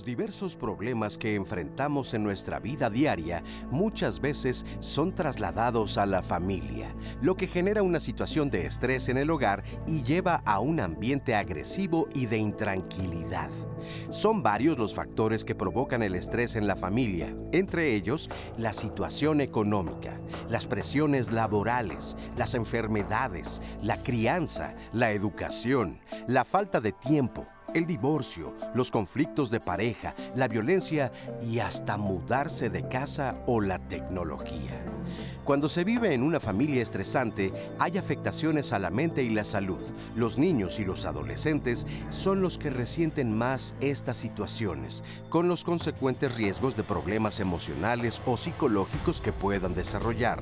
Los 0.00 0.06
diversos 0.06 0.56
problemas 0.56 1.18
que 1.18 1.34
enfrentamos 1.34 2.14
en 2.14 2.24
nuestra 2.24 2.58
vida 2.58 2.88
diaria 2.88 3.44
muchas 3.70 4.18
veces 4.18 4.64
son 4.78 5.14
trasladados 5.14 5.98
a 5.98 6.06
la 6.06 6.22
familia, 6.22 6.94
lo 7.20 7.36
que 7.36 7.46
genera 7.46 7.82
una 7.82 8.00
situación 8.00 8.48
de 8.48 8.64
estrés 8.64 9.10
en 9.10 9.18
el 9.18 9.28
hogar 9.28 9.62
y 9.86 10.02
lleva 10.02 10.36
a 10.46 10.58
un 10.60 10.80
ambiente 10.80 11.34
agresivo 11.34 12.08
y 12.14 12.24
de 12.24 12.38
intranquilidad. 12.38 13.50
Son 14.08 14.42
varios 14.42 14.78
los 14.78 14.94
factores 14.94 15.44
que 15.44 15.54
provocan 15.54 16.02
el 16.02 16.14
estrés 16.14 16.56
en 16.56 16.66
la 16.66 16.76
familia, 16.76 17.36
entre 17.52 17.94
ellos 17.94 18.30
la 18.56 18.72
situación 18.72 19.42
económica, 19.42 20.18
las 20.48 20.66
presiones 20.66 21.30
laborales, 21.30 22.16
las 22.38 22.54
enfermedades, 22.54 23.60
la 23.82 23.98
crianza, 24.02 24.74
la 24.94 25.10
educación, 25.10 26.00
la 26.26 26.46
falta 26.46 26.80
de 26.80 26.92
tiempo, 26.92 27.46
el 27.74 27.86
divorcio, 27.86 28.54
los 28.74 28.90
conflictos 28.90 29.50
de 29.50 29.60
pareja, 29.60 30.14
la 30.36 30.48
violencia 30.48 31.12
y 31.42 31.58
hasta 31.58 31.96
mudarse 31.96 32.70
de 32.70 32.88
casa 32.88 33.36
o 33.46 33.60
la 33.60 33.78
tecnología. 33.78 34.80
Cuando 35.44 35.68
se 35.68 35.84
vive 35.84 36.14
en 36.14 36.22
una 36.22 36.38
familia 36.38 36.82
estresante, 36.82 37.52
hay 37.78 37.98
afectaciones 37.98 38.72
a 38.72 38.78
la 38.78 38.90
mente 38.90 39.22
y 39.22 39.30
la 39.30 39.42
salud. 39.42 39.80
Los 40.14 40.38
niños 40.38 40.78
y 40.78 40.84
los 40.84 41.06
adolescentes 41.06 41.86
son 42.10 42.40
los 42.40 42.58
que 42.58 42.70
resienten 42.70 43.36
más 43.36 43.74
estas 43.80 44.16
situaciones, 44.16 45.02
con 45.28 45.48
los 45.48 45.64
consecuentes 45.64 46.34
riesgos 46.36 46.76
de 46.76 46.84
problemas 46.84 47.40
emocionales 47.40 48.22
o 48.26 48.36
psicológicos 48.36 49.20
que 49.20 49.32
puedan 49.32 49.74
desarrollar. 49.74 50.40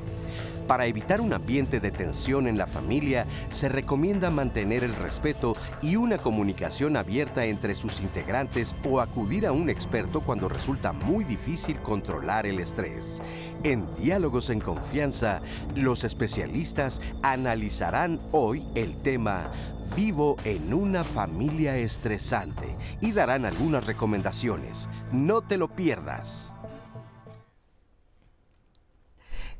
Para 0.68 0.84
evitar 0.84 1.22
un 1.22 1.32
ambiente 1.32 1.80
de 1.80 1.90
tensión 1.90 2.46
en 2.46 2.58
la 2.58 2.66
familia, 2.66 3.24
se 3.50 3.70
recomienda 3.70 4.28
mantener 4.28 4.84
el 4.84 4.94
respeto 4.94 5.56
y 5.80 5.96
una 5.96 6.18
comunicación 6.18 6.98
abierta 6.98 7.46
entre 7.46 7.74
sus 7.74 8.02
integrantes 8.02 8.76
o 8.84 9.00
acudir 9.00 9.46
a 9.46 9.52
un 9.52 9.70
experto 9.70 10.20
cuando 10.20 10.46
resulta 10.46 10.92
muy 10.92 11.24
difícil 11.24 11.80
controlar 11.80 12.44
el 12.44 12.60
estrés. 12.60 13.22
En 13.62 13.86
Diálogos 13.96 14.50
en 14.50 14.60
Confianza, 14.60 15.40
los 15.74 16.04
especialistas 16.04 17.00
analizarán 17.22 18.20
hoy 18.30 18.62
el 18.74 18.98
tema 18.98 19.50
Vivo 19.96 20.36
en 20.44 20.74
una 20.74 21.02
familia 21.02 21.78
estresante 21.78 22.76
y 23.00 23.12
darán 23.12 23.46
algunas 23.46 23.86
recomendaciones. 23.86 24.86
No 25.12 25.40
te 25.40 25.56
lo 25.56 25.68
pierdas. 25.68 26.54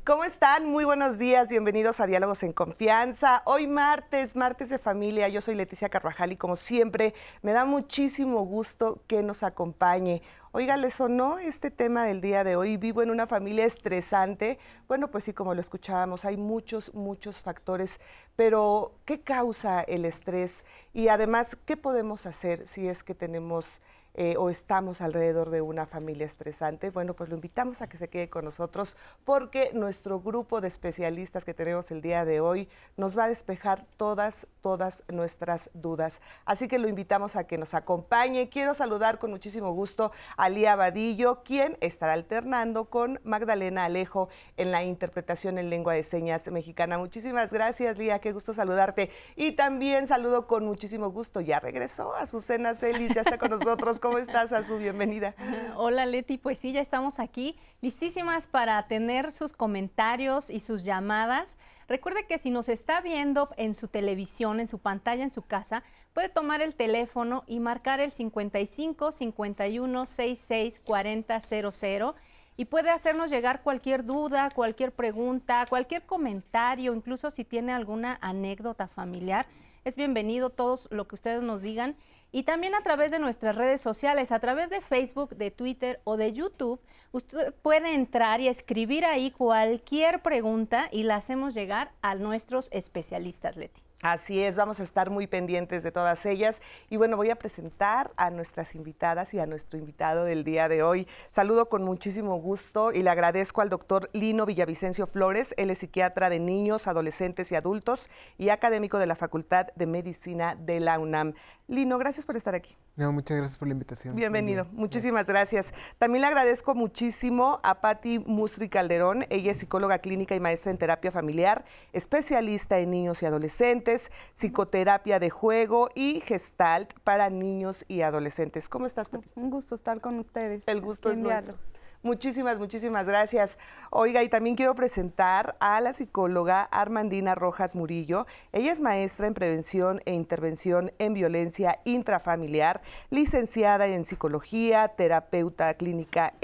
¿Cómo 0.09 0.23
están? 0.23 0.65
Muy 0.65 0.85
buenos 0.85 1.19
días, 1.19 1.49
bienvenidos 1.49 1.99
a 1.99 2.07
Diálogos 2.07 2.41
en 2.41 2.51
Confianza. 2.51 3.43
Hoy 3.45 3.67
martes, 3.67 4.35
martes 4.35 4.69
de 4.69 4.79
familia, 4.79 5.29
yo 5.29 5.39
soy 5.39 5.53
Leticia 5.53 5.87
Carvajal 5.87 6.31
y 6.31 6.35
como 6.35 6.55
siempre 6.55 7.13
me 7.43 7.51
da 7.51 7.63
muchísimo 7.63 8.43
gusto 8.43 9.03
que 9.05 9.21
nos 9.21 9.43
acompañe. 9.43 10.23
Oiga, 10.51 10.77
¿le 10.77 10.89
sonó 10.89 11.37
este 11.37 11.69
tema 11.69 12.05
del 12.05 12.21
día 12.21 12.43
de 12.43 12.55
hoy? 12.55 12.75
Vivo 12.77 13.03
en 13.03 13.11
una 13.11 13.27
familia 13.27 13.65
estresante. 13.65 14.57
Bueno, 14.87 15.11
pues 15.11 15.25
sí, 15.25 15.33
como 15.33 15.53
lo 15.53 15.61
escuchábamos, 15.61 16.25
hay 16.25 16.37
muchos, 16.37 16.91
muchos 16.95 17.39
factores, 17.39 18.01
pero 18.35 18.93
¿qué 19.05 19.21
causa 19.21 19.81
el 19.81 20.05
estrés? 20.05 20.65
Y 20.91 21.09
además, 21.09 21.55
¿qué 21.67 21.77
podemos 21.77 22.25
hacer 22.25 22.65
si 22.65 22.87
es 22.87 23.03
que 23.03 23.13
tenemos 23.13 23.79
eh, 24.21 24.35
o 24.37 24.49
estamos 24.49 24.99
alrededor 24.99 25.49
de 25.49 25.61
una 25.61 25.85
familia 25.85 26.25
estresante, 26.25 26.89
bueno, 26.89 27.13
pues 27.13 27.29
lo 27.29 27.35
invitamos 27.35 27.81
a 27.81 27.87
que 27.87 27.95
se 27.95 28.09
quede 28.09 28.29
con 28.29 28.43
nosotros 28.43 28.97
porque 29.23 29.71
nuestro 29.73 30.19
grupo 30.19 30.59
de 30.59 30.67
especialistas 30.67 31.45
que 31.45 31.53
tenemos 31.53 31.89
el 31.89 32.01
día 32.01 32.25
de 32.25 32.41
hoy 32.41 32.67
nos 32.97 33.17
va 33.17 33.23
a 33.23 33.29
despejar 33.29 33.85
todas, 33.95 34.45
todas 34.61 35.03
nuestras 35.07 35.69
dudas. 35.73 36.19
Así 36.43 36.67
que 36.67 36.79
lo 36.79 36.89
invitamos 36.89 37.37
a 37.37 37.45
que 37.45 37.57
nos 37.57 37.73
acompañe. 37.73 38.49
Quiero 38.49 38.73
saludar 38.73 39.19
con 39.19 39.31
muchísimo 39.31 39.71
gusto 39.71 40.11
a 40.35 40.49
Lía 40.49 40.75
Vadillo, 40.75 41.41
quien 41.43 41.77
estará 41.79 42.11
alternando 42.11 42.89
con 42.89 43.21
Magdalena 43.23 43.85
Alejo 43.85 44.27
en 44.57 44.73
la 44.73 44.83
interpretación 44.83 45.57
en 45.57 45.69
lengua 45.69 45.93
de 45.93 46.03
señas 46.03 46.45
mexicana. 46.51 46.97
Muchísimas 46.97 47.53
gracias, 47.53 47.97
Lía, 47.97 48.19
qué 48.19 48.33
gusto 48.33 48.53
saludarte. 48.53 49.11
Y 49.37 49.53
también 49.53 50.07
saludo 50.07 50.45
con 50.45 50.65
muchísimo 50.65 51.09
gusto, 51.09 51.39
ya 51.39 51.61
regresó 51.61 52.13
Azucena 52.15 52.75
Celis, 52.75 53.15
ya 53.15 53.21
está 53.21 53.37
con 53.37 53.51
nosotros. 53.51 54.01
¿Cómo 54.09 54.17
estás, 54.17 54.51
Azu? 54.53 54.79
Bienvenida. 54.79 55.35
Hola, 55.77 56.07
Leti. 56.07 56.39
Pues 56.39 56.57
sí, 56.57 56.71
ya 56.71 56.81
estamos 56.81 57.19
aquí, 57.19 57.55
listísimas 57.79 58.47
para 58.47 58.87
tener 58.87 59.31
sus 59.31 59.53
comentarios 59.53 60.49
y 60.49 60.61
sus 60.61 60.83
llamadas. 60.83 61.57
Recuerde 61.87 62.25
que 62.25 62.39
si 62.39 62.49
nos 62.49 62.69
está 62.69 63.01
viendo 63.01 63.51
en 63.55 63.75
su 63.75 63.87
televisión, 63.87 64.59
en 64.59 64.67
su 64.67 64.79
pantalla, 64.79 65.21
en 65.21 65.29
su 65.29 65.43
casa, 65.43 65.83
puede 66.13 66.27
tomar 66.27 66.63
el 66.63 66.73
teléfono 66.73 67.43
y 67.45 67.59
marcar 67.59 67.99
el 67.99 68.11
55 68.11 69.11
51 69.11 70.05
66 70.07 70.81
40 70.83 71.39
00 71.39 72.15
y 72.57 72.65
puede 72.65 72.89
hacernos 72.89 73.29
llegar 73.29 73.61
cualquier 73.61 74.03
duda, 74.05 74.49
cualquier 74.49 74.91
pregunta, 74.91 75.67
cualquier 75.69 76.01
comentario, 76.07 76.95
incluso 76.95 77.29
si 77.29 77.45
tiene 77.45 77.73
alguna 77.73 78.17
anécdota 78.21 78.87
familiar. 78.87 79.45
Es 79.85 79.97
bienvenido 79.97 80.49
todos 80.49 80.87
lo 80.89 81.07
que 81.07 81.13
ustedes 81.13 81.43
nos 81.43 81.61
digan 81.61 81.95
y 82.31 82.43
también 82.43 82.75
a 82.75 82.83
través 82.83 83.11
de 83.11 83.19
nuestras 83.19 83.55
redes 83.55 83.81
sociales, 83.81 84.31
a 84.31 84.39
través 84.39 84.69
de 84.69 84.81
Facebook, 84.81 85.35
de 85.35 85.51
Twitter 85.51 85.99
o 86.03 86.17
de 86.17 86.33
YouTube, 86.33 86.79
usted 87.11 87.53
puede 87.61 87.93
entrar 87.93 88.39
y 88.41 88.47
escribir 88.47 89.05
ahí 89.05 89.31
cualquier 89.31 90.21
pregunta 90.21 90.89
y 90.91 91.03
la 91.03 91.15
hacemos 91.15 91.53
llegar 91.53 91.91
a 92.01 92.15
nuestros 92.15 92.69
especialistas, 92.71 93.57
Leti. 93.57 93.88
Así 94.01 94.41
es, 94.41 94.55
vamos 94.55 94.79
a 94.79 94.83
estar 94.83 95.09
muy 95.09 95.27
pendientes 95.27 95.83
de 95.83 95.91
todas 95.91 96.25
ellas. 96.25 96.61
Y 96.89 96.95
bueno, 96.95 97.17
voy 97.17 97.31
a 97.31 97.35
presentar 97.35 98.11
a 98.15 98.29
nuestras 98.29 98.73
invitadas 98.73 99.33
y 99.33 99.39
a 99.39 99.45
nuestro 99.45 99.77
invitado 99.77 100.23
del 100.23 100.45
día 100.45 100.69
de 100.69 100.83
hoy. 100.83 101.05
Saludo 101.31 101.67
con 101.67 101.83
muchísimo 101.83 102.37
gusto 102.37 102.93
y 102.93 103.03
le 103.03 103.09
agradezco 103.09 103.59
al 103.59 103.67
doctor 103.67 104.09
Lino 104.13 104.45
Villavicencio 104.45 105.05
Flores. 105.05 105.53
Él 105.57 105.69
es 105.69 105.79
psiquiatra 105.79 106.29
de 106.29 106.39
niños, 106.39 106.87
adolescentes 106.87 107.51
y 107.51 107.55
adultos 107.55 108.09
y 108.37 108.49
académico 108.49 108.99
de 108.99 109.05
la 109.05 109.17
Facultad 109.17 109.67
de 109.75 109.85
Medicina 109.85 110.55
de 110.55 110.79
la 110.79 110.97
UNAM. 110.97 111.33
Lino, 111.67 111.97
gracias 111.97 112.25
por 112.25 112.37
estar 112.37 112.55
aquí. 112.55 112.77
No, 112.99 113.13
muchas 113.13 113.37
gracias 113.37 113.57
por 113.57 113.69
la 113.69 113.71
invitación. 113.71 114.13
Bienvenido, 114.13 114.67
muchísimas 114.73 115.25
gracias. 115.25 115.73
También 115.99 116.19
le 116.19 116.27
agradezco 116.27 116.75
muchísimo 116.75 117.61
a 117.63 117.79
Patti 117.79 118.19
Musri 118.19 118.67
Calderón. 118.67 119.25
Ella 119.29 119.53
es 119.53 119.59
psicóloga 119.59 119.99
clínica 119.99 120.35
y 120.35 120.41
maestra 120.41 120.69
en 120.69 120.77
terapia 120.77 121.09
familiar, 121.09 121.63
especialista 121.93 122.77
en 122.79 122.91
niños 122.91 123.23
y 123.23 123.25
adolescentes, 123.25 124.11
psicoterapia 124.33 125.17
de 125.17 125.29
juego 125.29 125.87
y 125.95 126.19
gestalt 126.19 126.91
para 127.05 127.29
niños 127.29 127.85
y 127.87 128.01
adolescentes. 128.01 128.67
¿Cómo 128.67 128.85
estás, 128.85 129.07
Patti? 129.07 129.29
Un 129.35 129.49
gusto 129.49 129.75
estar 129.75 130.01
con 130.01 130.19
ustedes. 130.19 130.67
El 130.67 130.81
gusto 130.81 131.09
es 131.09 131.19
nuestro. 131.19 131.55
Muchísimas, 132.01 132.57
muchísimas 132.59 133.05
gracias. 133.05 133.57
Oiga, 133.89 134.23
y 134.23 134.29
también 134.29 134.55
quiero 134.55 134.73
presentar 134.73 135.57
a 135.59 135.81
la 135.81 135.91
psicóloga 135.91 136.61
Armandina 136.61 137.35
Rojas 137.35 137.75
Murillo. 137.75 138.25
Ella 138.53 138.71
es 138.71 138.79
maestra 138.79 139.27
en 139.27 139.33
prevención 139.33 140.01
e 140.05 140.13
intervención 140.13 140.93
en 140.97 141.13
violencia 141.13 141.81
intrafamiliar, 141.83 142.81
licenciada 143.09 143.85
en 143.87 144.05
psicología, 144.05 144.87
terapeuta 144.95 145.73
clínica 145.73 146.35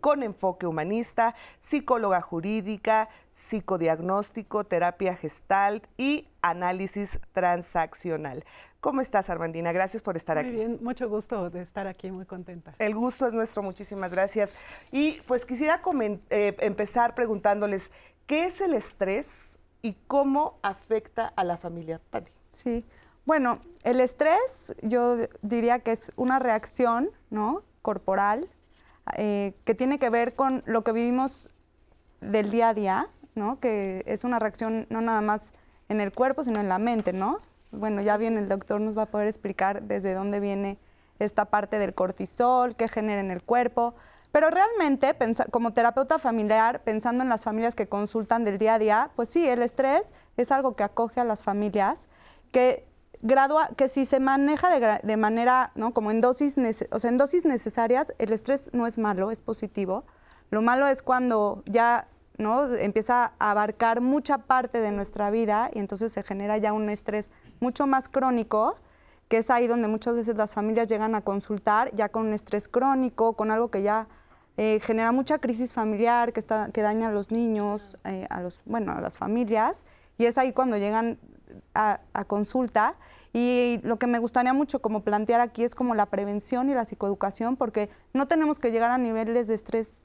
con 0.00 0.22
enfoque 0.22 0.66
humanista, 0.66 1.34
psicóloga 1.58 2.22
jurídica, 2.22 3.10
psicodiagnóstico, 3.34 4.64
terapia 4.64 5.14
gestalt 5.14 5.86
y 5.98 6.28
análisis 6.42 7.18
transaccional. 7.32 8.44
¿Cómo 8.80 9.00
estás, 9.00 9.30
Armandina? 9.30 9.70
Gracias 9.72 10.02
por 10.02 10.16
estar 10.16 10.38
aquí. 10.38 10.48
Muy 10.48 10.56
bien, 10.56 10.78
mucho 10.82 11.08
gusto 11.08 11.50
de 11.50 11.62
estar 11.62 11.86
aquí, 11.86 12.10
muy 12.10 12.26
contenta. 12.26 12.74
El 12.78 12.94
gusto 12.94 13.26
es 13.26 13.32
nuestro, 13.32 13.62
muchísimas 13.62 14.10
gracias. 14.10 14.56
Y 14.90 15.20
pues 15.28 15.46
quisiera 15.46 15.80
eh, 16.30 16.56
empezar 16.58 17.14
preguntándoles, 17.14 17.92
¿qué 18.26 18.46
es 18.46 18.60
el 18.60 18.74
estrés 18.74 19.58
y 19.82 19.94
cómo 20.08 20.58
afecta 20.62 21.32
a 21.36 21.44
la 21.44 21.56
familia? 21.56 22.00
Pati. 22.10 22.32
Sí, 22.52 22.84
bueno, 23.24 23.60
el 23.84 24.00
estrés 24.00 24.74
yo 24.82 25.16
diría 25.42 25.78
que 25.78 25.92
es 25.92 26.10
una 26.16 26.40
reacción 26.40 27.10
¿no? 27.30 27.62
corporal 27.80 28.48
eh, 29.16 29.54
que 29.64 29.74
tiene 29.74 30.00
que 30.00 30.10
ver 30.10 30.34
con 30.34 30.64
lo 30.66 30.82
que 30.82 30.90
vivimos 30.90 31.48
del 32.20 32.50
día 32.50 32.70
a 32.70 32.74
día, 32.74 33.08
¿no? 33.36 33.60
que 33.60 34.02
es 34.06 34.24
una 34.24 34.40
reacción 34.40 34.86
no 34.90 35.00
nada 35.00 35.20
más 35.20 35.52
en 35.92 36.00
el 36.00 36.12
cuerpo, 36.12 36.44
sino 36.44 36.58
en 36.58 36.68
la 36.68 36.78
mente, 36.78 37.12
¿no? 37.12 37.40
bueno, 37.72 38.02
ya 38.02 38.18
bien 38.18 38.36
el 38.36 38.48
doctor 38.48 38.80
nos 38.80 38.96
va 38.96 39.02
a 39.02 39.06
poder 39.06 39.26
explicar 39.26 39.82
desde 39.82 40.12
dónde 40.14 40.40
viene 40.40 40.78
esta 41.18 41.46
parte 41.46 41.78
del 41.78 41.94
cortisol, 41.94 42.76
qué 42.76 42.86
genera 42.86 43.20
en 43.20 43.30
el 43.30 43.42
cuerpo. 43.42 43.94
Pero 44.30 44.50
realmente, 44.50 45.14
como 45.50 45.72
terapeuta 45.72 46.18
familiar, 46.18 46.82
pensando 46.84 47.22
en 47.22 47.28
las 47.28 47.44
familias 47.44 47.74
que 47.74 47.88
consultan 47.88 48.44
del 48.44 48.58
día 48.58 48.74
a 48.74 48.78
día, 48.78 49.10
pues 49.16 49.28
sí, 49.28 49.46
el 49.46 49.62
estrés 49.62 50.12
es 50.36 50.52
algo 50.52 50.74
que 50.74 50.84
acoge 50.84 51.20
a 51.20 51.24
las 51.24 51.42
familias, 51.42 52.06
que 52.50 52.86
gradua, 53.20 53.70
que 53.76 53.88
si 53.88 54.06
se 54.06 54.20
maneja 54.20 55.00
de, 55.02 55.16
manera, 55.16 55.72
¿no? 55.74 55.92
Como 55.92 56.10
en 56.10 56.20
dosis, 56.20 56.56
o 56.90 56.98
sea, 56.98 57.10
en 57.10 57.18
dosis 57.18 57.44
necesarias, 57.44 58.12
el 58.18 58.32
estrés 58.32 58.70
no 58.72 58.86
es 58.86 58.98
malo, 58.98 59.30
es 59.30 59.42
positivo. 59.42 60.04
Lo 60.50 60.62
malo 60.62 60.86
es 60.86 61.02
cuando 61.02 61.62
ya 61.66 62.08
¿no? 62.38 62.72
empieza 62.74 63.32
a 63.38 63.50
abarcar 63.50 64.00
mucha 64.00 64.38
parte 64.38 64.80
de 64.80 64.90
nuestra 64.90 65.30
vida 65.30 65.70
y 65.72 65.78
entonces 65.78 66.12
se 66.12 66.22
genera 66.22 66.58
ya 66.58 66.72
un 66.72 66.88
estrés 66.90 67.30
mucho 67.60 67.86
más 67.86 68.08
crónico 68.08 68.76
que 69.32 69.38
es 69.38 69.48
ahí 69.48 69.66
donde 69.66 69.88
muchas 69.88 70.14
veces 70.14 70.36
las 70.36 70.52
familias 70.52 70.88
llegan 70.88 71.14
a 71.14 71.22
consultar 71.22 71.90
ya 71.94 72.10
con 72.10 72.26
un 72.26 72.34
estrés 72.34 72.68
crónico, 72.68 73.32
con 73.32 73.50
algo 73.50 73.70
que 73.70 73.80
ya 73.80 74.06
eh, 74.58 74.78
genera 74.82 75.10
mucha 75.10 75.38
crisis 75.38 75.72
familiar, 75.72 76.34
que, 76.34 76.40
está, 76.40 76.68
que 76.70 76.82
daña 76.82 77.08
a 77.08 77.10
los 77.10 77.30
niños, 77.30 77.96
eh, 78.04 78.26
a, 78.28 78.42
los, 78.42 78.60
bueno, 78.66 78.92
a 78.92 79.00
las 79.00 79.16
familias, 79.16 79.84
y 80.18 80.26
es 80.26 80.36
ahí 80.36 80.52
cuando 80.52 80.76
llegan 80.76 81.18
a, 81.74 82.00
consulta. 82.26 82.96
Y 83.32 83.80
lo 83.82 83.98
que 83.98 84.06
me 84.06 84.18
gustaría 84.18 84.52
mucho 84.52 84.82
como 84.82 85.00
plantear 85.00 85.40
aquí 85.40 85.64
es 85.64 85.74
como 85.74 85.94
la 85.94 86.04
prevención 86.04 86.68
y 86.68 86.74
la 86.74 86.84
psicoeducación, 86.84 87.56
porque 87.56 87.88
no 88.12 88.28
tenemos 88.28 88.58
que 88.58 88.70
llegar 88.70 88.90
a 88.90 88.98
niveles 88.98 89.48
de 89.48 89.54
estrés 89.54 90.02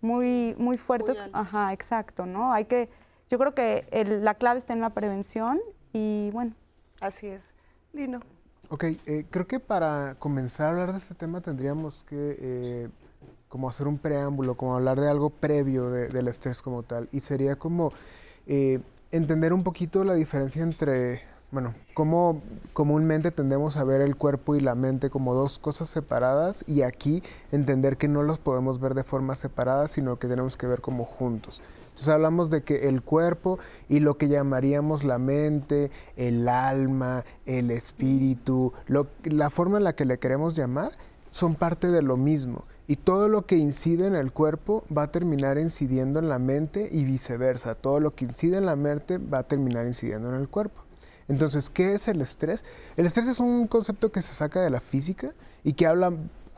muy, 0.00 0.54
muy 0.58 0.76
fuertes. 0.76 1.22
Ajá, 1.32 1.72
exacto, 1.72 2.26
¿no? 2.26 2.52
Hay 2.52 2.64
que, 2.64 2.88
yo 3.28 3.38
creo 3.38 3.54
que 3.54 3.86
la 4.22 4.34
clave 4.34 4.58
está 4.58 4.72
en 4.72 4.80
la 4.80 4.90
prevención 4.90 5.60
y 5.92 6.30
bueno. 6.32 6.54
Así 7.00 7.26
es. 7.26 7.54
Lino. 7.92 8.20
Ok, 8.68 8.84
eh, 8.84 9.26
creo 9.30 9.46
que 9.46 9.58
para 9.58 10.14
comenzar 10.18 10.66
a 10.66 10.70
hablar 10.70 10.92
de 10.92 10.98
este 10.98 11.14
tema 11.14 11.40
tendríamos 11.40 12.04
que 12.04 12.36
eh, 12.40 12.88
como 13.48 13.68
hacer 13.68 13.88
un 13.88 13.98
preámbulo, 13.98 14.54
como 14.54 14.76
hablar 14.76 15.00
de 15.00 15.08
algo 15.08 15.28
previo 15.28 15.90
del 15.90 16.28
estrés 16.28 16.62
como 16.62 16.84
tal. 16.84 17.08
Y 17.10 17.18
sería 17.18 17.56
como 17.56 17.92
eh, 18.46 18.80
entender 19.10 19.52
un 19.52 19.64
poquito 19.64 20.04
la 20.04 20.14
diferencia 20.14 20.62
entre, 20.62 21.22
bueno, 21.52 21.74
cómo 21.94 22.42
comúnmente 22.72 23.32
tendemos 23.32 23.76
a 23.76 23.84
ver 23.84 24.00
el 24.00 24.16
cuerpo 24.16 24.54
y 24.54 24.60
la 24.60 24.74
mente 24.76 25.10
como 25.10 25.34
dos 25.34 25.58
cosas 25.58 25.88
separadas 25.88 26.64
y 26.68 26.82
aquí 26.82 27.22
entender 27.50 27.96
que 27.96 28.06
no 28.06 28.22
los 28.22 28.38
podemos 28.38 28.78
ver 28.80 28.94
de 28.94 29.02
forma 29.02 29.34
separada, 29.34 29.88
sino 29.88 30.18
que 30.18 30.28
tenemos 30.28 30.56
que 30.56 30.68
ver 30.68 30.80
como 30.80 31.04
juntos. 31.04 31.60
Entonces 31.90 32.14
hablamos 32.14 32.50
de 32.50 32.62
que 32.62 32.88
el 32.88 33.02
cuerpo 33.02 33.58
y 33.88 34.00
lo 34.00 34.16
que 34.16 34.28
llamaríamos 34.28 35.04
la 35.04 35.18
mente, 35.18 35.90
el 36.16 36.48
alma, 36.48 37.24
el 37.46 37.70
espíritu, 37.70 38.72
la 39.24 39.50
forma 39.50 39.78
en 39.78 39.84
la 39.84 39.94
que 39.94 40.04
le 40.04 40.18
queremos 40.18 40.56
llamar, 40.56 40.92
son 41.28 41.56
parte 41.56 41.88
de 41.88 42.00
lo 42.00 42.16
mismo. 42.16 42.64
Y 42.86 42.96
todo 42.96 43.28
lo 43.28 43.44
que 43.44 43.56
incide 43.56 44.06
en 44.06 44.14
el 44.14 44.32
cuerpo 44.32 44.84
va 44.96 45.04
a 45.04 45.12
terminar 45.12 45.58
incidiendo 45.58 46.20
en 46.20 46.28
la 46.28 46.38
mente 46.38 46.88
y 46.90 47.04
viceversa. 47.04 47.74
Todo 47.74 48.00
lo 48.00 48.14
que 48.14 48.24
incide 48.24 48.56
en 48.56 48.66
la 48.66 48.76
mente 48.76 49.18
va 49.18 49.38
a 49.38 49.42
terminar 49.42 49.86
incidiendo 49.86 50.28
en 50.28 50.40
el 50.40 50.48
cuerpo. 50.48 50.82
Entonces, 51.30 51.70
¿qué 51.70 51.94
es 51.94 52.08
el 52.08 52.20
estrés? 52.20 52.64
El 52.96 53.06
estrés 53.06 53.28
es 53.28 53.38
un 53.38 53.68
concepto 53.68 54.10
que 54.10 54.20
se 54.20 54.34
saca 54.34 54.60
de 54.60 54.68
la 54.68 54.80
física 54.80 55.32
y 55.62 55.74
que 55.74 55.86
habla 55.86 56.12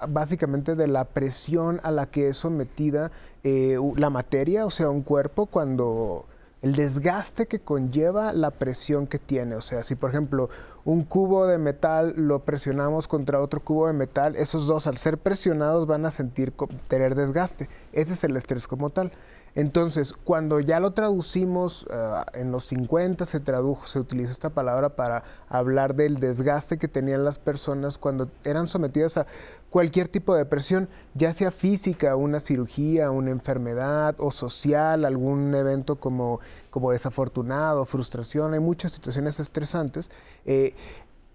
básicamente 0.08 0.74
de 0.74 0.88
la 0.88 1.04
presión 1.04 1.78
a 1.82 1.90
la 1.90 2.06
que 2.06 2.28
es 2.28 2.38
sometida 2.38 3.12
eh, 3.44 3.78
la 3.96 4.08
materia, 4.08 4.64
o 4.64 4.70
sea, 4.70 4.88
un 4.88 5.02
cuerpo, 5.02 5.44
cuando 5.44 6.24
el 6.62 6.74
desgaste 6.74 7.46
que 7.46 7.60
conlleva 7.60 8.32
la 8.32 8.50
presión 8.50 9.06
que 9.06 9.18
tiene. 9.18 9.56
O 9.56 9.60
sea, 9.60 9.82
si 9.82 9.94
por 9.94 10.10
ejemplo 10.10 10.48
un 10.84 11.04
cubo 11.04 11.46
de 11.46 11.58
metal 11.58 12.14
lo 12.16 12.40
presionamos 12.40 13.08
contra 13.08 13.40
otro 13.40 13.60
cubo 13.60 13.88
de 13.88 13.92
metal, 13.92 14.36
esos 14.36 14.66
dos 14.66 14.86
al 14.86 14.96
ser 14.96 15.18
presionados 15.18 15.86
van 15.86 16.06
a 16.06 16.10
sentir 16.10 16.54
tener 16.88 17.14
desgaste. 17.14 17.68
Ese 17.92 18.14
es 18.14 18.24
el 18.24 18.36
estrés 18.36 18.66
como 18.66 18.90
tal. 18.90 19.12
Entonces, 19.54 20.14
cuando 20.14 20.60
ya 20.60 20.80
lo 20.80 20.92
traducimos, 20.92 21.86
eh, 21.90 22.22
en 22.34 22.52
los 22.52 22.64
50 22.66 23.26
se 23.26 23.38
tradujo, 23.38 23.86
se 23.86 23.98
utilizó 23.98 24.32
esta 24.32 24.50
palabra 24.50 24.90
para 24.90 25.24
hablar 25.48 25.94
del 25.94 26.20
desgaste 26.20 26.78
que 26.78 26.88
tenían 26.88 27.24
las 27.24 27.38
personas 27.38 27.98
cuando 27.98 28.30
eran 28.44 28.66
sometidas 28.66 29.18
a 29.18 29.26
cualquier 29.68 30.08
tipo 30.08 30.34
de 30.34 30.44
presión, 30.46 30.88
ya 31.14 31.32
sea 31.32 31.50
física, 31.50 32.16
una 32.16 32.40
cirugía, 32.40 33.10
una 33.10 33.30
enfermedad 33.30 34.14
o 34.18 34.30
social, 34.30 35.04
algún 35.04 35.54
evento 35.54 35.96
como, 35.96 36.40
como 36.70 36.92
desafortunado, 36.92 37.84
frustración, 37.84 38.54
hay 38.54 38.60
muchas 38.60 38.92
situaciones 38.92 39.40
estresantes. 39.40 40.10
Eh, 40.44 40.74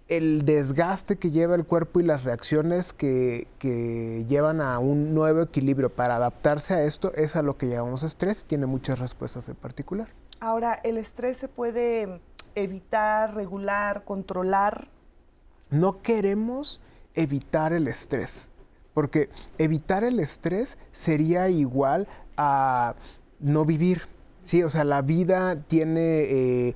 el 0.08 0.44
desgaste 0.44 1.16
que 1.16 1.30
lleva 1.30 1.54
el 1.54 1.64
cuerpo 1.64 2.00
y 2.00 2.02
las 2.02 2.24
reacciones 2.24 2.92
que, 2.92 3.46
que, 3.58 4.24
llevan 4.26 4.60
a 4.60 4.78
un 4.78 5.14
nuevo 5.14 5.42
equilibrio 5.42 5.90
para 5.90 6.16
adaptarse 6.16 6.74
a 6.74 6.82
esto 6.84 7.12
es 7.14 7.36
a 7.36 7.42
lo 7.42 7.58
que 7.58 7.68
llamamos 7.68 8.02
estrés. 8.02 8.44
Tiene 8.44 8.66
muchas 8.66 8.98
respuestas 8.98 9.48
en 9.48 9.56
particular. 9.56 10.08
Ahora, 10.40 10.74
¿el 10.82 10.96
estrés 10.96 11.36
se 11.36 11.48
puede 11.48 12.20
evitar, 12.54 13.34
regular, 13.34 14.04
controlar? 14.04 14.88
No 15.70 16.00
queremos 16.00 16.80
evitar 17.14 17.74
el 17.74 17.86
estrés, 17.86 18.48
porque 18.94 19.28
evitar 19.58 20.04
el 20.04 20.20
estrés 20.20 20.78
sería 20.92 21.50
igual 21.50 22.08
a 22.36 22.94
no 23.40 23.66
vivir. 23.66 24.02
Sí, 24.44 24.62
o 24.62 24.70
sea, 24.70 24.84
la 24.84 25.02
vida 25.02 25.56
tiene... 25.62 26.20
Eh, 26.22 26.74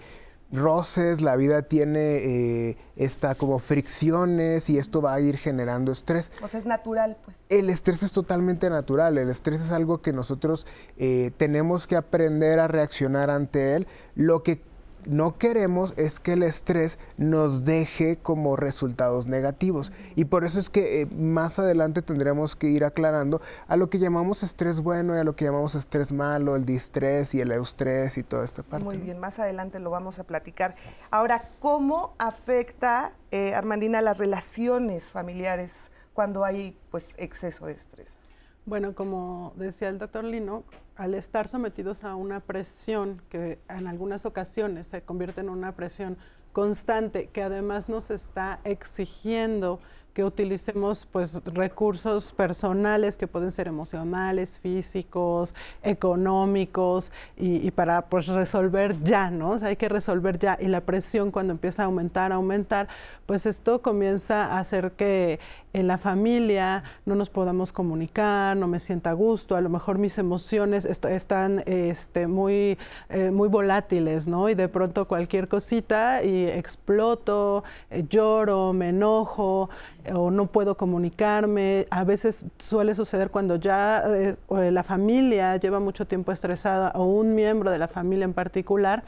roces, 0.53 1.21
la 1.21 1.37
vida 1.37 1.63
tiene 1.63 1.99
eh, 1.99 2.77
esta 2.97 3.35
como 3.35 3.59
fricciones 3.59 4.69
y 4.69 4.79
esto 4.79 5.01
va 5.01 5.15
a 5.15 5.21
ir 5.21 5.39
generando 5.39 5.93
estrés. 5.93 6.31
O 6.43 6.49
sea, 6.49 6.61
es 6.61 6.67
natural, 6.67 7.17
pues. 7.25 7.37
El 7.49 7.71
estrés 7.71 8.03
es 8.03 8.13
totalmente 8.13 8.69
natural, 8.71 9.19
el 9.19 9.31
estrés 9.31 9.61
es 9.61 9.73
algo 9.73 10.03
que 10.03 10.13
nosotros 10.13 10.67
eh, 10.99 11.31
tenemos 11.37 11.87
que 11.87 11.97
aprender 11.97 12.61
a 12.61 12.69
reaccionar 12.69 13.31
ante 13.31 13.77
él. 13.77 13.87
Lo 14.15 14.43
que 14.43 14.63
no 15.07 15.39
queremos 15.39 15.95
es 15.97 16.21
que 16.21 16.35
el 16.35 16.43
estrés 16.43 16.99
nos 17.17 17.65
deje 17.65 18.17
como 18.17 18.57
resultados 18.57 19.27
negativos. 19.27 19.93
Y 20.17 20.27
por 20.27 20.45
eso 20.45 20.61
es 20.61 20.71
que 20.71 21.03
eh, 21.03 21.07
más 21.07 21.59
adelante 21.59 22.03
tendremos 22.03 22.57
que 22.57 22.69
ir 22.69 22.85
aclarando 22.85 23.41
a 23.67 23.77
lo 23.77 23.91
que 23.91 23.99
llamamos 23.99 24.43
estrés 24.43 24.81
bueno 24.81 25.15
y 25.17 25.19
a 25.19 25.25
lo 25.25 25.37
que 25.37 25.45
llamamos 25.45 25.75
estrés 25.75 26.13
malo, 26.13 26.57
el 26.57 26.65
distrés 26.65 27.35
y 27.35 27.41
el 27.41 27.53
eustrés 27.53 28.19
y 28.19 28.23
toda 28.23 28.45
esta 28.45 28.63
parte. 28.63 28.85
Muy 28.85 28.99
bien, 28.99 29.19
más 29.19 29.39
adelante 29.39 29.79
lo 29.79 29.91
vamos 29.91 30.19
a 30.19 30.25
platicar. 30.25 30.77
Ahora, 31.11 31.49
¿cómo 31.59 32.15
afecta, 32.19 33.13
eh, 33.31 33.55
Armandina, 33.55 34.03
las 34.03 34.19
relaciones 34.19 35.11
familiares 35.11 35.91
cuando 36.15 36.45
hay 36.45 36.77
pues 36.91 37.15
exceso 37.17 37.67
de 37.67 37.73
estrés? 37.73 38.22
Bueno, 38.65 38.95
como 38.95 39.53
decía 39.57 39.89
el 39.89 39.99
doctor 39.99 40.23
Lino, 40.23 40.63
al 40.95 41.15
estar 41.15 41.49
sometidos 41.49 42.05
a 42.05 42.15
una 42.15 42.39
presión 42.39 43.21
que 43.29 43.59
en 43.69 43.89
algunas 43.89 44.25
ocasiones 44.25 44.87
se 44.87 45.03
convierte 45.03 45.41
en 45.41 45.49
una 45.49 45.73
presión 45.73 46.17
constante, 46.53 47.29
que 47.33 47.43
además 47.43 47.89
nos 47.89 48.11
está 48.13 48.61
exigiendo 48.63 49.81
que 50.13 50.25
utilicemos 50.25 51.07
pues 51.07 51.43
recursos 51.45 52.33
personales 52.33 53.17
que 53.17 53.27
pueden 53.27 53.51
ser 53.51 53.67
emocionales, 53.67 54.59
físicos, 54.59 55.55
económicos 55.83 57.13
y, 57.37 57.71
para 57.71 58.03
pues 58.03 58.27
resolver 58.27 59.03
ya, 59.03 59.31
¿no? 59.31 59.57
Hay 59.63 59.77
que 59.77 59.89
resolver 59.89 60.39
ya 60.39 60.59
y 60.61 60.69
la 60.69 60.83
presión 60.83 61.31
cuando 61.31 61.53
empieza 61.53 61.83
a 61.83 61.87
aumentar, 61.87 62.33
a 62.33 62.37
aumentar, 62.37 62.89
pues 63.27 63.47
esto 63.47 63.81
comienza 63.81 64.45
a 64.47 64.59
hacer 64.59 64.93
que 64.93 65.41
en 65.73 65.87
la 65.87 65.99
familia 65.99 66.85
no 67.07 67.15
nos 67.15 67.31
podamos 67.31 67.73
comunicar, 67.73 68.57
no 68.57 68.69
me 68.69 68.79
sienta 68.79 69.11
a 69.11 69.13
gusto, 69.13 69.57
a 69.57 69.61
lo 69.61 69.69
mejor 69.69 69.99
mis 69.99 70.19
emociones 70.19 70.85
están 70.85 71.63
este, 71.67 72.27
muy, 72.27 72.79
eh, 73.09 73.31
muy 73.31 73.49
volátiles, 73.49 74.29
¿no? 74.29 74.49
Y 74.49 74.55
de 74.55 74.69
pronto 74.69 75.07
cualquier 75.07 75.49
cosita 75.49 76.23
y 76.23 76.47
exploto, 76.47 77.65
eh, 77.91 78.05
lloro, 78.09 78.73
me 78.73 78.91
enojo, 78.91 79.71
o 80.13 80.31
no 80.31 80.47
puedo 80.47 80.77
comunicarme. 80.77 81.87
A 81.91 82.05
veces 82.05 82.47
suele 82.59 82.95
suceder 82.95 83.31
cuando 83.31 83.57
ya 83.57 84.03
eh, 84.07 84.37
la 84.71 84.83
familia 84.83 85.57
lleva 85.57 85.81
mucho 85.81 86.07
tiempo 86.07 86.33
estresada 86.33 86.93
o 86.95 87.05
un 87.05 87.35
miembro 87.35 87.71
de 87.71 87.79
la 87.79 87.89
familia 87.89 88.25
en 88.25 88.35
particular, 88.35 89.05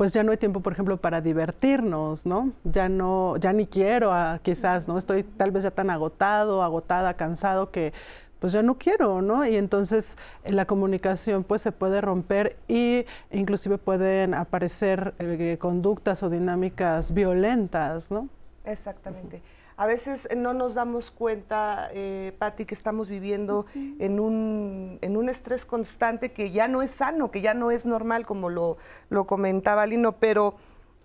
pues 0.00 0.12
ya 0.12 0.22
no 0.22 0.32
hay 0.32 0.38
tiempo, 0.38 0.60
por 0.60 0.72
ejemplo, 0.72 0.96
para 0.96 1.20
divertirnos, 1.20 2.24
¿no? 2.24 2.52
Ya 2.64 2.88
no, 2.88 3.36
ya 3.36 3.52
ni 3.52 3.66
quiero, 3.66 4.10
quizás, 4.40 4.88
¿no? 4.88 4.96
Estoy 4.96 5.24
tal 5.24 5.50
vez 5.50 5.64
ya 5.64 5.72
tan 5.72 5.90
agotado, 5.90 6.62
agotada, 6.62 7.12
cansado 7.18 7.70
que 7.70 7.92
pues 8.38 8.54
ya 8.54 8.62
no 8.62 8.78
quiero, 8.78 9.20
¿no? 9.20 9.44
Y 9.44 9.56
entonces 9.56 10.16
eh, 10.44 10.52
la 10.52 10.64
comunicación 10.64 11.44
pues 11.44 11.60
se 11.60 11.70
puede 11.70 12.00
romper 12.00 12.56
y 12.66 13.04
inclusive 13.30 13.76
pueden 13.76 14.32
aparecer 14.32 15.12
eh, 15.18 15.58
conductas 15.60 16.22
o 16.22 16.30
dinámicas 16.30 17.12
violentas, 17.12 18.10
¿no? 18.10 18.30
Exactamente 18.64 19.42
a 19.80 19.86
veces 19.86 20.28
no 20.36 20.52
nos 20.52 20.74
damos 20.74 21.10
cuenta, 21.10 21.88
eh, 21.94 22.34
Patti, 22.38 22.66
que 22.66 22.74
estamos 22.74 23.08
viviendo 23.08 23.64
en, 23.74 24.20
un, 24.20 24.98
en 25.00 25.16
un 25.16 25.30
estrés 25.30 25.64
constante 25.64 26.32
que 26.32 26.50
ya 26.50 26.68
no 26.68 26.82
es 26.82 26.90
sano, 26.90 27.30
que 27.30 27.40
ya 27.40 27.54
no 27.54 27.70
es 27.70 27.86
normal, 27.86 28.26
como 28.26 28.50
lo, 28.50 28.76
lo 29.08 29.26
comentaba 29.26 29.86
Lino, 29.86 30.18
pero 30.18 30.56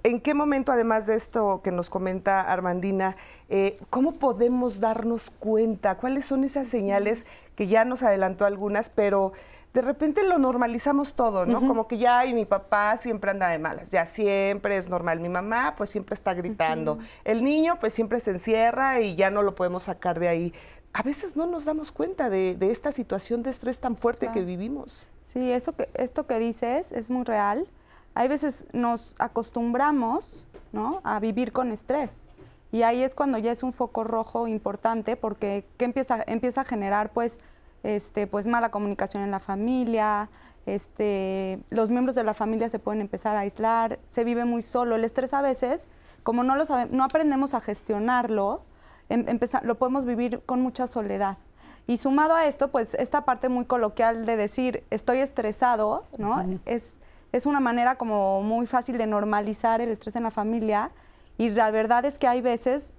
¿en 0.04 0.20
qué 0.20 0.34
momento, 0.34 0.74
además 0.74 1.08
de 1.08 1.16
esto 1.16 1.62
que 1.64 1.72
nos 1.72 1.90
comenta 1.90 2.42
Armandina, 2.42 3.16
eh, 3.48 3.78
cómo 3.90 4.16
podemos 4.16 4.82
darnos 4.82 5.30
cuenta? 5.30 5.96
¿Cuáles 5.96 6.26
son 6.26 6.44
esas 6.44 6.68
señales 6.68 7.26
que 7.56 7.68
ya 7.68 7.86
nos 7.86 8.04
adelantó 8.04 8.44
algunas, 8.44 8.90
pero 8.90 9.32
de 9.76 9.82
repente 9.82 10.24
lo 10.24 10.40
normalizamos 10.40 11.16
todo, 11.16 11.46
¿no? 11.46 11.68
Como 11.68 11.86
que 11.86 11.98
ya, 11.98 12.26
y 12.26 12.34
mi 12.34 12.46
papá 12.46 12.98
siempre 12.98 13.32
anda 13.32 13.50
de 13.50 13.60
malas, 13.60 13.92
ya 13.92 14.06
siempre 14.06 14.78
es 14.78 14.88
normal. 14.88 15.20
Mi 15.20 15.28
mamá, 15.28 15.74
pues 15.76 15.90
siempre 15.90 16.14
está 16.14 16.34
gritando. 16.34 16.98
El 17.26 17.44
niño, 17.44 17.78
pues 17.82 17.94
siempre 17.94 18.22
se 18.22 18.32
encierra 18.32 19.02
y 19.02 19.18
ya 19.18 19.30
no 19.32 19.44
lo 19.44 19.54
podemos 19.54 19.84
sacar 19.84 20.18
de 20.18 20.30
ahí. 20.30 20.54
A 20.94 21.04
veces 21.04 21.36
no 21.36 21.46
nos 21.46 21.66
damos 21.66 21.92
cuenta 21.92 22.30
de, 22.30 22.58
esta 22.62 22.94
situación 22.94 23.44
de 23.44 23.50
estrés 23.50 23.80
tan 23.80 23.98
fuerte 23.98 24.32
que 24.32 24.46
vivimos. 24.46 25.06
Sí, 25.26 25.52
eso 25.52 25.76
que, 25.76 25.90
esto 25.96 26.26
que 26.26 26.40
dices 26.40 26.94
es 26.94 27.12
muy 27.12 27.26
real. 27.26 27.68
Hay 28.14 28.30
veces 28.30 28.64
nos 28.72 29.14
acostumbramos, 29.20 30.48
¿no? 30.72 31.02
A 31.04 31.20
vivir 31.20 31.52
con 31.52 31.74
estrés. 31.74 32.28
Y 32.72 32.84
ahí 32.84 33.04
es 33.04 33.14
cuando 33.14 33.38
ya 33.40 33.52
es 33.52 33.62
un 33.62 33.74
foco 33.74 34.06
rojo 34.06 34.48
importante 34.48 35.18
porque 35.18 35.66
¿qué 35.76 35.84
empieza, 35.84 36.24
empieza 36.28 36.62
a 36.62 36.64
generar 36.64 37.12
pues, 37.12 37.40
este, 37.86 38.26
pues 38.26 38.48
mala 38.48 38.72
comunicación 38.72 39.22
en 39.22 39.30
la 39.30 39.40
familia, 39.40 40.30
este, 40.66 41.60
los 41.70 41.92
miembros 41.92 42.16
de 42.16 42.24
la 42.24 42.34
familia 42.34 42.68
se 42.68 42.80
pueden 42.80 43.00
empezar 43.00 43.36
a 43.36 43.42
aislar, 43.42 44.00
se 44.08 44.24
vive 44.24 44.44
muy 44.44 44.64
solo. 44.64 44.96
El 44.96 45.04
estrés 45.04 45.34
a 45.36 45.44
veces, 45.44 45.88
como 46.24 46.44
no, 46.44 46.56
lo 46.56 46.66
sabe, 46.66 46.90
no 46.92 47.04
aprendemos 47.04 47.54
a 47.54 47.62
gestionarlo, 47.62 48.64
em, 49.10 49.26
lo 49.62 49.76
podemos 49.78 50.06
vivir 50.06 50.42
con 50.48 50.62
mucha 50.62 50.88
soledad. 50.88 51.38
Y 51.86 51.98
sumado 51.98 52.34
a 52.34 52.48
esto, 52.48 52.72
pues 52.72 52.96
esta 52.96 53.24
parte 53.24 53.48
muy 53.50 53.66
coloquial 53.66 54.26
de 54.26 54.36
decir 54.36 54.84
estoy 54.90 55.20
estresado, 55.20 56.06
¿no? 56.18 56.44
es, 56.66 57.00
es 57.32 57.46
una 57.46 57.60
manera 57.60 57.96
como 58.00 58.42
muy 58.42 58.66
fácil 58.66 58.98
de 58.98 59.06
normalizar 59.06 59.82
el 59.82 59.92
estrés 59.92 60.16
en 60.16 60.24
la 60.24 60.32
familia. 60.32 60.90
Y 61.38 61.50
la 61.50 61.70
verdad 61.70 62.04
es 62.06 62.18
que 62.18 62.28
hay 62.28 62.42
veces, 62.42 62.96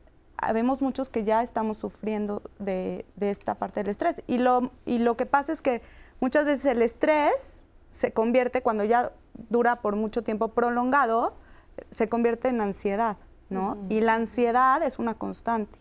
vemos 0.52 0.81
muchos 0.83 1.09
que 1.09 1.25
ya 1.25 1.43
estamos 1.43 1.78
sufriendo 1.78 2.43
de, 2.59 3.07
de 3.16 3.31
esta 3.31 3.55
parte 3.57 3.81
del 3.81 3.90
estrés. 3.90 4.23
Y 4.26 4.38
lo, 4.38 4.71
y 4.85 4.99
lo 4.99 5.16
que 5.16 5.26
pasa 5.26 5.52
es 5.52 5.62
que 5.62 5.83
muchas 6.21 6.45
veces 6.45 6.66
el 6.66 6.83
estrés 6.83 7.62
se 7.90 8.12
convierte, 8.12 8.62
cuando 8.62 8.85
ya 8.85 9.12
dura 9.49 9.81
por 9.81 9.97
mucho 9.97 10.23
tiempo 10.23 10.49
prolongado, 10.49 11.35
se 11.90 12.09
convierte 12.09 12.49
en 12.49 12.61
ansiedad, 12.61 13.16
¿no? 13.49 13.78
Y 13.88 14.00
la 14.00 14.14
ansiedad 14.14 14.83
es 14.83 14.99
una 14.99 15.14
constante. 15.14 15.78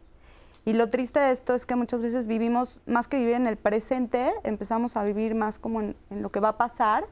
Y 0.66 0.74
lo 0.74 0.90
triste 0.90 1.20
de 1.20 1.32
esto 1.32 1.54
es 1.54 1.66
que 1.66 1.76
muchas 1.76 2.02
veces 2.02 2.26
vivimos, 2.26 2.82
más 2.88 3.08
que 3.08 3.18
vivir 3.18 3.36
en 3.36 3.48
el 3.48 3.56
presente, 3.56 4.34
empezamos 4.44 4.98
a 4.98 5.04
vivir 5.04 5.36
más 5.36 5.60
como 5.60 5.82
en, 5.82 5.96
lo 6.10 6.32
que 6.32 6.40
va 6.40 6.50
a 6.50 6.58
pasar, 6.58 7.06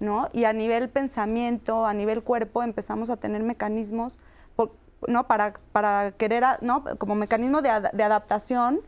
¿no? 0.00 0.28
Y 0.32 0.44
a 0.44 0.52
nivel 0.52 0.90
pensamiento, 0.90 1.86
a 1.86 1.94
nivel 1.94 2.22
cuerpo, 2.22 2.62
empezamos 2.62 3.08
a 3.08 3.16
tener 3.16 3.42
mecanismos, 3.42 4.18
¿no? 5.06 5.26
Para, 5.26 5.54
para 5.72 6.12
querer, 6.12 6.44
¿no? 6.60 6.84
Como 6.98 7.14
mecanismo 7.14 7.62
de, 7.62 7.70
adaptación 7.70 8.80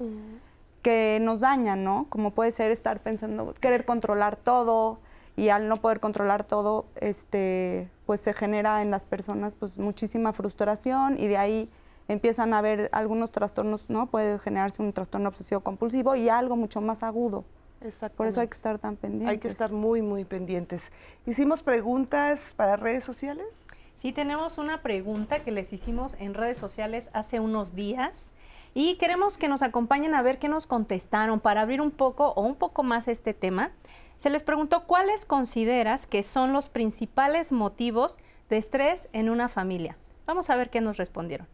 que 0.83 1.19
nos 1.21 1.41
dañan, 1.41 1.85
¿no? 1.85 2.07
Como 2.09 2.33
puede 2.33 2.53
ser 2.53 2.71
estar 2.71 3.01
pensando, 3.01 3.55
querer 3.55 3.85
controlar 3.85 4.37
todo, 4.37 4.99
y 5.37 5.49
al 5.49 5.69
no 5.69 5.81
poder 5.81 6.01
controlar 6.01 6.45
todo, 6.45 6.87
este, 6.97 7.91
pues 8.07 8.21
se 8.21 8.35
genera 8.35 8.83
en 8.83 8.91
las 8.91 9.07
personas 9.07 9.55
pues 9.55 9.79
muchísima 9.79 10.33
frustración 10.33 11.19
y 11.19 11.27
de 11.27 11.39
ahí 11.39 11.71
empiezan 12.09 12.53
a 12.53 12.59
haber 12.59 12.91
algunos 12.93 13.33
trastornos, 13.33 13.89
¿no? 13.89 14.07
Puede 14.07 14.39
generarse 14.39 14.83
un 14.83 14.93
trastorno 14.93 15.29
obsesivo 15.29 15.61
compulsivo 15.61 16.17
y 16.17 16.29
algo 16.29 16.57
mucho 16.57 16.81
más 16.81 17.03
agudo. 17.03 17.45
Por 18.17 18.29
eso 18.29 18.41
hay 18.41 18.47
que 18.47 18.55
estar 18.55 18.79
tan 18.79 18.97
pendientes. 18.97 19.29
Hay 19.29 19.39
que 19.39 19.49
estar 19.49 19.73
muy, 19.73 20.03
muy 20.03 20.25
pendientes. 20.25 20.93
¿Hicimos 21.27 21.65
preguntas 21.65 22.53
para 22.55 22.77
redes 22.77 23.03
sociales? 23.03 23.47
Sí, 23.97 24.13
tenemos 24.13 24.59
una 24.59 24.83
pregunta 24.83 25.45
que 25.45 25.53
les 25.53 25.73
hicimos 25.73 26.17
en 26.19 26.35
redes 26.35 26.57
sociales 26.57 27.11
hace 27.13 27.41
unos 27.41 27.75
días 27.75 28.33
y 28.75 28.97
queremos 28.97 29.39
que 29.39 29.49
nos 29.49 29.63
acompañen 29.63 30.15
a 30.15 30.23
ver 30.23 30.39
qué 30.39 30.49
nos 30.49 30.67
contestaron 30.67 31.41
para 31.41 31.61
abrir 31.61 31.81
un 31.81 31.91
poco 31.91 32.29
o 32.29 32.43
un 32.43 32.57
poco 32.57 32.83
más 32.83 33.07
este 33.07 33.35
tema. 33.35 33.71
Se 34.19 34.31
les 34.31 34.43
preguntó 34.43 34.85
cuáles 34.85 35.27
consideras 35.27 36.07
que 36.07 36.23
son 36.23 36.53
los 36.53 36.69
principales 36.69 37.53
motivos 37.53 38.19
de 38.49 38.57
estrés 38.57 39.09
en 39.13 39.31
una 39.31 39.49
familia. 39.49 39.97
Vamos 40.27 40.51
a 40.51 40.57
ver 40.57 40.71
qué 40.71 40.81
nos 40.81 40.97
respondieron. 40.97 41.47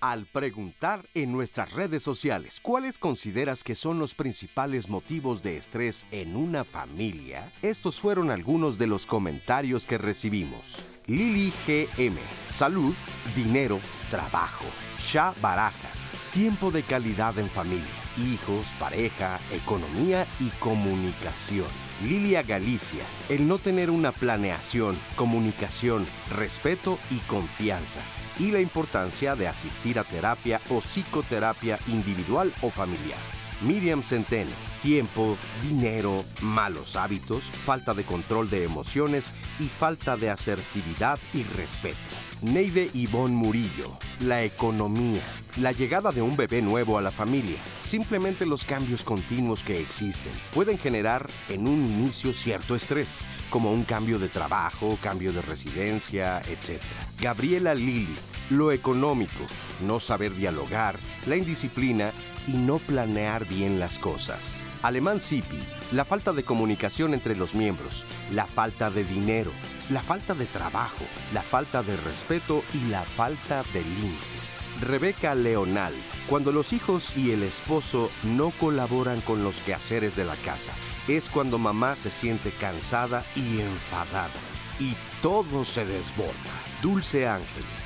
Al 0.00 0.26
preguntar 0.26 1.08
en 1.14 1.32
nuestras 1.32 1.72
redes 1.72 2.02
sociales 2.02 2.60
cuáles 2.60 2.98
consideras 2.98 3.64
que 3.64 3.74
son 3.74 3.98
los 3.98 4.14
principales 4.14 4.88
motivos 4.88 5.42
de 5.42 5.56
estrés 5.56 6.06
en 6.12 6.36
una 6.36 6.64
familia, 6.64 7.52
estos 7.62 7.98
fueron 8.00 8.30
algunos 8.30 8.78
de 8.78 8.86
los 8.86 9.06
comentarios 9.06 9.86
que 9.86 9.98
recibimos. 9.98 10.84
Lili 11.06 11.52
GM, 11.66 12.18
salud, 12.48 12.94
dinero, 13.34 13.80
trabajo. 14.08 14.64
Sha 15.00 15.34
Barajas, 15.40 16.12
tiempo 16.32 16.70
de 16.70 16.82
calidad 16.82 17.38
en 17.38 17.48
familia 17.48 18.08
hijos, 18.18 18.72
pareja, 18.78 19.40
economía 19.52 20.26
y 20.40 20.48
comunicación. 20.58 21.68
Lilia 22.04 22.42
Galicia, 22.42 23.04
el 23.28 23.48
no 23.48 23.58
tener 23.58 23.90
una 23.90 24.12
planeación, 24.12 24.98
comunicación, 25.16 26.06
respeto 26.30 26.98
y 27.10 27.18
confianza. 27.20 28.00
Y 28.38 28.52
la 28.52 28.60
importancia 28.60 29.34
de 29.34 29.48
asistir 29.48 29.98
a 29.98 30.04
terapia 30.04 30.60
o 30.70 30.80
psicoterapia 30.80 31.78
individual 31.88 32.52
o 32.62 32.70
familiar. 32.70 33.37
Miriam 33.60 34.02
Centeno, 34.02 34.52
tiempo, 34.82 35.36
dinero, 35.62 36.24
malos 36.40 36.94
hábitos, 36.94 37.50
falta 37.64 37.92
de 37.92 38.04
control 38.04 38.48
de 38.50 38.64
emociones 38.64 39.32
y 39.58 39.66
falta 39.66 40.16
de 40.16 40.30
asertividad 40.30 41.18
y 41.34 41.42
respeto. 41.42 41.98
Neide 42.40 42.88
Ivonne 42.94 43.34
Murillo, 43.34 43.98
la 44.20 44.44
economía, 44.44 45.22
la 45.56 45.72
llegada 45.72 46.12
de 46.12 46.22
un 46.22 46.36
bebé 46.36 46.62
nuevo 46.62 46.96
a 46.96 47.02
la 47.02 47.10
familia, 47.10 47.58
simplemente 47.80 48.46
los 48.46 48.64
cambios 48.64 49.02
continuos 49.02 49.64
que 49.64 49.80
existen 49.80 50.32
pueden 50.54 50.78
generar 50.78 51.28
en 51.48 51.66
un 51.66 51.84
inicio 51.84 52.32
cierto 52.32 52.76
estrés, 52.76 53.22
como 53.50 53.72
un 53.72 53.82
cambio 53.82 54.20
de 54.20 54.28
trabajo, 54.28 54.98
cambio 55.02 55.32
de 55.32 55.42
residencia, 55.42 56.40
etc. 56.42 56.80
Gabriela 57.20 57.74
Lili, 57.74 58.14
lo 58.50 58.70
económico, 58.70 59.44
no 59.84 59.98
saber 59.98 60.32
dialogar, 60.36 60.96
la 61.26 61.34
indisciplina 61.34 62.12
y 62.48 62.52
no 62.56 62.78
planear 62.78 63.46
bien 63.46 63.78
las 63.78 63.98
cosas. 63.98 64.60
Alemán 64.82 65.20
Sipi, 65.20 65.58
la 65.92 66.04
falta 66.04 66.32
de 66.32 66.42
comunicación 66.42 67.14
entre 67.14 67.36
los 67.36 67.54
miembros, 67.54 68.04
la 68.32 68.46
falta 68.46 68.90
de 68.90 69.04
dinero, 69.04 69.52
la 69.90 70.02
falta 70.02 70.34
de 70.34 70.46
trabajo, 70.46 71.04
la 71.32 71.42
falta 71.42 71.82
de 71.82 71.96
respeto 71.96 72.62
y 72.74 72.88
la 72.88 73.02
falta 73.02 73.62
de 73.72 73.82
límites. 73.82 74.58
Rebeca 74.80 75.34
Leonal, 75.34 75.92
cuando 76.28 76.52
los 76.52 76.72
hijos 76.72 77.12
y 77.16 77.32
el 77.32 77.42
esposo 77.42 78.10
no 78.22 78.50
colaboran 78.50 79.20
con 79.20 79.42
los 79.42 79.60
quehaceres 79.60 80.14
de 80.14 80.24
la 80.24 80.36
casa, 80.36 80.72
es 81.08 81.28
cuando 81.28 81.58
mamá 81.58 81.96
se 81.96 82.10
siente 82.10 82.52
cansada 82.52 83.24
y 83.34 83.60
enfadada 83.60 84.30
y 84.78 84.94
todo 85.20 85.64
se 85.64 85.84
desborda. 85.84 86.32
Dulce 86.80 87.26
Ángeles, 87.26 87.77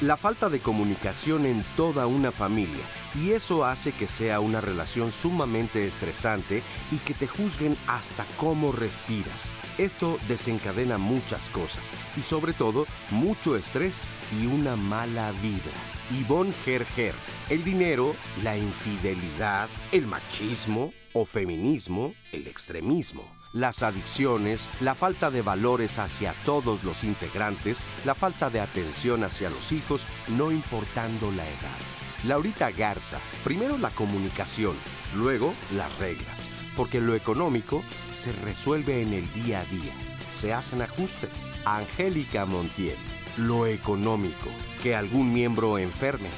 la 0.00 0.16
falta 0.16 0.48
de 0.48 0.60
comunicación 0.60 1.44
en 1.44 1.62
toda 1.76 2.06
una 2.06 2.32
familia 2.32 2.84
y 3.14 3.32
eso 3.32 3.64
hace 3.64 3.92
que 3.92 4.06
sea 4.06 4.40
una 4.40 4.60
relación 4.60 5.12
sumamente 5.12 5.86
estresante 5.86 6.62
y 6.90 6.96
que 6.98 7.12
te 7.12 7.26
juzguen 7.26 7.76
hasta 7.86 8.24
cómo 8.36 8.72
respiras. 8.72 9.54
Esto 9.78 10.18
desencadena 10.26 10.96
muchas 10.96 11.50
cosas 11.50 11.90
y 12.16 12.22
sobre 12.22 12.52
todo 12.52 12.86
mucho 13.10 13.56
estrés 13.56 14.08
y 14.40 14.46
una 14.46 14.76
mala 14.76 15.32
vibra. 15.42 15.78
Yvonne 16.10 16.52
Gerger, 16.64 17.14
el 17.50 17.62
dinero, 17.62 18.14
la 18.42 18.56
infidelidad, 18.56 19.68
el 19.92 20.06
machismo 20.06 20.92
o 21.12 21.24
feminismo, 21.24 22.14
el 22.32 22.46
extremismo 22.46 23.39
las 23.52 23.82
adicciones, 23.82 24.68
la 24.80 24.94
falta 24.94 25.30
de 25.30 25.42
valores 25.42 25.98
hacia 25.98 26.34
todos 26.44 26.84
los 26.84 27.04
integrantes, 27.04 27.84
la 28.04 28.14
falta 28.14 28.50
de 28.50 28.60
atención 28.60 29.24
hacia 29.24 29.50
los 29.50 29.72
hijos, 29.72 30.06
no 30.28 30.52
importando 30.52 31.30
la 31.30 31.44
edad. 31.44 31.78
Laurita 32.24 32.70
Garza, 32.70 33.18
primero 33.44 33.78
la 33.78 33.90
comunicación, 33.90 34.76
luego 35.14 35.54
las 35.74 35.96
reglas, 35.98 36.48
porque 36.76 37.00
lo 37.00 37.14
económico 37.14 37.82
se 38.12 38.32
resuelve 38.32 39.02
en 39.02 39.14
el 39.14 39.32
día 39.32 39.60
a 39.60 39.64
día, 39.64 39.92
se 40.38 40.52
hacen 40.52 40.82
ajustes. 40.82 41.50
Angélica 41.64 42.44
Montiel, 42.44 42.96
lo 43.38 43.66
económico, 43.66 44.50
que 44.82 44.94
algún 44.94 45.32
miembro 45.32 45.78
enferme, 45.78 46.28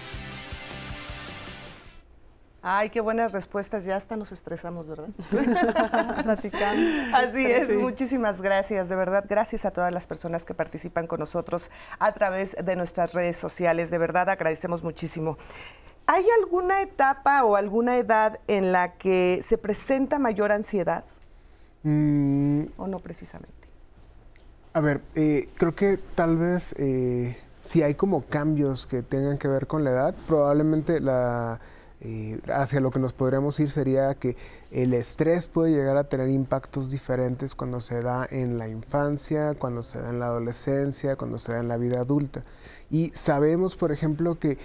Ay, 2.65 2.91
qué 2.91 3.01
buenas 3.01 3.33
respuestas. 3.33 3.85
Ya 3.85 3.97
hasta 3.97 4.17
nos 4.17 4.31
estresamos, 4.31 4.87
¿verdad? 4.87 5.09
Platicando. 6.23 7.17
Así 7.17 7.45
es. 7.45 7.75
Muchísimas 7.75 8.41
gracias. 8.41 8.89
De 8.89 8.95
verdad, 8.95 9.25
gracias 9.29 9.65
a 9.65 9.73
todas 9.73 9.93
las 9.93 10.07
personas 10.07 10.45
que 10.45 10.55
participan 10.55 11.09
con 11.09 11.19
nosotros 11.19 11.73
a 11.99 12.13
través 12.13 12.55
de 12.65 12.77
nuestras 12.77 13.15
redes 13.15 13.37
sociales. 13.37 13.91
De 13.91 13.99
verdad, 13.99 14.29
agradecemos 14.29 14.85
muchísimo. 14.85 15.39
¿Hay 16.07 16.25
alguna 16.41 16.83
etapa 16.83 17.43
o 17.45 17.57
alguna 17.57 17.97
edad 17.97 18.39
en 18.47 18.71
la 18.71 18.93
que 18.93 19.41
se 19.43 19.59
presenta 19.59 20.21
mayor 20.21 20.53
ansiedad? 20.53 21.05
Mm. 21.83 22.67
¿O 22.77 22.87
no 22.87 23.01
precisamente? 23.01 23.53
A 24.73 24.81
ver, 24.81 25.01
eh, 25.17 25.49
creo 25.57 25.75
que 25.75 25.99
tal 26.15 26.37
vez 26.37 26.77
eh, 26.79 27.37
si 27.63 27.83
hay 27.83 27.97
como 27.97 28.23
cambios 28.23 28.87
que 28.87 29.03
tengan 29.03 29.37
que 29.37 29.49
ver 29.49 29.67
con 29.67 29.83
la 29.83 29.91
edad, 29.91 30.15
probablemente 30.29 31.01
la 31.01 31.61
eh, 32.05 32.41
hacia 32.53 32.81
lo 32.81 32.91
que 32.91 32.99
nos 32.99 33.13
podríamos 33.13 33.61
ir 33.61 33.71
sería 33.71 34.13
que 34.17 34.37
el 34.73 34.93
estrés 34.93 35.47
puede 35.47 35.71
llegar 35.71 35.97
a 35.97 36.09
tener 36.09 36.31
impactos 36.31 36.91
diferentes 36.91 37.55
cuando 37.55 37.81
se 37.81 38.03
da 38.03 38.27
en 38.29 38.59
la 38.59 38.67
infancia, 38.67 39.55
cuando 39.55 39.85
se 39.85 40.01
da 40.01 40.11
en 40.11 40.19
la 40.19 40.27
adolescencia, 40.27 41.15
cuando 41.15 41.39
se 41.39 41.53
da 41.53 41.61
en 41.61 41.69
la 41.69 41.77
vida 41.77 42.01
adulta. 42.01 42.45
Y 42.91 43.13
sabemos, 43.15 43.77
por 43.77 43.93
ejemplo, 43.93 44.41
que 44.41 44.59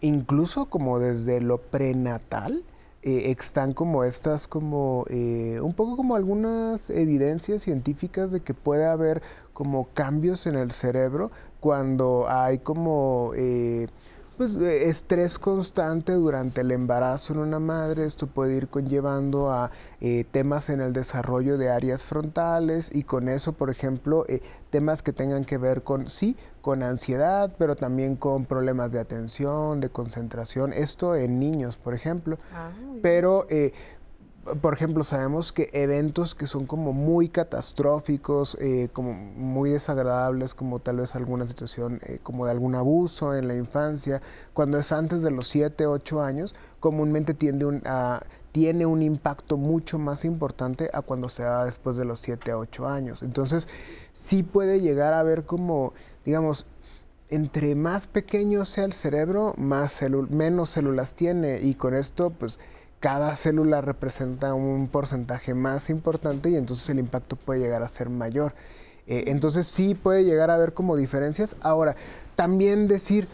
incluso 0.00 0.70
como 0.70 0.98
desde 0.98 1.42
lo 1.42 1.58
prenatal, 1.58 2.64
eh, 3.02 3.30
están 3.30 3.74
como 3.74 4.02
estas, 4.02 4.48
como 4.48 5.04
eh, 5.10 5.60
un 5.62 5.74
poco 5.74 5.98
como 5.98 6.16
algunas 6.16 6.88
evidencias 6.88 7.62
científicas 7.62 8.32
de 8.32 8.40
que 8.40 8.54
puede 8.54 8.86
haber 8.86 9.20
como 9.52 9.88
cambios 9.92 10.46
en 10.46 10.54
el 10.56 10.72
cerebro 10.72 11.30
cuando 11.60 12.26
hay 12.26 12.58
como 12.58 13.32
pues, 14.38 14.56
eh, 14.56 14.88
estrés 14.88 15.38
constante 15.38 16.12
durante 16.12 16.62
el 16.62 16.70
embarazo 16.70 17.34
en 17.34 17.40
una 17.40 17.58
madre. 17.58 18.06
Esto 18.06 18.26
puede 18.26 18.56
ir 18.56 18.68
conllevando 18.68 19.50
a 19.50 19.70
eh, 20.00 20.24
temas 20.30 20.70
en 20.70 20.80
el 20.80 20.94
desarrollo 20.94 21.58
de 21.58 21.68
áreas 21.68 22.04
frontales 22.04 22.90
y 22.94 23.02
con 23.02 23.28
eso, 23.28 23.52
por 23.52 23.68
ejemplo, 23.68 24.24
temas 24.70 25.02
que 25.02 25.12
tengan 25.12 25.44
que 25.44 25.58
ver 25.58 25.82
con, 25.82 26.08
sí, 26.08 26.36
con 26.62 26.82
ansiedad, 26.82 27.52
pero 27.58 27.76
también 27.76 28.16
con 28.16 28.46
problemas 28.46 28.92
de 28.92 29.00
atención, 29.00 29.80
de 29.80 29.90
concentración. 29.90 30.72
Esto 30.72 31.16
en 31.16 31.38
niños, 31.38 31.76
por 31.76 31.92
ejemplo. 31.92 32.38
Ah, 32.54 32.70
pero 33.02 33.46
por 34.56 34.74
ejemplo, 34.74 35.04
sabemos 35.04 35.52
que 35.52 35.70
eventos 35.72 36.34
que 36.34 36.46
son 36.46 36.66
como 36.66 36.92
muy 36.92 37.28
catastróficos, 37.28 38.56
eh, 38.60 38.88
como 38.92 39.12
muy 39.12 39.70
desagradables, 39.70 40.54
como 40.54 40.78
tal 40.78 40.98
vez 40.98 41.14
alguna 41.14 41.46
situación 41.46 42.00
eh, 42.04 42.18
como 42.22 42.46
de 42.46 42.52
algún 42.52 42.74
abuso 42.74 43.34
en 43.34 43.48
la 43.48 43.54
infancia, 43.54 44.22
cuando 44.54 44.78
es 44.78 44.92
antes 44.92 45.22
de 45.22 45.30
los 45.30 45.48
7, 45.48 45.86
8 45.86 46.22
años, 46.22 46.54
comúnmente 46.80 47.34
tiende 47.34 47.64
un, 47.64 47.82
a, 47.84 48.22
tiene 48.52 48.86
un 48.86 49.02
impacto 49.02 49.56
mucho 49.56 49.98
más 49.98 50.24
importante 50.24 50.90
a 50.92 51.02
cuando 51.02 51.28
se 51.28 51.42
da 51.42 51.64
después 51.64 51.96
de 51.96 52.04
los 52.04 52.20
7 52.20 52.50
a 52.50 52.58
8 52.58 52.88
años. 52.88 53.22
Entonces, 53.22 53.68
sí 54.12 54.42
puede 54.42 54.80
llegar 54.80 55.14
a 55.14 55.22
ver 55.22 55.44
como, 55.44 55.92
digamos, 56.24 56.66
entre 57.30 57.74
más 57.74 58.06
pequeño 58.06 58.64
sea 58.64 58.84
el 58.84 58.94
cerebro, 58.94 59.54
más 59.58 60.02
menos 60.30 60.70
células 60.70 61.14
tiene 61.14 61.60
y 61.60 61.74
con 61.74 61.94
esto, 61.94 62.30
pues, 62.30 62.58
cada 63.00 63.36
célula 63.36 63.80
representa 63.80 64.54
un 64.54 64.88
porcentaje 64.88 65.54
más 65.54 65.90
importante 65.90 66.50
y 66.50 66.56
entonces 66.56 66.88
el 66.90 66.98
impacto 66.98 67.36
puede 67.36 67.60
llegar 67.60 67.82
a 67.82 67.88
ser 67.88 68.10
mayor. 68.10 68.54
Eh, 69.06 69.24
entonces 69.28 69.66
sí 69.66 69.94
puede 69.94 70.24
llegar 70.24 70.50
a 70.50 70.54
haber 70.54 70.74
como 70.74 70.96
diferencias. 70.96 71.56
Ahora, 71.60 71.96
también 72.36 72.88
decir 72.88 73.28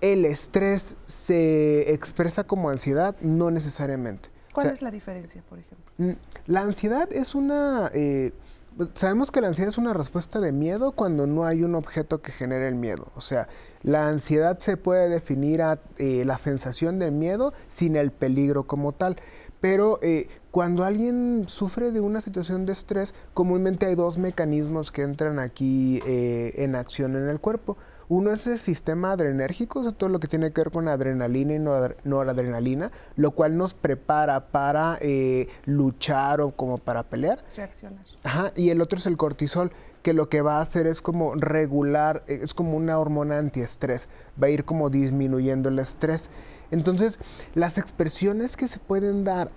el 0.00 0.24
estrés 0.24 0.94
se 1.06 1.92
expresa 1.92 2.44
como 2.44 2.70
ansiedad, 2.70 3.16
no 3.20 3.50
necesariamente. 3.50 4.28
¿Cuál 4.52 4.68
es 4.68 4.82
la 4.82 4.90
diferencia, 4.90 5.42
por 5.48 5.58
ejemplo? 5.58 6.18
La 6.46 6.62
ansiedad 6.62 7.12
es 7.12 7.34
una... 7.34 7.90
Eh, 7.94 8.32
sabemos 8.94 9.30
que 9.30 9.40
la 9.40 9.48
ansiedad 9.48 9.68
es 9.68 9.78
una 9.78 9.94
respuesta 9.94 10.40
de 10.40 10.52
miedo 10.52 10.92
cuando 10.92 11.26
no 11.26 11.44
hay 11.44 11.64
un 11.64 11.74
objeto 11.74 12.22
que 12.22 12.30
genere 12.30 12.68
el 12.68 12.74
miedo. 12.74 13.10
O 13.16 13.20
sea, 13.20 13.48
la 13.82 14.08
ansiedad 14.08 14.58
se 14.58 14.76
puede 14.76 15.08
definir 15.08 15.62
a 15.62 15.80
eh, 15.98 16.24
la 16.24 16.38
sensación 16.38 16.98
de 16.98 17.10
miedo 17.10 17.52
sin 17.68 17.96
el 17.96 18.10
peligro 18.10 18.66
como 18.66 18.92
tal. 18.92 19.16
Pero 19.60 19.98
eh, 20.02 20.28
cuando 20.50 20.84
alguien 20.84 21.44
sufre 21.48 21.90
de 21.90 22.00
una 22.00 22.20
situación 22.20 22.64
de 22.64 22.72
estrés, 22.72 23.14
comúnmente 23.34 23.86
hay 23.86 23.94
dos 23.94 24.18
mecanismos 24.18 24.92
que 24.92 25.02
entran 25.02 25.38
aquí 25.38 26.00
eh, 26.06 26.54
en 26.56 26.76
acción 26.76 27.16
en 27.16 27.28
el 27.28 27.40
cuerpo. 27.40 27.76
Uno 28.10 28.32
es 28.32 28.46
el 28.46 28.58
sistema 28.58 29.12
adrenérgico, 29.12 29.80
o 29.80 29.82
sea, 29.82 29.92
todo 29.92 30.08
lo 30.08 30.18
que 30.18 30.28
tiene 30.28 30.50
que 30.50 30.62
ver 30.62 30.70
con 30.70 30.88
adrenalina 30.88 31.54
y 31.54 31.58
noradrenalina, 31.58 32.90
lo 33.16 33.32
cual 33.32 33.58
nos 33.58 33.74
prepara 33.74 34.48
para 34.48 34.98
luchar 35.66 36.40
o 36.40 36.52
como 36.52 36.78
para 36.78 37.02
pelear. 37.02 37.44
Reaccionar. 37.54 38.06
Ajá, 38.22 38.52
y 38.56 38.70
el 38.70 38.80
otro 38.80 38.98
es 38.98 39.04
el 39.04 39.18
cortisol, 39.18 39.72
que 40.02 40.12
lo 40.12 40.28
que 40.28 40.42
va 40.42 40.58
a 40.58 40.62
hacer 40.62 40.86
es 40.86 41.02
como 41.02 41.34
regular, 41.34 42.24
eh, 42.26 42.40
es 42.42 42.54
como 42.54 42.76
una 42.76 42.98
hormona 42.98 43.38
antiestrés, 43.38 44.08
va 44.40 44.46
a 44.46 44.50
ir 44.50 44.64
como 44.64 44.90
disminuyendo 44.90 45.68
el 45.68 45.78
estrés. 45.78 46.30
Entonces, 46.70 47.18
las 47.54 47.78
expresiones 47.78 48.56
que 48.56 48.68
se 48.68 48.78
pueden 48.78 49.24
dar 49.24 49.50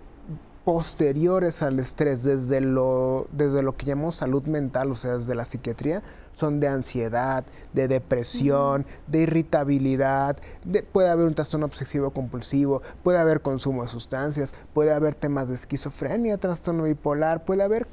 posteriores 0.64 1.64
al 1.64 1.80
estrés 1.80 2.24
desde 2.24 2.62
lo, 2.62 3.28
desde 3.32 3.64
lo 3.64 3.76
que 3.76 3.86
llamamos 3.86 4.16
salud 4.16 4.44
mental, 4.44 4.92
o 4.92 4.96
sea, 4.96 5.18
desde 5.18 5.34
la 5.36 5.46
psiquiatría, 5.46 6.04
son 6.34 6.60
de 6.60 6.68
ansiedad, 6.68 7.44
de 7.74 7.88
depresión, 7.88 8.86
de 9.08 9.20
irritabilidad, 9.24 10.38
puede 10.92 11.10
haber 11.10 11.26
un 11.26 11.34
trastorno 11.34 11.66
obsesivo 11.66 12.12
compulsivo, 12.12 12.82
puede 13.04 13.18
haber 13.18 13.42
consumo 13.42 13.84
de 13.84 13.90
sustancias, 13.90 14.54
puede 14.74 14.94
haber 14.94 15.16
temas 15.16 15.50
de 15.50 15.56
esquizofrenia, 15.56 16.38
trastorno 16.38 16.84
bipolar, 16.84 17.44
puede 17.44 17.64
haber 17.64 17.88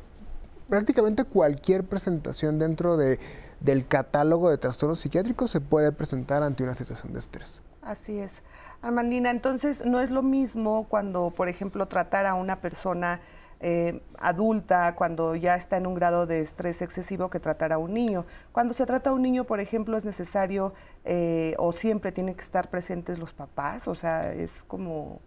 prácticamente 0.69 1.25
cualquier 1.25 1.85
presentación 1.85 2.59
dentro 2.59 2.97
de, 2.97 3.19
del 3.61 3.87
catálogo 3.87 4.51
de 4.51 4.59
trastornos 4.59 5.01
psiquiátricos 5.01 5.51
se 5.51 5.61
puede 5.61 5.93
presentar 5.93 6.43
ante 6.43 6.63
una 6.63 6.75
situación 6.75 7.13
de 7.13 7.19
estrés. 7.21 7.63
Así 7.83 8.19
es. 8.19 8.43
Armandina, 8.83 9.31
entonces 9.31 9.85
no 9.85 10.01
es 10.01 10.11
lo 10.11 10.23
mismo 10.23 10.87
cuando, 10.89 11.31
por 11.31 11.49
ejemplo, 11.49 11.87
tratar 11.87 12.27
a 12.27 12.35
una 12.35 12.61
persona 12.61 13.21
eh, 13.61 14.03
adulta 14.19 14.95
cuando 14.95 15.35
ya 15.35 15.57
está 15.57 15.79
en 15.79 15.87
un 15.89 15.95
grado 15.95 16.27
de 16.27 16.41
estrés 16.41 16.81
excesivo 16.81 17.29
que 17.29 17.41
tratar 17.41 17.73
a 17.73 17.79
un 17.79 17.93
niño. 17.93 18.25
Cuando 18.53 18.75
se 18.75 18.87
trata 18.87 19.11
a 19.11 19.13
un 19.13 19.23
niño, 19.23 19.45
por 19.45 19.59
ejemplo, 19.59 19.97
es 19.97 20.05
necesario 20.05 20.75
eh, 21.05 21.55
o 21.59 21.73
siempre 21.73 22.13
tienen 22.13 22.37
que 22.37 22.43
estar 22.43 22.71
presentes 22.71 23.19
los 23.19 23.33
papás, 23.33 23.89
o 23.89 23.97
sea, 23.97 24.33
es 24.33 24.63
como 24.65 25.21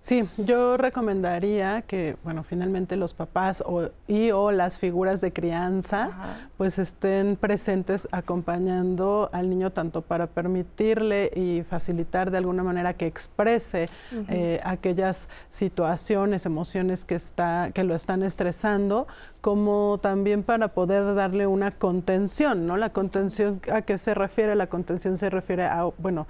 Sí, 0.00 0.28
yo 0.38 0.76
recomendaría 0.76 1.82
que, 1.82 2.16
bueno, 2.24 2.42
finalmente 2.42 2.96
los 2.96 3.14
papás 3.14 3.62
o, 3.66 3.90
y 4.06 4.30
o 4.30 4.50
las 4.50 4.78
figuras 4.78 5.20
de 5.20 5.32
crianza, 5.32 6.10
pues 6.56 6.78
estén 6.78 7.36
presentes 7.36 8.08
acompañando 8.10 9.28
al 9.32 9.50
niño 9.50 9.70
tanto 9.70 10.02
para 10.02 10.26
permitirle 10.26 11.30
y 11.34 11.62
facilitar 11.62 12.30
de 12.30 12.38
alguna 12.38 12.62
manera 12.62 12.94
que 12.94 13.06
exprese 13.06 13.88
eh, 14.28 14.60
aquellas 14.64 15.28
situaciones, 15.50 16.46
emociones 16.46 17.04
que 17.04 17.14
está, 17.14 17.70
que 17.74 17.84
lo 17.84 17.94
están 17.94 18.22
estresando, 18.22 19.06
como 19.40 19.98
también 20.02 20.42
para 20.42 20.68
poder 20.68 21.14
darle 21.14 21.46
una 21.46 21.70
contención, 21.70 22.66
¿no? 22.66 22.76
La 22.76 22.90
contención, 22.90 23.60
¿a 23.72 23.82
qué 23.82 23.96
se 23.96 24.14
refiere? 24.14 24.54
La 24.54 24.66
contención 24.66 25.16
se 25.16 25.30
refiere 25.30 25.64
a, 25.64 25.84
bueno, 25.98 26.26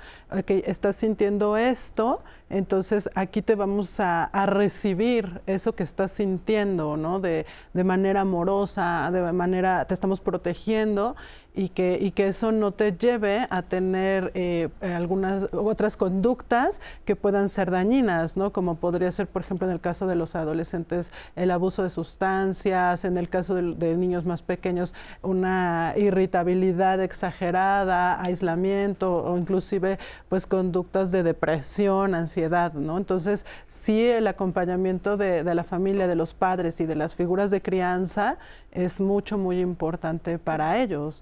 estás 0.47 0.97
sintiendo 0.97 1.57
esto, 1.57 2.23
entonces 2.51 3.09
aquí 3.15 3.41
te 3.41 3.55
vamos 3.55 3.99
a, 4.01 4.31
recibir 4.47 5.41
eso 5.47 5.75
que 5.75 5.83
estás 5.83 6.13
sintiendo, 6.13 6.97
¿no? 6.97 7.19
De, 7.21 7.47
de 7.73 7.85
manera 7.85 8.21
amorosa, 8.23 9.11
de 9.11 9.33
manera, 9.33 9.85
te 9.87 9.95
estamos 9.95 10.21
protegiendo 10.21 11.17
y 11.55 11.71
que, 11.71 11.99
y 12.01 12.13
que 12.13 12.29
eso 12.29 12.53
no 12.53 12.73
te 12.73 12.93
lleve 12.93 13.47
a 13.51 13.63
tener 13.63 14.31
eh, 14.35 14.69
algunas 14.81 15.47
otras 15.53 15.97
conductas 15.97 16.81
que 17.05 17.17
puedan 17.17 17.49
ser 17.49 17.71
dañinas, 17.71 18.37
¿no? 18.37 18.53
Como 18.53 18.77
podría 18.77 19.11
ser, 19.11 19.27
por 19.27 19.43
ejemplo, 19.43 19.67
en 19.67 19.73
el 19.73 19.81
caso 19.81 20.07
de 20.07 20.15
los 20.15 20.37
adolescentes, 20.37 21.11
el 21.35 21.51
abuso 21.51 21.83
de 21.83 21.91
sustancias, 21.91 23.05
en 23.05 23.19
el 23.19 23.29
caso 23.29 23.57
de, 23.57 23.97
niños 23.97 24.25
más 24.25 24.43
pequeños, 24.43 24.95
una 25.23 25.95
irritabilidad 25.97 27.03
exagerada, 27.03 28.21
aislamiento 28.23 29.25
o 29.25 29.37
inclusive 29.37 29.99
pues 30.29 30.47
conductas 30.47 31.11
de 31.11 31.25
depresión, 31.25 32.15
ansiedad, 32.15 32.73
¿no? 32.75 32.99
Entonces, 32.99 33.45
sí 33.67 34.07
el 34.07 34.29
acompañamiento 34.29 35.17
de, 35.17 35.43
de 35.43 35.55
la 35.57 35.65
familia, 35.65 36.07
de 36.07 36.15
los 36.15 36.35
padres 36.35 36.81
y 36.81 36.87
de 36.87 36.95
las 36.95 37.15
figuras 37.15 37.51
de 37.51 37.61
crianza 37.63 38.39
es 38.71 39.01
mucho, 39.01 39.39
muy 39.39 39.61
importante 39.61 40.39
para 40.39 40.79
ellos. 40.79 41.21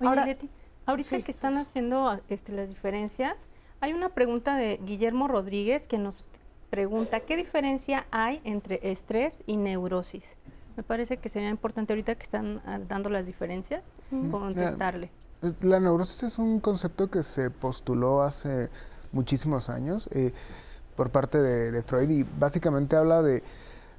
Ahora, 0.00 0.26
ahorita 0.86 1.20
que 1.22 1.30
están 1.30 1.56
haciendo 1.58 2.18
este, 2.28 2.52
las 2.52 2.68
diferencias, 2.68 3.36
hay 3.80 3.92
una 3.92 4.10
pregunta 4.10 4.56
de 4.56 4.80
Guillermo 4.84 5.28
Rodríguez 5.28 5.86
que 5.86 5.98
nos 5.98 6.24
pregunta, 6.70 7.20
¿qué 7.20 7.36
diferencia 7.36 8.06
hay 8.10 8.40
entre 8.44 8.80
estrés 8.90 9.42
y 9.46 9.56
neurosis? 9.56 10.24
Me 10.76 10.82
parece 10.82 11.18
que 11.18 11.28
sería 11.28 11.50
importante 11.50 11.92
ahorita 11.92 12.14
que 12.14 12.22
están 12.22 12.62
ah, 12.64 12.78
dando 12.88 13.10
las 13.10 13.26
diferencias, 13.26 13.92
contestarle. 14.30 15.10
La, 15.60 15.80
neurosis 15.80 16.22
es 16.22 16.38
un 16.38 16.60
concepto 16.60 17.10
que 17.10 17.22
se 17.22 17.50
postuló 17.50 18.22
hace 18.22 18.70
muchísimos 19.12 19.68
años 19.68 20.08
eh, 20.12 20.32
por 20.96 21.10
parte 21.10 21.38
de 21.38 21.82
Freud 21.82 22.10
y 22.10 22.22
básicamente 22.38 22.96
habla 22.96 23.22
de 23.22 23.42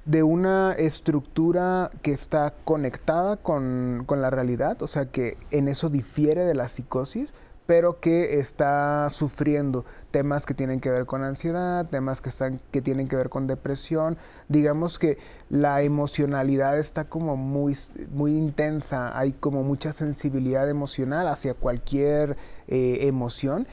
de 0.04 0.22
una 0.22 0.72
estructura 0.72 1.90
que 2.02 2.12
está 2.12 2.54
conectada 2.64 3.36
con, 3.36 4.04
la 4.08 4.30
realidad, 4.30 4.82
o 4.82 4.86
sea 4.86 5.06
que 5.06 5.36
en 5.50 5.68
eso 5.68 5.88
difiere 5.88 6.44
de 6.44 6.54
la 6.54 6.68
psicosis, 6.68 7.34
pero 7.66 8.00
que 8.00 8.40
está 8.40 9.08
sufriendo 9.10 9.84
temas 10.10 10.44
que 10.44 10.52
tienen 10.52 10.80
que 10.80 10.90
ver 10.90 11.06
con 11.06 11.22
ansiedad, 11.22 11.86
temas 11.86 12.20
que, 12.20 12.28
están, 12.28 12.60
que 12.72 12.82
tienen 12.82 13.08
que 13.08 13.14
ver 13.16 13.30
con 13.30 13.46
depresión. 13.46 14.18
Digamos 14.48 14.98
que 14.98 15.18
la 15.48 15.80
emocionalidad 15.82 16.76
está 16.78 17.04
como 17.04 17.36
muy, 17.36 17.76
muy 18.10 18.32
intensa, 18.32 19.16
hay 19.16 19.32
como 19.32 19.62
mucha 19.62 19.92
sensibilidad 19.92 20.68
emocional 20.68 21.28
hacia 21.28 21.54
cualquier 21.54 22.36
eh, 22.66 23.06
emoción 23.06 23.66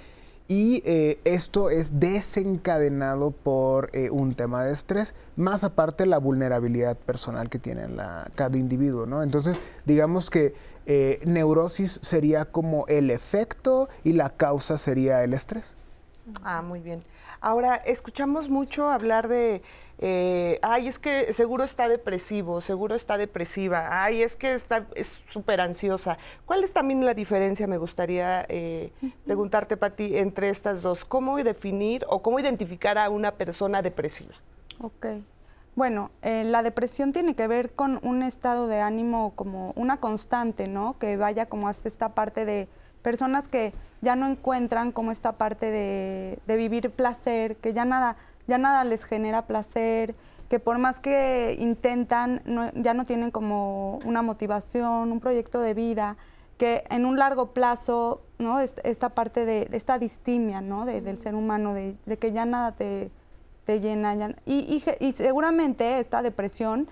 y 0.49 0.81
eh, 0.83 1.19
esto 1.25 1.69
es 1.69 1.99
desencadenado 1.99 3.29
por 3.29 3.91
eh, 3.93 4.09
un 4.09 4.33
tema 4.33 4.63
de 4.63 4.73
estrés, 4.73 5.13
más 5.35 5.63
aparte 5.63 6.07
la 6.07 6.17
vulnerabilidad 6.17 6.97
personal 6.97 7.51
que 7.51 7.59
tiene 7.59 7.87
la, 7.87 8.31
cada 8.33 8.57
individuo, 8.57 9.05
¿no? 9.05 9.21
Entonces, 9.21 9.61
digamos 9.85 10.31
que 10.31 10.55
eh, 10.87 11.21
neurosis 11.23 11.99
sería 12.01 12.45
como 12.45 12.87
el 12.87 13.11
efecto 13.11 13.89
y 14.03 14.13
la 14.13 14.31
causa 14.31 14.79
sería 14.79 15.23
el 15.23 15.35
estrés. 15.35 15.75
Ah, 16.43 16.63
muy 16.63 16.79
bien. 16.79 17.03
Ahora, 17.41 17.75
escuchamos 17.75 18.49
mucho 18.49 18.89
hablar 18.89 19.27
de, 19.27 19.61
eh, 20.01 20.59
ay, 20.61 20.87
es 20.87 20.97
que 20.97 21.33
seguro 21.33 21.65
está 21.65 21.89
depresivo, 21.89 22.61
seguro 22.61 22.95
está 22.95 23.17
depresiva, 23.17 24.03
ay, 24.03 24.21
es 24.21 24.37
que 24.37 24.53
está 24.53 24.87
es 24.95 25.19
súper 25.29 25.59
ansiosa. 25.59 26.17
¿Cuál 26.45 26.63
es 26.63 26.71
también 26.71 27.05
la 27.05 27.13
diferencia, 27.13 27.67
me 27.67 27.77
gustaría 27.77 28.45
eh, 28.47 28.91
preguntarte, 29.25 29.75
Pati, 29.75 30.17
entre 30.17 30.49
estas 30.49 30.81
dos? 30.81 31.03
¿Cómo 31.03 31.37
definir 31.37 32.05
o 32.07 32.21
cómo 32.21 32.39
identificar 32.39 32.97
a 32.97 33.09
una 33.09 33.33
persona 33.33 33.81
depresiva? 33.81 34.35
Ok. 34.81 35.07
Bueno, 35.75 36.11
eh, 36.21 36.43
la 36.43 36.63
depresión 36.63 37.13
tiene 37.13 37.35
que 37.35 37.47
ver 37.47 37.71
con 37.71 37.99
un 38.03 38.23
estado 38.23 38.67
de 38.67 38.81
ánimo 38.81 39.33
como 39.35 39.71
una 39.75 39.97
constante, 39.97 40.67
¿no? 40.67 40.97
Que 40.97 41.17
vaya 41.17 41.45
como 41.47 41.67
hasta 41.67 41.87
esta 41.87 42.09
parte 42.15 42.45
de 42.45 42.67
personas 43.01 43.47
que 43.47 43.73
ya 44.01 44.15
no 44.15 44.27
encuentran 44.27 44.91
como 44.91 45.11
esta 45.11 45.33
parte 45.33 45.71
de, 45.71 46.39
vivir 46.47 46.91
placer, 46.91 47.57
que 47.57 47.73
ya 47.73 47.85
nada, 47.85 48.17
ya 48.49 48.57
nada 48.57 48.83
les 48.83 49.03
genera 49.03 49.47
placer, 49.47 50.15
que 50.49 50.59
por 50.59 50.79
más 50.79 50.99
que 50.99 51.55
intentan, 51.59 52.41
ya 52.75 52.93
no 52.93 53.05
tienen 53.05 53.31
como 53.31 53.99
una 54.03 54.21
motivación, 54.21 55.11
un 55.11 55.19
proyecto 55.19 55.61
de 55.61 55.73
vida, 55.73 56.17
que 56.57 56.83
en 56.89 57.05
un 57.05 57.17
largo 57.17 57.53
plazo, 57.53 58.21
¿no? 58.39 58.59
Esta, 58.59 59.09
parte 59.09 59.45
de, 59.45 59.69
esta 59.71 59.99
distimia, 59.99 60.59
¿no? 60.59 60.85
del 60.85 61.19
ser 61.19 61.35
humano, 61.35 61.73
de, 61.73 61.95
que 62.19 62.31
ya 62.31 62.45
nada 62.45 62.73
te, 62.73 63.11
te 63.65 63.79
llena. 63.79 64.35
y, 64.45 64.83
y, 64.99 65.11
seguramente 65.13 65.99
esta 65.99 66.21
depresión 66.21 66.89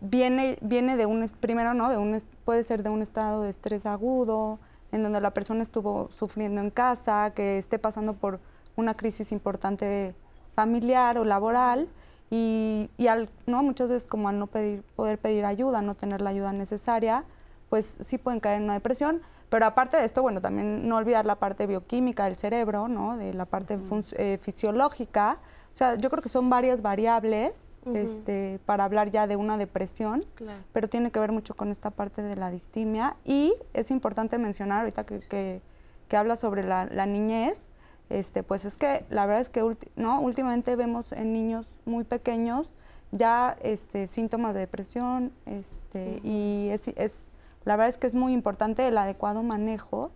viene, 0.00 0.58
viene 0.60 0.96
de 0.96 1.06
un, 1.06 1.26
primero, 1.40 1.74
¿no? 1.74 1.88
De 1.88 1.96
un, 1.96 2.18
puede 2.44 2.64
ser 2.64 2.82
de 2.82 2.90
un 2.90 3.02
estado 3.02 3.42
de 3.42 3.50
estrés 3.50 3.86
agudo, 3.86 4.58
en 4.92 5.02
donde 5.02 5.20
la 5.20 5.32
persona 5.32 5.62
estuvo 5.62 6.10
sufriendo 6.10 6.60
en 6.60 6.70
casa, 6.70 7.32
que 7.34 7.58
esté 7.58 7.78
pasando 7.78 8.14
por 8.14 8.40
una 8.76 8.94
crisis 8.94 9.32
importante 9.32 10.14
familiar 10.56 11.16
o 11.18 11.24
laboral 11.24 11.88
y, 12.28 12.88
al, 13.08 13.30
¿no? 13.46 13.62
muchas 13.62 13.88
veces 13.88 14.08
como 14.08 14.28
al 14.28 14.40
no 14.40 14.48
pedir, 14.48 14.82
poder 14.96 15.18
pedir 15.18 15.44
ayuda, 15.44 15.80
no 15.82 15.94
tener 15.94 16.20
la 16.20 16.30
ayuda 16.30 16.52
necesaria, 16.52 17.24
pues 17.70 17.98
sí 18.00 18.18
pueden 18.18 18.40
caer 18.40 18.56
en 18.56 18.64
una 18.64 18.72
depresión. 18.72 19.22
Pero 19.48 19.66
aparte 19.66 19.96
de 19.96 20.04
esto, 20.04 20.22
bueno, 20.22 20.40
también 20.40 20.88
no 20.88 20.96
olvidar 20.96 21.24
la 21.24 21.36
parte 21.36 21.68
bioquímica 21.68 22.24
del 22.24 22.34
cerebro, 22.34 22.88
¿no? 22.88 23.16
de 23.16 23.32
la 23.32 23.44
parte 23.44 23.78
eh, 24.16 24.38
fisiológica, 24.42 25.38
o 25.76 25.78
sea, 25.78 25.94
yo 25.96 26.08
creo 26.08 26.22
que 26.22 26.30
son 26.30 26.48
varias 26.48 26.80
variables 26.80 27.76
este, 27.92 28.58
para 28.64 28.84
hablar 28.84 29.10
ya 29.10 29.26
de 29.26 29.36
una 29.36 29.58
depresión, 29.58 30.24
pero 30.72 30.88
tiene 30.88 31.10
que 31.10 31.20
ver 31.20 31.32
mucho 31.32 31.52
con 31.52 31.70
esta 31.70 31.90
parte 31.90 32.22
de 32.22 32.34
la 32.34 32.50
distimia. 32.50 33.18
Y 33.26 33.54
es 33.74 33.90
importante 33.90 34.38
mencionar 34.38 34.78
ahorita 34.78 35.04
que, 35.04 35.60
que, 36.08 36.16
habla 36.16 36.36
sobre 36.36 36.62
la, 36.62 36.86
niñez, 37.04 37.68
este, 38.08 38.42
pues 38.42 38.64
es 38.64 38.76
que 38.76 39.04
la 39.10 39.26
verdad 39.26 39.40
es 39.40 39.48
que 39.48 39.62
¿no? 39.96 40.20
últimamente 40.20 40.76
vemos 40.76 41.12
en 41.12 41.32
niños 41.32 41.80
muy 41.84 42.04
pequeños 42.04 42.76
ya 43.12 43.56
este, 43.62 44.08
síntomas 44.08 44.54
de 44.54 44.60
depresión 44.60 45.32
este, 45.46 46.20
y 46.22 46.68
es, 46.70 46.88
es, 46.88 47.30
la 47.64 47.76
verdad 47.76 47.88
es 47.88 47.98
que 47.98 48.06
es 48.06 48.14
muy 48.14 48.32
importante 48.32 48.86
el 48.86 48.98
adecuado 48.98 49.42
manejo 49.42 50.10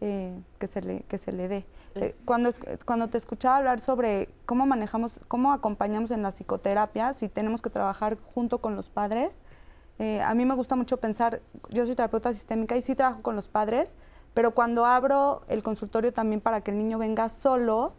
eh, 0.00 0.38
que, 0.58 0.66
se 0.66 0.82
le, 0.82 1.00
que 1.02 1.16
se 1.18 1.32
le 1.32 1.48
dé. 1.48 1.66
Eh, 1.94 2.14
cuando, 2.24 2.50
cuando 2.84 3.08
te 3.08 3.16
escuchaba 3.16 3.56
hablar 3.56 3.80
sobre 3.80 4.28
cómo 4.44 4.66
manejamos, 4.66 5.20
cómo 5.28 5.52
acompañamos 5.52 6.10
en 6.10 6.22
la 6.22 6.30
psicoterapia, 6.30 7.14
si 7.14 7.28
tenemos 7.28 7.62
que 7.62 7.70
trabajar 7.70 8.18
junto 8.20 8.58
con 8.58 8.74
los 8.76 8.90
padres, 8.90 9.38
eh, 9.98 10.20
a 10.20 10.34
mí 10.34 10.44
me 10.44 10.54
gusta 10.54 10.74
mucho 10.74 10.96
pensar, 10.96 11.40
yo 11.70 11.86
soy 11.86 11.94
terapeuta 11.94 12.34
sistémica 12.34 12.76
y 12.76 12.82
sí 12.82 12.94
trabajo 12.94 13.22
con 13.22 13.36
los 13.36 13.48
padres, 13.48 13.94
pero 14.34 14.52
cuando 14.52 14.84
abro 14.84 15.42
el 15.48 15.62
consultorio 15.62 16.12
también 16.12 16.40
para 16.40 16.60
que 16.60 16.70
el 16.70 16.78
niño 16.78 16.98
venga 16.98 17.28
solo, 17.28 17.94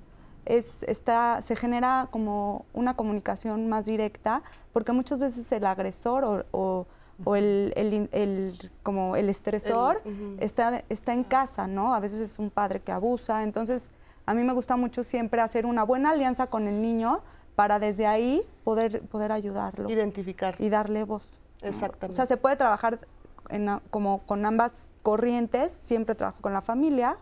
es, 0.46 0.84
está, 0.84 1.42
se 1.42 1.56
genera 1.56 2.08
como 2.12 2.66
una 2.74 2.96
comunicación 2.96 3.68
más 3.68 3.86
directa, 3.86 4.44
porque 4.74 4.92
muchas 4.92 5.20
veces 5.20 5.52
el 5.52 5.66
agresor 5.66 6.46
o 6.52 6.86
o 7.24 7.36
el, 7.36 7.74
el, 8.12 8.72
como 8.84 9.16
el 9.16 9.30
estresor 9.30 10.02
está, 10.40 10.84
está 10.90 11.14
en 11.14 11.24
casa, 11.24 11.68
¿no? 11.68 11.94
A 11.94 12.00
veces 12.00 12.20
es 12.20 12.40
un 12.40 12.50
padre 12.50 12.82
que 12.82 12.92
abusa, 12.92 13.44
entonces 13.44 13.92
a 14.26 14.34
mí 14.34 14.44
me 14.44 14.54
gusta 14.54 14.76
mucho 14.76 15.04
siempre 15.04 15.42
hacer 15.42 15.66
una 15.66 15.84
buena 15.84 16.12
alianza 16.12 16.48
con 16.48 16.68
el 16.68 16.82
niño 16.82 17.22
para 17.56 17.80
desde 17.80 18.06
ahí 18.06 18.42
poder, 18.64 19.02
poder 19.04 19.32
ayudarlo. 19.32 19.90
Identificar. 19.90 20.56
Y 20.60 20.70
darle 20.70 21.04
voz. 21.06 21.40
Exactamente. 21.62 22.14
O 22.14 22.16
sea, 22.16 22.26
se 22.26 22.38
puede 22.38 22.58
trabajar 22.58 23.00
en, 23.50 23.80
como 23.90 24.26
con 24.26 24.46
ambas 24.46 24.88
corrientes, 25.04 25.72
siempre 25.72 26.16
trabajo 26.16 26.42
con 26.42 26.54
la 26.54 26.62
familia, 26.62 27.18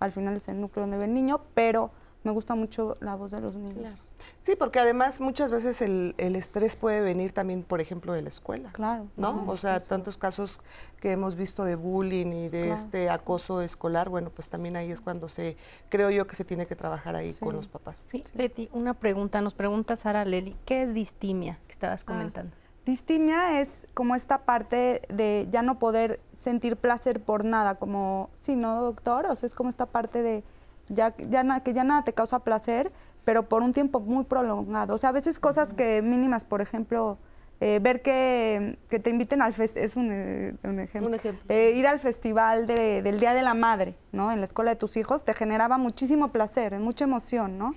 al 0.00 0.12
final 0.12 0.36
es 0.36 0.48
el 0.48 0.60
núcleo 0.60 0.82
donde 0.82 0.98
ve 0.98 1.04
el 1.04 1.14
niño, 1.14 1.40
pero 1.54 1.90
me 2.24 2.30
gusta 2.30 2.54
mucho 2.54 2.96
la 3.00 3.14
voz 3.14 3.30
de 3.30 3.40
los 3.40 3.54
niños. 3.54 3.94
Sí, 4.40 4.56
porque 4.56 4.80
además 4.80 5.20
muchas 5.20 5.50
veces 5.50 5.82
el, 5.82 6.14
estrés 6.16 6.74
puede 6.74 7.02
venir 7.02 7.32
también, 7.32 7.62
por 7.62 7.82
ejemplo, 7.82 8.14
de 8.14 8.22
la 8.22 8.30
escuela. 8.30 8.72
Claro. 8.72 9.08
¿No? 9.16 9.44
o 9.46 9.56
sea, 9.58 9.80
tantos 9.80 10.16
casos 10.16 10.60
que 11.00 11.12
hemos 11.12 11.36
visto 11.36 11.64
de 11.64 11.76
bullying 11.76 12.32
y 12.32 12.48
de 12.48 12.72
este 12.72 13.10
acoso 13.10 13.60
escolar, 13.60 14.08
bueno, 14.08 14.30
pues 14.30 14.48
también 14.48 14.76
ahí 14.76 14.90
es 14.90 15.02
cuando 15.02 15.28
se, 15.28 15.58
creo 15.90 16.10
yo 16.10 16.26
que 16.26 16.34
se 16.34 16.44
tiene 16.44 16.66
que 16.66 16.76
trabajar 16.76 17.14
ahí 17.14 17.32
con 17.34 17.54
los 17.54 17.68
papás. 17.68 18.02
Sí, 18.06 18.22
Leti, 18.34 18.70
una 18.72 18.94
pregunta, 18.94 19.42
nos 19.42 19.52
pregunta 19.52 19.94
Sara 19.94 20.24
Leli, 20.24 20.56
¿qué 20.64 20.84
es 20.84 20.94
distimia 20.94 21.58
que 21.66 21.72
estabas 21.72 22.02
ah, 22.02 22.06
comentando? 22.06 22.56
Distimia 22.86 23.60
es 23.60 23.86
como 23.94 24.14
esta 24.14 24.38
parte 24.38 25.02
de 25.08 25.48
ya 25.50 25.62
no 25.62 25.78
poder 25.78 26.20
sentir 26.32 26.76
placer 26.76 27.20
por 27.20 27.44
nada, 27.44 27.76
como, 27.76 28.30
sí, 28.40 28.56
¿no, 28.56 28.82
doctor? 28.82 29.26
O 29.26 29.36
sea, 29.36 29.46
es 29.46 29.54
como 29.54 29.70
esta 29.70 29.86
parte 29.86 30.22
de 30.22 30.44
ya, 30.88 31.14
ya 31.16 31.60
que 31.60 31.72
ya 31.72 31.84
nada 31.84 32.04
te 32.04 32.12
causa 32.12 32.40
placer, 32.40 32.92
pero 33.24 33.48
por 33.48 33.62
un 33.62 33.72
tiempo 33.72 34.00
muy 34.00 34.24
prolongado. 34.24 34.94
O 34.94 34.98
sea, 34.98 35.10
a 35.10 35.12
veces 35.12 35.40
cosas 35.40 35.72
que 35.72 36.02
mínimas, 36.02 36.44
por 36.44 36.60
ejemplo, 36.60 37.18
eh, 37.60 37.78
ver 37.80 38.02
que, 38.02 38.78
te 38.88 39.10
inviten 39.10 39.40
al 39.40 39.54
festival, 39.54 39.84
es 39.86 39.96
un, 39.96 40.10
eh, 40.12 40.54
ejemplo, 40.82 41.16
eh, 41.48 41.72
ir 41.76 41.86
al 41.86 42.00
festival 42.00 42.66
del 42.66 43.18
Día 43.18 43.32
de 43.32 43.42
la 43.42 43.54
Madre, 43.54 43.94
¿no? 44.12 44.30
En 44.32 44.40
la 44.40 44.44
escuela 44.44 44.72
de 44.72 44.76
tus 44.76 44.96
hijos, 44.96 45.24
te 45.24 45.32
generaba 45.32 45.78
muchísimo 45.78 46.28
placer, 46.28 46.78
mucha 46.80 47.04
emoción, 47.04 47.56
¿no? 47.56 47.74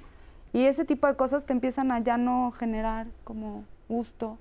Y 0.52 0.66
ese 0.66 0.84
tipo 0.84 1.08
de 1.08 1.16
cosas 1.16 1.46
te 1.46 1.54
empiezan 1.54 1.92
a 1.92 2.00
ya 2.00 2.18
no 2.18 2.52
generar 2.58 3.08
como 3.24 3.64
gusto 3.88 4.38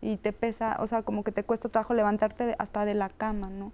y 0.00 0.16
te 0.16 0.32
pesa, 0.32 0.76
o 0.80 0.86
sea, 0.86 1.02
como 1.02 1.24
que 1.24 1.32
te 1.32 1.44
cuesta 1.44 1.68
trabajo 1.68 1.94
levantarte 1.94 2.54
hasta 2.58 2.84
de 2.84 2.94
la 2.94 3.08
cama, 3.08 3.50
¿no? 3.50 3.72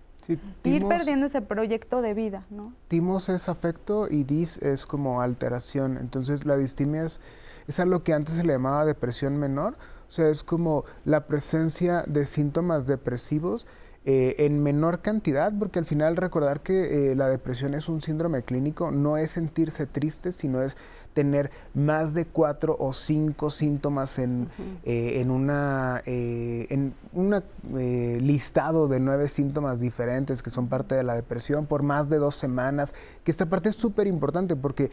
ir 0.65 0.87
perdiendo 0.87 1.27
ese 1.27 1.43
proyecto 1.43 2.01
de 2.01 2.15
vida, 2.15 2.47
¿no? 2.51 2.73
Timos 2.89 3.29
es 3.29 3.49
afecto 3.49 4.09
y 4.09 4.25
dis 4.25 4.59
es 4.59 4.87
como 4.87 5.21
alteración. 5.21 5.99
Entonces 5.99 6.47
la 6.47 6.57
distimia 6.57 7.05
es, 7.05 7.21
es 7.69 7.81
algo 7.81 8.03
que 8.03 8.15
antes 8.15 8.37
se 8.37 8.45
le 8.45 8.55
llamaba 8.55 8.87
depresión 8.87 9.37
menor. 9.37 9.77
O 10.09 10.11
sea, 10.11 10.29
es 10.29 10.43
como 10.43 10.85
la 11.05 11.27
presencia 11.27 12.05
de 12.07 12.25
síntomas 12.25 12.87
depresivos 12.87 13.67
eh, 14.07 14.45
en 14.45 14.63
menor 14.63 15.01
cantidad, 15.01 15.53
porque 15.59 15.79
al 15.79 15.87
final 15.87 16.17
recordar 16.17 16.61
que 16.61 17.13
eh, 17.13 17.17
la 17.17 17.29
depresión 17.29 17.75
es 17.75 17.89
un 17.89 18.03
síndrome 18.03 18.43
clínico, 18.43 18.91
no 18.91 19.17
es 19.17 19.31
sentirse 19.31 19.87
triste, 19.87 20.33
sino 20.33 20.61
es 20.61 20.77
tener 21.15 21.51
más 21.73 22.13
de 22.13 22.27
cuatro 22.27 22.77
o 22.79 22.93
cinco 22.93 23.51
síntomas 23.51 24.19
en, 24.19 24.49
eh, 24.85 25.21
en 25.21 25.31
una 25.31 26.03
eh, 26.05 26.67
en 26.71 26.93
un 27.13 27.43
eh, 27.79 28.19
listado 28.21 28.89
de 28.89 29.01
nueve 29.01 29.29
síntomas 29.29 29.81
diferentes 29.81 30.43
que 30.43 30.51
son 30.51 30.69
parte 30.69 30.95
de 30.95 31.05
la 31.05 31.15
depresión 31.15 31.67
por 31.67 31.83
más 31.83 32.11
de 32.11 32.19
dos 32.19 32.35
semanas, 32.35 32.93
que 33.23 33.31
esta 33.31 33.47
parte 33.47 33.69
es 33.71 33.77
súper 33.77 34.07
importante 34.07 34.57
porque 34.57 34.91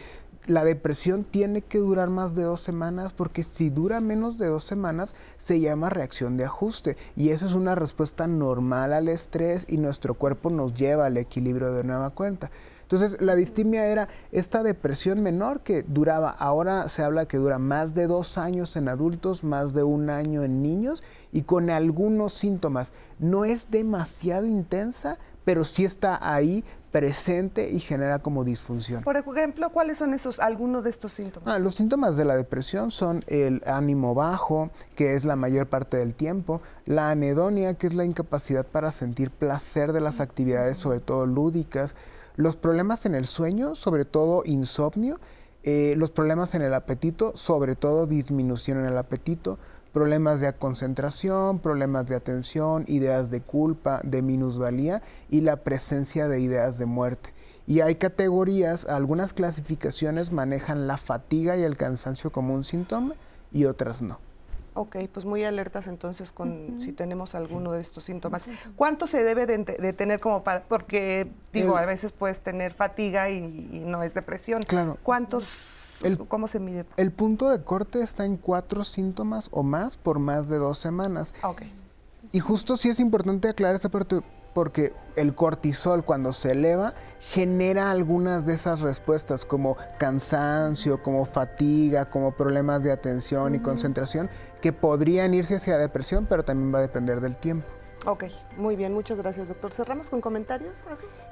la 0.48 0.64
depresión 0.64 1.24
tiene 1.24 1.62
que 1.62 1.80
durar 1.80 2.10
más 2.10 2.34
de 2.36 2.44
dos 2.44 2.62
semanas 2.62 3.14
porque 3.14 3.44
si 3.44 3.70
dura 3.70 4.00
menos 4.00 4.38
de 4.38 4.48
dos 4.48 4.64
semanas 4.64 5.14
se 5.38 5.60
llama 5.60 5.90
reacción 5.90 6.38
de 6.38 6.46
ajuste 6.46 6.98
y 7.16 7.30
eso 7.30 7.46
es 7.46 7.54
una 7.54 7.76
respuesta 7.76 8.28
normal 8.28 8.94
al 8.94 9.08
estrés 9.08 9.66
y 9.68 9.78
nuestro 9.78 10.14
cuerpo 10.14 10.50
nos 10.50 10.74
lleva 10.74 11.08
al 11.08 11.18
equilibrio 11.18 11.74
de 11.74 11.84
nueva 11.84 12.12
cuenta. 12.12 12.52
Entonces, 12.92 13.22
la 13.22 13.36
distimia 13.36 13.86
era 13.86 14.10
esta 14.34 14.64
depresión 14.64 15.24
menor 15.24 15.62
que 15.62 15.84
duraba, 15.84 16.30
ahora 16.30 16.90
se 16.90 17.02
habla 17.04 17.26
que 17.26 17.38
dura 17.38 17.58
más 17.58 17.94
de 17.94 18.06
dos 18.06 18.38
años 18.38 18.76
en 18.76 18.90
adultos, 18.90 19.46
más 19.46 19.74
de 19.74 19.84
un 19.84 20.10
año 20.10 20.44
en 20.44 20.62
niños 20.62 21.02
y 21.32 21.44
con 21.44 21.70
algunos 21.70 22.34
síntomas. 22.34 22.92
No 23.18 23.46
es 23.46 23.72
demasiado 23.72 24.46
intensa, 24.46 25.20
pero 25.46 25.64
sí 25.64 25.86
está 25.86 26.20
ahí 26.34 26.66
presente 26.92 27.72
y 27.72 27.80
genera 27.80 28.20
como 28.20 28.44
disfunción. 28.44 29.04
Por 29.04 29.16
ejemplo, 29.16 29.70
¿cuáles 29.70 29.98
son 29.98 30.14
esos 30.14 30.42
algunos 30.42 30.84
de 30.84 30.90
estos 30.90 31.14
síntomas? 31.14 31.56
Ah, 31.56 31.60
los 31.60 31.76
síntomas 31.76 32.18
de 32.18 32.26
la 32.26 32.36
depresión 32.36 32.92
son 32.92 33.22
el 33.28 33.64
ánimo 33.66 34.14
bajo, 34.14 34.70
que 34.98 35.16
es 35.16 35.24
la 35.24 35.38
mayor 35.38 35.68
parte 35.68 35.96
del 35.96 36.14
tiempo, 36.14 36.62
la 36.86 37.10
anedonia, 37.10 37.76
que 37.76 37.88
es 37.88 37.94
la 37.94 38.04
incapacidad 38.04 38.66
para 38.66 38.92
sentir 38.92 39.32
placer 39.32 39.94
de 39.94 40.02
las 40.02 40.20
actividades, 40.20 40.78
sobre 40.78 41.00
todo 41.00 41.26
lúdicas, 41.26 41.96
los 42.36 42.56
problemas 42.56 43.06
en 43.06 43.16
el 43.16 43.28
sueño, 43.28 43.76
sobre 43.76 44.06
todo 44.06 44.44
insomnio, 44.46 45.20
eh, 45.64 45.94
los 45.98 46.12
problemas 46.12 46.56
en 46.56 46.62
el 46.62 46.74
apetito, 46.74 47.36
sobre 47.36 47.76
todo 47.76 48.08
disminución 48.08 48.80
en 48.80 48.86
el 48.86 48.98
apetito, 48.98 49.60
problemas 49.94 50.40
de 50.40 50.52
concentración, 50.54 51.60
problemas 51.60 52.08
de 52.08 52.16
atención, 52.16 52.86
ideas 52.88 53.30
de 53.30 53.42
culpa, 53.42 54.02
de 54.04 54.22
minusvalía 54.22 55.02
y 55.30 55.42
la 55.42 55.58
presencia 55.58 56.28
de 56.28 56.40
ideas 56.40 56.78
de 56.78 56.86
muerte. 56.86 57.34
Y 57.68 57.82
hay 57.82 57.96
categorías, 57.96 58.86
algunas 58.86 59.34
clasificaciones 59.34 60.32
manejan 60.32 60.88
la 60.88 60.98
fatiga 60.98 61.58
y 61.58 61.64
el 61.64 61.78
cansancio 61.78 62.32
como 62.32 62.56
un 62.56 62.64
síntoma 62.64 63.14
y 63.52 63.66
otras 63.66 64.02
no. 64.02 64.20
Ok, 64.74 64.98
pues 65.12 65.26
muy 65.26 65.44
alertas 65.44 65.88
entonces 65.88 66.32
con 66.32 66.80
si 66.82 66.94
tenemos 66.94 67.36
alguno 67.36 67.74
de 67.74 67.82
estos 67.82 68.06
síntomas. 68.06 68.48
¿Cuánto 68.78 69.06
se 69.06 69.24
debe 69.24 69.46
de, 69.46 69.94
tener 69.94 70.20
como 70.22 70.44
para, 70.44 70.64
porque 70.64 71.28
digo, 71.52 71.76
a 71.76 71.86
veces 71.86 72.14
puedes 72.14 72.40
tener 72.40 72.74
fatiga 72.74 73.30
y, 73.30 73.84
no 73.86 74.04
es 74.04 74.14
depresión. 74.14 74.64
Claro. 74.64 74.98
¿Cuántos, 75.04 76.00
cómo 76.30 76.48
se 76.48 76.60
mide? 76.60 76.86
El 76.96 77.12
punto 77.12 77.50
de 77.50 77.64
corte 77.64 78.02
está 78.02 78.24
en 78.26 78.38
cuatro 78.38 78.86
síntomas 78.86 79.50
o 79.52 79.64
más 79.64 79.98
por 79.98 80.20
más 80.20 80.48
de 80.48 80.58
dos 80.58 80.78
semanas. 80.78 81.34
Ok. 81.44 81.64
Y 82.32 82.40
justo 82.40 82.78
sí 82.78 82.88
es 82.88 83.02
importante 83.02 83.50
aclarar 83.50 83.76
esta 83.76 83.90
parte 83.90 84.22
porque 84.54 84.94
el 85.16 85.34
cortisol 85.36 86.04
cuando 86.04 86.34
se 86.34 86.52
eleva 86.52 86.94
genera 87.20 87.92
algunas 87.92 88.46
de 88.46 88.54
esas 88.54 88.82
respuestas 88.82 89.46
como 89.46 89.78
cansancio, 89.98 91.04
como 91.04 91.26
fatiga, 91.26 92.10
como 92.10 92.32
problemas 92.32 92.84
de 92.84 92.92
atención 92.92 93.56
y 93.56 93.60
concentración 93.60 94.30
que 94.62 94.72
podrían 94.74 95.34
irse 95.34 95.56
hacia 95.56 95.78
depresión, 95.78 96.26
pero 96.30 96.44
también 96.44 96.74
va 96.74 96.80
a 96.80 96.82
depender 96.82 97.20
del 97.20 97.38
tiempo. 97.38 97.68
Ok, 98.06 98.26
muy 98.58 98.76
bien, 98.76 98.94
muchas 98.94 99.20
gracias, 99.20 99.48
doctor. 99.48 99.74
¿Cerramos 99.74 100.10
con 100.10 100.22
comentarios? 100.22 100.86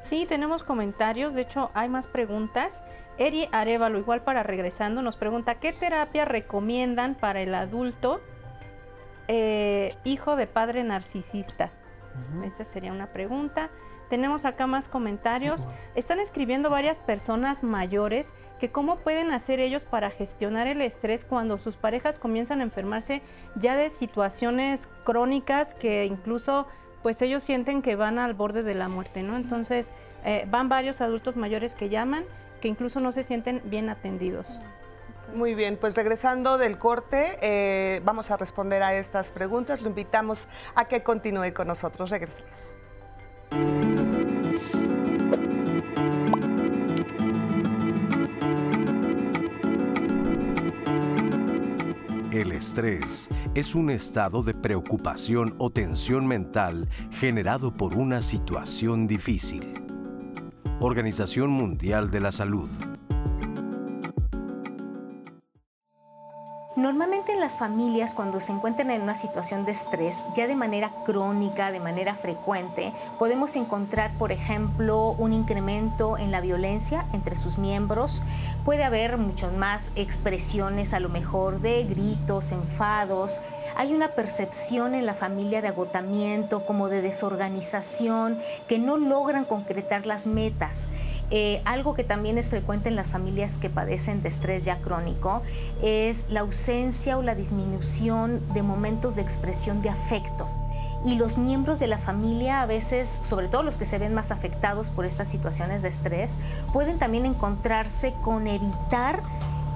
Sí, 0.04 0.28
tenemos 0.30 0.62
comentarios, 0.62 1.34
de 1.34 1.42
hecho 1.42 1.72
hay 1.74 1.90
más 1.90 2.08
preguntas. 2.08 2.84
Eri 3.18 3.50
Arevalo, 3.52 3.98
igual 3.98 4.22
para 4.22 4.44
regresando, 4.44 5.02
nos 5.02 5.16
pregunta, 5.16 5.56
¿qué 5.56 5.74
terapia 5.74 6.26
recomiendan 6.26 7.16
para 7.16 7.42
el 7.42 7.56
adulto 7.56 8.22
eh, 9.28 9.96
hijo 10.04 10.36
de 10.36 10.46
padre 10.46 10.84
narcisista? 10.84 11.72
Esa 12.44 12.66
sería 12.66 12.92
una 12.92 13.08
pregunta. 13.08 13.70
Tenemos 14.10 14.46
acá 14.46 14.68
más 14.68 14.90
comentarios. 14.90 15.68
Están 15.96 16.20
escribiendo 16.20 16.70
varias 16.70 17.00
personas 17.00 17.64
mayores 17.64 18.34
que 18.60 18.72
cómo 18.72 18.98
pueden 18.98 19.32
hacer 19.32 19.60
ellos 19.60 19.84
para 19.84 20.10
gestionar 20.10 20.68
el 20.68 20.82
estrés 20.82 21.24
cuando 21.24 21.58
sus 21.58 21.78
parejas 21.78 22.20
comienzan 22.20 22.60
a 22.60 22.64
enfermarse 22.64 23.22
ya 23.56 23.76
de 23.76 23.90
situaciones 23.90 24.90
crónicas 25.04 25.74
que 25.74 26.06
incluso 26.06 26.68
pues 27.04 27.22
ellos 27.22 27.44
sienten 27.44 27.82
que 27.82 27.96
van 27.96 28.20
al 28.20 28.34
borde 28.34 28.64
de 28.64 28.76
la 28.76 28.90
muerte, 28.90 29.24
¿no? 29.24 29.38
Entonces 29.38 29.90
eh, 30.26 30.46
van 30.50 30.68
varios 30.68 31.00
adultos 31.00 31.38
mayores 31.38 31.76
que 31.76 31.88
llaman 31.88 32.26
que 32.62 32.68
incluso 32.68 33.00
no 33.00 33.12
se 33.12 33.24
sienten 33.24 33.62
bien 33.66 33.90
atendidos. 33.90 34.60
Muy 35.34 35.54
bien, 35.54 35.78
pues 35.78 35.96
regresando 35.96 36.58
del 36.58 36.78
corte, 36.78 37.38
eh, 37.42 38.02
vamos 38.04 38.32
a 38.32 38.38
responder 38.38 38.82
a 38.82 38.96
estas 38.96 39.32
preguntas. 39.32 39.82
Lo 39.82 39.90
invitamos 39.90 40.48
a 40.76 40.86
que 40.86 41.04
continúe 41.04 41.54
con 41.54 41.68
nosotros. 41.68 42.10
Regresemos. 42.10 42.76
El 52.32 52.52
estrés 52.52 53.28
es 53.56 53.76
un 53.76 53.90
estado 53.90 54.44
de 54.44 54.54
preocupación 54.54 55.56
o 55.58 55.72
tensión 55.72 56.28
mental 56.28 56.88
generado 57.12 57.74
por 57.74 57.96
una 57.96 58.22
situación 58.22 59.08
difícil. 59.08 59.74
Organización 60.80 61.50
Mundial 61.50 62.12
de 62.12 62.20
la 62.22 62.32
Salud. 62.32 62.70
Normalmente 66.76 67.34
en 67.34 67.40
las 67.40 67.58
familias 67.58 68.14
cuando 68.14 68.40
se 68.40 68.52
encuentran 68.52 68.92
en 68.92 69.02
una 69.02 69.16
situación 69.16 69.66
de 69.66 69.72
estrés, 69.72 70.18
ya 70.36 70.46
de 70.46 70.56
manera 70.56 70.92
crónica, 71.04 71.72
de 71.72 71.80
manera 71.80 72.14
frecuente, 72.14 72.94
podemos 73.18 73.56
encontrar, 73.56 74.12
por 74.20 74.32
ejemplo, 74.32 75.16
un 75.18 75.34
incremento 75.34 76.18
en 76.20 76.32
la 76.32 76.42
violencia 76.42 77.06
entre 77.12 77.36
sus 77.36 77.58
miembros. 77.58 78.22
Puede 78.66 78.84
haber 78.84 79.18
muchas 79.18 79.52
más 79.52 79.90
expresiones 79.96 80.94
a 80.94 81.00
lo 81.00 81.10
mejor 81.10 81.60
de 81.60 81.86
gritos, 81.86 82.52
enfados. 82.52 83.40
Hay 83.76 83.94
una 83.94 84.10
percepción 84.10 84.94
en 84.94 85.08
la 85.08 85.16
familia 85.16 85.64
de 85.64 85.70
agotamiento, 85.70 86.66
como 86.68 86.88
de 86.88 87.02
desorganización, 87.02 88.38
que 88.68 88.78
no 88.78 89.00
logran 89.00 89.44
concretar 89.44 90.06
las 90.06 90.28
metas. 90.28 90.88
Eh, 91.32 91.62
algo 91.66 91.94
que 91.94 92.04
también 92.04 92.38
es 92.38 92.50
frecuente 92.50 92.90
en 92.90 92.96
las 92.96 93.10
familias 93.10 93.58
que 93.58 93.70
padecen 93.70 94.24
de 94.24 94.30
estrés 94.30 94.66
ya 94.66 94.78
crónico 94.80 95.44
es 95.82 96.24
la 96.30 96.40
ausencia 96.40 97.18
o 97.18 97.22
la 97.22 97.36
disminución 97.36 98.42
de 98.54 98.64
momentos 98.64 99.16
de 99.16 99.22
expresión 99.22 99.82
de 99.82 99.90
afecto. 99.90 100.48
Y 101.06 101.16
los 101.16 101.38
miembros 101.38 101.80
de 101.80 101.88
la 101.88 101.98
familia, 101.98 102.62
a 102.62 102.66
veces, 102.66 103.20
sobre 103.24 103.48
todo 103.48 103.64
los 103.64 103.78
que 103.78 103.86
se 103.86 104.00
ven 104.00 104.14
más 104.14 104.32
afectados 104.32 104.90
por 104.90 105.06
estas 105.06 105.30
situaciones 105.30 105.82
de 105.82 105.90
estrés, 105.90 106.34
pueden 106.74 107.00
también 107.00 107.26
encontrarse 107.26 108.14
con 108.22 108.48
evitar 108.48 109.22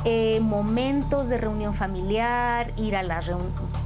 eh, 0.06 0.42
momentos 0.42 1.30
de 1.30 1.38
reunión 1.38 1.76
familiar, 1.76 2.74
ir 2.76 2.98
a 2.98 3.04
las 3.04 3.26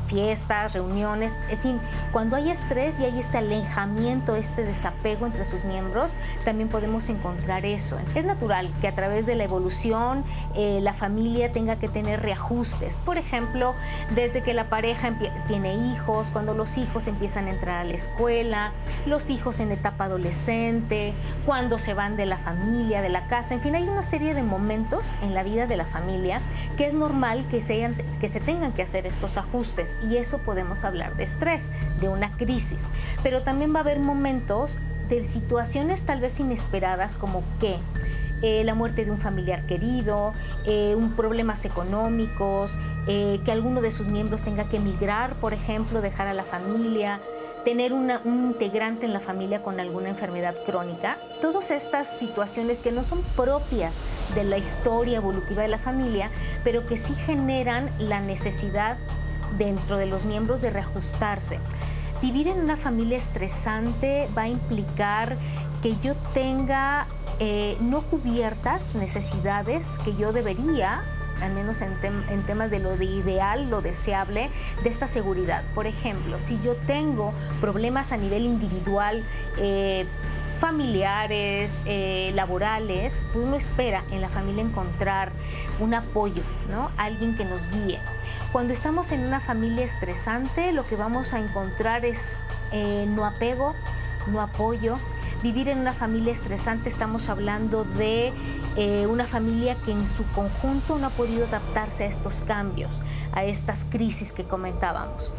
fiestas, 0.07 0.73
reuniones, 0.73 1.33
en 1.49 1.59
fin, 1.59 1.79
cuando 2.11 2.35
hay 2.35 2.49
estrés 2.49 2.99
y 2.99 3.05
hay 3.05 3.19
este 3.19 3.37
alejamiento, 3.37 4.35
este 4.35 4.63
desapego 4.63 5.25
entre 5.25 5.45
sus 5.45 5.63
miembros, 5.63 6.15
también 6.45 6.69
podemos 6.69 7.09
encontrar 7.09 7.65
eso. 7.65 7.97
Es 8.15 8.25
natural 8.25 8.69
que 8.81 8.87
a 8.87 8.95
través 8.95 9.25
de 9.25 9.35
la 9.35 9.43
evolución 9.43 10.23
eh, 10.55 10.79
la 10.81 10.93
familia 10.93 11.51
tenga 11.51 11.77
que 11.77 11.89
tener 11.89 12.21
reajustes. 12.21 12.97
Por 12.97 13.17
ejemplo, 13.17 13.75
desde 14.15 14.41
que 14.41 14.53
la 14.53 14.69
pareja 14.69 15.13
tiene 15.47 15.75
hijos, 15.75 16.29
cuando 16.31 16.53
los 16.53 16.77
hijos 16.77 17.07
empiezan 17.07 17.47
a 17.47 17.51
entrar 17.51 17.81
a 17.81 17.83
la 17.83 17.93
escuela, 17.93 18.71
los 19.05 19.29
hijos 19.29 19.59
en 19.59 19.71
etapa 19.71 20.05
adolescente, 20.05 21.13
cuando 21.45 21.79
se 21.79 21.93
van 21.93 22.17
de 22.17 22.25
la 22.25 22.37
familia, 22.37 23.01
de 23.01 23.09
la 23.09 23.27
casa, 23.27 23.53
en 23.53 23.61
fin, 23.61 23.75
hay 23.75 23.87
una 23.87 24.03
serie 24.03 24.33
de 24.33 24.43
momentos 24.43 25.05
en 25.21 25.33
la 25.33 25.43
vida 25.43 25.67
de 25.67 25.77
la 25.77 25.85
familia 25.85 26.41
que 26.77 26.87
es 26.87 26.93
normal 26.93 27.47
que 27.49 27.61
se, 27.61 27.93
que 28.19 28.29
se 28.29 28.39
tengan 28.39 28.73
que 28.73 28.81
hacer 28.81 29.05
estos 29.05 29.37
ajustes 29.37 29.95
y 30.03 30.17
eso 30.17 30.39
podemos 30.39 30.83
hablar 30.83 31.15
de 31.15 31.23
estrés, 31.23 31.69
de 31.99 32.09
una 32.09 32.31
crisis. 32.33 32.87
Pero 33.23 33.41
también 33.41 33.73
va 33.73 33.79
a 33.79 33.81
haber 33.81 33.99
momentos 33.99 34.79
de 35.09 35.27
situaciones 35.27 36.03
tal 36.03 36.19
vez 36.19 36.39
inesperadas 36.39 37.15
como 37.15 37.43
que 37.59 37.77
eh, 38.41 38.63
la 38.63 38.75
muerte 38.75 39.03
de 39.03 39.11
un 39.11 39.17
familiar 39.17 39.65
querido, 39.65 40.33
eh, 40.65 40.95
un 40.95 41.13
problemas 41.13 41.65
económicos, 41.65 42.77
eh, 43.07 43.39
que 43.43 43.51
alguno 43.51 43.81
de 43.81 43.89
sus 43.89 44.07
miembros 44.07 44.43
tenga 44.43 44.69
que 44.69 44.77
emigrar, 44.77 45.33
por 45.35 45.53
ejemplo, 45.53 46.01
dejar 46.01 46.27
a 46.27 46.33
la 46.35 46.43
familia, 46.43 47.19
tener 47.65 47.93
un 47.93 48.11
integrante 48.25 49.05
en 49.05 49.13
la 49.13 49.19
familia 49.19 49.61
con 49.61 49.79
alguna 49.79 50.09
enfermedad 50.09 50.55
crónica. 50.65 51.17
Todas 51.41 51.71
estas 51.71 52.07
situaciones 52.07 52.79
que 52.79 52.91
no 52.91 53.03
son 53.03 53.21
propias 53.35 53.93
de 54.35 54.43
la 54.43 54.57
historia 54.57 55.17
evolutiva 55.17 55.63
de 55.63 55.67
la 55.67 55.79
familia, 55.79 56.29
pero 56.63 56.85
que 56.85 56.97
sí 56.97 57.13
generan 57.25 57.89
la 57.99 58.21
necesidad 58.21 58.97
dentro 59.57 59.97
de 59.97 60.05
los 60.05 60.25
miembros 60.25 60.61
de 60.61 60.69
reajustarse. 60.69 61.59
Vivir 62.21 62.47
en 62.47 62.59
una 62.59 62.77
familia 62.77 63.17
estresante 63.17 64.27
va 64.35 64.43
a 64.43 64.47
implicar 64.47 65.37
que 65.83 65.95
yo 66.03 66.15
tenga 66.33 67.07
eh, 67.39 67.77
no 67.79 68.01
cubiertas 68.01 68.95
necesidades 68.95 69.85
que 70.03 70.15
yo 70.15 70.33
debería 70.33 71.03
al 71.41 71.53
menos 71.53 71.81
en, 71.81 72.43
temas 72.45 72.71
de 72.71 72.79
lo 72.79 72.97
de 72.97 73.05
ideal, 73.05 73.69
lo 73.69 73.81
deseable, 73.81 74.49
de 74.83 74.89
esta 74.89 75.07
seguridad. 75.07 75.63
Por 75.75 75.87
ejemplo, 75.87 76.41
si 76.41 76.59
yo 76.61 76.75
tengo 76.87 77.31
problemas 77.61 78.11
a 78.11 78.17
nivel 78.17 78.43
individual, 78.43 79.23
eh, 79.57 80.07
familiares, 80.59 81.81
eh, 81.85 82.31
laborales, 82.35 83.21
pues 83.33 83.45
uno 83.45 83.55
espera 83.55 84.03
en 84.11 84.21
la 84.21 84.29
familia 84.29 84.63
encontrar 84.63 85.31
un 85.79 85.93
apoyo, 85.93 86.43
¿no? 86.69 86.91
Alguien 86.97 87.35
que 87.37 87.45
nos 87.45 87.69
guíe. 87.71 87.99
Cuando 88.51 88.73
estamos 88.73 89.11
en 89.11 89.25
una 89.25 89.39
familia 89.39 89.85
estresante, 89.85 90.71
lo 90.71 90.85
que 90.85 90.95
vamos 90.95 91.33
a 91.33 91.39
encontrar 91.39 92.05
es 92.05 92.37
eh, 92.71 93.05
no 93.07 93.25
apego, 93.25 93.75
no 94.27 94.41
apoyo, 94.41 94.97
Vivir 95.43 95.69
en 95.69 95.77
una 95.77 95.93
familia 95.93 96.33
estresante 96.33 96.89
estamos 96.89 97.29
hablando 97.29 97.83
de 97.83 98.33
eh, 98.75 99.05
una 99.05 99.25
familia 99.25 99.75
que 99.85 99.91
en 99.91 100.07
su 100.07 100.23
conjunto 100.31 100.97
no 100.97 101.07
ha 101.07 101.09
podido 101.11 101.45
adaptarse 101.45 102.05
a 102.05 102.07
estos 102.07 102.41
cambios, 102.41 103.01
a 103.33 103.45
estas 103.45 103.85
crisis 103.85 104.31
que 104.31 104.45
comentábamos. 104.45 105.31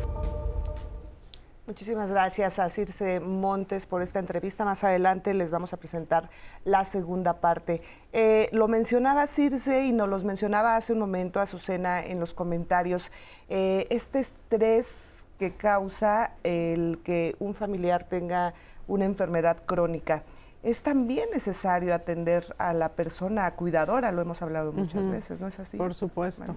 Muchísimas 1.68 2.10
gracias 2.10 2.58
a 2.58 2.70
Circe 2.70 3.20
Montes 3.20 3.84
por 3.84 4.00
esta 4.00 4.18
entrevista. 4.18 4.64
Más 4.64 4.84
adelante 4.84 5.34
les 5.34 5.50
vamos 5.50 5.74
a 5.74 5.76
presentar 5.76 6.30
la 6.64 6.86
segunda 6.86 7.42
parte. 7.42 7.82
Eh, 8.14 8.48
lo 8.52 8.68
mencionaba 8.68 9.26
Circe 9.26 9.84
y 9.84 9.92
nos 9.92 10.08
los 10.08 10.24
mencionaba 10.24 10.76
hace 10.76 10.94
un 10.94 10.98
momento 10.98 11.40
Azucena 11.40 12.02
en 12.02 12.20
los 12.20 12.32
comentarios. 12.32 13.12
Eh, 13.50 13.86
este 13.90 14.20
estrés 14.20 15.26
que 15.38 15.56
causa 15.56 16.32
el 16.42 17.00
que 17.04 17.36
un 17.38 17.52
familiar 17.52 18.04
tenga 18.04 18.54
una 18.86 19.04
enfermedad 19.04 19.58
crónica. 19.66 20.22
Es 20.62 20.82
también 20.82 21.28
necesario 21.32 21.94
atender 21.94 22.54
a 22.58 22.72
la 22.72 22.90
persona 22.90 23.48
cuidadora, 23.52 24.10
lo 24.10 24.22
hemos 24.22 24.42
hablado 24.42 24.72
muchas 24.72 25.08
veces, 25.08 25.40
¿no 25.40 25.46
es 25.46 25.58
así? 25.60 25.76
Por 25.76 25.94
supuesto, 25.94 26.54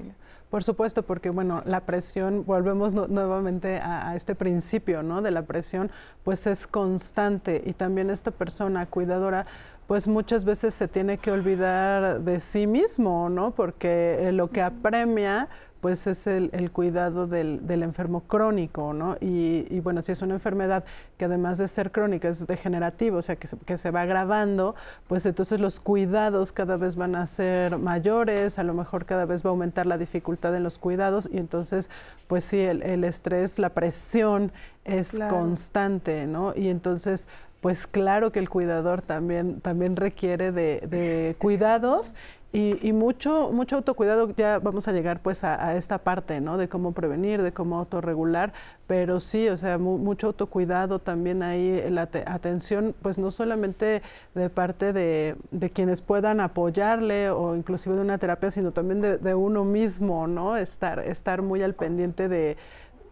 por 0.49 0.63
supuesto, 0.63 1.03
porque 1.03 1.29
bueno, 1.29 1.61
la 1.65 1.81
presión, 1.81 2.43
volvemos 2.45 2.93
nuevamente 2.93 3.77
a, 3.77 4.09
a, 4.09 4.15
este 4.15 4.33
principio, 4.33 5.03
¿no? 5.03 5.21
De 5.21 5.29
la 5.29 5.43
presión, 5.43 5.91
pues 6.23 6.47
es 6.47 6.65
constante 6.65 7.61
y 7.63 7.73
también 7.73 8.09
esta 8.09 8.31
persona 8.31 8.87
cuidadora 8.87 9.45
pues 9.91 10.07
muchas 10.07 10.45
veces 10.45 10.73
se 10.73 10.87
tiene 10.87 11.17
que 11.17 11.31
olvidar 11.31 12.21
de 12.21 12.39
sí 12.39 12.65
mismo, 12.65 13.27
¿no? 13.27 13.51
Porque 13.51 14.29
eh, 14.29 14.31
lo 14.31 14.49
que 14.49 14.61
apremia 14.61 15.49
pues 15.81 16.05
es 16.05 16.27
el, 16.27 16.71
cuidado 16.71 17.25
del, 17.25 17.61
enfermo 17.83 18.21
crónico, 18.21 18.93
¿no? 18.93 19.17
Y, 19.19 19.79
bueno, 19.81 20.03
si 20.03 20.11
es 20.11 20.21
una 20.21 20.35
enfermedad 20.35 20.85
que 21.17 21.25
además 21.25 21.57
de 21.57 21.67
ser 21.67 21.91
crónica 21.91 22.29
es 22.29 22.45
degenerativa, 22.45 23.17
o 23.17 23.21
sea, 23.21 23.35
que 23.35 23.47
se, 23.47 23.57
que 23.57 23.77
se 23.79 23.89
va 23.89 24.01
agravando, 24.01 24.75
pues 25.07 25.25
entonces 25.25 25.59
los 25.59 25.79
cuidados 25.79 26.51
cada 26.51 26.77
vez 26.77 26.95
van 26.95 27.15
a 27.15 27.25
ser 27.25 27.79
mayores, 27.79 28.59
a 28.59 28.63
lo 28.63 28.75
mejor 28.75 29.05
cada 29.05 29.25
vez 29.25 29.43
va 29.43 29.49
a 29.49 29.51
aumentar 29.51 29.87
la 29.87 29.97
dificultad 29.97 30.55
en 30.55 30.63
los 30.63 30.77
cuidados 30.77 31.27
y 31.31 31.39
entonces, 31.39 31.89
pues 32.27 32.45
sí, 32.45 32.59
el, 32.59 33.03
estrés, 33.03 33.57
la 33.57 33.71
presión 33.71 34.51
es 34.85 35.17
constante, 35.29 36.27
¿no? 36.27 36.53
Y 36.55 36.69
entonces 36.69 37.27
pues 37.61 37.87
claro 37.87 38.31
que 38.31 38.39
el 38.39 38.49
cuidador 38.49 39.01
también, 39.01 39.61
también 39.61 39.95
requiere 39.95 40.51
de, 40.51 40.81
de 40.87 41.35
cuidados 41.37 42.15
y, 42.53 42.91
mucho, 42.91 43.49
mucho 43.53 43.77
autocuidado, 43.77 44.35
ya 44.35 44.59
vamos 44.59 44.85
a 44.89 44.91
llegar 44.91 45.21
pues 45.21 45.45
a, 45.45 45.77
esta 45.77 45.99
parte, 45.99 46.41
¿no? 46.41 46.57
De 46.57 46.67
cómo 46.67 46.91
prevenir, 46.91 47.41
de 47.41 47.53
cómo 47.53 47.77
autorregular, 47.79 48.51
pero 48.87 49.21
sí, 49.21 49.47
o 49.47 49.55
sea, 49.55 49.77
mucho 49.77 50.27
autocuidado 50.27 50.99
también 50.99 51.43
ahí, 51.43 51.81
la 51.89 52.09
atención, 52.25 52.93
pues 53.01 53.17
no 53.17 53.31
solamente 53.31 54.01
de 54.35 54.49
parte 54.49 54.91
de, 54.91 55.37
quienes 55.73 56.01
puedan 56.01 56.41
apoyarle 56.41 57.29
o 57.29 57.55
inclusive 57.55 57.95
de 57.95 58.01
una 58.01 58.17
terapia, 58.17 58.51
sino 58.51 58.71
también 58.73 58.99
de, 58.99 59.33
uno 59.33 59.63
mismo, 59.63 60.27
¿no? 60.27 60.57
Estar, 60.57 60.99
estar 60.99 61.41
muy 61.41 61.63
al 61.63 61.73
pendiente 61.73 62.27
de, 62.27 62.57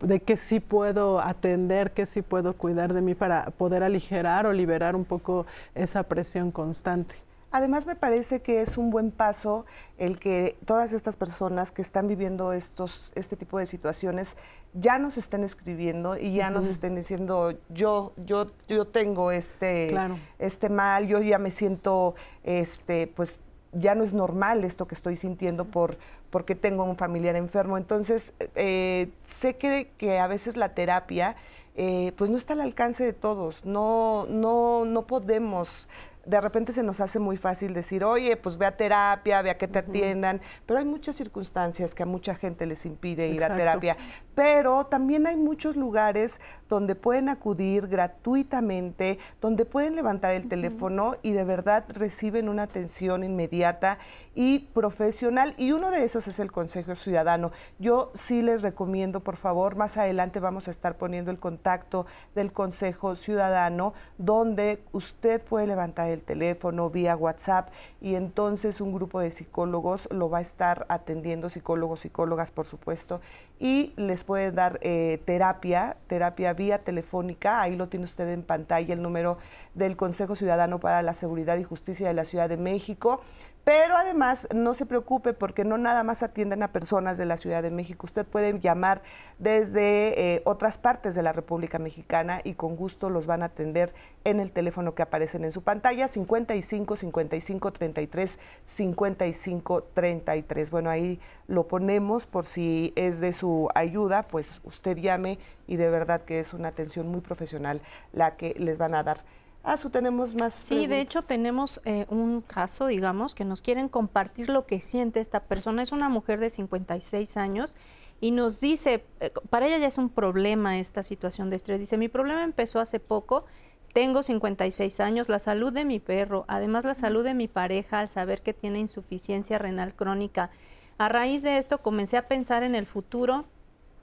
de 0.01 0.19
qué 0.19 0.37
sí 0.37 0.59
puedo 0.59 1.19
atender, 1.19 1.91
qué 1.91 2.05
sí 2.05 2.21
puedo 2.21 2.53
cuidar 2.53 2.93
de 2.93 3.01
mí 3.01 3.15
para 3.15 3.45
poder 3.51 3.83
aligerar 3.83 4.45
o 4.45 4.53
liberar 4.53 4.95
un 4.95 5.05
poco 5.05 5.45
esa 5.75 6.03
presión 6.03 6.51
constante. 6.51 7.15
Además, 7.51 7.87
me 7.87 7.95
parece 7.95 8.41
que 8.41 8.61
es 8.61 8.77
un 8.77 8.91
buen 8.91 9.09
paso 9.09 9.65
el 9.97 10.19
que 10.19 10.55
todas 10.65 10.93
estas 10.93 11.17
personas 11.17 11.71
que 11.71 11.81
están 11.81 12.07
viviendo 12.07 12.53
estos, 12.53 13.11
este 13.15 13.35
tipo 13.35 13.57
de 13.57 13.65
situaciones 13.65 14.37
ya 14.73 14.99
nos 14.99 15.17
estén 15.17 15.43
escribiendo 15.43 16.15
y 16.15 16.35
ya 16.35 16.51
nos 16.51 16.67
estén 16.67 16.93
diciendo, 16.93 17.57
yo, 17.69 18.13
yo, 18.23 18.45
yo 18.67 18.85
tengo 18.85 19.31
este, 19.31 19.97
este 20.37 20.69
mal, 20.69 21.07
yo 21.07 21.19
ya 21.21 21.39
me 21.39 21.49
siento, 21.49 22.13
este, 22.43 23.07
pues 23.07 23.39
ya 23.73 23.95
no 23.95 24.03
es 24.03 24.13
normal 24.13 24.63
esto 24.63 24.87
que 24.87 24.95
estoy 24.95 25.15
sintiendo 25.15 25.65
por 25.65 25.97
porque 26.29 26.55
tengo 26.55 26.83
un 26.83 26.95
familiar 26.95 27.35
enfermo. 27.35 27.77
Entonces, 27.77 28.33
eh, 28.55 29.09
sé 29.25 29.55
que, 29.55 29.91
que, 29.97 30.19
a 30.19 30.27
veces 30.27 30.57
la 30.57 30.75
terapia 30.75 31.35
eh, 31.75 32.13
pues 32.17 32.29
no 32.29 32.37
está 32.37 32.53
al 32.53 32.61
alcance 32.61 33.03
de 33.03 33.13
todos, 33.13 33.65
no, 33.65 34.25
no, 34.29 34.85
no 34.85 35.07
podemos 35.07 35.87
de 36.29 36.39
repente 36.39 36.73
se 36.73 36.83
nos 36.83 36.99
hace 36.99 37.17
muy 37.17 37.37
fácil 37.37 37.73
decir, 37.73 38.03
oye, 38.03 38.37
pues 38.37 38.57
ve 38.57 38.67
a 38.67 38.77
terapia, 38.77 39.41
ve 39.41 39.49
a 39.49 39.57
que 39.57 39.67
te 39.67 39.79
atiendan, 39.79 40.41
pero 40.67 40.79
hay 40.79 40.85
muchas 40.85 41.15
circunstancias 41.15 41.95
que 41.95 42.03
a 42.03 42.05
mucha 42.05 42.35
gente 42.35 42.67
les 42.67 42.85
impide 42.85 43.29
ir 43.29 43.43
a 43.43 43.55
terapia. 43.55 43.97
Pero 44.35 44.85
también 44.85 45.25
hay 45.25 45.35
muchos 45.35 45.75
lugares 45.75 46.39
donde 46.69 46.93
pueden 46.93 47.29
acudir 47.29 47.87
gratuitamente, 47.87 49.17
donde 49.41 49.65
pueden 49.65 49.95
levantar 49.95 50.33
el 50.33 50.47
teléfono 50.47 51.15
y 51.23 51.31
de 51.31 51.43
verdad 51.43 51.85
reciben 51.89 52.47
una 52.47 52.63
atención 52.63 53.23
inmediata 53.23 53.97
y 54.35 54.59
profesional. 54.59 55.55
Y 55.57 55.71
uno 55.71 55.89
de 55.89 56.03
esos 56.03 56.27
es 56.27 56.39
el 56.39 56.51
Consejo 56.51 56.95
Ciudadano. 56.95 57.51
Yo 57.79 58.11
sí 58.13 58.43
les 58.43 58.61
recomiendo, 58.61 59.21
por 59.21 59.35
favor, 59.35 59.75
más 59.75 59.97
adelante 59.97 60.39
vamos 60.39 60.67
a 60.67 60.71
estar 60.71 60.95
poniendo 60.97 61.31
el 61.31 61.39
contacto 61.39 62.05
del 62.35 62.53
Consejo 62.53 63.15
Ciudadano, 63.15 63.93
donde 64.17 64.83
usted 64.91 65.43
puede 65.43 65.65
levantar 65.65 66.09
el 66.09 66.18
teléfono 66.19 66.89
vía 66.89 67.15
WhatsApp 67.15 67.69
y 68.01 68.15
entonces 68.15 68.81
un 68.81 68.93
grupo 68.93 69.19
de 69.19 69.31
psicólogos 69.31 70.07
lo 70.11 70.29
va 70.29 70.39
a 70.39 70.41
estar 70.41 70.85
atendiendo, 70.89 71.49
psicólogos, 71.49 72.01
psicólogas, 72.01 72.51
por 72.51 72.65
supuesto, 72.65 73.21
y 73.59 73.93
les 73.97 74.23
puede 74.23 74.51
dar 74.51 74.79
eh, 74.81 75.21
terapia, 75.25 75.97
terapia 76.07 76.53
vía 76.53 76.83
telefónica. 76.83 77.61
Ahí 77.61 77.75
lo 77.75 77.89
tiene 77.89 78.05
usted 78.05 78.29
en 78.29 78.43
pantalla, 78.43 78.93
el 78.93 79.01
número 79.01 79.37
del 79.73 79.97
Consejo 79.97 80.35
Ciudadano 80.35 80.79
para 80.79 81.01
la 81.01 81.13
Seguridad 81.13 81.57
y 81.57 81.63
Justicia 81.63 82.07
de 82.07 82.13
la 82.13 82.25
Ciudad 82.25 82.47
de 82.47 82.57
México. 82.57 83.21
Pero 83.63 83.95
además, 83.95 84.47
no 84.55 84.73
se 84.73 84.85
preocupe 84.85 85.33
porque 85.33 85.63
no 85.63 85.77
nada 85.77 86.03
más 86.03 86.23
atienden 86.23 86.63
a 86.63 86.71
personas 86.71 87.17
de 87.17 87.25
la 87.25 87.37
Ciudad 87.37 87.61
de 87.61 87.69
México. 87.69 88.05
Usted 88.05 88.25
puede 88.25 88.59
llamar 88.59 89.01
desde 89.37 90.35
eh, 90.35 90.41
otras 90.45 90.77
partes 90.77 91.13
de 91.13 91.21
la 91.21 91.33
República 91.33 91.77
Mexicana 91.77 92.41
y 92.43 92.53
con 92.53 92.75
gusto 92.75 93.09
los 93.09 93.27
van 93.27 93.43
a 93.43 93.47
atender 93.47 93.93
en 94.23 94.39
el 94.39 94.51
teléfono 94.51 94.95
que 94.95 95.03
aparecen 95.03 95.45
en 95.45 95.51
su 95.51 95.61
pantalla, 95.61 96.07
55 96.07 96.95
55 96.95 97.73
33 97.73 98.39
55 98.63 99.83
33. 99.93 100.71
Bueno, 100.71 100.89
ahí 100.89 101.19
lo 101.47 101.67
ponemos 101.67 102.25
por 102.25 102.45
si 102.45 102.93
es 102.95 103.19
de 103.19 103.33
su 103.33 103.69
ayuda, 103.75 104.23
pues 104.23 104.59
usted 104.63 104.97
llame 104.97 105.37
y 105.67 105.75
de 105.75 105.89
verdad 105.89 106.21
que 106.21 106.39
es 106.39 106.53
una 106.53 106.69
atención 106.69 107.07
muy 107.07 107.21
profesional 107.21 107.81
la 108.13 108.35
que 108.35 108.55
les 108.57 108.77
van 108.77 108.95
a 108.95 109.03
dar. 109.03 109.23
Ah, 109.63 109.77
su 109.77 109.89
tenemos 109.89 110.35
más. 110.35 110.53
Sí, 110.53 110.87
de 110.87 111.01
hecho 111.01 111.21
tenemos 111.21 111.81
eh, 111.83 112.05
un 112.09 112.41
caso, 112.41 112.87
digamos, 112.87 113.35
que 113.35 113.43
nos 113.43 113.61
quieren 113.61 113.89
compartir 113.89 114.49
lo 114.49 114.65
que 114.65 114.79
siente 114.79 115.19
esta 115.19 115.41
persona. 115.41 115.81
Es 115.81 115.91
una 115.91 116.07
mujer 116.09 116.39
de 116.39 116.49
56 116.49 117.37
años 117.37 117.75
y 118.21 118.31
nos 118.31 118.59
dice, 118.61 119.03
eh, 119.19 119.31
para 119.49 119.67
ella 119.67 119.77
ya 119.77 119.87
es 119.87 119.97
un 119.97 120.09
problema 120.09 120.79
esta 120.79 121.03
situación 121.03 121.49
de 121.49 121.57
estrés. 121.57 121.79
Dice, 121.79 121.97
mi 121.97 122.07
problema 122.07 122.43
empezó 122.43 122.79
hace 122.79 122.99
poco, 122.99 123.45
tengo 123.93 124.23
56 124.23 124.99
años, 125.01 125.29
la 125.29 125.39
salud 125.39 125.73
de 125.73 125.83
mi 125.83 125.99
perro, 125.99 126.45
además 126.47 126.85
la 126.85 126.93
salud 126.93 127.23
de 127.23 127.33
mi 127.33 127.47
pareja 127.47 127.99
al 127.99 128.09
saber 128.09 128.41
que 128.41 128.53
tiene 128.53 128.79
insuficiencia 128.79 129.57
renal 129.57 129.93
crónica. 129.93 130.51
A 130.97 131.09
raíz 131.09 131.43
de 131.43 131.57
esto 131.57 131.79
comencé 131.79 132.17
a 132.17 132.27
pensar 132.27 132.63
en 132.63 132.75
el 132.75 132.85
futuro, 132.85 133.45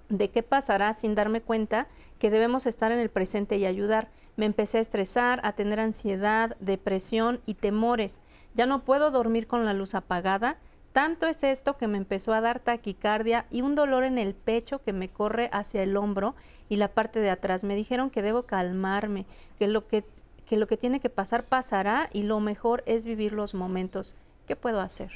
de 0.08 0.30
qué 0.30 0.42
pasará 0.42 0.92
sin 0.92 1.14
darme 1.14 1.40
cuenta 1.40 1.88
que 2.18 2.30
debemos 2.30 2.66
estar 2.66 2.92
en 2.92 2.98
el 2.98 3.10
presente 3.10 3.56
y 3.56 3.66
ayudar. 3.66 4.08
Me 4.36 4.46
empecé 4.46 4.78
a 4.78 4.82
estresar, 4.82 5.40
a 5.44 5.52
tener 5.52 5.80
ansiedad, 5.80 6.56
depresión 6.60 7.40
y 7.46 7.54
temores. 7.54 8.20
Ya 8.54 8.66
no 8.66 8.84
puedo 8.84 9.10
dormir 9.10 9.46
con 9.46 9.64
la 9.64 9.72
luz 9.72 9.94
apagada. 9.94 10.56
Tanto 10.92 11.26
es 11.26 11.42
esto 11.42 11.76
que 11.76 11.88
me 11.88 11.98
empezó 11.98 12.32
a 12.32 12.40
dar 12.40 12.60
taquicardia 12.60 13.46
y 13.50 13.62
un 13.62 13.74
dolor 13.74 14.04
en 14.04 14.18
el 14.18 14.34
pecho 14.34 14.82
que 14.82 14.92
me 14.92 15.08
corre 15.08 15.50
hacia 15.52 15.82
el 15.82 15.96
hombro 15.96 16.34
y 16.68 16.76
la 16.76 16.88
parte 16.88 17.20
de 17.20 17.30
atrás. 17.30 17.64
Me 17.64 17.76
dijeron 17.76 18.10
que 18.10 18.22
debo 18.22 18.44
calmarme, 18.44 19.26
que 19.58 19.68
lo 19.68 19.86
que, 19.88 20.04
que, 20.46 20.56
lo 20.56 20.66
que 20.66 20.76
tiene 20.76 21.00
que 21.00 21.10
pasar 21.10 21.44
pasará 21.44 22.08
y 22.12 22.22
lo 22.22 22.40
mejor 22.40 22.82
es 22.86 23.04
vivir 23.04 23.32
los 23.32 23.54
momentos. 23.54 24.16
¿Qué 24.46 24.56
puedo 24.56 24.80
hacer? 24.80 25.10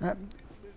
Ah, 0.00 0.14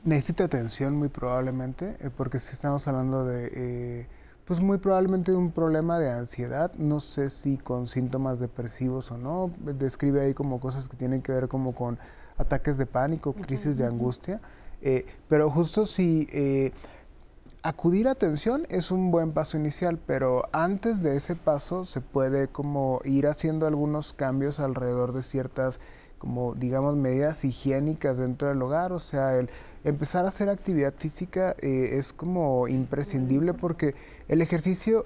necesita 0.03 0.45
atención 0.45 0.95
muy 0.95 1.09
probablemente, 1.09 1.95
eh, 1.99 2.09
porque 2.15 2.39
si 2.39 2.53
estamos 2.53 2.87
hablando 2.87 3.25
de... 3.25 3.51
Eh, 3.53 4.07
pues 4.47 4.62
muy 4.62 4.77
probablemente 4.77 5.33
un 5.33 5.51
problema 5.51 5.99
de 5.99 6.10
ansiedad, 6.10 6.71
no 6.77 7.01
sé 7.01 7.29
si 7.29 7.57
con 7.57 7.88
síntomas 7.88 8.39
depresivos 8.39 9.12
o 9.12 9.17
no, 9.17 9.51
describe 9.60 10.21
ahí 10.21 10.33
como 10.33 10.62
cosas 10.62 10.88
que 10.88 10.95
tienen 10.95 11.21
que 11.21 11.33
ver 11.33 11.49
como 11.49 11.75
con 11.75 11.99
ataques 12.38 12.77
de 12.77 12.86
pánico, 12.86 13.33
crisis 13.33 13.77
de 13.77 13.86
angustia, 13.86 14.39
eh, 14.81 15.05
pero 15.27 15.51
justo 15.51 15.86
si 15.86 16.29
eh, 16.31 16.71
acudir 17.62 18.07
a 18.07 18.12
atención 18.12 18.65
es 18.69 18.89
un 18.89 19.12
buen 19.12 19.33
paso 19.33 19.57
inicial, 19.57 19.99
pero 20.07 20.47
antes 20.53 21.03
de 21.03 21.17
ese 21.17 21.36
paso 21.36 21.83
se 21.83 21.99
puede 21.99 22.47
como 22.47 23.01
ir 23.03 23.27
haciendo 23.27 23.67
algunos 23.67 24.13
cambios 24.13 24.62
alrededor 24.62 25.12
de 25.12 25.24
ciertas 25.24 25.82
como 26.18 26.55
digamos 26.55 26.95
medidas 26.95 27.43
higiénicas 27.45 28.18
dentro 28.18 28.49
del 28.49 28.61
hogar, 28.61 28.91
o 28.91 28.99
sea, 28.99 29.36
el 29.38 29.49
empezar 29.84 30.26
a 30.26 30.30
hacer 30.30 30.49
actividad 30.49 30.93
física 30.97 31.55
eh, 31.59 31.91
es 31.93 32.13
como 32.13 32.68
imprescindible 32.68 33.53
porque 33.53 33.95
el 34.28 34.41
ejercicio, 34.41 35.05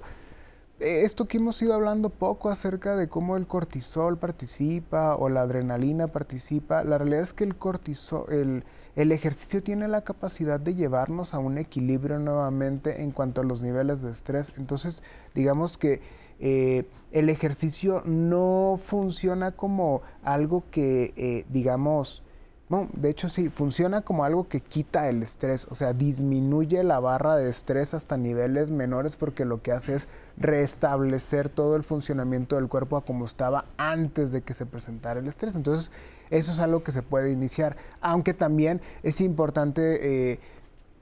eh, 0.80 1.02
esto 1.04 1.28
que 1.28 1.36
hemos 1.36 1.60
ido 1.62 1.74
hablando 1.74 2.08
poco 2.10 2.50
acerca 2.50 2.96
de 2.96 3.08
cómo 3.08 3.36
el 3.36 3.46
cortisol 3.46 4.18
participa 4.18 5.16
o 5.16 5.28
la 5.28 5.42
adrenalina 5.42 6.08
participa, 6.08 6.84
la 6.84 6.98
realidad 6.98 7.22
es 7.22 7.34
que 7.34 7.44
el 7.44 7.56
cortisol, 7.56 8.24
el, 8.30 8.64
el 8.96 9.12
ejercicio 9.12 9.62
tiene 9.62 9.88
la 9.88 10.02
capacidad 10.02 10.60
de 10.60 10.74
llevarnos 10.74 11.34
a 11.34 11.38
un 11.38 11.58
equilibrio 11.58 12.18
nuevamente 12.18 13.02
en 13.02 13.10
cuanto 13.10 13.40
a 13.40 13.44
los 13.44 13.62
niveles 13.62 14.02
de 14.02 14.10
estrés. 14.10 14.52
Entonces, 14.56 15.02
digamos 15.34 15.78
que 15.78 16.00
eh, 16.40 16.84
el 17.12 17.28
ejercicio 17.28 18.02
no 18.04 18.80
funciona 18.84 19.52
como 19.52 20.02
algo 20.22 20.64
que, 20.70 21.44
digamos, 21.50 22.22
de 22.94 23.10
hecho 23.10 23.28
sí, 23.28 23.50
funciona 23.50 24.00
como 24.00 24.24
algo 24.24 24.48
que 24.48 24.60
quita 24.60 25.08
el 25.08 25.22
estrés, 25.22 25.66
o 25.68 25.74
sea, 25.74 25.92
disminuye 25.92 26.82
la 26.84 27.00
barra 27.00 27.36
de 27.36 27.50
estrés 27.50 27.92
hasta 27.92 28.16
niveles 28.16 28.70
menores 28.70 29.16
porque 29.16 29.44
lo 29.44 29.60
que 29.60 29.72
hace 29.72 29.94
es 29.94 30.08
restablecer 30.38 31.50
todo 31.50 31.76
el 31.76 31.82
funcionamiento 31.82 32.56
del 32.56 32.68
cuerpo 32.68 32.96
a 32.96 33.04
como 33.04 33.26
estaba 33.26 33.66
antes 33.76 34.32
de 34.32 34.40
que 34.40 34.54
se 34.54 34.64
presentara 34.64 35.20
el 35.20 35.26
estrés. 35.26 35.54
Entonces, 35.54 35.90
eso 36.30 36.52
es 36.52 36.60
algo 36.60 36.82
que 36.82 36.92
se 36.92 37.02
puede 37.02 37.30
iniciar, 37.30 37.76
aunque 38.00 38.32
también 38.32 38.80
es 39.02 39.20
importante... 39.20 40.32
Eh, 40.32 40.40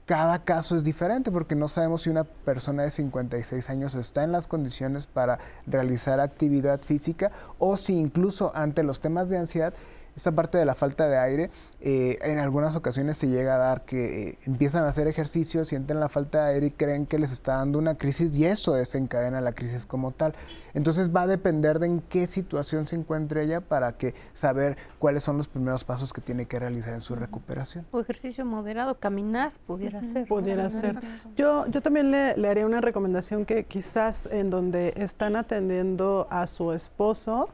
cada 0.05 0.43
caso 0.43 0.75
es 0.75 0.83
diferente 0.83 1.31
porque 1.31 1.55
no 1.55 1.67
sabemos 1.67 2.01
si 2.01 2.09
una 2.09 2.23
persona 2.23 2.83
de 2.83 2.91
56 2.91 3.69
años 3.69 3.95
está 3.95 4.23
en 4.23 4.31
las 4.31 4.47
condiciones 4.47 5.07
para 5.07 5.39
realizar 5.67 6.19
actividad 6.19 6.81
física 6.81 7.31
o 7.59 7.77
si 7.77 7.93
incluso 7.93 8.51
ante 8.55 8.83
los 8.83 8.99
temas 8.99 9.29
de 9.29 9.37
ansiedad 9.37 9.73
esta 10.15 10.31
parte 10.31 10.57
de 10.57 10.65
la 10.65 10.75
falta 10.75 11.07
de 11.07 11.17
aire, 11.17 11.49
eh, 11.79 12.19
en 12.21 12.39
algunas 12.39 12.75
ocasiones 12.75 13.17
se 13.17 13.27
llega 13.27 13.55
a 13.55 13.57
dar 13.57 13.85
que 13.85 14.29
eh, 14.29 14.37
empiezan 14.45 14.83
a 14.83 14.89
hacer 14.89 15.07
ejercicio, 15.07 15.65
sienten 15.65 15.99
la 15.99 16.09
falta 16.09 16.45
de 16.45 16.53
aire 16.53 16.67
y 16.67 16.71
creen 16.71 17.05
que 17.05 17.17
les 17.17 17.31
está 17.31 17.57
dando 17.57 17.79
una 17.79 17.95
crisis 17.95 18.35
y 18.35 18.45
eso 18.45 18.73
desencadena 18.73 19.41
la 19.41 19.53
crisis 19.53 19.85
como 19.85 20.11
tal. 20.11 20.33
Entonces 20.73 21.13
va 21.13 21.23
a 21.23 21.27
depender 21.27 21.79
de 21.79 21.87
en 21.87 22.01
qué 22.01 22.27
situación 22.27 22.87
se 22.87 22.95
encuentre 22.95 23.43
ella 23.43 23.61
para 23.61 23.97
que 23.97 24.13
saber 24.33 24.77
cuáles 24.99 25.23
son 25.23 25.37
los 25.37 25.47
primeros 25.47 25.83
pasos 25.83 26.13
que 26.13 26.21
tiene 26.21 26.45
que 26.45 26.59
realizar 26.59 26.93
en 26.93 27.01
su 27.01 27.15
recuperación. 27.15 27.85
O 27.91 27.99
ejercicio 27.99 28.45
moderado, 28.45 28.99
caminar, 28.99 29.51
pudiera 29.67 29.99
ser. 29.99 30.27
Pudiera 30.27 30.69
ser. 30.69 30.97
Yo, 31.35 31.65
yo 31.67 31.81
también 31.81 32.11
le, 32.11 32.37
le 32.37 32.47
haría 32.47 32.65
una 32.65 32.81
recomendación 32.81 33.45
que 33.45 33.65
quizás 33.65 34.29
en 34.31 34.49
donde 34.49 34.93
están 34.97 35.35
atendiendo 35.35 36.27
a 36.29 36.47
su 36.47 36.71
esposo, 36.71 37.49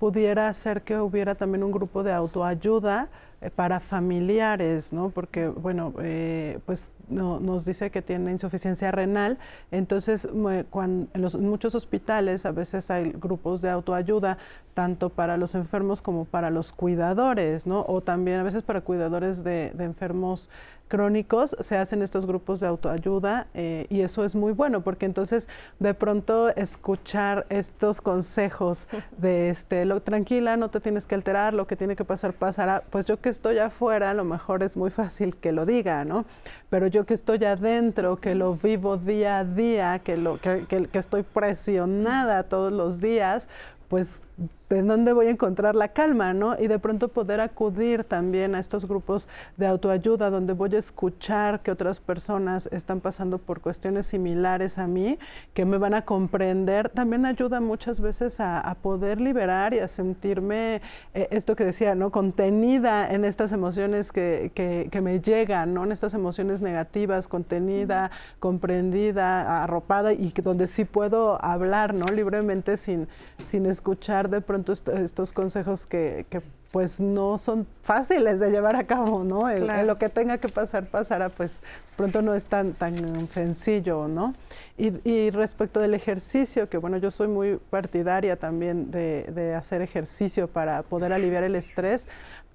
pudiera 0.00 0.52
ser 0.54 0.80
que 0.80 0.96
hubiera 0.98 1.34
también 1.34 1.62
un 1.62 1.72
grupo 1.72 2.02
de 2.02 2.10
autoayuda 2.10 3.08
para 3.56 3.80
familiares, 3.80 4.92
¿no? 4.92 5.10
Porque, 5.10 5.48
bueno, 5.48 5.94
eh, 6.02 6.58
pues 6.66 6.92
no, 7.08 7.40
nos 7.40 7.64
dice 7.64 7.90
que 7.90 8.02
tiene 8.02 8.32
insuficiencia 8.32 8.90
renal, 8.90 9.38
entonces 9.70 10.28
cuando, 10.68 11.08
en, 11.14 11.22
los, 11.22 11.36
muchos 11.36 11.74
hospitales 11.74 12.44
a 12.44 12.52
veces 12.52 12.90
hay 12.90 13.12
grupos 13.12 13.62
de 13.62 13.70
autoayuda, 13.70 14.36
tanto 14.74 15.08
para 15.08 15.36
los 15.36 15.54
enfermos 15.54 16.02
como 16.02 16.26
para 16.26 16.50
los 16.50 16.72
cuidadores, 16.72 17.66
¿no? 17.66 17.84
O 17.88 18.02
también 18.02 18.40
a 18.40 18.42
veces 18.42 18.62
para 18.62 18.82
cuidadores 18.82 19.42
de, 19.42 19.72
de 19.74 19.84
enfermos 19.84 20.50
crónicos 20.90 21.56
se 21.60 21.78
hacen 21.78 22.02
estos 22.02 22.26
grupos 22.26 22.58
de 22.60 22.66
autoayuda 22.66 23.46
eh, 23.54 23.86
y 23.88 24.00
eso 24.00 24.24
es 24.24 24.34
muy 24.34 24.52
bueno 24.52 24.82
porque 24.82 25.06
entonces 25.06 25.48
de 25.78 25.94
pronto 25.94 26.48
escuchar 26.56 27.46
estos 27.48 28.00
consejos 28.00 28.88
de 29.16 29.50
este 29.50 29.84
lo 29.84 30.02
tranquila 30.02 30.56
no 30.56 30.68
te 30.68 30.80
tienes 30.80 31.06
que 31.06 31.14
alterar 31.14 31.54
lo 31.54 31.68
que 31.68 31.76
tiene 31.76 31.94
que 31.94 32.04
pasar 32.04 32.34
pasará 32.34 32.82
pues 32.90 33.06
yo 33.06 33.20
que 33.20 33.29
estoy 33.30 33.58
afuera 33.58 34.10
a 34.10 34.14
lo 34.14 34.24
mejor 34.24 34.62
es 34.62 34.76
muy 34.76 34.90
fácil 34.90 35.36
que 35.36 35.52
lo 35.52 35.66
diga 35.66 36.04
no 36.04 36.24
pero 36.68 36.86
yo 36.86 37.06
que 37.06 37.14
estoy 37.14 37.44
adentro 37.44 38.16
que 38.16 38.34
lo 38.34 38.54
vivo 38.54 38.96
día 38.96 39.38
a 39.38 39.44
día 39.44 40.00
que 40.00 40.16
lo 40.16 40.38
que, 40.40 40.66
que 40.66 40.98
estoy 40.98 41.22
presionada 41.22 42.44
todos 42.44 42.72
los 42.72 43.00
días 43.00 43.48
pues 43.88 44.22
de 44.70 44.84
dónde 44.84 45.12
voy 45.12 45.26
a 45.26 45.30
encontrar 45.30 45.74
la 45.74 45.88
calma, 45.88 46.32
¿no? 46.32 46.56
Y 46.56 46.68
de 46.68 46.78
pronto 46.78 47.08
poder 47.08 47.40
acudir 47.40 48.04
también 48.04 48.54
a 48.54 48.60
estos 48.60 48.86
grupos 48.86 49.26
de 49.56 49.66
autoayuda 49.66 50.30
donde 50.30 50.52
voy 50.52 50.76
a 50.76 50.78
escuchar 50.78 51.60
que 51.60 51.72
otras 51.72 51.98
personas 51.98 52.68
están 52.70 53.00
pasando 53.00 53.38
por 53.38 53.60
cuestiones 53.60 54.06
similares 54.06 54.78
a 54.78 54.86
mí, 54.86 55.18
que 55.54 55.64
me 55.64 55.76
van 55.76 55.94
a 55.94 56.02
comprender, 56.04 56.88
también 56.88 57.26
ayuda 57.26 57.60
muchas 57.60 58.00
veces 58.00 58.38
a, 58.38 58.60
poder 58.80 59.20
liberar 59.20 59.74
y 59.74 59.80
a 59.80 59.88
sentirme, 59.88 60.80
eh, 61.12 61.26
esto 61.32 61.56
que 61.56 61.64
decía, 61.64 61.96
¿no? 61.96 62.10
Contenida 62.12 63.10
en 63.10 63.24
estas 63.24 63.52
emociones 63.52 64.12
que, 64.12 64.52
que, 64.54 65.00
me 65.00 65.20
llegan, 65.20 65.74
¿no? 65.74 65.84
En 65.84 65.92
estas 65.92 66.14
emociones 66.14 66.62
negativas, 66.62 67.26
contenida, 67.26 68.12
comprendida, 68.38 69.64
arropada 69.64 70.12
y 70.12 70.30
que 70.30 70.42
donde 70.42 70.68
sí 70.68 70.84
puedo 70.84 71.44
hablar, 71.44 71.92
¿no? 71.92 72.06
Libremente 72.06 72.76
sin, 72.76 73.08
sin 73.42 73.66
escuchar 73.66 74.30
de 74.30 74.40
pronto 74.40 74.59
estos 74.68 75.32
consejos 75.32 75.86
que, 75.86 76.24
pues 76.72 77.00
no 77.00 77.36
son 77.38 77.66
fáciles 77.82 78.38
de 78.38 78.50
llevar 78.50 78.76
a 78.76 78.84
cabo, 78.84 79.24
¿no? 79.24 79.50
lo 79.82 79.96
que 79.96 80.08
tenga 80.08 80.38
que 80.38 80.48
pasar, 80.48 80.86
pasará, 80.86 81.28
pues 81.28 81.60
pronto 81.96 82.22
no 82.22 82.34
es 82.34 82.46
tan, 82.46 82.74
tan 82.74 83.28
sencillo, 83.28 84.06
¿no? 84.06 84.34
Y, 84.78 85.30
respecto 85.30 85.80
del 85.80 85.94
ejercicio, 85.94 86.68
que 86.68 86.78
bueno, 86.78 86.96
yo 86.96 87.10
soy 87.10 87.28
muy 87.28 87.56
partidaria 87.70 88.36
también 88.36 88.90
de, 88.90 89.54
hacer 89.56 89.82
ejercicio 89.82 90.48
para 90.48 90.82
poder 90.82 91.12
aliviar 91.12 91.42
el 91.44 91.56
estrés, 91.56 92.08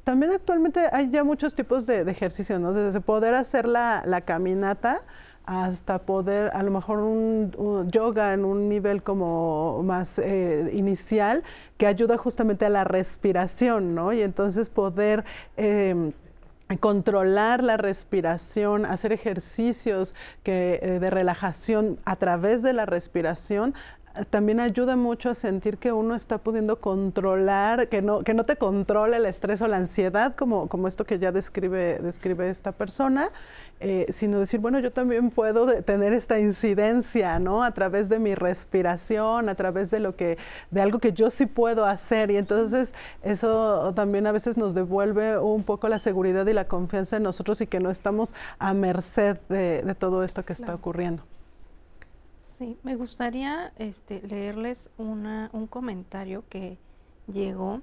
también 0.04 0.32
actualmente 0.32 0.88
hay 0.92 1.10
ya 1.10 1.24
muchos 1.24 1.54
tipos 1.54 1.86
de, 1.86 2.02
ejercicio, 2.10 2.58
¿no? 2.58 2.74
Desde 2.74 3.02
poder 3.02 3.34
hacer 3.34 3.68
la, 3.68 4.04
la 4.06 4.22
caminata, 4.22 5.02
hasta 5.46 6.00
poder, 6.00 6.52
a 6.54 6.64
lo 6.64 6.72
mejor 6.72 7.00
un, 7.00 7.52
yoga 7.92 8.34
en 8.34 8.46
un 8.46 8.70
nivel 8.70 9.04
como 9.04 9.82
más 9.84 10.20
eh, 10.20 10.72
inicial, 10.74 11.44
que 11.78 11.88
ayuda 11.88 12.18
justamente 12.18 12.66
a 12.66 12.70
la 12.70 12.84
respiración, 12.84 13.96
¿no? 13.96 14.14
Y 14.14 14.22
entonces 14.22 14.70
poder... 14.70 15.24
Em, 15.58 16.14
controlar 16.80 17.64
la 17.64 17.78
respiración, 17.78 18.88
hacer 18.88 19.14
ejercicios 19.14 20.16
que, 20.42 20.80
eh, 20.82 21.00
de 21.00 21.10
relajación 21.12 22.00
a 22.06 22.16
través 22.16 22.64
de 22.64 22.74
la 22.74 22.88
respiración, 22.88 23.76
también 24.30 24.60
ayuda 24.60 24.96
mucho 24.96 25.30
a 25.30 25.36
sentir 25.36 25.78
que 25.78 25.92
uno 25.92 26.16
está 26.16 26.38
pudiendo 26.38 26.80
controlar, 26.80 27.90
que 27.90 28.02
no, 28.02 28.24
que 28.24 28.34
no 28.34 28.44
te 28.44 28.56
controla 28.56 29.18
el 29.18 29.26
estrés 29.26 29.62
o 29.62 29.68
la 29.68 29.78
ansiedad, 29.78 30.36
como, 30.36 30.68
como 30.68 30.88
esto 30.88 31.06
que 31.06 31.20
ya 31.20 31.32
describe, 31.32 32.00
describe 32.00 32.50
esta 32.50 32.72
persona, 32.72 33.30
eh, 33.80 34.06
sino 34.10 34.40
decir, 34.40 34.60
bueno, 34.60 34.80
yo 34.80 34.92
también 34.92 35.30
puedo 35.32 35.84
tener 35.84 36.14
esta 36.14 36.40
incidencia, 36.40 37.40
¿no? 37.40 37.64
A 37.64 37.72
través 37.72 38.10
de 38.10 38.20
mi 38.20 38.36
respiración, 38.36 39.50
a 39.50 39.56
través 39.56 39.92
de 39.92 40.00
lo 40.00 40.16
que, 40.16 40.38
de 40.72 40.82
algo 40.82 41.00
que 41.00 41.12
yo 41.14 41.30
sí 41.30 41.46
puedo 41.46 41.86
hacer. 41.86 42.32
Y 42.32 42.38
entonces 42.38 42.96
eso 43.24 43.94
también 43.96 44.28
a 44.28 44.32
veces 44.32 44.58
nos 44.58 44.74
devuelve 44.74 45.38
un 45.38 45.64
poco 45.64 45.90
la 45.90 46.00
seguridad 46.00 46.46
y 46.48 46.54
la 46.54 46.68
confianza 46.68 47.18
en 47.18 47.24
nosotros 47.24 47.60
y 47.62 47.68
que 47.68 47.80
no 47.80 47.90
estamos 47.90 48.34
a 48.60 48.74
merced 48.74 49.38
de, 49.50 49.96
todo 50.00 50.24
esto 50.24 50.44
que 50.44 50.54
está 50.54 50.74
ocurriendo. 50.74 51.24
Sí, 52.58 52.78
me 52.84 52.96
gustaría 52.96 53.74
este, 53.76 54.22
leerles 54.22 54.90
una, 54.98 55.50
un 55.52 55.68
comentario 55.68 56.46
que 56.48 56.78
llegó. 57.28 57.82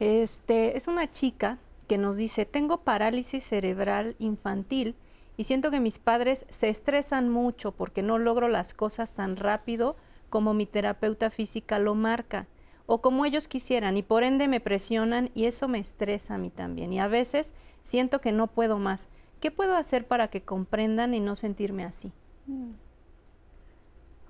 Este, 0.00 0.76
es 0.76 0.88
una 0.88 1.08
chica 1.08 1.58
que 1.86 1.96
nos 1.96 2.16
dice, 2.16 2.46
tengo 2.46 2.78
parálisis 2.78 3.44
cerebral 3.44 4.16
infantil 4.18 4.96
y 5.36 5.44
siento 5.44 5.70
que 5.70 5.78
mis 5.78 6.00
padres 6.00 6.46
se 6.48 6.68
estresan 6.68 7.28
mucho 7.28 7.70
porque 7.70 8.02
no 8.02 8.18
logro 8.18 8.48
las 8.48 8.74
cosas 8.74 9.12
tan 9.12 9.36
rápido 9.36 9.94
como 10.30 10.52
mi 10.52 10.66
terapeuta 10.66 11.30
física 11.30 11.78
lo 11.78 11.94
marca 11.94 12.48
o 12.86 13.00
como 13.00 13.24
ellos 13.24 13.46
quisieran 13.46 13.96
y 13.96 14.02
por 14.02 14.24
ende 14.24 14.48
me 14.48 14.58
presionan 14.58 15.30
y 15.32 15.44
eso 15.44 15.68
me 15.68 15.78
estresa 15.78 16.34
a 16.34 16.38
mí 16.38 16.50
también 16.50 16.92
y 16.92 16.98
a 16.98 17.06
veces 17.06 17.54
siento 17.84 18.20
que 18.20 18.32
no 18.32 18.48
puedo 18.48 18.80
más. 18.80 19.08
¿Qué 19.38 19.52
puedo 19.52 19.76
hacer 19.76 20.08
para 20.08 20.26
que 20.26 20.42
comprendan 20.42 21.14
y 21.14 21.20
no 21.20 21.36
sentirme 21.36 21.84
así? 21.84 22.12
Mm 22.48 22.89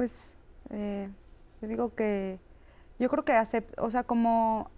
pues 0.00 0.34
eh, 0.70 1.10
yo 1.60 1.68
digo 1.68 1.94
que 1.94 2.38
yo 2.98 3.10
creo 3.10 3.22
que 3.22 3.34
o 3.76 3.90
sea, 3.90 4.02
como 4.02 4.70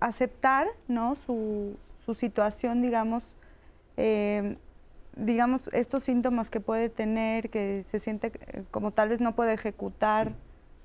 aceptar 0.00 0.68
¿no? 0.88 1.16
su, 1.16 1.76
su 2.06 2.14
situación, 2.14 2.80
digamos, 2.80 3.34
eh, 3.98 4.56
digamos, 5.16 5.68
estos 5.74 6.04
síntomas 6.04 6.48
que 6.48 6.60
puede 6.60 6.88
tener, 6.88 7.50
que 7.50 7.82
se 7.82 8.00
siente 8.00 8.32
eh, 8.46 8.64
como 8.70 8.90
tal 8.90 9.10
vez 9.10 9.20
no 9.20 9.34
puede 9.34 9.52
ejecutar 9.52 10.32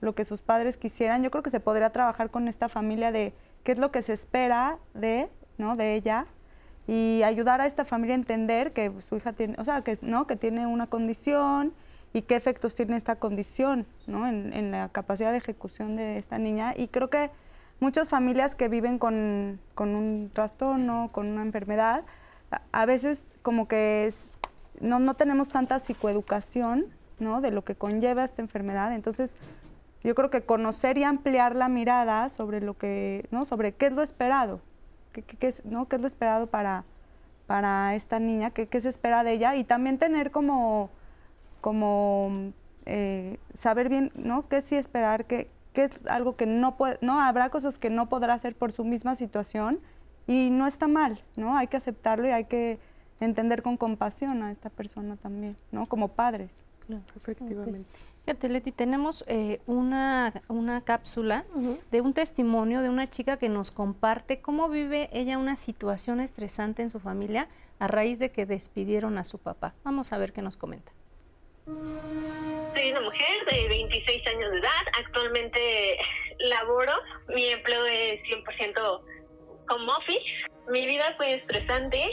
lo 0.01 0.13
que 0.13 0.25
sus 0.25 0.41
padres 0.41 0.75
quisieran, 0.75 1.23
yo 1.23 1.31
creo 1.31 1.41
que 1.41 1.51
se 1.51 1.61
podría 1.61 1.91
trabajar 1.91 2.31
con 2.31 2.49
esta 2.49 2.67
familia 2.67 3.13
de 3.13 3.33
qué 3.63 3.71
es 3.71 3.77
lo 3.77 3.93
que 3.93 4.01
se 4.01 4.11
espera 4.11 4.77
de, 4.93 5.29
¿no? 5.57 5.77
de 5.77 5.95
ella 5.95 6.25
y 6.85 7.21
ayudar 7.23 7.61
a 7.61 7.65
esta 7.65 7.85
familia 7.85 8.13
a 8.13 8.19
entender 8.19 8.73
que 8.73 8.91
su 9.07 9.15
hija 9.15 9.31
tiene, 9.31 9.55
o 9.57 9.63
sea, 9.63 9.83
que, 9.83 9.97
¿no? 10.01 10.27
que 10.27 10.35
tiene 10.35 10.67
una 10.67 10.87
condición, 10.87 11.73
y 12.13 12.23
qué 12.23 12.35
efectos 12.35 12.75
tiene 12.75 12.97
esta 12.97 13.15
condición 13.15 13.85
¿no? 14.07 14.27
en, 14.27 14.71
la 14.71 14.89
capacidad 14.89 15.31
de 15.31 15.37
ejecución 15.37 15.95
de 15.95 16.17
esta 16.17 16.37
niña. 16.37 16.73
Y 16.75 16.87
creo 16.87 17.09
que 17.09 17.31
muchas 17.79 18.09
familias 18.09 18.55
que 18.55 18.67
viven 18.67 18.99
con, 18.99 19.59
con 19.75 19.95
un 19.95 20.29
trastorno, 20.33 21.09
con 21.11 21.27
una 21.27 21.41
enfermedad, 21.41 22.03
a, 22.71 22.85
veces 22.85 23.21
como 23.41 23.67
que 23.67 24.07
es, 24.07 24.29
no, 24.81 24.99
no 24.99 25.13
tenemos 25.13 25.49
tanta 25.49 25.79
psicoeducación 25.79 26.87
¿no? 27.19 27.39
de 27.39 27.51
lo 27.51 27.63
que 27.63 27.75
conlleva 27.75 28.25
esta 28.25 28.41
enfermedad. 28.41 28.93
Entonces, 28.93 29.37
yo 30.03 30.13
creo 30.13 30.29
que 30.29 30.41
conocer 30.41 30.97
y 30.97 31.03
ampliar 31.03 31.55
la 31.55 31.69
mirada 31.69 32.29
sobre 32.29 32.59
lo 32.59 32.77
que, 32.77 33.25
¿no? 33.31 33.45
sobre 33.45 33.73
qué 33.73 33.85
es 33.85 33.93
lo 33.93 34.01
esperado, 34.01 34.59
qué, 35.13 35.21
qué, 35.23 35.47
es, 35.47 35.63
¿no? 35.63 35.87
qué 35.87 35.95
es 35.95 36.01
lo 36.01 36.07
esperado 36.07 36.47
para, 36.47 36.83
para 37.47 37.95
esta 37.95 38.19
niña, 38.19 38.49
qué, 38.49 38.67
qué 38.67 38.81
se 38.81 38.89
espera 38.89 39.23
de 39.23 39.33
ella 39.33 39.55
y 39.55 39.63
también 39.63 39.97
tener 39.97 40.31
como 40.31 40.89
como 41.61 42.51
eh, 42.85 43.37
saber 43.53 43.89
bien, 43.89 44.11
¿no? 44.15 44.47
¿Qué 44.47 44.61
sí 44.61 44.75
esperar? 44.75 45.25
¿Qué, 45.25 45.49
qué 45.73 45.85
es 45.85 46.05
algo 46.07 46.35
que 46.35 46.45
no 46.45 46.75
puede, 46.75 46.97
no? 47.01 47.21
Habrá 47.21 47.49
cosas 47.49 47.77
que 47.77 47.89
no 47.89 48.09
podrá 48.09 48.33
hacer 48.33 48.55
por 48.55 48.71
su 48.73 48.83
misma 48.83 49.15
situación 49.15 49.79
y 50.27 50.49
no 50.49 50.67
está 50.67 50.87
mal, 50.87 51.23
¿no? 51.35 51.57
Hay 51.57 51.67
que 51.67 51.77
aceptarlo 51.77 52.27
y 52.27 52.31
hay 52.31 52.45
que 52.45 52.79
entender 53.19 53.61
con 53.61 53.77
compasión 53.77 54.43
a 54.43 54.51
esta 54.51 54.69
persona 54.69 55.15
también, 55.15 55.55
¿no? 55.71 55.85
Como 55.85 56.09
padres. 56.09 56.51
Claro, 56.87 57.03
efectivamente. 57.15 57.85
Fíjate, 58.25 58.49
Leti, 58.49 58.71
tenemos 58.71 59.23
eh, 59.27 59.61
una, 59.65 60.33
una, 60.47 60.81
cápsula 60.81 61.43
de 61.91 62.01
un 62.01 62.13
testimonio 62.13 62.81
de 62.81 62.89
una 62.89 63.09
chica 63.09 63.37
que 63.37 63.49
nos 63.49 63.71
comparte 63.71 64.41
cómo 64.41 64.69
vive 64.69 65.09
ella 65.11 65.39
una 65.39 65.55
situación 65.55 66.19
estresante 66.19 66.83
en 66.83 66.91
su 66.91 66.99
familia 66.99 67.47
a 67.79 67.87
raíz 67.87 68.19
de 68.19 68.31
que 68.31 68.45
despidieron 68.45 69.17
a 69.17 69.25
su 69.25 69.39
papá. 69.39 69.73
Vamos 69.83 70.13
a 70.13 70.19
ver 70.19 70.33
qué 70.33 70.43
nos 70.43 70.55
comenta. 70.55 70.91
Soy 72.75 72.91
una 72.91 73.01
mujer 73.01 73.45
de 73.49 73.67
26 73.67 74.27
años 74.27 74.51
de 74.51 74.57
edad. 74.59 74.83
Actualmente 74.99 75.97
laboro. 76.39 76.93
Mi 77.35 77.47
empleo 77.47 77.85
es 77.85 78.21
100% 78.23 79.01
home 79.69 79.91
office. 79.91 80.25
Mi 80.69 80.85
vida 80.85 81.13
fue 81.17 81.33
estresante 81.33 82.09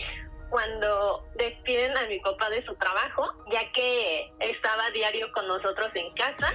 cuando 0.51 1.25
despiden 1.37 1.97
a 1.97 2.07
mi 2.07 2.19
papá 2.21 2.49
de 2.51 2.65
su 2.65 2.75
trabajo, 2.77 3.33
ya 3.53 3.71
que 3.73 4.33
estaba 4.41 4.91
diario 4.91 5.31
con 5.33 5.47
nosotros 5.47 5.89
en 5.95 6.13
casa 6.15 6.55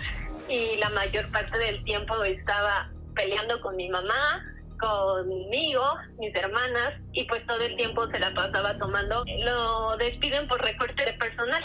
y 0.50 0.78
la 0.78 0.90
mayor 0.90 1.32
parte 1.32 1.58
del 1.60 1.84
tiempo 1.84 2.22
estaba 2.24 2.92
peleando 3.14 3.62
con 3.62 3.76
mi 3.76 3.90
mamá, 3.90 4.44
conmigo, 4.80 5.84
mis 6.18 6.36
hermanas, 6.36 6.94
y 7.14 7.24
pues 7.26 7.46
todo 7.46 7.60
el 7.60 7.76
tiempo 7.76 8.08
se 8.12 8.20
la 8.20 8.34
pasaba 8.34 8.78
tomando. 8.78 9.24
Lo 9.46 9.96
despiden 9.98 10.48
por 10.48 10.62
recorte 10.62 11.06
de 11.06 11.14
personal 11.14 11.64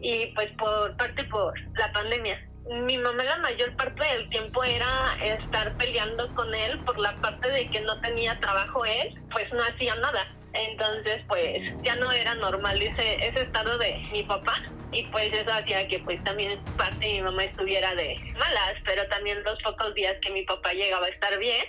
y 0.00 0.26
pues 0.34 0.48
por 0.58 0.96
parte 0.96 1.24
por 1.24 1.54
la 1.78 1.92
pandemia. 1.92 2.42
Mi 2.86 2.98
mamá 2.98 3.22
la 3.22 3.36
mayor 3.38 3.76
parte 3.76 4.02
del 4.08 4.28
tiempo 4.30 4.64
era 4.64 5.16
estar 5.22 5.76
peleando 5.76 6.34
con 6.34 6.52
él 6.52 6.78
por 6.84 6.98
la 6.98 7.14
parte 7.20 7.48
de 7.50 7.70
que 7.70 7.80
no 7.80 8.00
tenía 8.00 8.38
trabajo 8.40 8.84
él, 8.84 9.14
pues 9.30 9.52
no 9.52 9.62
hacía 9.62 9.94
nada. 9.96 10.34
Entonces 10.52 11.22
pues 11.28 11.60
ya 11.82 11.94
no 11.96 12.10
era 12.10 12.34
normal 12.34 12.80
ese, 12.80 13.14
ese 13.24 13.42
estado 13.42 13.78
de 13.78 13.98
mi 14.12 14.22
papá 14.24 14.60
y 14.92 15.02
pues 15.04 15.32
eso 15.32 15.52
hacía 15.52 15.86
que 15.88 15.98
pues 16.00 16.22
también 16.24 16.62
parte 16.76 17.06
de 17.06 17.12
mi 17.14 17.22
mamá 17.22 17.44
estuviera 17.44 17.94
de 17.94 18.18
malas, 18.38 18.74
pero 18.84 19.06
también 19.08 19.42
los 19.44 19.60
pocos 19.62 19.94
días 19.94 20.14
que 20.22 20.30
mi 20.30 20.42
papá 20.42 20.72
llegaba 20.72 21.06
a 21.06 21.10
estar 21.10 21.38
bien, 21.38 21.64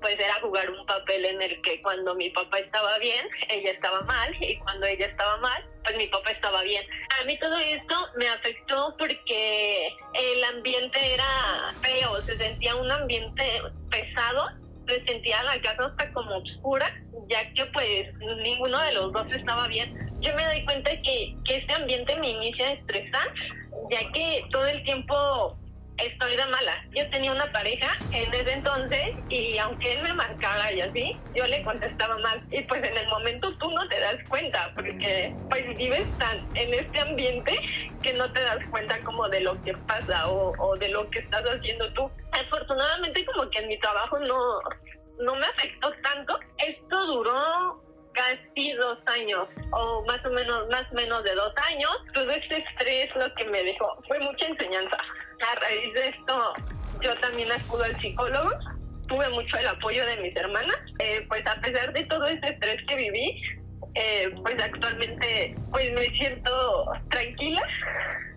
pues 0.00 0.16
era 0.16 0.34
jugar 0.40 0.68
un 0.70 0.84
papel 0.86 1.24
en 1.24 1.40
el 1.40 1.60
que 1.62 1.80
cuando 1.82 2.14
mi 2.14 2.30
papá 2.30 2.58
estaba 2.58 2.98
bien, 2.98 3.26
ella 3.48 3.70
estaba 3.70 4.02
mal, 4.02 4.34
y 4.40 4.56
cuando 4.58 4.86
ella 4.86 5.06
estaba 5.06 5.36
mal, 5.38 5.64
pues 5.82 5.96
mi 5.96 6.06
papá 6.08 6.30
estaba 6.30 6.62
bien. 6.62 6.84
A 7.24 7.26
mí 7.26 7.38
todo 7.38 7.56
esto 7.56 7.94
me 8.18 8.28
afectó 8.28 8.94
porque 8.98 9.88
el 10.12 10.44
ambiente 10.44 11.14
era 11.14 11.72
feo, 11.80 12.20
se 12.20 12.36
sentía 12.36 12.76
un 12.76 12.92
ambiente 12.92 13.62
pesado, 13.90 14.50
se 14.86 15.02
sentía 15.06 15.42
la 15.42 15.58
casa 15.62 15.86
hasta 15.86 16.12
como 16.12 16.36
oscura, 16.36 16.94
ya 17.30 17.50
que 17.54 17.64
pues 17.72 18.12
ninguno 18.42 18.78
de 18.78 18.92
los 18.92 19.10
dos 19.14 19.26
estaba 19.32 19.66
bien. 19.68 20.12
Yo 20.20 20.34
me 20.34 20.44
doy 20.44 20.66
cuenta 20.66 20.90
que, 21.00 21.34
que 21.46 21.56
este 21.56 21.72
ambiente 21.72 22.14
me 22.18 22.28
inicia 22.28 22.68
a 22.68 22.72
estresar, 22.72 23.32
ya 23.90 24.12
que 24.12 24.44
todo 24.52 24.66
el 24.66 24.84
tiempo 24.84 25.56
estoy 25.98 26.36
de 26.36 26.46
mala. 26.46 26.84
Yo 26.94 27.08
tenía 27.10 27.32
una 27.32 27.50
pareja 27.52 27.96
en 28.12 28.32
ese 28.32 28.52
entonces 28.52 29.10
y 29.28 29.58
aunque 29.58 29.94
él 29.94 30.02
me 30.02 30.12
marcaba 30.12 30.72
y 30.72 30.80
así, 30.80 31.16
yo 31.34 31.46
le 31.46 31.62
contestaba 31.62 32.16
mal. 32.18 32.42
Y 32.50 32.62
pues 32.62 32.86
en 32.86 32.96
el 32.96 33.06
momento 33.08 33.52
tú 33.58 33.70
no 33.70 33.86
te 33.88 34.00
das 34.00 34.16
cuenta 34.28 34.72
porque 34.74 35.34
pues 35.50 35.76
vives 35.76 36.06
tan 36.18 36.38
en 36.56 36.74
este 36.74 37.00
ambiente 37.00 37.52
que 38.02 38.12
no 38.14 38.30
te 38.32 38.40
das 38.42 38.58
cuenta 38.70 38.98
como 39.04 39.28
de 39.28 39.40
lo 39.40 39.60
que 39.62 39.74
pasa 39.86 40.28
o, 40.28 40.52
o 40.58 40.76
de 40.76 40.88
lo 40.90 41.08
que 41.10 41.20
estás 41.20 41.42
haciendo 41.42 41.92
tú. 41.94 42.10
Afortunadamente 42.32 43.24
como 43.26 43.48
que 43.50 43.58
en 43.58 43.68
mi 43.68 43.78
trabajo 43.78 44.18
no, 44.18 44.60
no 45.20 45.34
me 45.36 45.46
afectó 45.46 45.92
tanto. 46.02 46.38
Esto 46.58 47.06
duró 47.06 47.82
casi 48.14 48.72
dos 48.74 48.98
años 49.06 49.48
o 49.72 50.04
más 50.06 50.24
o 50.24 50.30
menos 50.30 50.68
más 50.70 50.84
menos 50.92 51.24
de 51.24 51.34
dos 51.34 51.52
años 51.68 51.90
todo 52.12 52.30
este 52.30 52.58
estrés 52.58 53.10
lo 53.16 53.34
que 53.34 53.44
me 53.46 53.60
dejó 53.64 54.00
fue 54.06 54.20
mucha 54.20 54.46
enseñanza 54.46 54.96
a 55.42 55.60
raíz 55.60 55.94
de 55.94 56.08
esto 56.08 56.54
yo 57.00 57.14
también 57.20 57.50
acudo 57.52 57.84
al 57.84 58.00
psicólogo. 58.00 58.50
Tuve 59.06 59.28
mucho 59.30 59.58
el 59.58 59.66
apoyo 59.66 60.04
de 60.06 60.16
mis 60.18 60.34
hermanas. 60.36 60.76
Eh, 60.98 61.24
pues 61.28 61.42
a 61.46 61.60
pesar 61.60 61.92
de 61.92 62.04
todo 62.04 62.26
ese 62.26 62.46
estrés 62.46 62.76
que 62.88 62.96
viví 62.96 63.42
eh, 63.94 64.34
pues 64.42 64.56
actualmente 64.62 65.54
pues 65.70 65.92
me 65.92 66.06
siento 66.16 66.92
tranquila. 67.10 67.62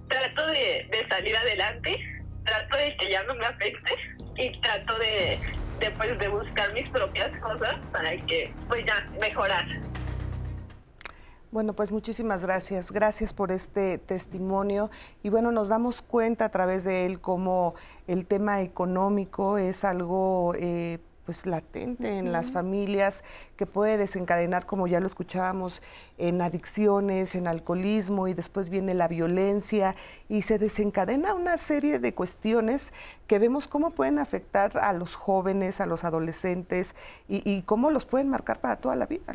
Trato 0.09 0.47
de, 0.47 0.87
de 0.91 1.07
salir 1.09 1.35
adelante. 1.35 1.97
Trato 2.45 2.77
de 2.77 2.95
que 2.97 3.11
ya 3.11 3.23
no 3.23 3.35
me 3.35 3.45
afecte. 3.45 3.95
Y 4.35 4.59
trato 4.61 4.97
de 4.99 5.39
de, 5.79 6.15
de 6.15 6.27
buscar 6.27 6.73
mis 6.73 6.89
propias 6.89 7.29
cosas 7.39 7.75
para 7.91 8.11
que 8.25 8.51
pues 8.67 8.83
ya 8.85 9.07
mejorar. 9.19 9.65
Bueno, 11.57 11.73
pues 11.73 11.91
muchísimas 11.91 12.43
gracias. 12.43 12.91
Gracias 12.91 13.33
por 13.33 13.51
este 13.51 13.97
testimonio. 13.97 14.91
Y 15.23 15.29
bueno, 15.29 15.51
nos 15.51 15.69
damos 15.69 16.03
cuenta 16.03 16.45
a 16.45 16.49
través 16.49 16.83
de 16.83 17.07
él 17.07 17.19
cómo 17.19 17.73
el 18.05 18.27
tema 18.27 18.61
económico 18.61 19.57
es 19.57 19.83
algo 19.83 20.53
eh, 20.55 20.99
pues 21.25 21.47
latente 21.47 22.19
en 22.19 22.31
las 22.31 22.51
familias 22.51 23.23
que 23.55 23.65
puede 23.65 23.97
desencadenar, 23.97 24.67
como 24.67 24.85
ya 24.85 24.99
lo 24.99 25.07
escuchábamos, 25.07 25.81
en 26.19 26.43
adicciones, 26.43 27.33
en 27.33 27.47
alcoholismo 27.47 28.27
y 28.27 28.35
después 28.35 28.69
viene 28.69 28.93
la 28.93 29.07
violencia 29.07 29.95
y 30.29 30.43
se 30.43 30.59
desencadena 30.59 31.33
una 31.33 31.57
serie 31.57 31.97
de 31.97 32.13
cuestiones 32.13 32.93
que 33.25 33.39
vemos 33.39 33.67
cómo 33.67 33.89
pueden 33.89 34.19
afectar 34.19 34.77
a 34.77 34.93
los 34.93 35.15
jóvenes, 35.15 35.81
a 35.81 35.87
los 35.87 36.03
adolescentes 36.03 36.93
y, 37.27 37.63
cómo 37.63 37.89
los 37.89 38.05
pueden 38.05 38.29
marcar 38.29 38.61
para 38.61 38.75
toda 38.75 38.95
la 38.95 39.07
vida. 39.07 39.33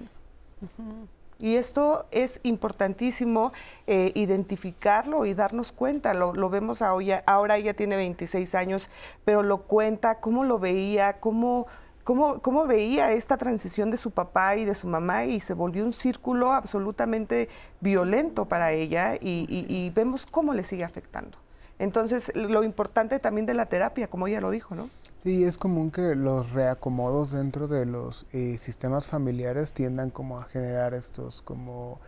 Y 1.42 1.56
esto 1.56 2.06
es 2.12 2.38
importantísimo 2.44 3.52
eh, 3.88 4.12
identificarlo 4.14 5.26
y 5.26 5.34
darnos 5.34 5.72
cuenta. 5.72 6.14
Lo, 6.14 6.48
vemos 6.48 6.82
ahora, 6.82 7.24
ahora 7.26 7.56
ella 7.56 7.74
tiene 7.74 7.96
26 7.96 8.54
años, 8.54 8.88
pero 9.24 9.42
lo 9.42 9.62
cuenta, 9.62 10.20
cómo 10.20 10.44
lo 10.44 10.60
veía, 10.60 11.14
cómo 11.18 11.66
cómo, 12.04 12.40
cómo 12.40 12.66
veía 12.66 13.12
esta 13.12 13.36
transición 13.36 13.90
de 13.90 13.96
su 13.96 14.12
papá 14.12 14.56
y 14.56 14.64
de 14.64 14.76
su 14.76 14.86
mamá 14.86 15.24
y 15.24 15.40
se 15.40 15.52
volvió 15.52 15.84
un 15.84 15.92
círculo 15.92 16.52
absolutamente 16.52 17.48
violento 17.80 18.44
para 18.44 18.70
ella 18.70 19.16
y, 19.20 19.90
vemos 19.96 20.26
cómo 20.26 20.54
le 20.54 20.62
sigue 20.62 20.84
afectando. 20.84 21.38
Entonces, 21.80 22.30
lo 22.36 22.62
importante 22.62 23.18
también 23.18 23.46
de 23.46 23.54
la 23.54 23.66
terapia, 23.66 24.06
como 24.06 24.28
ella 24.28 24.40
lo 24.40 24.50
dijo, 24.50 24.76
¿no? 24.76 24.88
Sí, 25.22 25.44
es 25.44 25.56
común 25.56 25.92
que 25.92 26.16
los 26.16 26.50
reacomodos 26.50 27.30
dentro 27.30 27.68
de 27.68 27.86
los 27.86 28.26
eh, 28.32 28.58
sistemas 28.58 29.06
familiares 29.06 29.72
tiendan 29.72 30.10
como 30.10 30.38
a 30.40 30.44
generar 30.44 30.94
estos 30.94 31.42
como... 31.42 32.00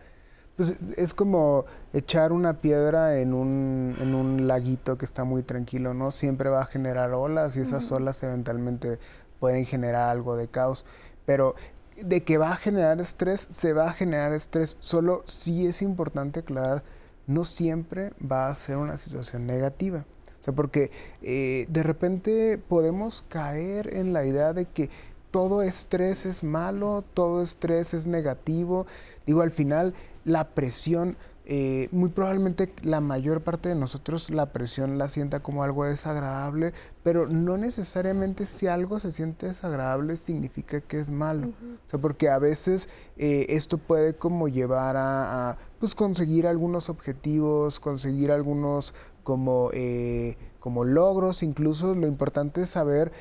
Pues 0.57 0.75
es 0.97 1.13
como 1.13 1.65
echar 1.93 2.31
una 2.33 2.61
piedra 2.61 3.19
en 3.19 3.33
un, 3.33 3.95
en 4.01 4.15
un 4.15 4.47
laguito 4.47 4.97
que 4.97 5.05
está 5.05 5.23
muy 5.23 5.43
tranquilo, 5.43 5.93
¿no? 5.93 6.11
Siempre 6.11 6.49
va 6.49 6.61
a 6.61 6.65
generar 6.65 7.13
olas 7.13 7.55
y 7.57 7.61
esas 7.61 7.91
olas 7.91 8.21
eventualmente 8.23 8.99
pueden 9.39 9.65
generar 9.65 10.09
algo 10.09 10.35
de 10.37 10.47
caos, 10.47 10.85
pero 11.25 11.55
de 12.01 12.23
que 12.23 12.37
va 12.37 12.51
a 12.51 12.57
generar 12.57 12.99
estrés, 13.01 13.47
se 13.51 13.73
va 13.73 13.89
a 13.89 13.93
generar 13.93 14.33
estrés, 14.33 14.77
solo 14.79 15.23
sí 15.27 15.67
es 15.67 15.81
importante 15.81 16.41
aclarar, 16.41 16.83
no 17.27 17.45
siempre 17.45 18.13
va 18.19 18.49
a 18.49 18.53
ser 18.53 18.77
una 18.77 18.97
situación 18.97 19.45
negativa. 19.45 20.05
O 20.45 20.49
sea, 20.51 20.53
porque 20.53 20.91
eh, 21.23 21.65
de 21.69 21.81
repente 21.81 22.59
podemos 22.59 23.25
caer 23.29 23.95
en 23.95 24.13
la 24.13 24.25
idea 24.25 24.53
de 24.53 24.65
que 24.65 24.91
todo 25.31 25.63
estrés 25.63 26.27
es 26.27 26.43
malo, 26.43 27.03
todo 27.15 27.41
estrés 27.41 27.95
es 27.95 28.05
negativo. 28.05 28.85
Digo, 29.25 29.41
al 29.41 29.49
final 29.49 29.95
la 30.23 30.49
presión 30.49 31.17
eh, 31.47 31.89
muy 31.91 32.09
probablemente 32.09 32.73
la 32.81 33.01
mayor 33.01 33.41
parte 33.41 33.69
de 33.69 33.75
nosotros 33.75 34.31
la 34.31 34.51
presión 34.51 34.97
la 34.97 35.07
sienta 35.07 35.41
como 35.41 35.63
algo 35.63 35.85
desagradable, 35.85 36.73
pero 37.03 37.27
no 37.27 37.55
necesariamente 37.57 38.47
si 38.47 38.65
algo 38.65 38.99
se 38.99 39.11
siente 39.11 39.47
desagradable 39.47 40.15
significa 40.15 40.81
que 40.81 40.99
es 40.99 41.11
malo. 41.11 41.49
O 41.85 41.89
sea, 41.89 41.99
porque 41.99 42.29
a 42.29 42.39
veces 42.39 42.89
eh, 43.17 43.45
esto 43.49 43.77
puede 43.77 44.15
como 44.15 44.47
llevar 44.47 44.95
a, 44.97 45.57
pues 45.79 45.93
conseguir 45.93 46.47
algunos 46.47 46.89
objetivos, 46.89 47.79
conseguir 47.79 48.31
algunos 48.31 48.95
como, 49.25 49.71
eh, 49.73 50.37
como 50.61 50.85
logros, 50.85 51.43
incluso 51.43 51.93
lo 51.95 52.07
importante 52.07 52.61
es 52.61 52.69
saber 52.69 53.11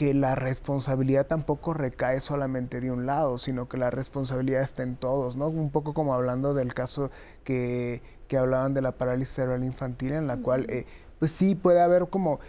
que 0.00 0.14
la 0.14 0.34
responsabilidad 0.34 1.26
tampoco 1.26 1.74
recae 1.74 2.20
solamente 2.20 2.80
de 2.80 2.90
un 2.90 3.04
lado, 3.04 3.36
sino 3.36 3.68
que 3.68 3.76
la 3.76 3.90
responsabilidad 3.90 4.62
está 4.62 4.82
en 4.82 4.96
todos, 4.96 5.36
¿no? 5.36 5.48
Un 5.48 5.68
poco 5.70 5.92
como 5.92 6.14
hablando 6.14 6.54
del 6.54 6.72
caso 6.72 7.10
que, 7.44 8.00
que 8.26 8.38
hablaban 8.38 8.72
de 8.72 8.80
la 8.80 8.92
parálisis 8.92 9.34
cerebral 9.34 9.62
infantil, 9.62 10.12
en 10.12 10.26
la 10.26 10.38
cual, 10.38 10.64
eh, 10.70 10.86
pues 11.18 11.32
sí, 11.32 11.54
puede 11.54 11.82
haber 11.82 12.08
como 12.08 12.40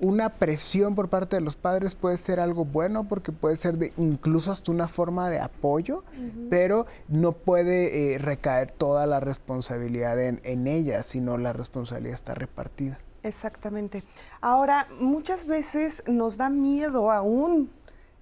una 0.00 0.30
presión 0.30 0.94
por 0.94 1.08
parte 1.08 1.36
de 1.36 1.42
los 1.42 1.56
padres 1.56 1.94
puede 1.94 2.16
ser 2.16 2.40
algo 2.40 2.64
bueno 2.64 3.04
porque 3.04 3.32
puede 3.32 3.56
ser 3.56 3.78
de 3.78 3.92
incluso 3.96 4.52
hasta 4.52 4.70
una 4.70 4.88
forma 4.88 5.28
de 5.28 5.40
apoyo, 5.40 6.04
pero 6.50 6.86
no 7.08 7.32
puede 7.32 8.14
eh, 8.14 8.18
recaer 8.18 8.70
toda 8.70 9.06
la 9.06 9.20
responsabilidad 9.20 10.22
en, 10.22 10.40
en 10.44 10.66
ella, 10.66 11.02
sino 11.02 11.36
la 11.36 11.52
responsabilidad 11.52 12.14
está 12.14 12.34
repartida. 12.34 12.98
Exactamente. 13.22 14.04
Ahora, 14.40 14.86
muchas 15.00 15.46
veces 15.46 16.04
nos 16.06 16.36
da 16.36 16.48
miedo 16.48 17.10
aún 17.10 17.70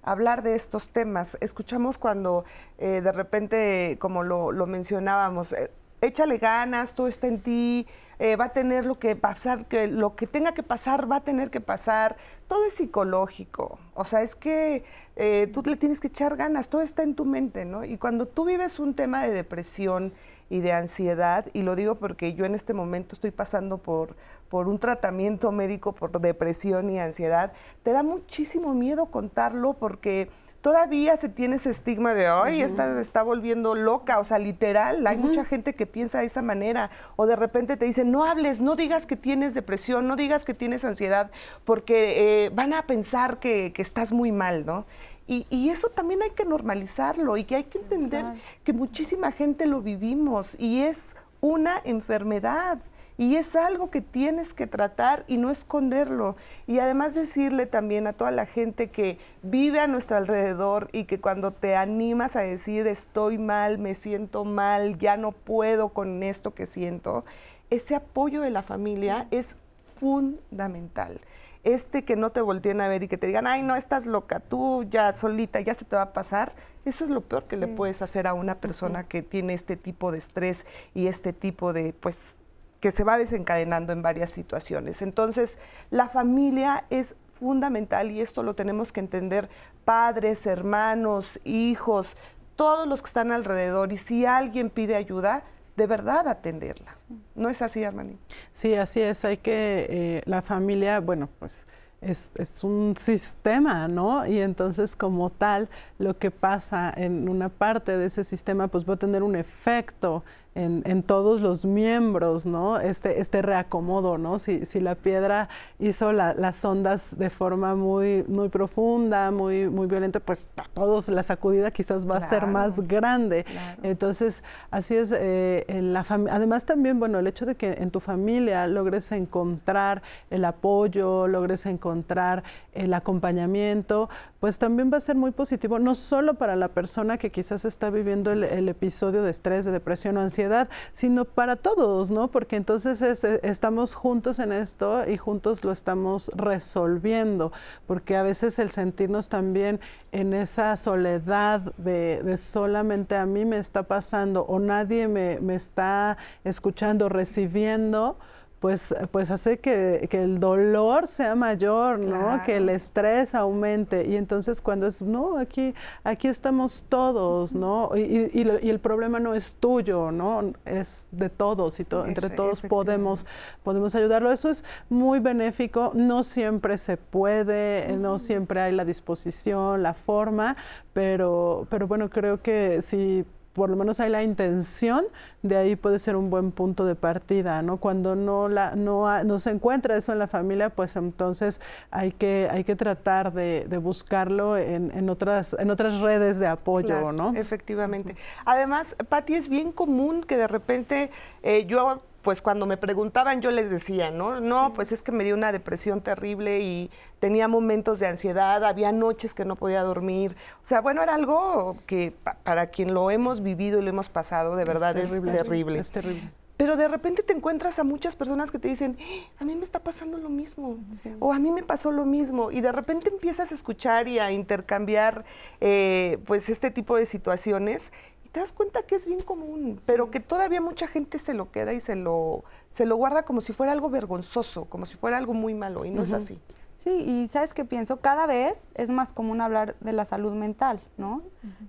hablar 0.07 0.41
de 0.41 0.55
estos 0.55 0.89
temas. 0.89 1.37
Escuchamos 1.41 1.97
cuando 1.97 2.45
eh, 2.77 3.01
de 3.01 3.11
repente, 3.11 3.97
como 3.99 4.23
lo, 4.23 4.65
mencionábamos, 4.65 5.53
eh, 5.53 5.69
échale 6.01 6.37
ganas, 6.37 6.95
todo 6.95 7.07
está 7.07 7.27
en 7.27 7.41
ti, 7.41 7.87
eh, 8.19 8.35
va 8.35 8.45
a 8.45 8.53
tener 8.53 8.85
lo 8.85 8.97
que 8.97 9.15
pasar, 9.15 9.65
que 9.67 9.87
lo 9.87 10.15
que 10.15 10.25
tenga 10.25 10.53
que 10.53 10.63
pasar 10.63 11.11
va 11.11 11.17
a 11.17 11.23
tener 11.23 11.51
que 11.51 11.61
pasar. 11.61 12.17
Todo 12.47 12.65
es 12.65 12.73
psicológico. 12.73 13.77
O 13.93 14.05
sea, 14.05 14.23
es 14.23 14.35
que 14.35 14.83
eh, 15.15 15.49
tú 15.53 15.61
le 15.63 15.75
tienes 15.75 15.99
que 15.99 16.07
echar 16.07 16.35
ganas, 16.35 16.69
todo 16.69 16.81
está 16.81 17.03
en 17.03 17.13
tu 17.13 17.25
mente, 17.25 17.65
¿no? 17.65 17.83
Y 17.85 17.97
cuando 17.97 18.27
tú 18.27 18.45
vives 18.45 18.79
un 18.79 18.95
tema 18.95 19.23
de 19.23 19.31
depresión 19.31 20.13
y 20.49 20.61
de 20.61 20.71
ansiedad, 20.71 21.45
y 21.53 21.61
lo 21.61 21.75
digo 21.75 21.95
porque 21.95 22.33
yo 22.33 22.45
en 22.45 22.55
este 22.55 22.73
momento 22.73 23.15
estoy 23.15 23.31
pasando 23.31 23.77
por, 23.77 24.15
por 24.49 24.67
un 24.67 24.79
tratamiento 24.79 25.51
médico 25.51 25.93
por 25.93 26.19
depresión 26.19 26.89
y 26.89 26.99
ansiedad, 26.99 27.53
te 27.83 27.91
da 27.91 28.01
muchísimo 28.01 28.73
miedo 28.73 29.07
contarlo 29.07 29.73
porque 29.73 30.29
todavía 30.67 31.15
se 31.15 31.29
tiene 31.29 31.55
ese 31.55 31.69
estigma 31.69 32.13
de, 32.13 32.27
ay, 32.27 32.61
esta 32.61 32.99
está 32.99 33.23
volviendo 33.23 33.73
loca, 33.73 34.19
o 34.19 34.25
sea, 34.25 34.37
literal, 34.37 35.07
hay 35.07 35.17
mucha 35.17 35.45
gente 35.45 35.75
que 35.75 35.85
piensa 35.85 36.19
de 36.19 36.25
esa 36.25 36.41
manera, 36.41 36.91
o 37.15 37.25
de 37.25 37.37
repente 37.37 37.77
te 37.77 37.85
dicen, 37.85 38.11
no 38.11 38.25
hables, 38.25 38.59
no 38.59 38.75
digas 38.75 39.05
que 39.05 39.15
tienes 39.15 39.53
depresión, 39.53 40.09
no 40.09 40.17
digas 40.17 40.43
que 40.43 40.53
tienes 40.53 40.83
ansiedad, 40.83 41.31
porque 41.63 42.47
eh, 42.47 42.49
van 42.49 42.73
a 42.73 42.85
pensar 42.85 43.39
que, 43.39 43.71
que 43.71 43.81
estás 43.81 44.11
muy 44.11 44.33
mal, 44.33 44.65
¿no? 44.65 44.85
Y, 45.25 45.47
y, 45.49 45.69
eso 45.69 45.87
también 45.87 46.21
hay 46.21 46.31
que 46.31 46.43
normalizarlo 46.43 47.37
y 47.37 47.45
que 47.45 47.55
hay 47.55 47.63
que 47.63 47.77
entender 47.77 48.25
que 48.65 48.73
muchísima 48.73 49.31
gente 49.31 49.67
lo 49.67 49.81
vivimos 49.81 50.57
y 50.59 50.81
es 50.81 51.15
una 51.39 51.81
enfermedad. 51.85 52.79
Y 53.17 53.35
es 53.35 53.55
algo 53.55 53.89
que 53.89 54.01
tienes 54.01 54.53
que 54.53 54.67
tratar 54.67 55.23
y 55.27 55.37
no 55.37 55.49
esconderlo. 55.49 56.35
Y 56.67 56.79
además 56.79 57.15
decirle 57.15 57.65
también 57.65 58.05
a 58.05 58.13
toda 58.13 58.31
la 58.31 58.45
gente 58.45 58.89
que 58.91 59.17
vive 59.41 59.79
a 59.79 59.87
nuestro 59.87 60.17
alrededor 60.17 60.87
y 60.91 61.05
que 61.05 61.19
cuando 61.19 61.51
te 61.51 61.75
animas 61.75 62.35
a 62.35 62.41
decir 62.41 62.85
estoy 62.85 63.37
mal, 63.37 63.79
me 63.79 63.95
siento 63.95 64.45
mal, 64.45 64.99
ya 64.99 65.17
no 65.17 65.31
puedo 65.31 65.89
con 65.89 66.21
esto 66.21 66.53
que 66.53 66.67
siento, 66.67 67.25
ese 67.69 67.95
apoyo 67.95 68.41
de 68.41 68.51
la 68.51 68.61
familia 68.61 69.27
es 69.31 69.57
fundamental. 69.99 71.19
Este 71.63 72.05
que 72.05 72.15
no 72.15 72.31
te 72.31 72.41
volteen 72.41 72.79
a 72.81 72.87
ver 72.87 73.03
y 73.03 73.07
que 73.07 73.17
te 73.17 73.27
digan, 73.27 73.47
ay, 73.47 73.63
no, 73.63 73.75
estás 73.75 74.05
loca, 74.05 74.39
tú 74.39 74.85
ya 74.89 75.11
solita, 75.11 75.59
ya 75.59 75.73
se 75.73 75.83
te 75.83 75.95
va 75.95 76.03
a 76.03 76.13
pasar, 76.13 76.53
eso 76.85 77.03
es 77.03 77.09
lo 77.09 77.21
peor 77.21 77.43
que 77.43 77.57
le 77.57 77.67
puedes 77.67 78.01
hacer 78.01 78.27
a 78.27 78.33
una 78.33 78.55
persona 78.55 79.05
que 79.05 79.21
tiene 79.21 79.53
este 79.53 79.75
tipo 79.75 80.11
de 80.11 80.19
estrés 80.19 80.65
y 80.93 81.07
este 81.07 81.33
tipo 81.33 81.73
de, 81.73 81.91
pues, 81.91 82.37
que 82.79 82.91
se 82.91 83.03
va 83.03 83.17
desencadenando 83.17 83.93
en 83.93 84.01
varias 84.01 84.29
situaciones. 84.31 85.01
Entonces, 85.01 85.57
la 85.89 86.09
familia 86.09 86.85
es 86.89 87.15
fundamental 87.33 88.11
y 88.11 88.21
esto 88.21 88.43
lo 88.43 88.55
tenemos 88.55 88.91
que 88.91 88.99
entender 88.99 89.49
padres, 89.85 90.45
hermanos, 90.45 91.39
hijos, 91.43 92.17
todos 92.55 92.87
los 92.87 93.01
que 93.01 93.07
están 93.07 93.31
alrededor. 93.31 93.91
Y 93.93 93.97
si 93.97 94.25
alguien 94.25 94.69
pide 94.69 94.95
ayuda, 94.95 95.43
de 95.77 95.87
verdad 95.87 96.27
atenderla. 96.27 96.91
¿No 97.35 97.49
es 97.49 97.61
así, 97.61 97.83
Armani? 97.83 98.17
Sí, 98.51 98.73
así 98.73 98.99
es. 98.99 99.23
Hay 99.23 99.37
que, 99.37 99.87
eh, 99.89 100.21
la 100.25 100.41
familia, 100.41 100.99
bueno, 100.99 101.29
pues 101.39 101.65
es, 102.01 102.31
es, 102.35 102.63
un 102.63 102.95
sistema, 102.97 103.87
¿no? 103.87 104.25
Y 104.25 104.39
entonces 104.39 104.95
como 104.95 105.29
tal, 105.29 105.69
lo 105.99 106.17
que 106.17 106.31
pasa 106.31 106.91
en 106.95 107.29
una 107.29 107.49
parte 107.49 107.95
de 107.95 108.07
ese 108.07 108.23
sistema, 108.23 108.67
pues 108.67 108.89
va 108.89 108.95
a 108.95 108.97
tener 108.97 109.21
un 109.23 109.35
efecto 109.35 110.23
en, 110.57 111.03
todos 111.03 111.41
los 111.41 111.65
miembros, 111.65 112.45
¿no? 112.45 112.79
Este, 112.79 113.21
este 113.21 113.41
reacomodo, 113.41 114.17
¿no? 114.17 114.39
Si, 114.39 114.65
si 114.65 114.79
la 114.79 114.95
piedra 114.95 115.49
hizo 115.79 116.11
las 116.11 116.65
ondas 116.65 117.17
de 117.17 117.29
forma 117.29 117.75
muy, 117.75 118.23
muy 118.27 118.49
profunda, 118.49 119.29
muy, 119.31 119.69
muy 119.69 119.87
violenta, 119.87 120.19
pues 120.19 120.49
a 120.57 120.65
todos 120.73 121.09
la 121.09 121.21
sacudida 121.21 121.71
quizás 121.71 122.09
va 122.09 122.17
a 122.17 122.23
ser 122.23 122.47
más 122.47 122.87
grande. 122.87 123.45
Entonces, 123.83 124.43
así 124.71 124.95
es, 124.95 125.11
eh, 125.11 125.65
en 125.67 125.93
la 125.93 126.05
además 126.09 126.65
también, 126.65 126.99
bueno, 126.99 127.19
el 127.19 127.27
hecho 127.27 127.45
de 127.45 127.55
que 127.55 127.73
en 127.73 127.91
tu 127.91 127.99
familia 127.99 128.65
logres 128.67 129.11
encontrar 129.11 130.01
el 130.29 130.43
apoyo, 130.45 131.27
logres 131.27 131.65
encontrar 131.65 132.43
el 132.73 132.93
acompañamiento, 132.93 134.09
pues 134.39 134.57
también 134.57 134.91
va 134.91 134.97
a 134.97 135.01
ser 135.01 135.15
muy 135.15 135.31
positivo, 135.31 135.79
no 135.79 135.95
solo 135.95 136.35
para 136.35 136.55
la 136.55 136.69
persona 136.69 137.17
que 137.17 137.31
quizás 137.31 137.65
está 137.65 137.89
viviendo 137.89 138.31
el, 138.31 138.43
el 138.43 138.69
episodio 138.69 139.21
de 139.21 139.31
estrés, 139.31 139.65
de 139.65 139.71
depresión 139.71 140.17
o 140.17 140.21
ansiedad, 140.21 140.46
sino 140.93 141.25
para 141.25 141.55
todos, 141.55 142.11
¿no? 142.11 142.29
Porque 142.29 142.55
entonces 142.55 143.01
eh, 143.01 143.39
estamos 143.43 143.95
juntos 143.95 144.39
en 144.39 144.51
esto 144.51 145.07
y 145.07 145.17
juntos 145.17 145.63
lo 145.63 145.71
estamos 145.71 146.31
resolviendo, 146.35 147.51
porque 147.85 148.15
a 148.15 148.23
veces 148.23 148.59
el 148.59 148.69
sentirnos 148.69 149.29
también 149.29 149.79
en 150.11 150.33
esa 150.33 150.75
soledad 150.77 151.61
de, 151.77 152.37
solamente 152.37 153.15
a 153.15 153.25
mí 153.25 153.45
me 153.45 153.57
está 153.57 153.83
pasando 153.83 154.43
o 154.43 154.59
nadie 154.59 155.07
me, 155.07 155.39
me 155.39 155.55
está 155.55 156.17
escuchando, 156.43 157.09
recibiendo, 157.09 158.17
pues, 158.59 158.93
pues 159.11 159.29
hace 159.29 159.59
que, 159.59 160.07
el 160.11 160.39
dolor 160.39 161.07
sea 161.07 161.35
mayor, 161.35 161.99
¿no? 161.99 162.41
Que 162.43 162.57
el 162.57 162.69
estrés 162.69 163.35
aumente. 163.35 164.07
Y 164.07 164.15
entonces 164.15 164.61
cuando 164.61 164.87
es, 164.87 165.01
no, 165.01 165.37
aquí, 165.37 165.75
aquí 166.03 166.27
estamos 166.27 166.83
todos, 166.89 167.53
¿no? 167.53 167.91
Y, 167.95 168.31
y, 168.33 168.69
el 168.69 168.79
problema 168.79 169.19
no 169.19 169.35
es 169.35 169.55
tuyo, 169.59 170.11
¿no? 170.11 170.53
Es 170.65 171.05
de 171.11 171.29
todos 171.29 171.79
y 171.79 171.85
entre 172.05 172.29
todos 172.31 172.61
podemos, 172.61 173.25
podemos 173.63 173.93
ayudarlo. 173.93 174.31
Eso 174.31 174.49
es 174.49 174.63
muy 174.89 175.19
benéfico. 175.19 175.91
No 175.93 176.23
siempre 176.23 176.77
se 176.77 176.97
puede, 176.97 177.95
no 177.97 178.17
siempre 178.17 178.61
hay 178.61 178.71
la 178.73 178.85
disposición, 178.85 179.83
la 179.83 179.93
forma, 179.93 180.57
pero, 180.93 181.67
pero 181.69 181.87
bueno, 181.87 182.09
creo 182.09 182.41
que 182.41 182.81
si 182.81 183.23
por 183.57 183.71
lo 183.71 183.75
menos 183.75 183.99
hay 183.99 184.11
la 184.11 184.21
intención, 184.21 185.05
de 185.41 185.57
ahí 185.57 185.75
puede 185.75 185.97
ser 185.97 186.15
un 186.15 186.29
buen 186.29 186.51
punto 186.51 186.85
de 186.85 186.93
partida, 186.93 187.63
¿no? 187.63 187.77
Cuando 187.77 188.15
no, 188.15 188.47
la, 188.47 188.75
no, 188.75 189.23
no 189.23 189.39
se 189.39 189.49
encuentra 189.49 189.97
eso 189.97 190.11
en 190.11 190.19
la 190.19 190.27
familia, 190.27 190.69
pues 190.69 190.95
entonces 190.95 191.59
hay 191.89 192.11
que, 192.11 192.47
hay 192.51 192.63
que 192.63 192.75
tratar 192.75 193.33
de, 193.33 193.65
buscarlo 193.81 194.57
en, 194.57 194.91
en, 194.95 195.09
otras, 195.09 195.55
en 195.57 195.71
otras 195.71 195.99
redes 196.01 196.37
de 196.39 196.45
apoyo, 196.45 197.11
¿no? 197.11 197.33
Efectivamente. 197.33 198.15
Además, 198.45 198.95
Patti, 199.09 199.33
es 199.33 199.49
bien 199.49 199.71
común 199.71 200.23
que 200.23 200.37
de 200.37 200.47
repente 200.47 201.09
eh, 201.41 201.65
yo 201.65 202.03
pues 202.27 202.41
cuando 202.41 202.65
me 202.65 202.75
preguntaban 202.75 203.39
yo 203.39 203.51
les 203.51 203.71
decía, 203.71 204.11
¿no? 204.11 204.41
No, 204.41 204.73
pues 204.73 204.91
es 204.91 205.01
que 205.01 205.13
me 205.13 205.23
dio 205.23 205.33
una 205.33 205.53
depresión 205.53 206.01
terrible 206.01 206.59
y 206.59 206.91
tenía 207.21 207.47
momentos 207.47 207.99
de 207.99 208.07
ansiedad, 208.07 208.65
había 208.65 208.91
noches 208.91 209.33
que 209.33 209.45
no 209.45 209.55
podía 209.55 209.81
dormir. 209.81 210.35
O 210.61 210.67
sea, 210.67 210.81
bueno, 210.81 211.01
era 211.01 211.15
algo 211.15 211.77
que 211.85 212.13
para 212.43 212.67
quien 212.67 212.93
lo 212.93 213.11
hemos 213.11 213.41
vivido 213.41 213.79
y 213.79 213.81
lo 213.81 213.89
hemos 213.91 214.09
pasado, 214.09 214.57
de 214.57 214.65
verdad 214.65 214.97
es 214.97 215.09
terrible. 215.09 215.79
Es 215.79 215.89
terrible. 215.89 216.29
Pero 216.57 216.75
de 216.75 216.89
repente 216.89 217.23
te 217.23 217.31
encuentras 217.31 217.79
a 217.79 217.85
muchas 217.85 218.17
personas 218.17 218.51
que 218.51 218.59
te 218.59 218.67
dicen, 218.67 218.97
a 219.39 219.45
mí 219.45 219.55
me 219.55 219.63
está 219.63 219.79
pasando 219.79 220.17
lo 220.17 220.27
mismo, 220.27 220.79
o 221.19 221.31
a 221.31 221.39
mí 221.39 221.51
me 221.51 221.63
pasó 221.63 221.91
lo 221.91 222.03
mismo, 222.03 222.51
y 222.51 222.59
de 222.59 222.73
repente 222.73 223.09
empiezas 223.09 223.51
a 223.53 223.55
escuchar 223.55 224.09
y 224.09 224.19
a 224.19 224.31
intercambiar 224.33 225.23
eh, 225.61 226.17
pues 226.25 226.49
este 226.49 226.71
tipo 226.71 226.97
de 226.97 227.05
situaciones 227.05 227.93
te 228.37 228.41
das 228.41 228.51
cuenta 228.51 228.83
que 228.83 228.93
es 228.93 229.07
bien 229.07 229.23
común, 229.23 229.79
pero 229.87 230.11
que 230.11 230.19
todavía 230.19 230.61
mucha 230.61 230.87
gente 230.87 231.17
se 231.17 231.33
lo 231.33 231.51
queda 231.51 231.73
y 231.73 231.79
se 231.79 231.95
lo, 231.95 232.43
se 232.69 232.85
lo 232.85 232.95
guarda 232.95 233.23
como 233.23 233.41
si 233.41 233.51
fuera 233.51 233.71
algo 233.71 233.89
vergonzoso, 233.89 234.65
como 234.65 234.85
si 234.85 234.95
fuera 234.95 235.17
algo 235.17 235.33
muy 235.33 235.55
malo, 235.55 235.85
y 235.85 235.89
no 235.89 236.03
es 236.03 236.13
así. 236.13 236.39
Sí, 236.77 236.91
y 236.91 237.27
sabes 237.29 237.55
qué 237.55 237.65
pienso, 237.65 237.99
cada 237.99 238.27
vez 238.27 238.73
es 238.75 238.91
más 238.91 239.11
común 239.11 239.41
hablar 239.41 239.75
de 239.79 239.91
la 239.91 240.05
salud 240.05 240.33
mental, 240.33 240.79
¿no? 240.97 241.23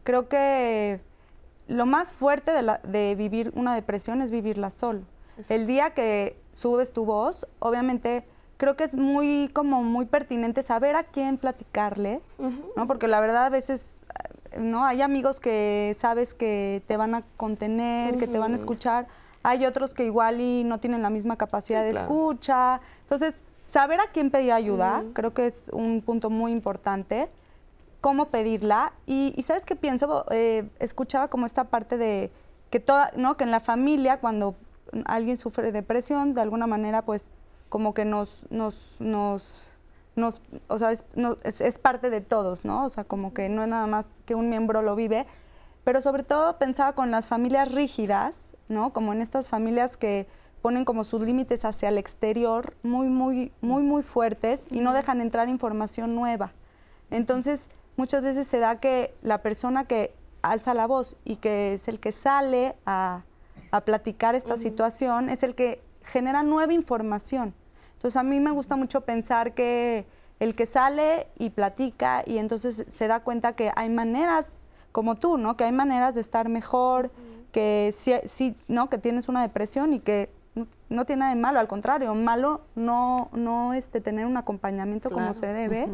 Creo 0.05 0.29
que 0.29 1.01
lo 1.69 1.87
más 1.87 2.13
fuerte 2.13 2.53
de, 2.53 2.61
la, 2.61 2.83
de, 2.87 3.15
vivir 3.15 3.51
una 3.55 3.75
depresión 3.75 4.21
es 4.21 4.31
vivirla 4.31 4.69
solo. 4.69 5.01
El 5.49 5.67
día 5.67 5.95
que 5.95 6.39
subes 6.53 6.93
tu 6.93 7.07
voz, 7.07 7.47
obviamente 7.61 8.27
creo 8.59 8.77
que 8.77 8.85
es 8.85 8.95
muy 8.95 9.49
como 9.55 9.83
muy 9.83 10.05
pertinente 10.05 10.63
saber 10.63 10.97
a 10.97 11.05
quién 11.05 11.39
platicarle, 11.39 12.21
¿no? 12.77 12.87
Porque 12.87 13.09
la 13.09 13.21
verdad 13.21 13.47
a 13.47 13.51
veces 13.51 13.97
¿no? 14.59 14.85
Hay 14.85 15.03
amigos 15.03 15.41
que 15.41 15.95
sabes 15.99 16.35
que 16.35 16.83
te 16.87 16.97
van 16.97 17.15
a 17.15 17.23
contener, 17.37 18.19
que 18.19 18.27
te 18.27 18.39
van 18.39 18.53
a 18.53 18.57
escuchar. 18.57 19.07
Hay 19.43 19.65
otros 19.67 19.95
que 19.95 20.05
igual 20.05 20.41
y 20.41 20.65
no 20.65 20.79
tienen 20.79 21.03
la 21.03 21.11
misma 21.11 21.37
capacidad 21.37 21.83
de 21.83 21.91
escucha. 21.91 22.81
Entonces, 23.03 23.43
saber 23.63 24.01
a 24.01 24.11
quién 24.13 24.31
pedir 24.31 24.53
ayuda, 24.53 25.05
creo 25.15 25.33
que 25.33 25.47
es 25.47 25.71
un 25.73 26.03
punto 26.03 26.31
muy 26.31 26.53
importante. 26.53 27.29
Cómo 28.01 28.27
pedirla. 28.27 28.93
Y, 29.07 29.35
¿sabes 29.43 29.65
qué 29.65 29.77
pienso? 29.77 30.25
Eh, 30.31 30.69
escuchaba 30.79 31.29
como 31.29 31.47
esta 31.47 31.65
parte 31.65 31.97
de 31.97 32.31
que 32.71 32.81
toda, 32.81 33.11
¿no? 33.17 33.37
Que 33.37 33.45
en 33.45 33.51
la 33.51 33.61
familia, 33.61 34.21
cuando 34.21 34.55
alguien 35.07 35.37
sufre 35.37 35.73
depresión, 35.73 36.35
de 36.35 36.41
alguna 36.41 36.67
manera, 36.67 37.03
pues, 37.03 37.31
como 37.69 37.95
que 37.95 38.05
nos, 38.05 38.47
nos, 38.51 38.97
nos 39.01 39.78
nos, 40.19 40.43
o 40.69 40.79
sea, 40.79 40.93
es, 40.93 41.05
es, 41.45 41.79
parte 41.79 42.11
de 42.11 42.21
todos, 42.21 42.65
¿no? 42.65 42.85
O 42.85 42.89
sea, 42.89 43.05
como 43.05 43.33
que 43.33 43.49
no 43.49 43.63
es 43.63 43.69
nada 43.69 43.87
más 43.87 44.11
que 44.27 44.35
un 44.35 44.51
miembro 44.51 44.83
lo 44.83 44.95
vive, 44.95 45.27
pero 45.85 46.03
sobre 46.03 46.23
todo 46.23 46.59
pensaba 46.59 46.93
con 46.93 47.11
las 47.11 47.29
familias 47.29 47.73
rígidas, 47.73 48.55
¿no? 48.69 48.93
Como 48.93 49.13
en 49.13 49.23
estas 49.23 49.49
familias 49.49 49.97
que 49.97 50.27
ponen 50.61 50.85
como 50.85 51.05
sus 51.05 51.23
límites 51.23 51.65
hacia 51.65 51.89
el 51.89 51.99
exterior 51.99 52.77
muy, 52.83 53.09
muy, 53.09 53.53
muy, 53.61 53.83
muy 53.83 54.03
fuertes 54.03 54.67
y 54.71 54.81
no 54.81 54.93
dejan 54.93 55.21
entrar 55.21 55.49
información 55.49 56.15
nueva. 56.15 56.53
Entonces, 57.11 57.71
muchas 57.97 58.23
veces 58.23 58.47
se 58.47 58.59
da 58.59 58.81
que 58.81 59.15
la 59.23 59.41
persona 59.41 59.85
que 59.85 60.15
alza 60.43 60.75
la 60.75 60.87
voz 60.87 61.17
y 61.25 61.37
que 61.37 61.75
es 61.75 61.89
el 61.89 62.01
que 62.01 62.13
sale 62.13 62.77
a, 62.85 63.23
a 63.71 63.81
platicar 63.83 64.35
esta 64.35 64.57
situación 64.57 65.29
es 65.29 65.43
el 65.43 65.55
que 65.55 65.81
genera 66.03 66.43
nueva 66.43 66.73
información. 66.73 67.55
Entonces 67.99 68.17
a 68.17 68.23
mí 68.23 68.39
me 68.39 68.53
gusta 68.53 68.77
mucho 68.77 69.01
pensar 69.01 69.55
que 69.55 70.07
el 70.39 70.55
que 70.55 70.67
sale 70.67 71.27
y 71.37 71.51
platica 71.51 72.23
y 72.25 72.39
entonces 72.39 72.85
se 72.87 73.09
da 73.09 73.25
cuenta 73.25 73.55
que 73.55 73.73
hay 73.75 73.91
maneras, 73.91 74.61
como 74.93 75.17
tú, 75.17 75.37
¿no? 75.37 75.57
Que 75.57 75.65
hay 75.65 75.73
maneras 75.73 76.15
de 76.15 76.21
estar 76.21 76.49
mejor, 76.49 77.11
que 77.51 77.93
sí, 77.93 78.55
¿no? 78.69 78.89
Que 78.89 78.99
tienes 78.99 79.29
una 79.29 79.43
depresión 79.43 79.93
y 79.95 79.99
que 79.99 80.31
no, 80.89 81.05
tiene 81.07 81.21
nada 81.21 81.35
de 81.35 81.41
malo, 81.41 81.59
al 81.59 81.67
contrario, 81.67 82.15
malo 82.15 82.61
no, 82.77 83.31
no 83.33 83.75
este, 83.75 84.01
tener 84.01 84.27
un 84.27 84.37
acompañamiento 84.37 85.11
como 85.11 85.35
se 85.35 85.53
debe. 85.53 85.89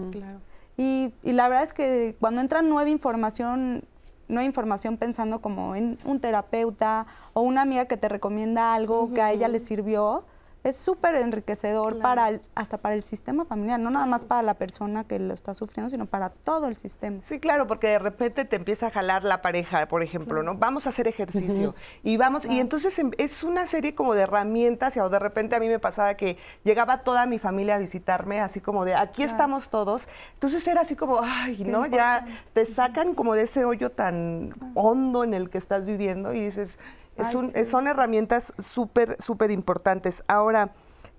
y, 0.76 1.10
y, 1.22 1.32
la 1.32 1.48
verdad 1.48 1.64
es 1.64 1.72
que 1.72 2.16
cuando 2.20 2.42
entra 2.42 2.60
nueva 2.60 2.90
información, 2.90 3.82
nueva 4.28 4.44
información 4.44 4.98
pensando 4.98 5.40
como 5.40 5.74
en 5.74 5.98
un 6.04 6.20
terapeuta 6.20 7.06
o 7.32 7.40
una 7.40 7.62
amiga 7.62 7.86
que 7.86 7.96
te 7.96 8.10
recomienda 8.10 8.74
algo 8.74 9.14
que 9.14 9.22
a 9.22 9.32
ella 9.32 9.48
le 9.48 9.58
sirvió, 9.58 10.26
es 10.64 10.76
súper 10.76 11.14
enriquecedor 11.16 11.98
para 11.98 12.40
hasta 12.54 12.78
para 12.78 12.94
el 12.94 13.02
sistema 13.02 13.44
familiar, 13.44 13.78
no 13.78 13.90
nada 13.90 14.06
más 14.06 14.24
para 14.24 14.42
la 14.42 14.54
persona 14.54 15.04
que 15.04 15.18
lo 15.18 15.34
está 15.34 15.54
sufriendo, 15.54 15.90
sino 15.90 16.06
para 16.06 16.30
todo 16.30 16.68
el 16.68 16.76
sistema. 16.76 17.18
Sí, 17.22 17.38
claro, 17.38 17.66
porque 17.66 17.88
de 17.88 17.98
repente 17.98 18.46
te 18.46 18.56
empieza 18.56 18.86
a 18.86 18.90
jalar 18.90 19.24
la 19.24 19.42
pareja, 19.42 19.86
por 19.86 20.02
ejemplo, 20.02 20.42
¿no? 20.42 20.54
Vamos 20.54 20.86
a 20.86 20.88
hacer 20.88 21.06
ejercicio 21.06 21.74
y 22.02 22.16
vamos, 22.16 22.46
y 22.46 22.60
entonces 22.60 22.98
em, 22.98 23.10
es 23.18 23.44
una 23.44 23.66
serie 23.66 23.94
como 23.94 24.14
de 24.14 24.22
herramientas, 24.22 24.96
y 24.96 25.00
de 25.00 25.18
repente 25.18 25.54
a 25.54 25.60
mí 25.60 25.68
me 25.68 25.78
pasaba 25.78 26.14
que 26.14 26.38
llegaba 26.64 27.02
toda 27.02 27.26
mi 27.26 27.38
familia 27.38 27.74
a 27.74 27.78
visitarme, 27.78 28.40
así 28.40 28.60
como 28.60 28.86
de 28.86 28.94
aquí 28.94 29.22
estamos 29.22 29.68
todos, 29.68 30.08
entonces 30.32 30.66
era 30.66 30.80
así 30.80 30.96
como, 30.96 31.20
ay, 31.22 31.62
¿no? 31.66 31.84
Ya 31.84 32.26
te 32.54 32.64
sacan 32.64 33.14
como 33.14 33.34
de 33.34 33.42
ese 33.42 33.66
hoyo 33.66 33.90
tan 33.90 34.54
hondo 34.74 35.24
en 35.24 35.34
el 35.34 35.50
que 35.50 35.58
estás 35.58 35.84
viviendo 35.84 36.32
y 36.32 36.46
dices, 36.46 36.78
son 37.64 37.86
herramientas 37.86 38.54
súper, 38.58 39.16
súper 39.20 39.50
importantes. 39.50 40.24
Ahora, 40.26 40.72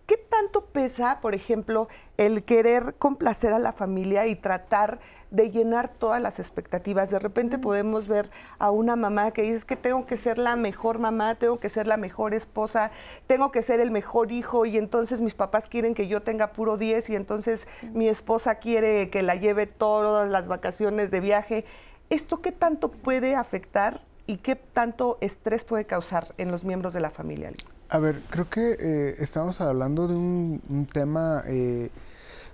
¿qué 0.06 0.18
tanto 0.18 0.66
pesa, 0.66 1.20
por 1.22 1.36
ejemplo, 1.36 1.88
el 2.18 2.44
querer 2.44 2.96
complacer 2.96 3.54
a 3.54 3.60
la 3.60 3.72
familia 3.72 4.28
y 4.28 4.36
tratar 4.36 5.00
de 5.32 5.52
llenar 5.52 5.90
todas 5.90 6.22
las 6.22 6.40
expectativas? 6.40 7.10
De 7.10 7.20
repente 7.20 7.58
podemos 7.58 8.08
ver 8.08 8.30
a 8.60 8.72
una 8.72 8.96
mamá 8.96 9.32
que 9.32 9.42
dice 9.42 9.66
que 9.66 9.76
tengo 9.76 10.06
que 10.06 10.18
ser 10.18 10.38
la 10.38 10.56
mejor 10.56 11.00
mamá, 11.00 11.36
tengo 11.36 11.60
que 11.60 11.70
ser 11.70 11.88
la 11.88 11.98
mejor 11.98 12.34
esposa, 12.34 12.92
tengo 13.28 13.52
que 13.52 13.62
ser 13.62 13.80
el 13.80 13.92
mejor 13.92 14.32
hijo 14.32 14.66
y 14.66 14.78
entonces 14.78 15.22
mis 15.22 15.34
papás 15.34 15.68
quieren 15.68 15.94
que 15.94 16.08
yo 16.08 16.22
tenga 16.22 16.52
puro 16.52 16.78
10 16.78 17.10
y 17.10 17.16
entonces 17.16 17.68
mi 17.94 18.08
esposa 18.08 18.56
quiere 18.56 19.10
que 19.10 19.24
la 19.24 19.36
lleve 19.36 19.66
todas 19.66 20.30
las 20.30 20.48
vacaciones 20.48 21.10
de 21.12 21.20
viaje. 21.20 21.66
¿Esto 22.10 22.42
qué 22.42 22.52
tanto 22.52 22.92
puede 22.92 23.36
afectar 23.36 24.02
y 24.28 24.38
qué 24.38 24.56
tanto 24.56 25.18
estrés 25.22 25.64
puede 25.66 25.86
causar 25.86 26.34
en 26.38 26.52
los 26.52 26.64
miembros 26.64 26.94
de 26.94 27.00
la 27.00 27.10
familia? 27.10 27.52
A 27.90 28.00
ver, 28.00 28.22
creo 28.30 28.50
que 28.50 28.78
eh, 28.80 29.16
estamos 29.20 29.62
hablando 29.62 30.08
de 30.08 30.16
un, 30.16 30.88
tema, 30.92 31.44
eh, 31.46 31.92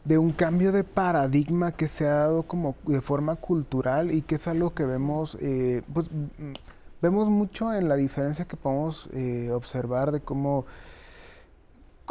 de 0.04 0.18
un 0.18 0.34
cambio 0.34 0.72
de 0.72 0.84
paradigma 0.84 1.72
que 1.72 1.88
se 1.88 2.06
ha 2.06 2.16
dado 2.16 2.44
como 2.44 2.76
de 2.86 3.02
forma 3.02 3.36
cultural 3.38 4.12
y 4.12 4.22
que 4.22 4.36
es 4.36 4.48
algo 4.48 4.74
que 4.74 4.86
vemos, 4.86 5.38
eh, 5.40 5.84
pues, 5.94 6.08
vemos 7.02 7.30
mucho 7.30 7.74
en 7.74 7.88
la 7.88 7.96
diferencia 7.96 8.46
que 8.46 8.58
podemos 8.58 9.10
observar 9.52 10.12
de 10.12 10.20
cómo 10.20 10.66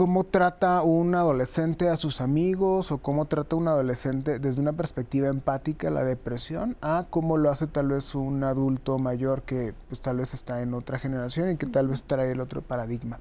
cómo 0.00 0.24
trata 0.24 0.80
un 0.80 1.14
adolescente 1.14 1.90
a 1.90 1.98
sus 1.98 2.22
amigos 2.22 2.90
o 2.90 3.02
cómo 3.02 3.26
trata 3.26 3.56
un 3.56 3.68
adolescente 3.68 4.38
desde 4.38 4.58
una 4.58 4.72
perspectiva 4.72 5.28
empática 5.28 5.90
la 5.90 6.04
depresión 6.04 6.74
a 6.80 7.04
cómo 7.10 7.36
lo 7.36 7.50
hace 7.50 7.66
tal 7.66 7.88
vez 7.88 8.14
un 8.14 8.42
adulto 8.42 8.98
mayor 8.98 9.42
que 9.42 9.74
pues, 9.90 10.00
tal 10.00 10.16
vez 10.16 10.32
está 10.32 10.62
en 10.62 10.72
otra 10.72 10.98
generación 10.98 11.50
y 11.50 11.58
que 11.58 11.66
tal 11.66 11.88
vez 11.88 12.04
trae 12.04 12.30
el 12.30 12.40
otro 12.40 12.62
paradigma. 12.62 13.18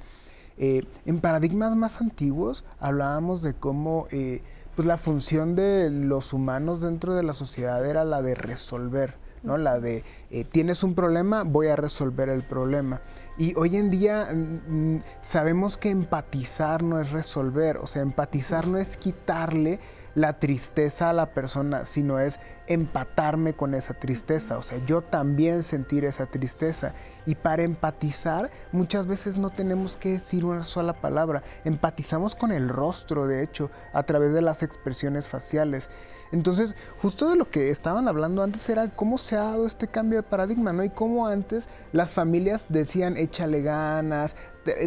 Eh, 0.57 0.85
en 1.05 1.19
paradigmas 1.19 1.75
más 1.75 1.99
antiguos 1.99 2.63
hablábamos 2.79 3.41
de 3.41 3.55
cómo 3.55 4.07
eh, 4.11 4.41
pues 4.77 4.87
la 4.87 4.97
función 4.97 5.55
de 5.55 5.89
los 5.89 6.31
humanos 6.31 6.79
dentro 6.79 7.13
de 7.13 7.23
la 7.23 7.33
sociedad 7.33 7.85
era 7.85 8.05
la 8.05 8.21
de 8.21 8.35
resolver, 8.35 9.15
¿no? 9.43 9.57
La 9.57 9.79
de 9.79 10.03
eh, 10.31 10.43
tienes 10.43 10.83
un 10.83 10.95
problema, 10.95 11.43
voy 11.43 11.67
a 11.67 11.75
resolver 11.75 12.29
el 12.29 12.43
problema. 12.43 13.01
Y 13.37 13.53
hoy 13.55 13.77
en 13.77 13.89
día 13.89 14.29
mm, 14.31 14.95
mm, 14.95 15.01
sabemos 15.21 15.77
que 15.77 15.89
empatizar 15.89 16.83
no 16.83 16.99
es 16.99 17.11
resolver, 17.11 17.77
o 17.77 17.87
sea, 17.87 18.01
empatizar 18.01 18.67
no 18.67 18.77
es 18.77 18.97
quitarle 18.97 19.79
la 20.15 20.39
tristeza 20.39 21.09
a 21.09 21.13
la 21.13 21.33
persona, 21.33 21.85
sino 21.85 22.19
es 22.19 22.39
empatarme 22.67 23.53
con 23.53 23.73
esa 23.73 23.93
tristeza, 23.95 24.57
o 24.57 24.61
sea, 24.61 24.77
yo 24.85 25.01
también 25.01 25.63
sentir 25.63 26.05
esa 26.05 26.25
tristeza. 26.25 26.93
Y 27.25 27.35
para 27.35 27.63
empatizar 27.63 28.51
muchas 28.71 29.07
veces 29.07 29.37
no 29.37 29.49
tenemos 29.49 29.97
que 29.97 30.13
decir 30.13 30.45
una 30.45 30.63
sola 30.63 30.93
palabra, 30.93 31.43
empatizamos 31.63 32.35
con 32.35 32.51
el 32.51 32.69
rostro, 32.69 33.27
de 33.27 33.43
hecho, 33.43 33.71
a 33.93 34.03
través 34.03 34.33
de 34.33 34.41
las 34.41 34.61
expresiones 34.61 35.27
faciales. 35.27 35.89
Entonces, 36.31 36.75
justo 37.01 37.29
de 37.29 37.35
lo 37.35 37.49
que 37.49 37.69
estaban 37.69 38.07
hablando 38.07 38.43
antes 38.43 38.67
era 38.69 38.89
cómo 38.89 39.17
se 39.17 39.35
ha 39.35 39.43
dado 39.43 39.65
este 39.65 39.87
cambio 39.87 40.19
de 40.19 40.23
paradigma, 40.23 40.73
¿no? 40.73 40.83
Y 40.83 40.89
cómo 40.89 41.27
antes 41.27 41.67
las 41.91 42.11
familias 42.11 42.67
decían, 42.69 43.17
échale 43.17 43.61
ganas, 43.61 44.35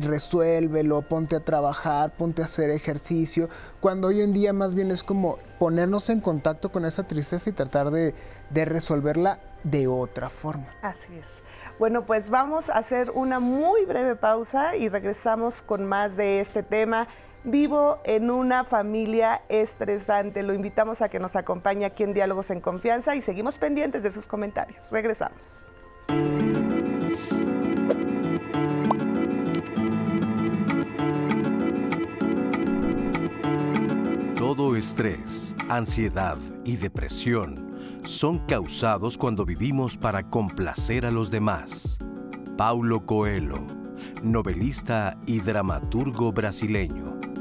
resuélvelo, 0.01 1.03
ponte 1.03 1.37
a 1.37 1.41
trabajar, 1.41 2.13
ponte 2.13 2.43
a 2.43 2.45
hacer 2.45 2.71
ejercicio, 2.71 3.49
cuando 3.81 4.09
hoy 4.09 4.23
en 4.23 4.33
día 4.33 4.53
más 4.53 4.75
bien 4.75 4.91
es 4.91 5.03
como 5.03 5.39
ponernos 5.59 6.09
en 6.11 6.21
contacto 6.21 6.71
con 6.71 6.85
esa 6.85 7.03
tristeza 7.05 7.51
y 7.51 7.53
tratar 7.53 7.91
de, 7.91 8.15
de 8.51 8.65
resolverla 8.65 9.41
de 9.65 9.87
otra 9.87 10.29
forma. 10.29 10.67
Así 10.83 11.15
es. 11.17 11.43
Bueno, 11.79 12.05
pues 12.05 12.31
vamos 12.31 12.71
a 12.71 12.75
hacer 12.75 13.11
una 13.11 13.41
muy 13.41 13.85
breve 13.85 14.17
pausa 14.17 14.77
y 14.77 14.89
regresamos 14.89 15.63
con 15.63 15.87
más 15.87 16.17
de 16.17 16.41
este 16.41 16.63
tema. 16.63 17.09
Vivo 17.45 17.99
en 18.05 18.31
una 18.31 18.63
familia 18.63 19.43
estresante. 19.49 20.45
Lo 20.45 20.55
invitamos 20.55 21.03
a 21.03 21.09
que 21.09 21.19
nos 21.19 21.35
acompañe 21.35 21.85
aquí 21.85 22.05
en 22.05 22.15
Diálogos 22.15 22.51
en 22.51 22.61
Confianza 22.61 23.17
y 23.17 23.23
seguimos 23.23 23.59
pendientes 23.59 24.05
de 24.05 24.13
sus 24.13 24.29
comentarios. 24.29 24.93
Regresamos. 24.93 25.67
Todo 34.37 34.77
estrés, 34.77 35.57
ansiedad 35.69 36.39
y 36.65 36.77
depresión 36.77 38.01
son 38.05 38.41
causados 38.47 39.17
cuando 39.19 39.45
vivimos 39.45 39.97
para 39.97 40.29
complacer 40.29 41.07
a 41.07 41.11
los 41.11 41.31
demás. 41.31 41.99
Paulo 42.57 43.07
Coelho, 43.07 43.65
novelista 44.23 45.17
y 45.27 45.41
dramaturgo 45.41 46.33
brasileño. 46.33 47.32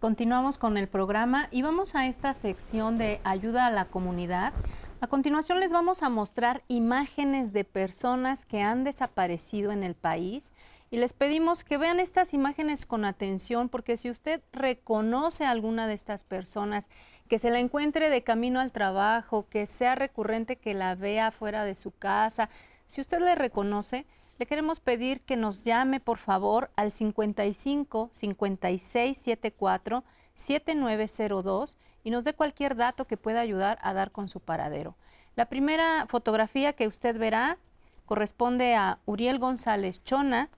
Continuamos 0.00 0.56
con 0.56 0.78
el 0.78 0.88
programa 0.88 1.48
y 1.50 1.60
vamos 1.60 1.94
a 1.94 2.06
esta 2.06 2.32
sección 2.32 2.96
de 2.96 3.20
ayuda 3.22 3.66
a 3.66 3.70
la 3.70 3.84
comunidad. 3.84 4.54
A 5.02 5.08
continuación 5.08 5.60
les 5.60 5.72
vamos 5.72 6.02
a 6.02 6.08
mostrar 6.08 6.62
imágenes 6.68 7.52
de 7.52 7.64
personas 7.64 8.46
que 8.46 8.62
han 8.62 8.82
desaparecido 8.82 9.72
en 9.72 9.84
el 9.84 9.94
país 9.94 10.54
y 10.90 10.96
les 10.96 11.12
pedimos 11.12 11.64
que 11.64 11.76
vean 11.76 12.00
estas 12.00 12.32
imágenes 12.32 12.86
con 12.86 13.04
atención 13.04 13.68
porque 13.68 13.98
si 13.98 14.08
usted 14.08 14.40
reconoce 14.54 15.44
a 15.44 15.50
alguna 15.50 15.86
de 15.86 15.92
estas 15.92 16.24
personas, 16.24 16.88
que 17.28 17.38
se 17.38 17.50
la 17.50 17.58
encuentre 17.58 18.08
de 18.08 18.22
camino 18.22 18.60
al 18.60 18.72
trabajo, 18.72 19.48
que 19.50 19.66
sea 19.66 19.96
recurrente 19.96 20.56
que 20.56 20.72
la 20.72 20.94
vea 20.94 21.30
fuera 21.30 21.66
de 21.66 21.74
su 21.74 21.90
casa, 21.90 22.48
si 22.86 23.02
usted 23.02 23.20
le 23.20 23.34
reconoce, 23.34 24.06
le 24.40 24.46
queremos 24.46 24.80
pedir 24.80 25.20
que 25.20 25.36
nos 25.36 25.64
llame 25.64 26.00
por 26.00 26.16
favor 26.16 26.70
al 26.74 26.92
55 26.92 28.08
56 28.10 29.18
74 29.18 30.02
7902 30.34 31.76
y 32.04 32.08
nos 32.08 32.24
dé 32.24 32.32
cualquier 32.32 32.74
dato 32.74 33.06
que 33.06 33.18
pueda 33.18 33.40
ayudar 33.40 33.78
a 33.82 33.92
dar 33.92 34.12
con 34.12 34.30
su 34.30 34.40
paradero. 34.40 34.96
La 35.36 35.50
primera 35.50 36.06
fotografía 36.08 36.72
que 36.72 36.88
usted 36.88 37.18
verá 37.18 37.58
corresponde 38.06 38.74
a 38.74 38.98
Uriel 39.04 39.38
González 39.38 40.02
Chona. 40.04 40.48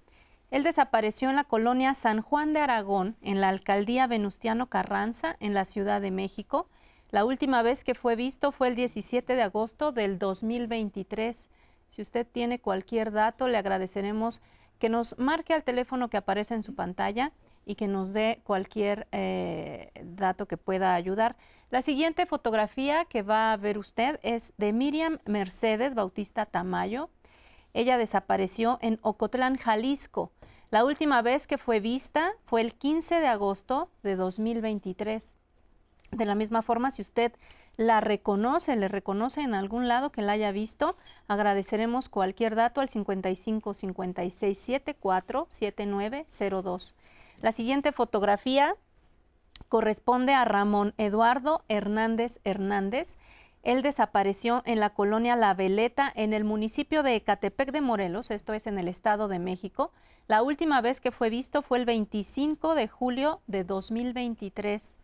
Él 0.53 0.62
desapareció 0.62 1.28
en 1.30 1.35
la 1.35 1.43
colonia 1.43 1.95
San 1.95 2.22
Juan 2.22 2.53
de 2.53 2.61
Aragón, 2.61 3.16
en 3.20 3.41
la 3.41 3.49
alcaldía 3.49 4.07
Venustiano 4.07 4.68
Carranza, 4.68 5.37
en 5.41 5.55
la 5.55 5.64
Ciudad 5.64 6.01
de 6.01 6.12
México. 6.12 6.68
La 7.11 7.24
última 7.24 7.62
vez 7.62 7.83
que 7.83 7.97
fue 7.97 8.14
visto 8.14 8.53
fue 8.53 8.68
el 8.68 8.76
17 8.76 9.35
de 9.35 9.43
agosto 9.43 9.91
del 9.91 10.20
2023. 10.20 11.49
Si 11.93 12.01
usted 12.01 12.26
tiene 12.26 12.59
cualquier 12.59 13.12
dato, 13.12 13.49
le 13.49 13.59
agradeceremos 13.59 14.40
que 14.78 14.88
nos 14.88 15.18
marque 15.18 15.53
al 15.53 15.62
teléfono 15.62 16.09
que 16.09 16.16
aparece 16.16 16.55
en 16.55 16.62
su 16.62 16.74
pantalla 16.74 17.32
y 17.66 17.74
que 17.74 17.86
nos 17.86 18.14
dé 18.14 18.40
cualquier 18.45 19.07
eh, 19.12 19.90
dato 20.03 20.49
que 20.49 20.57
pueda 20.57 20.95
ayudar. 20.95 21.36
La 21.70 21.82
siguiente 21.82 22.24
fotografía 22.24 23.05
que 23.05 23.20
va 23.20 23.53
a 23.53 23.59
ver 23.59 23.76
usted 23.76 24.18
es 24.22 24.55
de 24.57 24.72
Miriam 24.72 25.18
Mercedes 25.26 25.95
Bautista 25.95 26.47
Tamayo. 26.47 27.11
Ella 27.74 27.99
desapareció 27.99 28.78
en 28.80 28.99
Ocotlán, 29.03 29.59
Jalisco. 29.59 30.32
La 30.70 30.86
última 30.86 31.20
vez 31.20 31.47
que 31.47 31.59
fue 31.59 31.78
vista 31.78 32.32
fue 32.47 32.62
el 32.62 32.72
15 32.72 33.20
de 33.20 33.26
agosto 33.26 33.90
de 34.03 34.16
2023. 34.16 35.36
De 36.11 36.24
la 36.24 36.34
misma 36.34 36.62
forma, 36.62 36.90
si 36.90 37.03
usted 37.03 37.32
la 37.76 38.00
reconoce, 38.00 38.76
le 38.76 38.88
reconoce 38.88 39.42
en 39.42 39.54
algún 39.54 39.88
lado 39.88 40.10
que 40.12 40.22
la 40.22 40.32
haya 40.32 40.52
visto, 40.52 40.96
agradeceremos 41.28 42.08
cualquier 42.08 42.54
dato 42.54 42.80
al 42.80 42.88
55 42.88 43.74
56 43.74 44.58
74 44.58 45.46
7902. 45.48 46.94
La 47.40 47.52
siguiente 47.52 47.92
fotografía 47.92 48.76
corresponde 49.68 50.34
a 50.34 50.44
Ramón 50.44 50.94
Eduardo 50.98 51.64
Hernández 51.68 52.40
Hernández. 52.44 53.16
Él 53.62 53.82
desapareció 53.82 54.62
en 54.66 54.80
la 54.80 54.90
colonia 54.90 55.36
La 55.36 55.54
Veleta, 55.54 56.12
en 56.14 56.34
el 56.34 56.44
municipio 56.44 57.02
de 57.02 57.16
Ecatepec 57.16 57.72
de 57.72 57.80
Morelos, 57.80 58.30
esto 58.30 58.52
es 58.52 58.66
en 58.66 58.78
el 58.78 58.88
Estado 58.88 59.28
de 59.28 59.38
México. 59.38 59.92
La 60.28 60.42
última 60.42 60.80
vez 60.80 61.00
que 61.00 61.10
fue 61.10 61.30
visto 61.30 61.62
fue 61.62 61.78
el 61.78 61.84
25 61.84 62.74
de 62.74 62.88
julio 62.88 63.40
de 63.46 63.64
2023. 63.64 64.98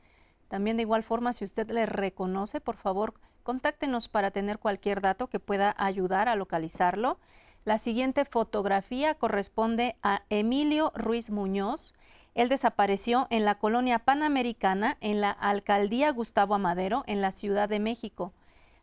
También 0.49 0.76
de 0.76 0.82
igual 0.82 1.03
forma, 1.03 1.32
si 1.32 1.44
usted 1.44 1.70
le 1.70 1.86
reconoce, 1.86 2.61
por 2.61 2.76
favor, 2.76 3.14
contáctenos 3.42 4.09
para 4.09 4.30
tener 4.30 4.59
cualquier 4.59 5.01
dato 5.01 5.28
que 5.28 5.40
pueda 5.40 5.74
ayudar 5.78 6.28
a 6.28 6.36
localizarlo. 6.36 7.18
La 7.64 7.78
siguiente 7.78 8.24
fotografía 8.24 9.14
corresponde 9.14 9.96
a 10.03 10.22
Emilio 10.30 10.90
Ruiz 10.94 11.30
Muñoz. 11.30 11.92
Él 12.34 12.49
desapareció 12.49 13.26
en 13.30 13.44
la 13.44 13.57
colonia 13.57 13.99
panamericana 13.99 14.96
en 15.01 15.20
la 15.20 15.30
alcaldía 15.30 16.11
Gustavo 16.12 16.55
Amadero 16.55 17.05
en 17.07 17.20
la 17.20 17.32
Ciudad 17.32 17.68
de 17.68 17.78
México. 17.78 18.32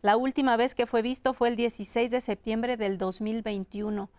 La 0.02 0.18
última 0.18 0.56
vez 0.56 0.76
que 0.76 0.86
fue 0.86 1.02
visto 1.02 1.34
fue 1.34 1.48
el 1.48 1.56
16 1.56 2.12
de 2.12 2.22
septiembre 2.22 2.78
del 2.78 3.00
2021. 3.00 4.10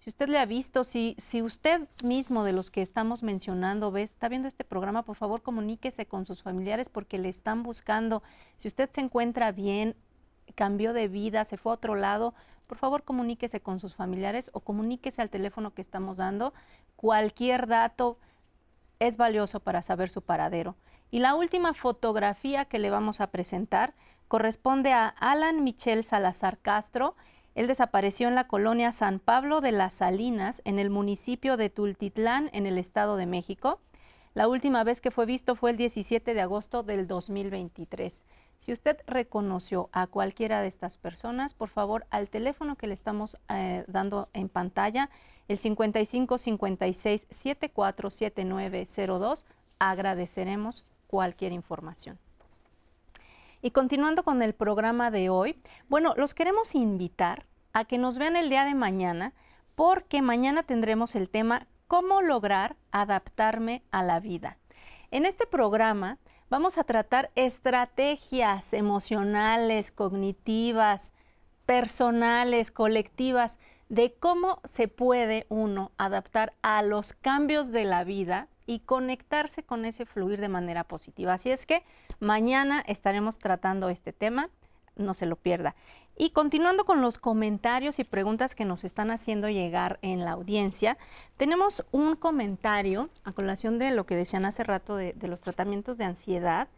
Si 0.00 0.08
usted 0.08 0.28
le 0.30 0.38
ha 0.38 0.46
visto, 0.46 0.82
si, 0.82 1.14
si 1.18 1.42
usted 1.42 1.86
mismo 2.02 2.42
de 2.42 2.54
los 2.54 2.70
que 2.70 2.80
estamos 2.80 3.22
mencionando 3.22 3.92
ve, 3.92 4.02
está 4.02 4.30
viendo 4.30 4.48
este 4.48 4.64
programa, 4.64 5.02
por 5.02 5.16
favor 5.16 5.42
comuníquese 5.42 6.06
con 6.06 6.24
sus 6.24 6.42
familiares 6.42 6.88
porque 6.88 7.18
le 7.18 7.28
están 7.28 7.62
buscando. 7.62 8.22
Si 8.56 8.66
usted 8.66 8.88
se 8.90 9.02
encuentra 9.02 9.52
bien, 9.52 9.94
cambió 10.54 10.94
de 10.94 11.06
vida, 11.08 11.44
se 11.44 11.58
fue 11.58 11.72
a 11.72 11.74
otro 11.74 11.96
lado, 11.96 12.34
por 12.66 12.78
favor 12.78 13.02
comuníquese 13.02 13.60
con 13.60 13.78
sus 13.78 13.94
familiares 13.94 14.50
o 14.54 14.60
comuníquese 14.60 15.20
al 15.20 15.28
teléfono 15.28 15.74
que 15.74 15.82
estamos 15.82 16.16
dando. 16.16 16.54
Cualquier 16.96 17.66
dato 17.66 18.16
es 19.00 19.18
valioso 19.18 19.60
para 19.60 19.82
saber 19.82 20.08
su 20.08 20.22
paradero. 20.22 20.76
Y 21.10 21.18
la 21.18 21.34
última 21.34 21.74
fotografía 21.74 22.64
que 22.64 22.78
le 22.78 22.88
vamos 22.88 23.20
a 23.20 23.26
presentar 23.26 23.92
corresponde 24.28 24.92
a 24.92 25.08
Alan 25.08 25.62
Michel 25.62 26.04
Salazar 26.04 26.56
Castro. 26.56 27.16
Él 27.54 27.66
desapareció 27.66 28.28
en 28.28 28.34
la 28.34 28.46
colonia 28.46 28.92
San 28.92 29.18
Pablo 29.18 29.60
de 29.60 29.72
las 29.72 29.94
Salinas, 29.94 30.62
en 30.64 30.78
el 30.78 30.90
municipio 30.90 31.56
de 31.56 31.70
Tultitlán, 31.70 32.50
en 32.52 32.66
el 32.66 32.78
Estado 32.78 33.16
de 33.16 33.26
México. 33.26 33.80
La 34.34 34.46
última 34.46 34.84
vez 34.84 35.00
que 35.00 35.10
fue 35.10 35.26
visto 35.26 35.56
fue 35.56 35.70
el 35.70 35.76
17 35.76 36.34
de 36.34 36.40
agosto 36.40 36.82
del 36.82 37.08
2023. 37.08 38.22
Si 38.60 38.72
usted 38.72 38.98
reconoció 39.06 39.88
a 39.92 40.06
cualquiera 40.06 40.60
de 40.60 40.68
estas 40.68 40.98
personas, 40.98 41.54
por 41.54 41.70
favor, 41.70 42.06
al 42.10 42.28
teléfono 42.28 42.76
que 42.76 42.86
le 42.86 42.94
estamos 42.94 43.36
eh, 43.48 43.84
dando 43.88 44.28
en 44.34 44.48
pantalla, 44.48 45.10
el 45.48 45.58
55 45.58 46.38
56 46.38 47.26
74 47.30 48.10
7902, 48.10 49.44
agradeceremos 49.78 50.84
cualquier 51.08 51.52
información. 51.52 52.18
Y 53.62 53.72
continuando 53.72 54.22
con 54.22 54.42
el 54.42 54.54
programa 54.54 55.10
de 55.10 55.28
hoy, 55.28 55.60
bueno, 55.88 56.14
los 56.16 56.34
queremos 56.34 56.74
invitar 56.74 57.46
a 57.72 57.84
que 57.84 57.98
nos 57.98 58.16
vean 58.16 58.36
el 58.36 58.48
día 58.48 58.64
de 58.64 58.74
mañana, 58.74 59.34
porque 59.74 60.22
mañana 60.22 60.62
tendremos 60.62 61.14
el 61.14 61.28
tema 61.28 61.66
cómo 61.86 62.22
lograr 62.22 62.76
adaptarme 62.90 63.82
a 63.90 64.02
la 64.02 64.20
vida. 64.20 64.58
En 65.10 65.26
este 65.26 65.46
programa 65.46 66.18
vamos 66.48 66.78
a 66.78 66.84
tratar 66.84 67.30
estrategias 67.34 68.72
emocionales, 68.72 69.92
cognitivas, 69.92 71.12
personales, 71.66 72.70
colectivas, 72.70 73.58
de 73.88 74.14
cómo 74.14 74.60
se 74.64 74.88
puede 74.88 75.46
uno 75.48 75.90
adaptar 75.98 76.54
a 76.62 76.82
los 76.82 77.12
cambios 77.12 77.72
de 77.72 77.84
la 77.84 78.04
vida 78.04 78.48
y 78.70 78.78
conectarse 78.78 79.64
con 79.64 79.84
ese 79.84 80.06
fluir 80.06 80.40
de 80.40 80.48
manera 80.48 80.84
positiva. 80.84 81.34
Así 81.34 81.50
es 81.50 81.66
que 81.66 81.82
mañana 82.20 82.84
estaremos 82.86 83.40
tratando 83.40 83.88
este 83.88 84.12
tema, 84.12 84.48
no 84.94 85.12
se 85.14 85.26
lo 85.26 85.34
pierda. 85.34 85.74
Y 86.16 86.30
continuando 86.30 86.84
con 86.84 87.00
los 87.00 87.18
comentarios 87.18 87.98
y 87.98 88.04
preguntas 88.04 88.54
que 88.54 88.64
nos 88.64 88.84
están 88.84 89.10
haciendo 89.10 89.48
llegar 89.48 89.98
en 90.02 90.24
la 90.24 90.30
audiencia, 90.30 90.98
tenemos 91.36 91.84
un 91.90 92.14
comentario 92.14 93.10
a 93.24 93.32
colación 93.32 93.80
de 93.80 93.90
lo 93.90 94.06
que 94.06 94.14
decían 94.14 94.44
hace 94.44 94.62
rato 94.62 94.94
de, 94.94 95.14
de 95.14 95.26
los 95.26 95.40
tratamientos 95.40 95.98
de 95.98 96.04
ansiedad. 96.04 96.68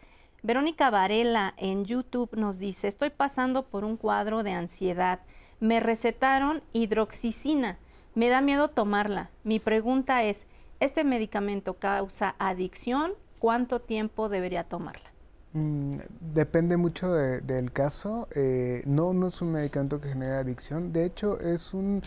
Verónica 0.43 0.89
Varela 0.89 1.53
en 1.59 1.85
YouTube 1.85 2.31
nos 2.39 2.59
dice, 2.59 2.89
estoy 2.89 3.11
pasando 3.11 3.65
por 3.67 3.85
un 3.85 3.99
cuadro 3.99 4.43
de 4.43 4.53
ansiedad. 4.53 5.21
Me 5.61 5.79
recetaron 5.79 6.63
hidroxicina. 6.73 7.77
Me 8.15 8.31
da 8.31 8.41
miedo 8.41 8.69
tomarla. 8.69 9.29
Mi 9.45 9.59
pregunta 9.59 10.23
es, 10.23 10.47
¿Este 10.83 11.05
medicamento 11.05 11.75
causa 11.75 12.35
adicción? 12.41 13.13
¿Cuánto 13.39 13.81
tiempo 13.81 14.29
debería 14.29 14.65
tomarla? 14.65 15.13
Mm, 15.53 15.99
depende 16.35 16.77
mucho 16.77 17.13
del 17.13 17.71
caso. 17.71 18.27
Eh, 18.35 18.83
no, 18.85 19.15
no 19.15 19.29
es 19.29 19.41
un 19.41 19.53
medicamento 19.53 20.01
que 20.01 20.09
genera 20.09 20.41
adicción. 20.41 20.93
De 20.93 21.05
hecho, 21.05 21.39
es 21.39 21.73
un, 21.73 22.03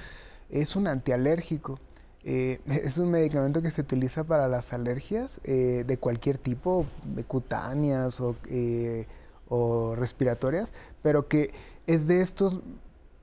es 0.49 0.75
un 0.75 0.87
antialérgico. 0.87 1.79
Eh, 2.25 2.59
es 2.65 2.97
un 2.97 3.11
medicamento 3.11 3.61
que 3.61 3.71
se 3.71 3.79
utiliza 3.79 4.25
para 4.25 4.49
las 4.49 4.73
alergias 4.73 5.39
eh, 5.45 5.85
de 5.87 5.97
cualquier 5.97 6.37
tipo, 6.37 6.85
cutáneas 7.29 8.19
o, 8.19 8.35
o 9.47 9.95
respiratorias, 9.95 10.73
pero 11.01 11.29
que 11.29 11.53
es 11.87 12.07
de 12.07 12.19
estos 12.19 12.59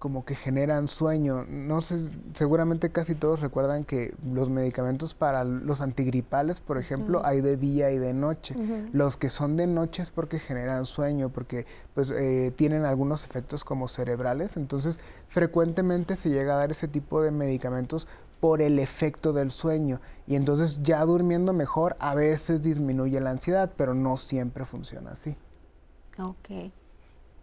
como 0.03 0.25
que 0.25 0.35
generan 0.35 0.89
sueño. 0.89 1.47
No 1.49 1.81
sé, 1.81 2.11
seguramente 2.35 2.91
casi 2.91 3.15
todos 3.15 3.39
recuerdan 3.39 3.85
que 3.85 4.13
los 4.35 4.51
medicamentos 4.51 5.15
para 5.15 5.45
los 5.45 5.81
antigripales, 5.81 6.59
por 6.59 6.77
ejemplo, 6.77 7.25
hay 7.25 7.41
de 7.41 7.57
día 7.57 7.93
y 7.93 7.99
de 7.99 8.13
noche. 8.13 8.57
Los 8.93 9.17
que 9.17 9.31
son 9.31 9.57
de 9.57 9.69
noche 9.69 10.03
es 10.03 10.11
porque 10.11 10.41
generan 10.41 10.87
sueño, 10.87 11.29
porque 11.29 11.67
pues 11.95 12.11
eh, 12.11 12.53
tienen 12.57 12.85
algunos 12.85 13.25
efectos 13.25 13.63
como 13.63 13.87
cerebrales. 13.87 14.57
Entonces, 14.57 14.99
frecuentemente 15.29 16.17
se 16.17 16.31
llega 16.31 16.55
a 16.55 16.59
dar 16.59 16.73
ese 16.73 16.89
tipo 16.89 17.23
de 17.23 17.31
medicamentos 17.31 18.09
por 18.41 18.61
el 18.61 18.81
efecto 18.81 19.33
del 19.33 19.53
sueño. 19.53 20.01
Y 20.27 20.35
entonces 20.35 20.81
ya 20.83 21.05
durmiendo 21.05 21.53
mejor 21.53 21.95
a 22.01 22.17
veces 22.17 22.65
disminuye 22.65 23.21
la 23.21 23.31
ansiedad, 23.31 23.71
pero 23.77 23.95
no 23.95 24.17
siempre 24.17 24.65
funciona 24.65 25.13
así. 25.13 25.37
Ok. 26.19 26.73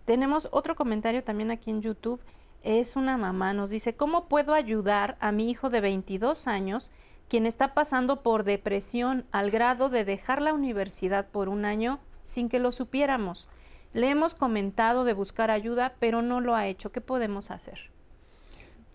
Tenemos 0.04 0.50
otro 0.52 0.76
comentario 0.76 1.24
también 1.24 1.52
aquí 1.52 1.72
en 1.72 1.80
YouTube 1.80 2.20
es 2.64 2.96
una 2.96 3.18
mamá, 3.18 3.54
nos 3.54 3.70
dice, 3.70 3.96
¿cómo 3.96 4.28
puedo 4.28 4.54
ayudar 4.54 5.18
a 5.20 5.32
mi 5.32 5.50
hijo 5.50 5.70
de 5.70 5.82
22 5.82 6.48
años, 6.48 6.92
quien 7.28 7.46
está 7.46 7.74
pasando 7.74 8.22
por 8.22 8.44
depresión 8.44 9.26
al 9.32 9.52
grado 9.52 9.90
de 9.90 10.06
dejar 10.06 10.42
la 10.42 10.54
universidad 10.54 11.28
por 11.28 11.48
un 11.48 11.66
año 11.66 12.00
sin 12.26 12.50
que 12.50 12.60
lo 12.60 12.72
supiéramos? 12.72 13.48
Le 13.94 14.10
hemos 14.10 14.34
comentado 14.34 15.04
de 15.04 15.14
buscar 15.14 15.50
ayuda, 15.52 15.94
pero 16.00 16.22
no 16.22 16.42
lo 16.42 16.56
ha 16.56 16.68
hecho. 16.68 16.92
¿Qué 16.92 17.02
podemos 17.02 17.50
hacer? 17.50 17.90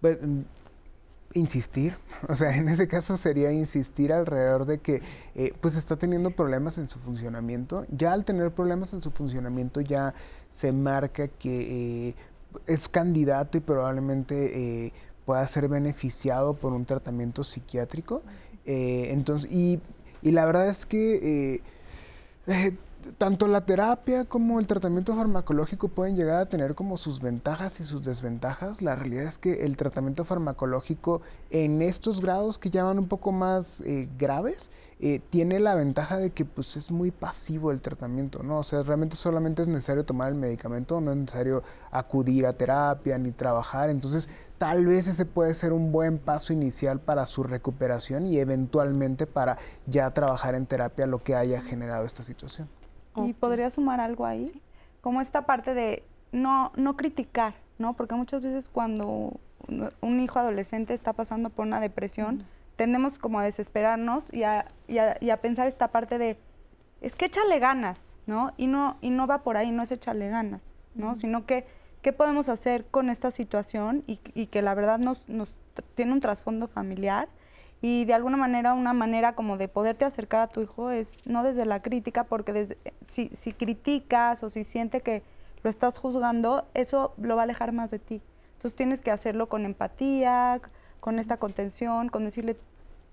Pues, 0.01 0.19
mm, 0.23 0.43
insistir, 1.33 1.97
o 2.29 2.37
sea, 2.37 2.57
en 2.57 2.69
ese 2.69 2.87
caso 2.87 3.17
sería 3.17 3.53
insistir 3.53 4.13
alrededor 4.13 4.67
de 4.67 4.79
que 4.79 5.03
eh, 5.35 5.53
pues 5.61 5.77
está 5.77 5.97
teniendo 5.97 6.31
problemas 6.31 6.79
en 6.79 6.89
su 6.89 6.99
funcionamiento. 6.99 7.87
Ya 7.91 8.13
al 8.13 8.25
tener 8.25 8.53
problemas 8.53 8.93
en 8.93 9.03
su 9.03 9.11
funcionamiento 9.11 9.81
ya 9.81 10.15
se 10.51 10.73
marca 10.73 11.29
que 11.29 12.09
eh, 12.09 12.15
es 12.67 12.89
candidato 12.89 13.59
y 13.59 13.61
probablemente 13.61 14.87
eh, 14.87 14.93
pueda 15.25 15.47
ser 15.47 15.69
beneficiado 15.69 16.55
por 16.55 16.73
un 16.73 16.85
tratamiento 16.85 17.45
psiquiátrico. 17.45 18.23
Eh, 18.67 19.09
entonces, 19.11 19.51
y, 19.51 19.81
la 20.23 20.47
verdad 20.47 20.69
es 20.69 20.87
que 20.87 21.61
eh, 22.47 22.77
tanto 23.19 23.47
la 23.47 23.67
terapia 23.67 24.25
como 24.25 24.59
el 24.59 24.67
tratamiento 24.67 25.15
farmacológico 25.15 25.89
pueden 25.89 26.17
llegar 26.17 26.41
a 26.41 26.47
tener 26.47 26.75
como 26.75 26.97
sus 26.97 27.21
ventajas 27.21 27.81
y 27.81 27.85
sus 27.85 28.03
desventajas. 28.05 28.81
La 28.81 28.97
realidad 28.97 29.25
es 29.25 29.37
que 29.37 29.65
el 29.67 29.77
tratamiento 29.77 30.25
farmacológico 30.25 31.21
en 31.51 31.83
estos 31.83 32.23
grados 32.23 32.59
que 32.59 32.71
llaman 32.71 32.99
un 32.99 33.09
poco 33.09 33.33
más 33.33 33.83
graves, 34.19 34.71
eh, 35.07 35.21
tiene 35.29 35.61
la 35.61 35.75
ventaja 35.75 36.17
de 36.17 36.31
que 36.31 36.47
pues 36.47 36.79
es 36.79 36.91
muy 36.91 37.11
pasivo 37.11 37.71
el 37.71 37.83
tratamiento, 37.83 38.43
¿no? 38.43 38.61
O 38.61 38.63
sea, 38.63 38.83
realmente 38.83 39.17
solamente 39.17 39.61
es 39.61 39.69
necesario 39.69 40.07
tomar 40.07 40.31
el 40.31 40.35
medicamento, 40.35 40.99
no 41.03 41.11
es 41.11 41.19
necesario 41.19 41.63
acudir 41.91 42.47
a 42.47 42.55
terapia 42.55 43.19
ni 43.19 43.31
trabajar, 43.31 43.91
entonces 43.91 44.31
tal 44.57 44.87
vez 44.87 45.07
ese 45.07 45.27
puede 45.27 45.53
ser 45.53 45.75
un 45.75 45.93
buen 45.93 46.17
paso 46.17 46.55
inicial 46.55 47.01
para 47.01 47.27
su 47.27 47.43
recuperación 47.43 48.27
y 48.27 48.39
eventualmente 48.39 49.27
para 49.27 49.59
ya 49.85 50.11
trabajar 50.13 50.55
en 50.55 50.65
terapia 50.65 51.07
lo 51.07 51.23
que 51.23 51.35
haya 51.35 51.61
generado 51.61 52.07
esta 52.07 52.23
situación. 52.23 52.67
Y 53.15 53.35
podría 53.35 53.69
sumar 53.69 54.01
algo 54.01 54.25
ahí, 54.25 54.63
como 55.03 55.21
esta 55.21 55.45
parte 55.45 55.75
de 55.75 56.03
no, 56.33 56.73
no 56.77 56.97
criticar, 56.97 57.57
¿no? 57.77 57.93
Porque 57.93 58.15
muchas 58.15 58.41
veces 58.41 58.71
cuando 58.71 59.39
un 60.01 60.21
hijo 60.21 60.39
adolescente 60.39 60.95
está 60.95 61.13
pasando 61.13 61.51
por 61.51 61.67
una 61.67 61.79
depresión, 61.81 62.47
tendemos 62.77 63.19
como 63.19 63.39
a 63.39 63.45
desesperarnos 63.45 64.33
y 64.33 64.43
a, 64.43 64.67
y 64.89 64.99
a, 64.99 65.37
pensar 65.41 65.67
esta 65.67 65.89
parte 65.89 66.19
de 66.19 66.37
es 67.01 67.15
que 67.15 67.27
échale 67.27 67.59
ganas, 67.59 68.17
¿no? 68.27 68.53
Y 68.57 68.67
no, 68.67 68.97
y 69.01 69.11
no 69.11 69.27
va 69.27 69.43
por 69.43 69.57
ahí, 69.57 69.71
no 69.71 69.83
es 69.83 69.93
echarle 69.93 70.29
ganas, 70.29 70.63
¿no? 70.95 71.17
Sino 71.17 71.45
que, 71.45 71.67
¿qué 72.03 72.13
podemos 72.13 72.49
hacer 72.49 72.87
con 72.87 73.11
esta 73.11 73.31
situación 73.31 74.05
y, 74.07 74.21
y 74.35 74.47
que 74.47 74.63
la 74.63 74.75
verdad 74.75 74.99
nos, 74.99 75.29
nos 75.29 75.55
tiene 75.95 76.13
un 76.13 76.21
trasfondo 76.21 76.67
familiar? 76.67 77.29
Y 77.83 78.07
de 78.07 78.15
alguna 78.15 78.39
manera, 78.39 78.73
una 78.73 78.95
manera 78.95 79.35
como 79.35 79.59
de 79.59 79.69
poderte 79.69 80.07
acercar 80.07 80.41
a 80.41 80.47
tu 80.47 80.63
hijo 80.63 80.91
es 80.91 81.21
no 81.27 81.43
desde 81.43 81.67
la 81.67 81.83
crítica, 81.83 82.25
porque 82.25 82.55
desde, 82.55 82.79
si, 83.07 83.29
si 83.35 83.53
criticas 83.53 84.43
o 84.43 84.49
si 84.49 84.65
siente 84.65 85.03
que 85.03 85.23
lo 85.63 85.69
estás 85.69 85.99
juzgando, 85.99 86.67
eso 86.73 87.13
lo 87.19 87.37
va 87.37 87.43
a 87.43 87.45
alejar 87.45 87.73
más 87.73 87.91
de 87.91 87.99
ti. 87.99 88.23
Entonces 88.55 88.75
tienes 88.75 89.03
que 89.03 89.11
hacerlo 89.11 89.51
con 89.51 89.67
empatía, 89.67 90.63
con 91.05 91.19
esta 91.19 91.37
contención, 91.37 92.09
con 92.09 92.25
decirle, 92.25 92.57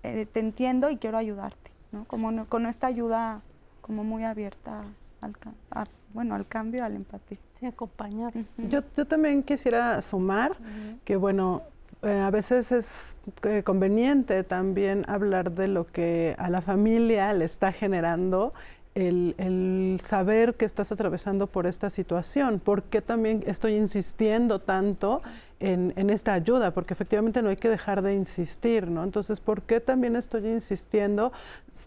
eh, 0.04 0.26
te 0.26 0.39
entiendo 0.39 0.89
y 0.89 0.96
quiero 0.96 1.18
ayudarte, 1.18 1.72
¿no? 1.92 2.06
Como 2.06 2.32
no- 2.32 2.46
con 2.46 2.66
esta 2.66 2.88
ayuda 2.88 3.42
como 3.82 4.06
muy 4.06 4.24
abierta 4.24 4.84
al, 5.20 5.38
ca- 5.38 5.52
a- 5.72 5.84
bueno, 6.14 6.36
al 6.36 6.48
cambio, 6.48 6.86
a 6.86 6.89
la 6.89 6.96
empatía. 6.96 7.38
Sí, 7.60 7.66
acompañar. 7.66 8.32
Yo, 8.58 8.80
yo 8.96 9.06
también 9.06 9.44
quisiera 9.44 10.02
sumar 10.02 10.56
que, 11.04 11.18
bueno, 11.18 11.64
eh, 12.02 12.18
a 12.22 12.32
veces 12.32 12.72
es 12.72 13.18
eh, 13.44 13.62
conveniente 13.64 14.46
también 14.46 15.04
hablar 15.10 15.52
de 15.52 15.68
lo 15.68 15.86
que 15.86 16.34
a 16.39 16.50
la 16.50 16.62
familia 16.62 17.34
le 17.34 17.44
está 17.44 17.74
generando 17.74 18.54
el, 18.94 20.00
saber 20.04 20.56
que 20.56 20.66
estás 20.66 20.92
atravesando 20.92 21.48
por 21.48 21.66
esta 21.66 21.89
situación. 21.89 22.60
¿Por 22.60 22.84
qué 22.84 23.02
también 23.02 23.44
estoy 23.46 23.76
insistiendo 23.76 24.60
tanto 24.60 25.22
en, 25.60 26.10
esta 26.10 26.34
ayuda? 26.34 26.72
Porque 26.72 26.94
efectivamente 26.94 27.42
no 27.42 27.50
hay 27.50 27.56
que 27.56 27.70
dejar 27.70 28.02
de 28.02 28.14
insistir, 28.14 28.89
¿no? 28.89 29.04
Entonces, 29.04 29.39
¿por 29.39 29.62
qué 29.62 29.80
también 29.80 30.16
estoy 30.16 30.48
insistiendo 30.48 31.32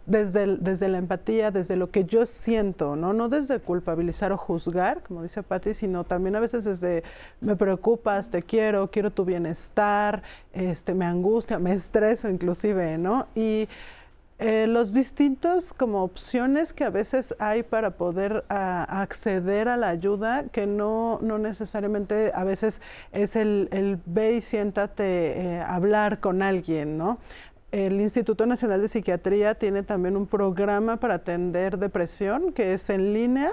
desde 0.07 0.89
la 0.89 0.99
empatía, 0.99 1.51
desde 1.51 1.77
lo 1.77 1.91
que 1.91 2.05
yo 2.05 2.25
siento, 2.25 2.97
¿no? 2.97 3.13
No 3.13 3.29
desde 3.29 3.59
culpabilizar 3.61 4.33
o 4.33 4.39
juzgar, 4.39 5.03
como 5.03 5.23
dice 5.23 5.43
Patti, 5.43 5.75
sino 5.75 6.05
también 6.05 6.37
a 6.37 6.41
veces 6.41 6.65
desde 6.65 7.03
me 7.41 7.55
preocupas, 7.57 8.31
te 8.31 8.43
quiero, 8.43 8.91
quiero 8.91 9.11
tu 9.11 9.27
bienestar, 9.27 10.23
este, 10.55 10.95
me 10.95 11.05
angustia, 11.05 11.59
me 11.59 11.75
estreso 11.75 12.31
inclusive, 12.31 12.97
¿no? 12.97 13.27
Y 13.35 13.69
eh, 14.39 14.67
los 14.67 14.93
distintos 14.93 15.73
como 15.73 16.03
opciones 16.03 16.73
que 16.73 16.85
a 16.85 16.91
veces 16.91 17.35
hay 17.39 17.63
para 17.63 17.91
poder 17.93 18.45
acceder 18.49 19.69
a 19.69 19.77
la 19.77 19.89
ayuda, 19.89 20.49
que 20.51 20.67
no, 20.67 21.19
no 21.23 21.39
necesariamente 21.39 22.33
a 22.35 22.45
veces 22.45 22.81
es 23.13 23.37
el, 23.37 23.69
el 23.71 23.99
ve 24.07 24.35
y 24.35 24.41
siéntate 24.41 25.05
eh, 25.41 25.61
hablar 25.61 26.21
con 26.21 26.43
alguien, 26.43 26.99
¿no? 26.99 27.19
El 27.73 28.01
Instituto 28.01 28.47
Nacional 28.47 28.81
de 28.83 28.89
Psiquiatría 28.89 29.55
tiene 29.57 29.83
también 29.83 30.17
un 30.17 30.27
programa 30.27 30.97
para 30.99 31.15
atender 31.15 31.79
depresión 31.79 32.53
que 32.53 32.73
es 32.75 32.89
en 32.91 33.13
línea. 33.15 33.53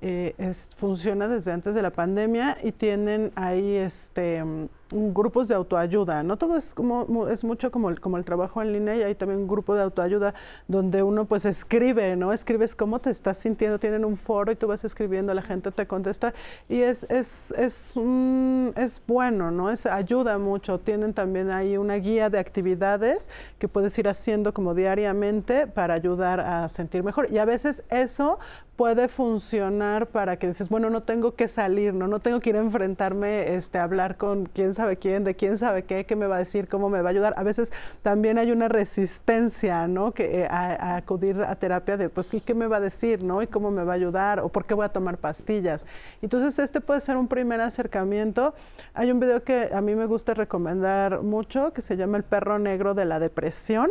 eh, 0.00 0.34
es- 0.38 0.68
funciona 0.76 1.26
desde 1.26 1.50
antes 1.52 1.74
de 1.74 1.82
la 1.82 1.90
pandemia 1.90 2.56
y 2.62 2.70
tienen 2.72 3.32
ahí 3.34 3.74
este, 3.76 4.44
grupos 4.90 5.48
de 5.48 5.54
autoayuda. 5.54 6.22
No 6.22 6.36
todo 6.36 6.56
es 6.56 6.74
como 6.74 7.28
es 7.28 7.44
mucho 7.44 7.70
como 7.70 7.90
el, 7.90 8.00
como 8.00 8.16
el 8.16 8.24
trabajo 8.24 8.62
en 8.62 8.72
línea 8.72 8.96
y 8.96 9.02
hay 9.02 9.14
también 9.14 9.40
un 9.40 9.48
grupo 9.48 9.74
de 9.74 9.82
autoayuda 9.82 10.34
donde 10.66 11.02
uno 11.02 11.24
pues 11.26 11.44
escribe, 11.44 12.16
¿no? 12.16 12.32
Escribes 12.32 12.74
cómo 12.74 12.98
te 13.00 13.10
estás 13.10 13.38
sintiendo, 13.38 13.78
tienen 13.78 14.04
un 14.04 14.16
foro 14.16 14.52
y 14.52 14.56
tú 14.56 14.66
vas 14.66 14.84
escribiendo, 14.84 15.32
la 15.34 15.42
gente 15.42 15.70
te 15.70 15.86
contesta 15.86 16.32
y 16.68 16.80
es, 16.80 17.04
es, 17.10 17.52
es, 17.52 17.92
un- 17.96 18.72
es 18.76 19.00
bueno, 19.06 19.50
¿no? 19.50 19.70
Es, 19.70 19.86
ayuda 19.86 20.38
mucho. 20.38 20.78
Tienen 20.78 21.14
también 21.14 21.50
ahí 21.50 21.76
una 21.76 21.94
guía 21.96 22.30
de 22.30 22.38
actividades 22.38 23.28
que 23.58 23.68
puedes 23.68 23.98
ir 23.98 24.08
haciendo 24.08 24.52
como 24.54 24.74
diariamente 24.74 25.66
para 25.66 25.94
ayudar 25.94 26.40
a 26.40 26.68
sentir 26.68 27.02
mejor. 27.02 27.30
Y 27.30 27.38
a 27.38 27.44
veces 27.44 27.82
eso 27.90 28.38
puede 28.76 29.08
funcionar 29.08 30.06
para 30.06 30.38
que 30.38 30.46
dices, 30.46 30.68
bueno, 30.68 30.88
no 30.88 31.02
tengo 31.02 31.34
que 31.34 31.48
salir, 31.48 31.92
no, 31.94 32.06
no 32.06 32.20
tengo 32.20 32.38
que 32.38 32.50
ir 32.50 32.56
a 32.56 32.60
enfrentarme, 32.60 33.56
este, 33.56 33.78
a 33.78 33.82
hablar 33.82 34.16
con 34.16 34.46
quién 34.46 34.72
sabe 34.78 34.96
quién, 34.96 35.24
de 35.24 35.34
quién 35.34 35.58
sabe 35.58 35.82
qué, 35.82 36.06
qué 36.06 36.14
me 36.14 36.28
va 36.28 36.36
a 36.36 36.38
decir, 36.38 36.68
cómo 36.68 36.88
me 36.88 37.02
va 37.02 37.08
a 37.08 37.10
ayudar. 37.10 37.34
A 37.36 37.42
veces 37.42 37.72
también 38.02 38.38
hay 38.38 38.52
una 38.52 38.68
resistencia, 38.68 39.88
¿no? 39.88 40.12
Que 40.12 40.42
eh, 40.42 40.46
a, 40.48 40.94
acudir 40.94 41.42
a 41.42 41.56
terapia 41.56 41.96
de, 41.96 42.08
pues, 42.08 42.32
¿y 42.32 42.40
qué 42.40 42.54
me 42.54 42.68
va 42.68 42.76
a 42.76 42.80
decir, 42.80 43.24
no? 43.24 43.42
¿Y 43.42 43.48
cómo 43.48 43.72
me 43.72 43.82
va 43.82 43.94
a 43.94 43.96
ayudar? 43.96 44.38
¿O 44.38 44.50
por 44.50 44.66
qué 44.66 44.74
voy 44.74 44.84
a 44.84 44.90
tomar 44.90 45.18
pastillas? 45.18 45.84
Entonces, 46.22 46.60
este 46.60 46.80
puede 46.80 47.00
ser 47.00 47.16
un 47.16 47.26
primer 47.26 47.60
acercamiento. 47.60 48.54
Hay 48.94 49.10
un 49.10 49.18
video 49.18 49.42
que 49.42 49.70
a 49.74 49.80
mí 49.80 49.96
me 49.96 50.06
gusta 50.06 50.32
recomendar 50.32 51.22
mucho, 51.22 51.72
que 51.72 51.82
se 51.82 51.96
llama 51.96 52.16
El 52.16 52.22
perro 52.22 52.60
negro 52.60 52.94
de 52.94 53.04
la 53.04 53.18
depresión 53.18 53.90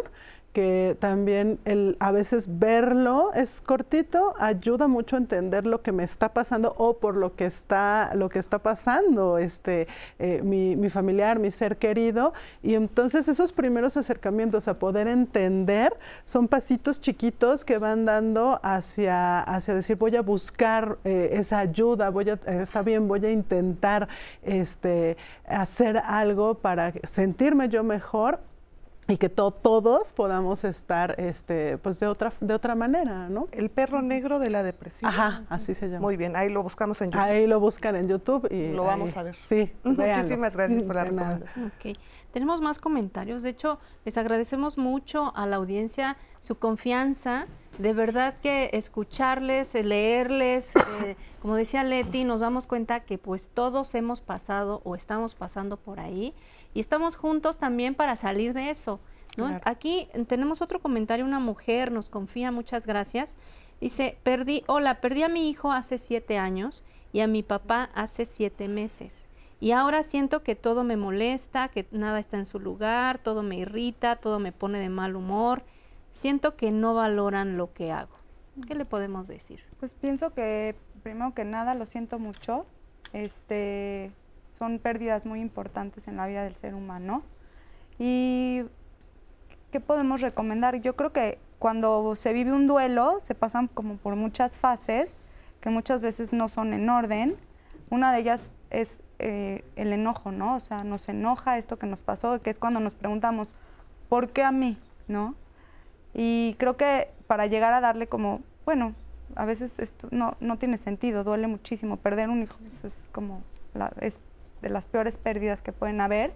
que 0.54 0.98
también 1.00 1.60
el, 1.66 1.98
a 2.00 2.12
veces 2.12 2.60
verlo 2.60 3.32
es 3.34 3.62
cortito, 3.62 4.34
ayuda 4.39 4.88
mucho 4.88 5.16
a 5.16 5.20
entender 5.20 5.68
lo 5.68 5.84
que 5.84 5.91
me 5.91 6.04
está 6.04 6.34
pasando 6.34 6.74
o 6.78 6.98
por 6.98 7.16
lo 7.16 7.36
que 7.36 7.45
está, 7.45 8.12
lo 8.16 8.30
que 8.30 8.39
está 8.39 8.60
pasando 8.60 9.38
este, 9.38 9.88
eh, 10.18 10.41
mi, 10.43 10.76
mi 10.76 10.89
familiar, 10.89 11.38
mi 11.38 11.52
ser 11.52 11.78
querido. 11.78 12.34
Y 12.64 12.74
entonces 12.74 13.28
esos 13.28 13.52
primeros 13.52 13.98
acercamientos 13.98 14.68
a 14.68 14.80
poder 14.80 15.08
entender 15.08 15.95
son 16.26 16.48
pasitos 16.48 17.02
chiquitos 17.02 17.64
que 17.64 17.78
van 17.78 18.06
dando 18.06 18.60
hacia, 18.64 19.41
hacia 19.41 19.76
decir 19.76 19.98
voy 19.98 20.16
a 20.16 20.22
buscar 20.22 20.98
eh, 21.04 21.30
esa 21.34 21.60
ayuda, 21.60 22.10
voy 22.10 22.32
a, 22.32 22.39
está 22.45 22.82
bien, 22.82 23.08
voy 23.08 23.26
a 23.26 23.32
intentar 23.32 24.08
este, 24.41 25.18
hacer 25.45 25.98
algo 25.98 26.56
para 26.56 26.93
sentirme 27.04 27.70
yo 27.70 27.84
mejor 27.84 28.39
y 29.10 29.18
que 29.18 29.30
to- 29.30 29.51
todos 29.51 30.12
podamos 30.14 30.64
estar 30.66 31.16
este 31.20 31.78
pues 31.78 31.99
de 31.99 32.08
otra 32.08 32.34
de 32.41 32.53
otra 32.53 32.76
manera, 32.76 33.30
¿no? 33.30 33.47
El 33.51 33.70
perro 33.70 34.01
negro 34.01 34.39
de 34.39 34.49
la 34.49 34.64
depresión. 34.64 35.10
Ajá, 35.10 35.43
así 35.49 35.74
se 35.74 35.88
llama. 35.88 35.99
Muy 36.01 36.18
bien, 36.18 36.36
ahí 36.36 36.49
lo 36.49 36.62
buscamos 36.64 36.99
en 37.01 37.12
YouTube. 37.12 37.22
Ahí 37.26 37.47
lo 37.47 37.60
buscan 37.60 37.95
en 37.95 38.08
YouTube 38.10 38.47
y 38.51 38.74
Lo 38.74 38.82
ahí- 38.84 38.88
vamos 38.89 39.16
a 39.16 39.24
ver. 39.24 39.36
Sí, 39.36 39.72
véanlo. 39.84 40.18
Muchísimas 40.18 40.55
gracias 40.58 40.84
por 40.84 40.95
la 40.95 41.03
De 41.05 41.12
nada. 41.12 41.30
recomendación. 41.38 41.72
Ok, 41.93 41.97
tenemos 42.32 42.60
más 42.62 42.80
comentarios. 42.80 43.41
De 43.43 43.49
hecho, 43.49 43.80
les 44.03 44.18
agradecemos 44.18 44.78
mucho 44.78 45.32
a 45.36 45.45
la 45.45 45.55
audiencia 45.55 46.18
su 46.41 46.58
confianza. 46.60 47.47
De 47.78 47.93
verdad 47.93 48.36
que 48.41 48.69
escucharles, 48.73 49.75
eh, 49.75 49.84
leerles, 49.84 50.75
eh, 50.75 51.15
como 51.41 51.55
decía 51.55 51.84
Leti, 51.84 52.23
nos 52.23 52.39
damos 52.39 52.65
cuenta 52.65 53.01
que 53.01 53.17
pues 53.17 53.49
todos 53.53 53.93
hemos 53.93 54.21
pasado 54.21 54.82
o 54.84 54.95
estamos 54.95 55.36
pasando 55.36 55.78
por 55.78 55.99
ahí 55.99 56.34
y 56.73 56.80
estamos 56.80 57.15
juntos 57.15 57.57
también 57.57 57.93
para 57.93 58.15
salir 58.15 58.53
de 58.53 58.71
eso. 58.71 58.99
¿no? 59.38 59.47
Claro. 59.47 59.61
Aquí 59.65 60.09
tenemos 60.28 60.61
otro 60.61 60.80
comentario, 60.80 61.25
una 61.25 61.39
mujer 61.39 61.91
nos 61.91 62.09
confía, 62.09 62.51
muchas 62.51 62.88
gracias. 62.88 63.38
Dice, 63.80 64.17
perdí, 64.23 64.63
hola, 64.65 65.01
perdí 65.01 65.21
a 65.21 65.30
mi 65.30 65.49
hijo 65.49 65.71
hace 65.71 65.99
siete 65.99 66.39
años 66.39 66.84
y 67.13 67.19
a 67.19 67.28
mi 67.28 67.43
papá 67.43 67.89
hace 67.93 68.25
siete 68.25 68.67
meses. 68.67 69.28
Y 69.59 69.71
ahora 69.71 70.03
siento 70.03 70.43
que 70.43 70.55
todo 70.55 70.84
me 70.84 70.97
molesta, 70.97 71.69
que 71.69 71.88
nada 71.91 72.19
está 72.19 72.38
en 72.38 72.45
su 72.45 72.59
lugar, 72.59 73.19
todo 73.19 73.43
me 73.43 73.57
irrita, 73.57 74.15
todo 74.17 74.39
me 74.39 74.51
pone 74.51 74.80
de 74.80 74.89
mal 74.89 75.15
humor. 75.15 75.63
Siento 76.18 76.55
que 76.55 76.72
no 76.72 76.95
valoran 76.95 77.57
lo 77.57 77.74
que 77.74 77.91
hago. 77.91 78.18
¿Qué 78.68 78.74
le 78.74 78.86
podemos 78.86 79.28
decir? 79.28 79.61
Pues 79.80 79.93
pienso 79.93 80.34
que 80.34 80.76
primero 81.03 81.36
que 81.36 81.45
nada 81.45 81.76
lo 81.76 81.86
siento 81.86 82.18
mucho. 82.18 82.65
Este 83.13 84.11
son 84.49 84.80
pérdidas 84.80 85.28
muy 85.28 85.41
importantes 85.41 86.07
en 86.07 86.18
la 86.18 86.26
vida 86.26 86.43
del 86.43 86.55
ser 86.55 86.74
humano. 86.74 87.22
Y 87.99 88.63
¿qué 89.70 89.80
podemos 89.80 90.22
recomendar? 90.22 90.82
Yo 90.82 90.95
creo 90.95 91.13
que 91.13 91.38
cuando 91.59 92.15
se 92.15 92.34
vive 92.34 92.51
un 92.51 92.65
duelo 92.65 93.20
se 93.22 93.36
pasan 93.36 93.68
como 93.68 93.97
por 93.97 94.15
muchas 94.15 94.57
fases 94.57 95.20
que 95.61 95.70
muchas 95.70 96.01
veces 96.01 96.34
no 96.34 96.49
son 96.49 96.74
en 96.74 96.89
orden. 96.89 97.38
Una 97.91 98.11
de 98.11 98.22
ellas 98.22 98.51
es 98.72 99.01
eh, 99.20 99.63
el 99.76 99.93
enojo, 99.93 100.32
¿no? 100.32 100.55
O 100.55 100.61
sea, 100.61 100.84
nos 100.84 101.09
enoja 101.09 101.59
esto 101.59 101.78
que 101.78 101.86
nos 101.86 102.01
pasó, 102.01 102.41
que 102.41 102.49
es 102.49 102.57
cuando 102.57 102.80
nos 102.80 102.95
preguntamos, 102.95 103.49
¿por 104.09 104.30
qué 104.32 104.41
a 104.41 104.51
mí? 104.51 104.80
¿No? 105.07 105.36
Y 106.18 106.55
creo 106.57 106.76
que 106.78 107.09
para 107.28 107.45
llegar 107.45 107.74
a 107.74 107.80
darle 107.80 108.07
como, 108.07 108.41
bueno, 108.65 108.93
a 109.36 109.45
veces 109.45 109.78
esto 109.78 110.07
no, 110.11 110.36
no 110.39 110.57
tiene 110.57 110.78
sentido, 110.78 111.24
duele 111.24 111.45
muchísimo. 111.47 111.97
Perder 111.97 112.30
un 112.30 112.41
hijo 112.43 112.55
pues, 112.82 112.97
es 112.97 113.09
como 113.11 113.43
la- 113.76 113.93
es 114.01 114.20
de 114.63 114.70
las 114.70 114.88
peores 114.88 115.18
pérdidas 115.20 115.61
que 115.61 115.72
pueden 115.72 116.01
haber. 116.01 116.34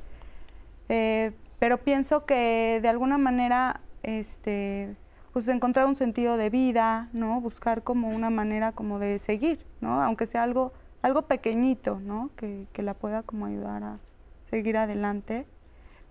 Eh, 0.90 1.32
pero 1.60 1.78
pienso 1.80 2.26
que 2.26 2.80
de 2.82 2.88
alguna 2.90 3.18
manera, 3.18 3.82
este, 4.04 4.96
pues 5.34 5.48
encontrar 5.48 5.88
un 5.88 5.96
sentido 5.96 6.38
de 6.38 6.50
vida, 6.52 7.10
¿no? 7.14 7.42
Buscar 7.42 7.82
como 7.84 8.10
una 8.10 8.30
manera 8.30 8.74
como 8.74 9.00
de 9.00 9.18
seguir, 9.20 9.66
¿no? 9.80 10.02
Aunque 10.04 10.28
sea 10.28 10.44
algo, 10.44 10.74
algo 11.02 11.24
pequeñito, 11.24 12.00
¿no? 12.00 12.30
Que, 12.36 12.68
que 12.74 12.84
la 12.84 12.94
pueda 12.94 13.24
como 13.24 13.46
ayudar 13.48 13.84
a 13.84 13.98
seguir 14.50 14.78
adelante. 14.78 15.46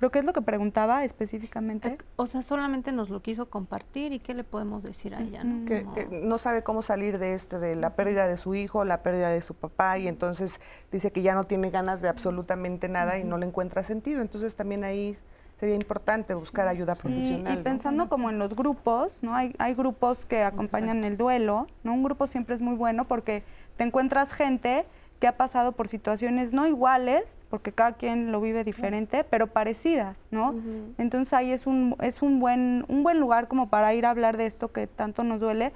¿Pero 0.01 0.11
qué 0.11 0.19
es 0.21 0.25
lo 0.25 0.33
que 0.33 0.41
preguntaba 0.41 1.05
específicamente? 1.05 1.99
O 2.17 2.27
sea, 2.27 2.41
solamente 2.41 2.91
nos 2.91 3.11
lo 3.11 3.21
quiso 3.21 3.51
compartir 3.51 4.13
y 4.13 4.19
qué 4.19 4.33
le 4.33 4.45
podemos 4.45 4.83
decir 4.83 5.15
a 5.15 5.21
ella, 5.21 5.45
¿no? 5.45 5.67
que, 5.67 5.83
Como- 5.83 5.95
que 5.95 6.07
no 6.07 6.39
sabe 6.39 6.63
cómo 6.63 6.81
salir 6.81 7.19
de 7.19 7.35
este, 7.35 7.59
de 7.59 7.77
la 7.77 7.91
pérdida 7.91 8.27
de 8.27 8.39
su 8.39 8.55
hijo, 8.55 8.85
la 8.87 9.03
pérdida 9.03 9.29
de 9.29 9.43
su 9.43 9.55
papá, 9.55 9.99
y 9.99 10.09
entonces 10.09 10.59
dice 10.91 11.13
que 11.13 11.21
ya 11.21 11.35
no 11.35 11.45
tiene 11.45 11.69
ganas 11.71 12.01
de 12.01 12.09
absolutamente 12.09 12.89
nada 12.89 13.19
y 13.19 13.25
no 13.25 13.37
le 13.37 13.45
encuentra 13.47 13.85
sentido. 13.85 14.23
Entonces 14.23 14.55
también 14.57 14.85
ahí 14.85 15.19
sería 15.59 15.75
importante 15.75 16.33
buscar 16.33 16.67
ayuda 16.67 16.95
profesional. 16.95 17.57
Y, 17.59 17.61
y 17.61 17.63
pensando 17.63 18.09
como 18.09 18.31
en 18.31 18.39
los 18.39 18.57
grupos, 18.57 19.19
¿no? 19.23 19.35
Hay, 19.37 19.55
hay 19.59 19.75
grupos 19.75 20.25
que 20.25 20.43
acompañan 20.43 21.05
el 21.05 21.19
duelo, 21.19 21.67
¿no? 21.85 21.93
Un 21.93 22.03
grupo 22.03 22.27
siempre 22.27 22.55
es 22.55 22.63
muy 22.63 22.75
bueno 22.75 23.05
porque 23.07 23.43
te 23.77 23.85
encuentras 23.85 24.33
gente 24.33 24.87
que 25.21 25.29
ha 25.29 25.37
pasado 25.37 25.73
por 25.73 25.89
situaciones 25.89 26.55
no 26.55 26.67
iguales, 26.67 27.45
porque 27.51 27.73
cada 27.73 27.93
quien 27.93 28.33
lo 28.33 28.41
vive 28.41 28.65
diferente, 28.65 29.23
pero 29.23 29.49
parecidas, 29.49 30.27
¿no? 30.31 30.55
Entonces 30.97 31.35
ahí 31.35 31.53
es 31.53 31.67
un, 31.67 31.95
es 32.01 32.23
un 32.23 32.41
buen, 32.41 32.87
un 32.89 33.03
buen 33.03 33.21
lugar 33.21 33.47
como 33.47 33.69
para 33.69 33.93
ir 33.93 34.07
a 34.07 34.11
hablar 34.11 34.39
de 34.39 34.47
esto 34.47 34.73
que 34.73 34.87
tanto 34.87 35.23
nos 35.23 35.41
duele, 35.41 35.73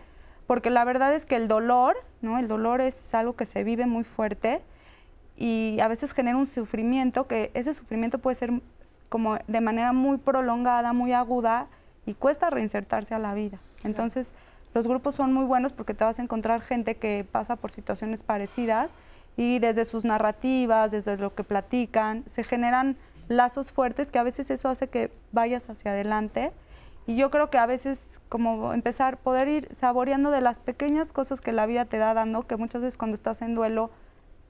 porque 0.46 0.70
la 0.70 0.82
verdad 0.84 1.14
es 1.14 1.26
que 1.26 1.36
el 1.36 1.46
dolor, 1.46 1.94
¿no? 2.22 2.38
El 2.38 2.48
dolor 2.48 2.80
es 2.80 3.14
algo 3.14 3.36
que 3.36 3.44
se 3.44 3.64
vive 3.64 3.84
muy 3.84 4.02
fuerte 4.02 4.62
y 5.36 5.76
a 5.82 5.88
veces 5.88 6.12
genera 6.12 6.38
un 6.38 6.46
sufrimiento 6.46 7.26
que 7.26 7.50
ese 7.52 7.74
sufrimiento 7.74 8.18
puede 8.18 8.36
ser 8.36 8.50
como 9.10 9.36
de 9.46 9.60
manera 9.60 9.92
muy 9.92 10.16
prolongada, 10.16 10.94
muy 10.94 11.12
aguda 11.12 11.66
y 12.06 12.14
cuesta 12.14 12.48
reinsertarse 12.48 13.14
a 13.14 13.18
la 13.18 13.34
vida. 13.34 13.58
Entonces, 13.82 14.32
los 14.72 14.88
grupos 14.88 15.14
son 15.16 15.34
muy 15.34 15.44
buenos 15.44 15.72
porque 15.72 15.92
te 15.92 16.02
vas 16.02 16.18
a 16.18 16.22
encontrar 16.22 16.62
gente 16.62 16.96
que 16.96 17.26
pasa 17.30 17.56
por 17.56 17.70
situaciones 17.72 18.22
parecidas 18.22 18.90
y 19.36 19.58
desde 19.58 19.84
sus 19.84 20.04
narrativas, 20.04 20.90
desde 20.90 21.16
lo 21.16 21.34
que 21.34 21.44
platican, 21.44 22.22
se 22.26 22.44
generan 22.44 22.96
lazos 23.28 23.72
fuertes 23.72 24.10
que 24.10 24.18
a 24.18 24.22
veces 24.22 24.50
eso 24.50 24.68
hace 24.68 24.88
que 24.88 25.10
vayas 25.32 25.68
hacia 25.68 25.92
adelante. 25.92 26.52
Y 27.06 27.16
yo 27.16 27.30
creo 27.30 27.50
que 27.50 27.58
a 27.58 27.66
veces 27.66 28.00
como 28.34 28.72
empezar, 28.72 29.18
poder 29.18 29.46
ir 29.46 29.68
saboreando 29.72 30.32
de 30.32 30.40
las 30.40 30.58
pequeñas 30.58 31.12
cosas 31.12 31.40
que 31.40 31.52
la 31.52 31.66
vida 31.66 31.84
te 31.84 31.98
da 31.98 32.14
dando, 32.14 32.48
que 32.48 32.56
muchas 32.56 32.82
veces 32.82 32.98
cuando 32.98 33.14
estás 33.14 33.42
en 33.42 33.54
duelo 33.54 33.90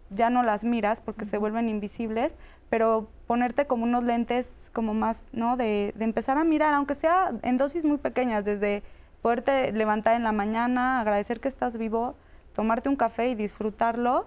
ya 0.09 0.31
no 0.31 0.43
las 0.43 0.65
miras 0.65 1.03
porque 1.03 1.27
se 1.27 1.37
vuelven 1.37 1.69
invisibles, 1.69 2.35
pero 2.71 3.09
ponerte 3.27 3.67
como 3.67 3.85
unos 3.85 4.05
lentes 4.05 4.71
como 4.73 4.95
más, 4.95 5.27
¿no? 5.33 5.59
De, 5.59 5.93
de, 5.97 6.05
empezar 6.05 6.39
a 6.39 6.45
mirar, 6.45 6.73
aunque 6.73 6.95
sea 6.95 7.33
en 7.43 7.59
dosis 7.59 7.85
muy 7.85 7.99
pequeñas, 7.99 8.45
desde 8.45 8.83
poderte 9.21 9.71
levantar 9.73 10.17
en 10.17 10.23
la 10.23 10.33
mañana, 10.33 11.01
agradecer 11.01 11.41
que 11.41 11.49
estás 11.49 11.77
vivo, 11.77 12.15
tomarte 12.55 12.89
un 12.89 12.97
café 12.97 13.29
y 13.29 13.35
disfrutarlo, 13.35 14.27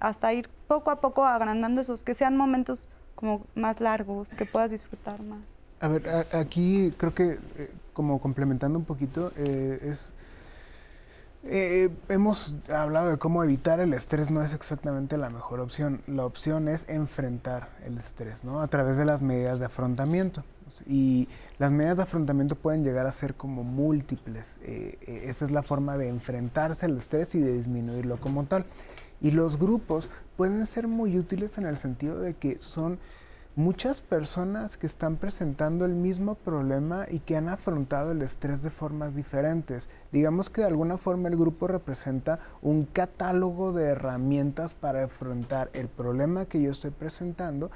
hasta 0.00 0.32
ir 0.32 0.48
poco 0.68 0.90
a 0.90 1.00
poco 1.00 1.24
agrandando 1.24 1.80
esos, 1.80 2.02
que 2.02 2.14
sean 2.14 2.36
momentos 2.36 2.88
como 3.14 3.46
más 3.54 3.80
largos, 3.80 4.30
que 4.30 4.46
puedas 4.46 4.70
disfrutar 4.70 5.22
más. 5.22 5.40
A 5.80 5.88
ver, 5.88 6.26
aquí 6.32 6.94
creo 6.96 7.14
que 7.14 7.38
eh, 7.56 7.72
como 7.92 8.20
complementando 8.20 8.78
un 8.78 8.84
poquito, 8.84 9.32
eh, 9.36 9.80
es 9.82 10.12
eh, 11.46 11.90
hemos 12.08 12.56
hablado 12.72 13.10
de 13.10 13.18
cómo 13.18 13.44
evitar 13.44 13.78
el 13.78 13.92
estrés 13.92 14.30
no 14.30 14.42
es 14.42 14.54
exactamente 14.54 15.18
la 15.18 15.28
mejor 15.28 15.60
opción. 15.60 16.00
La 16.06 16.24
opción 16.24 16.68
es 16.68 16.88
enfrentar 16.88 17.68
el 17.84 17.98
estrés, 17.98 18.44
¿no? 18.44 18.60
A 18.60 18.68
través 18.68 18.96
de 18.96 19.04
las 19.04 19.20
medidas 19.20 19.60
de 19.60 19.66
afrontamiento. 19.66 20.42
Y 20.86 21.28
las 21.58 21.70
medidas 21.70 21.96
de 21.96 22.02
afrontamiento 22.04 22.56
pueden 22.56 22.84
llegar 22.84 23.06
a 23.06 23.12
ser 23.12 23.34
como 23.34 23.64
múltiples. 23.64 24.60
Eh, 24.62 24.98
eh, 25.02 25.24
esa 25.26 25.44
es 25.44 25.50
la 25.50 25.62
forma 25.62 25.96
de 25.98 26.08
enfrentarse 26.08 26.86
al 26.86 26.96
estrés 26.96 27.34
y 27.34 27.40
de 27.40 27.52
disminuirlo 27.52 28.20
como 28.20 28.44
tal. 28.44 28.64
Y 29.20 29.30
los 29.30 29.58
grupos 29.58 30.08
pueden 30.36 30.66
ser 30.66 30.88
muy 30.88 31.18
útiles 31.18 31.58
en 31.58 31.66
el 31.66 31.76
sentido 31.76 32.20
de 32.20 32.34
que 32.34 32.58
son 32.60 32.98
muchas 33.56 34.02
personas 34.02 34.76
que 34.76 34.86
están 34.86 35.16
presentando 35.16 35.84
el 35.84 35.94
mismo 35.94 36.34
problema 36.34 37.06
y 37.08 37.20
que 37.20 37.36
han 37.36 37.48
afrontado 37.48 38.10
el 38.10 38.22
estrés 38.22 38.62
de 38.62 38.70
formas 38.70 39.14
diferentes. 39.14 39.88
Digamos 40.10 40.50
que 40.50 40.62
de 40.62 40.66
alguna 40.66 40.98
forma 40.98 41.28
el 41.28 41.36
grupo 41.36 41.68
representa 41.68 42.40
un 42.62 42.84
catálogo 42.84 43.72
de 43.72 43.84
herramientas 43.84 44.74
para 44.74 45.04
afrontar 45.04 45.70
el 45.72 45.88
problema 45.88 46.46
que 46.46 46.60
yo 46.60 46.72
estoy 46.72 46.90
presentando 46.90 47.70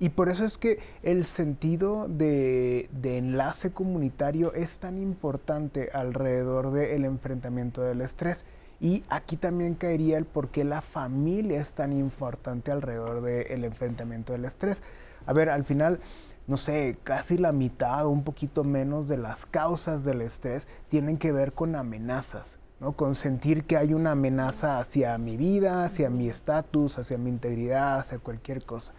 y 0.00 0.10
por 0.10 0.28
eso 0.28 0.44
es 0.44 0.58
que 0.58 0.78
el 1.02 1.24
sentido 1.24 2.08
de, 2.08 2.88
enlace 3.02 3.72
comunitario 3.72 4.52
es 4.54 4.78
tan 4.78 4.98
importante 4.98 5.90
alrededor 5.92 6.72
del 6.72 7.04
enfrentamiento 7.04 7.82
del 7.82 8.00
estrés. 8.00 8.44
Y 8.80 9.04
aquí 9.08 9.36
también 9.36 9.74
caería 9.74 10.18
el 10.18 10.24
por 10.24 10.48
qué 10.48 10.64
la 10.64 10.82
familia 10.82 11.60
es 11.60 11.74
tan 11.74 11.92
importante 11.92 12.72
alrededor 12.72 13.22
del 13.22 13.64
enfrentamiento 13.64 14.32
del 14.32 14.44
estrés 14.44 14.82
a 15.26 15.32
ver, 15.32 15.48
al 15.48 15.64
final, 15.64 16.00
no 16.46 16.56
sé, 16.56 16.98
casi 17.02 17.38
la 17.38 17.52
mitad 17.52 18.04
o 18.06 18.10
un 18.10 18.24
poquito 18.24 18.64
menos 18.64 19.08
de 19.08 19.16
las 19.16 19.46
causas 19.46 20.04
del 20.04 20.20
estrés 20.20 20.66
tienen 20.88 21.16
que 21.16 21.32
ver 21.32 21.52
con 21.52 21.76
amenazas, 21.76 22.58
¿no? 22.80 22.92
Con 22.92 23.14
sentir 23.14 23.64
que 23.64 23.76
hay 23.76 23.94
una 23.94 24.12
amenaza 24.12 24.78
hacia 24.78 25.16
mi 25.18 25.36
vida, 25.36 25.84
hacia 25.84 26.10
mi 26.10 26.28
estatus, 26.28 26.98
hacia 26.98 27.18
mi 27.18 27.30
integridad, 27.30 27.98
hacia 27.98 28.18
cualquier 28.18 28.64
cosa. 28.64 28.92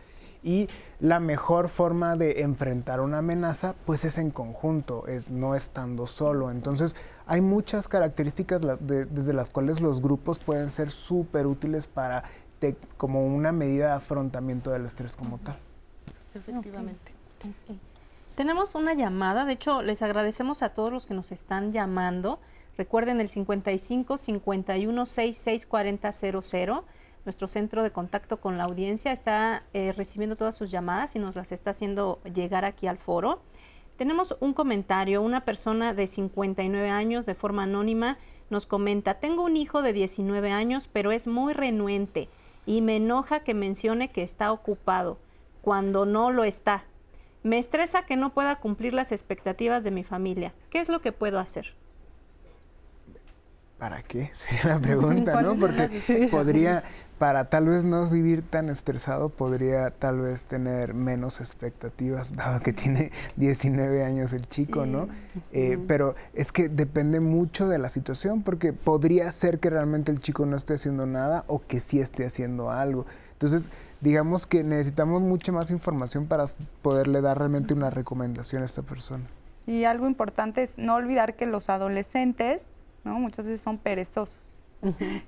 Y 0.46 0.70
la 1.02 1.20
mejor 1.20 1.68
forma 1.68 2.16
de 2.16 2.42
enfrentar 2.42 3.02
una 3.02 3.18
amenaza, 3.18 3.76
pues 3.86 4.06
es 4.06 4.18
en 4.18 4.32
conjunto, 4.32 5.06
es 5.08 5.30
no 5.30 5.56
estando 5.56 6.08
solo. 6.08 6.52
Entonces, 6.52 6.96
hay 7.28 7.42
muchas 7.42 7.90
características 7.90 8.62
desde 8.80 9.34
las 9.34 9.50
cuales 9.50 9.82
los 9.82 10.02
grupos 10.02 10.40
pueden 10.40 10.72
ser 10.72 10.90
súper 10.90 11.48
útiles 11.48 11.88
para 11.88 12.24
como 12.98 13.26
una 13.26 13.52
medida 13.52 13.88
de 13.88 13.94
afrontamiento 13.94 14.72
del 14.72 14.86
estrés 14.86 15.16
como 15.18 15.38
tal 15.40 15.58
efectivamente. 16.38 17.12
Tenemos 18.36 18.76
una 18.76 18.94
llamada, 18.94 19.46
de 19.46 19.54
hecho 19.54 19.82
les 19.82 20.02
agradecemos 20.02 20.62
a 20.62 20.70
todos 20.70 20.92
los 20.92 21.06
que 21.06 21.14
nos 21.14 21.32
están 21.32 21.72
llamando. 21.72 22.40
Recuerden 22.78 23.22
el 23.22 23.30
55 23.30 24.18
51 24.18 25.06
66 25.06 25.66
40 25.66 26.12
00. 26.12 26.86
Nuestro 27.26 27.48
centro 27.48 27.84
de 27.84 27.92
contacto 27.92 28.40
con 28.40 28.58
la 28.58 28.66
audiencia 28.66 29.12
está 29.12 29.64
eh, 29.74 29.94
recibiendo 29.94 30.36
todas 30.36 30.56
sus 30.56 30.72
llamadas 30.72 31.16
y 31.16 31.20
nos 31.20 31.36
las 31.36 31.52
está 31.52 31.72
haciendo 31.72 32.20
llegar 32.24 32.66
aquí 32.66 32.88
al 32.88 32.98
foro. 32.98 33.42
Tenemos 33.98 34.38
un 34.42 34.54
comentario, 34.54 35.22
una 35.22 35.44
persona 35.44 35.94
de 35.94 36.08
59 36.08 36.90
años 36.90 37.26
de 37.26 37.34
forma 37.34 37.64
anónima 37.64 38.18
nos 38.50 38.68
comenta, 38.68 39.16
tengo 39.16 39.44
un 39.44 39.58
hijo 39.58 39.82
de 39.82 39.94
19 39.94 40.52
años, 40.52 40.88
pero 40.92 41.12
es 41.12 41.28
muy 41.28 41.54
renuente 41.54 42.30
y 42.66 42.82
me 42.82 42.98
enoja 42.98 43.40
que 43.42 43.54
mencione 43.54 44.12
que 44.12 44.24
está 44.24 44.52
ocupado 44.52 45.18
cuando 45.62 46.06
no 46.06 46.32
lo 46.32 46.44
está. 46.44 46.86
Me 47.42 47.58
estresa 47.58 48.06
que 48.06 48.18
no 48.18 48.34
pueda 48.34 48.58
cumplir 48.58 48.94
las 48.94 49.12
expectativas 49.12 49.84
de 49.84 49.92
mi 49.92 50.04
familia. 50.04 50.54
¿Qué 50.70 50.80
es 50.80 50.90
lo 50.90 51.02
que 51.02 51.12
puedo 51.12 51.40
hacer? 51.40 51.74
¿Para 53.78 54.04
qué? 54.04 54.32
Sería 54.48 54.76
la 54.76 54.80
pregunta, 54.80 55.42
¿no? 55.44 55.56
Porque 55.56 56.28
podría, 56.32 56.84
para 57.18 57.46
tal 57.46 57.68
vez 57.68 57.84
no 57.84 58.10
vivir 58.10 58.42
tan 58.42 58.70
estresado, 58.70 59.30
podría 59.30 59.90
tal 59.92 60.22
vez 60.22 60.46
tener 60.46 60.94
menos 60.94 61.40
expectativas, 61.40 62.34
dado 62.36 62.60
que 62.62 62.74
tiene 62.74 63.12
19 63.38 64.04
años 64.04 64.34
el 64.34 64.48
chico, 64.48 64.86
¿no? 64.86 65.08
Eh, 65.52 65.78
pero 65.88 66.16
es 66.34 66.52
que 66.52 66.70
depende 66.70 67.20
mucho 67.20 67.68
de 67.68 67.78
la 67.78 67.90
situación, 67.90 68.44
porque 68.44 68.74
podría 68.74 69.32
ser 69.32 69.60
que 69.60 69.70
realmente 69.70 70.12
el 70.12 70.20
chico 70.20 70.46
no 70.46 70.58
esté 70.58 70.76
haciendo 70.76 71.06
nada 71.06 71.46
o 71.48 71.62
que 71.66 71.80
sí 71.80 72.00
esté 72.00 72.26
haciendo 72.26 72.72
algo. 72.72 73.06
Entonces, 73.34 73.70
digamos 74.02 74.48
que 74.48 74.64
necesitamos 74.64 75.22
mucha 75.22 75.52
más 75.52 75.72
información 75.72 76.28
para 76.28 76.46
poderle 76.82 77.22
dar 77.22 77.38
realmente 77.38 77.74
una 77.74 77.90
recomendación 77.90 78.62
a 78.62 78.66
esta 78.66 78.82
persona. 78.82 79.26
Y 79.68 79.86
algo 79.86 80.08
importante 80.08 80.64
es 80.64 80.78
no 80.78 80.96
olvidar 80.96 81.36
que 81.36 81.46
los 81.46 81.70
adolescentes, 81.70 82.66
¿no? 83.04 83.20
Muchas 83.20 83.46
veces 83.46 83.62
son 83.62 83.78
perezosos, 83.78 84.38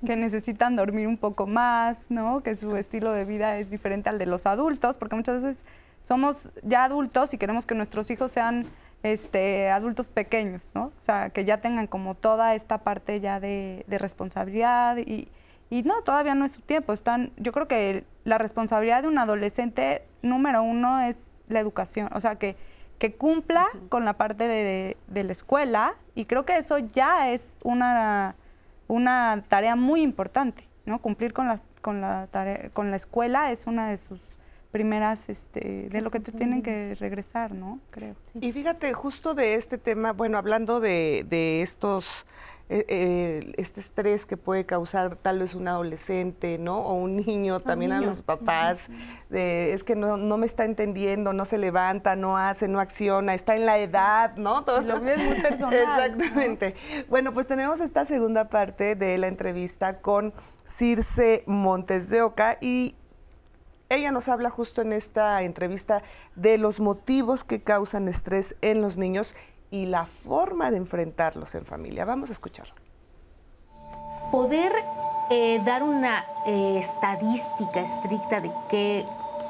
que 0.06 0.16
necesitan 0.16 0.76
dormir 0.76 1.06
un 1.06 1.16
poco 1.16 1.46
más, 1.46 1.98
¿no? 2.08 2.42
Que 2.42 2.56
su 2.56 2.76
estilo 2.76 3.12
de 3.12 3.24
vida 3.24 3.58
es 3.58 3.70
diferente 3.70 4.08
al 4.08 4.18
de 4.18 4.26
los 4.26 4.46
adultos, 4.46 4.96
porque 4.96 5.16
muchas 5.16 5.42
veces 5.42 5.62
somos 6.02 6.50
ya 6.62 6.84
adultos 6.84 7.34
y 7.34 7.38
queremos 7.38 7.66
que 7.66 7.74
nuestros 7.74 8.10
hijos 8.10 8.32
sean 8.32 8.66
este, 9.02 9.70
adultos 9.70 10.08
pequeños, 10.08 10.72
¿no? 10.74 10.86
O 10.86 11.00
sea, 11.02 11.30
que 11.30 11.44
ya 11.44 11.60
tengan 11.60 11.86
como 11.86 12.14
toda 12.14 12.54
esta 12.54 12.78
parte 12.78 13.20
ya 13.20 13.40
de, 13.40 13.84
de 13.86 13.98
responsabilidad 13.98 14.96
y, 14.98 15.28
y 15.70 15.82
no, 15.82 16.02
todavía 16.02 16.34
no 16.34 16.44
es 16.44 16.52
su 16.52 16.62
tiempo. 16.62 16.92
Están, 16.92 17.32
yo 17.36 17.52
creo 17.52 17.68
que 17.68 18.04
la 18.24 18.38
responsabilidad 18.38 19.02
de 19.02 19.08
un 19.08 19.18
adolescente, 19.18 20.02
número 20.22 20.62
uno, 20.62 21.00
es 21.00 21.18
la 21.48 21.60
educación. 21.60 22.08
O 22.14 22.20
sea, 22.20 22.36
que, 22.36 22.56
que 22.98 23.14
cumpla 23.14 23.66
con 23.88 24.04
la 24.04 24.14
parte 24.14 24.48
de, 24.48 24.96
la 25.24 25.32
escuela. 25.32 25.94
Y 26.14 26.24
creo 26.24 26.44
que 26.44 26.56
eso 26.56 26.78
ya 26.78 27.30
es 27.30 27.58
una, 27.62 28.34
una 28.88 29.44
tarea 29.48 29.76
muy 29.76 30.02
importante, 30.02 30.66
¿no? 30.86 31.00
Cumplir 31.00 31.32
con 31.32 31.46
la, 31.46 31.60
con 31.80 32.00
la, 32.00 32.26
tarea, 32.26 32.70
con 32.70 32.90
la 32.90 32.96
escuela 32.96 33.52
es 33.52 33.66
una 33.66 33.88
de 33.88 33.98
sus 33.98 34.20
primeras, 34.72 35.28
este, 35.28 35.88
de 35.88 36.00
lo 36.00 36.10
que 36.10 36.20
te 36.20 36.32
tienen 36.32 36.62
que 36.62 36.94
regresar, 36.96 37.54
¿no? 37.54 37.78
Creo. 37.90 38.16
Y 38.40 38.52
fíjate, 38.52 38.92
justo 38.92 39.34
de 39.34 39.54
este 39.54 39.78
tema, 39.78 40.12
bueno, 40.12 40.36
hablando 40.36 40.80
de, 40.80 41.24
de 41.28 41.62
estos 41.62 42.26
eh, 42.70 42.84
eh, 42.88 43.52
este 43.56 43.80
estrés 43.80 44.26
que 44.26 44.36
puede 44.36 44.66
causar 44.66 45.16
tal 45.16 45.38
vez 45.38 45.54
un 45.54 45.68
adolescente, 45.68 46.58
¿no? 46.58 46.80
O 46.80 46.94
un 46.94 47.16
niño, 47.16 47.60
también 47.60 47.92
a 47.92 48.00
los 48.00 48.20
papás, 48.20 48.90
de, 49.30 49.72
es 49.72 49.84
que 49.84 49.96
no, 49.96 50.18
no, 50.18 50.36
me 50.36 50.44
está 50.44 50.66
entendiendo, 50.66 51.32
no 51.32 51.46
se 51.46 51.56
levanta, 51.56 52.14
no 52.14 52.36
hace, 52.36 52.68
no 52.68 52.78
acciona, 52.78 53.32
está 53.32 53.56
en 53.56 53.64
la 53.64 53.78
edad, 53.78 54.36
¿no? 54.36 54.64
Todo. 54.64 54.82
Lo 54.82 54.96
es 54.96 55.18
muy 55.18 55.40
personal. 55.42 56.14
Exactamente. 56.14 56.74
Bueno, 57.08 57.32
pues 57.32 57.46
tenemos 57.46 57.80
esta 57.80 58.04
segunda 58.04 58.50
parte 58.50 58.96
de 58.96 59.16
la 59.16 59.28
entrevista 59.28 60.00
con 60.00 60.34
Circe 60.66 61.44
Montes 61.46 62.10
de 62.10 62.20
Oca 62.20 62.58
y 62.60 62.96
ella 63.88 64.12
nos 64.12 64.28
habla 64.28 64.50
justo 64.50 64.82
en 64.82 64.92
esta 64.92 65.42
entrevista 65.42 66.02
de 66.36 66.58
los 66.58 66.80
motivos 66.80 67.44
que 67.44 67.62
causan 67.62 68.08
estrés 68.08 68.56
en 68.60 68.82
los 68.82 68.98
niños 68.98 69.34
y 69.70 69.86
la 69.86 70.06
forma 70.06 70.70
de 70.70 70.78
enfrentarlos 70.78 71.54
en 71.54 71.64
familia. 71.64 72.04
Vamos 72.04 72.30
a 72.30 72.32
escucharlo. 72.32 72.74
Poder 74.30 74.72
eh, 75.30 75.60
dar 75.64 75.82
una 75.82 76.24
eh, 76.46 76.78
estadística 76.78 77.80
estricta 77.80 78.40
de 78.40 78.50
qué 78.70 79.06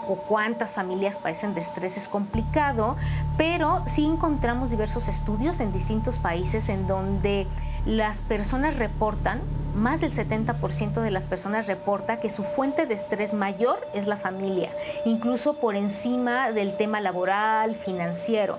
o 0.08 0.16
cuántas 0.16 0.72
familias 0.72 1.18
padecen 1.18 1.54
de 1.54 1.60
estrés 1.60 1.96
es 1.96 2.08
complicado, 2.08 2.96
pero 3.36 3.82
sí 3.86 4.06
encontramos 4.06 4.70
diversos 4.70 5.08
estudios 5.08 5.60
en 5.60 5.72
distintos 5.72 6.18
países 6.18 6.68
en 6.68 6.86
donde 6.86 7.46
las 7.84 8.18
personas 8.18 8.76
reportan, 8.76 9.40
más 9.74 10.00
del 10.00 10.12
70% 10.12 11.00
de 11.00 11.10
las 11.10 11.26
personas 11.26 11.66
reporta 11.66 12.20
que 12.20 12.30
su 12.30 12.42
fuente 12.42 12.86
de 12.86 12.94
estrés 12.94 13.34
mayor 13.34 13.78
es 13.94 14.06
la 14.06 14.16
familia, 14.16 14.70
incluso 15.04 15.54
por 15.54 15.76
encima 15.76 16.52
del 16.52 16.76
tema 16.76 17.00
laboral, 17.00 17.76
financiero. 17.76 18.58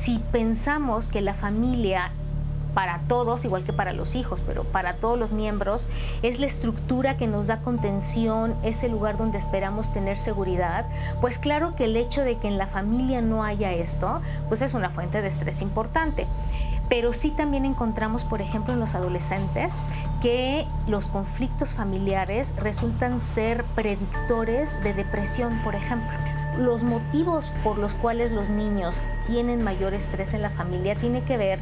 Si 0.00 0.18
pensamos 0.32 1.08
que 1.08 1.20
la 1.20 1.34
familia 1.34 2.10
para 2.74 3.00
todos, 3.08 3.44
igual 3.44 3.64
que 3.64 3.72
para 3.72 3.92
los 3.92 4.14
hijos, 4.14 4.40
pero 4.46 4.62
para 4.62 4.94
todos 4.94 5.18
los 5.18 5.32
miembros, 5.32 5.88
es 6.22 6.38
la 6.38 6.46
estructura 6.46 7.16
que 7.16 7.26
nos 7.26 7.48
da 7.48 7.58
contención, 7.58 8.54
es 8.62 8.82
el 8.84 8.92
lugar 8.92 9.18
donde 9.18 9.38
esperamos 9.38 9.92
tener 9.92 10.18
seguridad, 10.18 10.86
pues 11.20 11.38
claro 11.38 11.74
que 11.74 11.84
el 11.84 11.96
hecho 11.96 12.22
de 12.22 12.36
que 12.36 12.46
en 12.46 12.58
la 12.58 12.68
familia 12.68 13.20
no 13.20 13.42
haya 13.42 13.72
esto, 13.72 14.20
pues 14.48 14.62
es 14.62 14.74
una 14.74 14.90
fuente 14.90 15.22
de 15.22 15.28
estrés 15.28 15.60
importante 15.60 16.26
pero 16.88 17.12
sí 17.12 17.30
también 17.30 17.64
encontramos, 17.64 18.24
por 18.24 18.40
ejemplo, 18.40 18.72
en 18.72 18.80
los 18.80 18.94
adolescentes 18.94 19.72
que 20.22 20.66
los 20.86 21.06
conflictos 21.08 21.70
familiares 21.70 22.52
resultan 22.56 23.20
ser 23.20 23.64
predictores 23.74 24.82
de 24.82 24.94
depresión, 24.94 25.60
por 25.62 25.74
ejemplo. 25.74 26.37
Los 26.58 26.82
motivos 26.82 27.52
por 27.62 27.78
los 27.78 27.94
cuales 27.94 28.32
los 28.32 28.48
niños 28.48 29.00
tienen 29.28 29.62
mayor 29.62 29.94
estrés 29.94 30.34
en 30.34 30.42
la 30.42 30.50
familia 30.50 30.96
tiene 30.96 31.22
que 31.22 31.36
ver 31.36 31.60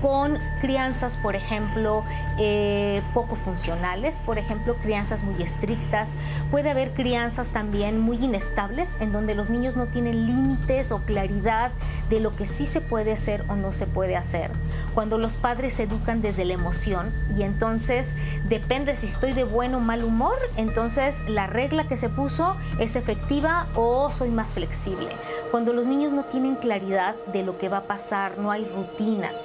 con 0.00 0.38
crianzas, 0.60 1.16
por 1.16 1.36
ejemplo, 1.36 2.04
eh, 2.38 3.02
poco 3.14 3.36
funcionales, 3.36 4.18
por 4.24 4.38
ejemplo, 4.38 4.76
crianzas 4.76 5.22
muy 5.22 5.42
estrictas. 5.42 6.14
Puede 6.50 6.70
haber 6.70 6.92
crianzas 6.92 7.48
también 7.48 7.98
muy 7.98 8.16
inestables, 8.16 8.96
en 9.00 9.12
donde 9.12 9.34
los 9.34 9.50
niños 9.50 9.76
no 9.76 9.86
tienen 9.86 10.26
límites 10.26 10.92
o 10.92 10.98
claridad 11.00 11.72
de 12.10 12.20
lo 12.20 12.34
que 12.36 12.46
sí 12.46 12.66
se 12.66 12.80
puede 12.80 13.12
hacer 13.12 13.44
o 13.48 13.56
no 13.56 13.72
se 13.72 13.86
puede 13.86 14.16
hacer. 14.16 14.50
Cuando 14.94 15.18
los 15.18 15.34
padres 15.34 15.78
educan 15.80 16.22
desde 16.22 16.44
la 16.44 16.54
emoción 16.54 17.12
y 17.36 17.42
entonces 17.42 18.14
depende 18.48 18.96
si 18.96 19.06
estoy 19.06 19.32
de 19.32 19.44
buen 19.44 19.74
o 19.74 19.80
mal 19.80 20.04
humor, 20.04 20.36
entonces 20.56 21.16
la 21.28 21.46
regla 21.46 21.88
que 21.88 21.96
se 21.96 22.08
puso 22.08 22.56
es 22.78 22.96
efectiva 22.96 23.66
o 23.74 24.10
soy 24.10 24.30
más 24.30 24.50
flexible. 24.50 25.08
Cuando 25.50 25.72
los 25.72 25.86
niños 25.86 26.12
no 26.12 26.24
tienen 26.24 26.56
claridad 26.56 27.14
de 27.32 27.42
lo 27.42 27.58
que 27.58 27.68
va 27.68 27.78
a 27.78 27.82
pasar, 27.84 28.38
no 28.38 28.50
hay 28.50 28.64
rutinas. 28.64 29.36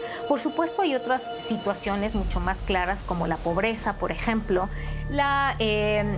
Supuesto 0.43 0.81
hay 0.81 0.93
otras 0.93 1.29
situaciones 1.47 2.13
mucho 2.13 2.39
más 2.39 2.61
claras 2.61 3.01
como 3.03 3.25
la 3.25 3.37
pobreza, 3.37 3.93
por 3.93 4.11
ejemplo, 4.11 4.69
la... 5.09 5.55
Em, 5.59 6.17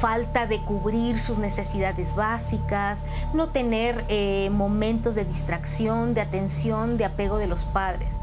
falta 0.00 0.48
de 0.48 0.58
cubrir 0.58 1.20
sus 1.20 1.38
necesidades 1.38 2.16
básicas, 2.16 2.98
no 3.34 3.50
tener 3.50 4.04
eh, 4.08 4.50
momentos 4.50 5.14
de 5.14 5.24
distracción, 5.24 6.12
de 6.12 6.20
atención, 6.20 6.98
de 6.98 7.04
apego 7.04 7.38
de 7.38 7.46
los 7.46 7.64
padres. 7.64 8.16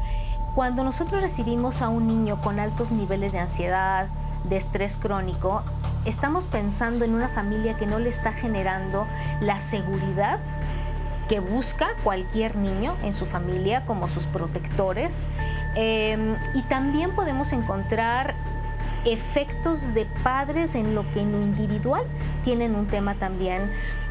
Cuando 0.54 0.84
nosotros 0.84 1.22
recibimos 1.22 1.80
a 1.80 1.88
un 1.88 2.06
niño 2.06 2.38
con 2.42 2.60
altos 2.60 2.90
niveles 2.90 3.32
de 3.32 3.38
ansiedad, 3.38 4.08
de 4.44 4.58
estrés 4.58 4.96
crónico, 4.96 5.62
estamos 6.04 6.46
pensando 6.46 7.06
en 7.06 7.14
una 7.14 7.28
familia 7.28 7.78
que 7.78 7.86
no 7.86 7.98
le 7.98 8.10
está 8.10 8.34
generando 8.34 9.06
la 9.40 9.58
seguridad 9.58 10.38
que 11.30 11.38
busca 11.38 11.94
cualquier 12.02 12.56
niño 12.56 12.96
en 13.04 13.14
su 13.14 13.24
familia 13.24 13.86
como 13.86 14.08
sus 14.08 14.26
protectores. 14.26 15.24
Em, 15.76 16.34
y 16.54 16.62
también 16.62 17.12
podemos 17.12 17.52
encontrar 17.52 18.34
efectos 19.04 19.94
de 19.94 20.06
padres 20.24 20.74
en 20.74 20.96
lo 20.96 21.10
que 21.12 21.20
en 21.20 21.30
lo 21.30 21.40
individual 21.40 22.02
tienen 22.42 22.74
un 22.74 22.88
tema 22.88 23.14
también 23.14 23.70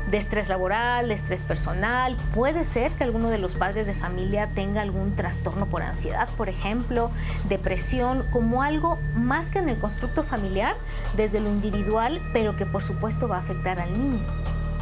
de 0.09 0.17
estrés 0.17 0.47
laboral, 0.47 1.09
de 1.09 1.15
estrés 1.15 1.43
personal. 1.43 2.15
Puede 2.33 2.63
ser 2.63 2.93
que 2.93 3.03
alguno 3.03 3.29
de 3.29 3.37
los 3.37 3.53
padres 3.55 3.85
de 3.85 3.95
familia 3.95 4.47
tenga 4.55 4.81
algún 4.81 5.17
trastorno 5.17 5.65
por 5.65 5.83
ansiedad, 5.83 6.29
por 6.37 6.47
ejemplo, 6.47 7.11
depresión, 7.49 8.25
como 8.31 8.63
algo 8.63 8.97
más 9.13 9.51
que 9.51 9.59
en 9.59 9.67
el 9.67 9.77
constructo 9.77 10.23
familiar, 10.23 10.77
desde 11.17 11.41
lo 11.41 11.49
individual, 11.49 12.21
pero 12.31 12.55
que 12.55 12.65
por 12.65 12.81
supuesto 12.81 13.27
va 13.27 13.35
a 13.35 13.41
afectar 13.41 13.81
al 13.81 13.91
niño. 13.91 14.25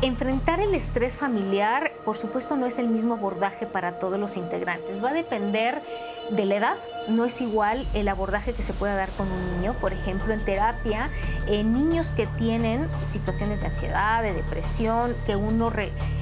Enfrentar 0.04 0.60
el 0.60 0.76
estrés 0.76 1.18
familiar, 1.18 1.92
por 2.06 2.20
supuesto, 2.20 2.56
no 2.56 2.68
es 2.68 2.78
el 2.78 2.88
mismo 2.88 3.16
abordaje 3.16 3.66
para 3.66 3.98
todos 3.98 4.20
los 4.20 4.38
integrantes. 4.38 5.04
Va 5.04 5.10
a 5.10 5.14
depender 5.14 5.82
de 6.30 6.46
la 6.46 6.56
edad. 6.56 6.76
No 7.08 7.26
es 7.26 7.42
igual 7.42 7.88
el 7.96 8.08
abordaje 8.08 8.54
que 8.54 8.62
se 8.62 8.74
pueda 8.74 8.94
dar 8.94 9.10
con 9.10 9.32
un 9.32 9.56
niño. 9.56 9.74
Por 9.82 9.94
ejemplo, 9.94 10.36
en 10.36 10.46
terapia, 10.46 11.10
en 11.48 11.74
niños 11.74 12.10
que 12.10 12.28
tienen 12.28 12.88
situaciones 13.08 13.62
de 13.62 13.68
ansiedad, 13.68 14.22
de 14.22 14.34
depresión, 14.34 15.16
que 15.26 15.36
uno 15.36 15.72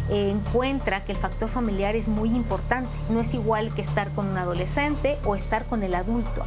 encuentra 0.10 1.04
que 1.04 1.12
el 1.12 1.18
factor 1.18 1.50
familiar 1.50 1.98
es 1.98 2.08
muy 2.08 2.30
importante. 2.30 2.88
No 3.10 3.20
es 3.20 3.34
igual 3.34 3.76
que 3.76 3.82
estar 3.82 4.10
con 4.12 4.30
un 4.30 4.38
adolescente 4.38 5.18
o 5.26 5.36
estar 5.36 5.66
con 5.66 5.84
el 5.84 5.96
adulto. 5.96 6.46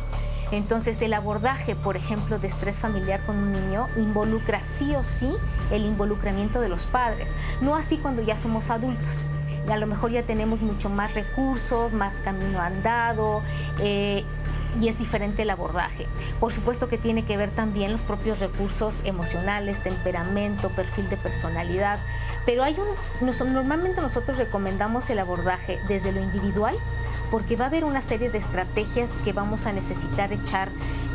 Entonces, 0.51 1.01
el 1.03 1.13
abordaje, 1.13 1.77
por 1.77 1.97
ejemplo, 1.97 2.39
de 2.39 2.49
estrés 2.49 2.79
familiar 2.79 3.25
con 3.27 3.37
un 3.37 3.53
niño 3.53 3.89
involucra 3.97 4.63
sí 4.63 4.95
o 4.95 5.05
sí 5.05 5.31
el 5.71 5.85
involucramiento 5.85 6.61
de 6.61 6.69
los 6.69 6.87
padres, 6.87 7.35
no 7.61 7.77
así 7.77 7.99
cuando 7.99 8.23
ya 8.23 8.37
somos 8.37 8.71
adultos. 8.71 9.25
A 9.69 9.77
lo 9.77 9.87
mejor 9.87 10.11
ya 10.11 10.23
tenemos 10.23 10.63
mucho 10.63 10.89
más 10.89 11.13
recursos, 11.15 11.93
más 11.93 12.17
camino 12.23 12.59
andado. 12.59 13.43
Eh, 13.79 14.25
y 14.81 14.89
es 14.89 14.99
diferente 14.99 15.43
el 15.43 15.51
abordaje. 15.51 16.07
Por 16.41 16.53
supuesto 16.53 16.89
que 16.89 16.99
tiene 16.99 17.25
que 17.25 17.37
ver 17.37 17.51
también 17.51 17.91
los 17.91 18.03
propios 18.03 18.39
recursos 18.39 19.01
emocionales, 19.05 19.83
temperamento, 19.83 20.69
perfil 20.71 21.09
de 21.09 21.17
personalidad, 21.17 21.99
pero 22.47 22.63
hay 22.63 22.77
un, 23.21 23.53
normalmente 23.53 24.01
nosotros 24.01 24.39
recomendamos 24.39 25.09
el 25.11 25.19
abordaje 25.19 25.81
desde 25.89 26.13
lo 26.13 26.21
individual 26.21 26.75
porque 27.31 27.57
va 27.57 27.67
a 27.67 27.69
haber 27.69 27.85
una 27.85 28.03
serie 28.03 28.31
de 28.31 28.39
estrategias 28.39 29.11
que 29.25 29.33
vamos 29.33 29.67
a 29.67 29.73
necesitar 29.73 30.33
echar 30.33 30.69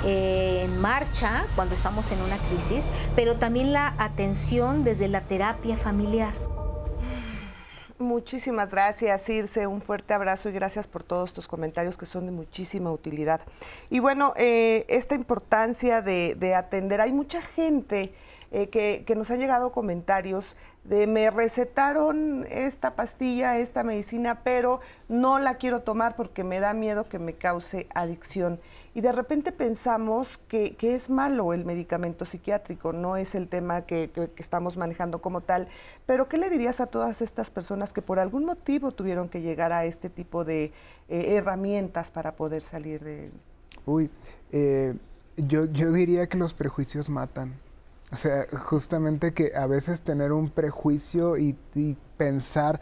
eh, 0.05 0.63
en 0.65 0.81
marcha 0.81 1.45
cuando 1.55 1.75
estamos 1.75 2.11
en 2.11 2.21
una 2.21 2.37
crisis, 2.37 2.85
pero 3.15 3.37
también 3.37 3.73
la 3.73 3.95
atención 3.97 4.83
desde 4.83 5.07
la 5.07 5.21
terapia 5.21 5.77
familiar. 5.77 6.33
Muchísimas 7.99 8.71
gracias, 8.71 9.29
Irse. 9.29 9.65
Un 9.65 9.81
fuerte 9.81 10.13
abrazo 10.13 10.49
y 10.49 10.51
gracias 10.51 10.87
por 10.87 11.03
todos 11.03 11.31
tus 11.31 11.47
comentarios 11.47 11.97
que 11.97 12.05
son 12.05 12.25
de 12.25 12.31
muchísima 12.31 12.91
utilidad. 12.91 13.41
Y 13.89 13.99
bueno, 13.99 14.33
eh, 14.35 14.85
esta 14.89 15.15
importancia 15.15 16.01
de, 16.01 16.35
de 16.35 16.53
atender, 16.53 16.99
hay 16.99 17.13
mucha 17.13 17.41
gente 17.41 18.13
eh, 18.55 18.69
que, 18.69 19.15
nos 19.15 19.31
han 19.31 19.39
llegado 19.39 19.71
comentarios 19.71 20.55
de 20.83 21.07
me 21.07 21.31
recetaron 21.31 22.45
esta 22.51 22.95
pastilla, 22.95 23.57
esta 23.57 23.83
medicina, 23.83 24.41
pero 24.43 24.79
no 25.09 25.39
la 25.39 25.55
quiero 25.55 25.81
tomar 25.81 26.15
porque 26.15 26.43
me 26.43 26.59
da 26.59 26.75
miedo 26.75 27.09
que 27.09 27.17
me 27.17 27.33
cause 27.33 27.87
adicción. 27.95 28.59
Y 28.93 29.01
de 29.01 29.11
repente 29.11 29.51
pensamos 29.51 30.37
que, 30.37 30.77
es 30.79 31.09
malo 31.09 31.51
el 31.51 31.65
medicamento 31.65 32.25
psiquiátrico, 32.25 32.93
no 32.93 33.17
es 33.17 33.33
el 33.33 33.47
tema 33.47 33.87
que, 33.87 34.11
estamos 34.37 34.77
manejando 34.77 35.19
como 35.19 35.41
tal. 35.41 35.67
Pero 36.05 36.29
¿qué 36.29 36.37
le 36.37 36.51
dirías 36.51 36.79
a 36.79 36.85
todas 36.85 37.23
estas 37.23 37.49
personas 37.49 37.91
que 37.91 38.03
por 38.03 38.19
algún 38.19 38.45
motivo 38.45 38.91
tuvieron 38.91 39.29
que 39.29 39.41
llegar 39.41 39.71
a 39.71 39.85
este 39.85 40.11
tipo 40.11 40.45
de 40.45 40.65
eh, 41.09 41.35
herramientas 41.37 42.11
para 42.11 42.35
poder 42.35 42.61
salir 42.61 43.03
de... 43.03 43.31
Uy, 43.87 44.11
eh, 44.51 44.93
yo, 45.37 45.65
yo 45.65 45.91
diría 45.91 46.27
que 46.29 46.37
los 46.37 46.53
prejuicios 46.53 47.09
matan. 47.09 47.62
O 48.13 48.17
sea, 48.17 48.45
justamente 48.65 49.33
que 49.33 49.55
a 49.55 49.65
veces 49.65 50.01
tener 50.01 50.31
un 50.31 50.49
prejuicio 50.49 51.37
y, 51.37 51.57
pensar 52.17 52.79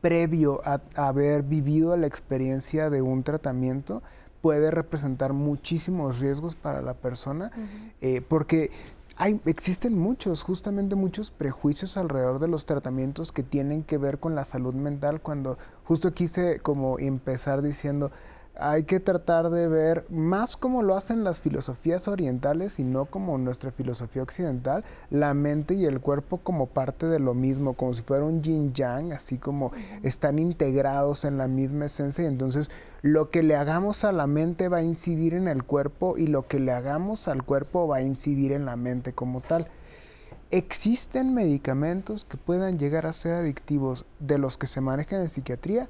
previo 0.00 0.62
a, 0.64 0.80
haber 0.96 1.42
vivido 1.42 1.94
la 1.96 2.06
experiencia 2.06 2.88
de 2.88 3.02
un 3.02 3.22
tratamiento 3.22 4.02
puede 4.40 4.70
representar 4.70 5.34
muchísimos 5.34 6.18
riesgos 6.18 6.56
para 6.56 6.80
la 6.80 6.94
persona, 6.94 7.52
eh, 8.00 8.22
porque 8.26 8.70
hay, 9.16 9.40
existen 9.44 9.96
muchos, 9.96 10.42
justamente 10.42 10.96
muchos 10.96 11.30
prejuicios 11.30 11.96
alrededor 11.96 12.40
de 12.40 12.48
los 12.48 12.64
tratamientos 12.64 13.30
que 13.30 13.42
tienen 13.42 13.84
que 13.84 13.98
ver 13.98 14.18
con 14.18 14.34
la 14.34 14.44
salud 14.44 14.74
mental, 14.74 15.20
cuando 15.20 15.58
justo 15.84 16.12
quise 16.12 16.60
como 16.60 16.98
empezar 16.98 17.62
diciendo, 17.62 18.10
hay 18.54 18.84
que 18.84 19.00
tratar 19.00 19.50
de 19.50 19.66
ver 19.66 20.04
más 20.10 20.56
como 20.56 20.82
lo 20.82 20.96
hacen 20.96 21.24
las 21.24 21.40
filosofías 21.40 22.06
orientales 22.06 22.78
y 22.78 22.84
no 22.84 23.06
como 23.06 23.38
nuestra 23.38 23.70
filosofía 23.70 24.22
occidental, 24.22 24.84
la 25.10 25.32
mente 25.34 25.74
y 25.74 25.86
el 25.86 26.00
cuerpo 26.00 26.38
como 26.38 26.66
parte 26.66 27.06
de 27.06 27.18
lo 27.18 27.34
mismo, 27.34 27.72
como 27.74 27.94
si 27.94 28.02
fuera 28.02 28.24
un 28.24 28.42
yin 28.42 28.74
yang, 28.74 29.12
así 29.12 29.38
como 29.38 29.72
están 30.02 30.38
integrados 30.38 31.24
en 31.24 31.38
la 31.38 31.48
misma 31.48 31.86
esencia 31.86 32.24
y 32.24 32.28
entonces 32.28 32.70
lo 33.00 33.30
que 33.30 33.42
le 33.42 33.56
hagamos 33.56 34.04
a 34.04 34.12
la 34.12 34.26
mente 34.26 34.68
va 34.68 34.78
a 34.78 34.82
incidir 34.82 35.34
en 35.34 35.48
el 35.48 35.64
cuerpo 35.64 36.18
y 36.18 36.26
lo 36.26 36.46
que 36.46 36.60
le 36.60 36.72
hagamos 36.72 37.28
al 37.28 37.42
cuerpo 37.42 37.88
va 37.88 37.96
a 37.96 38.02
incidir 38.02 38.52
en 38.52 38.66
la 38.66 38.76
mente 38.76 39.12
como 39.12 39.40
tal. 39.40 39.66
¿Existen 40.52 41.32
medicamentos 41.32 42.26
que 42.26 42.36
puedan 42.36 42.78
llegar 42.78 43.06
a 43.06 43.14
ser 43.14 43.32
adictivos 43.32 44.04
de 44.20 44.36
los 44.36 44.58
que 44.58 44.66
se 44.66 44.82
manejan 44.82 45.22
en 45.22 45.30
psiquiatría? 45.30 45.88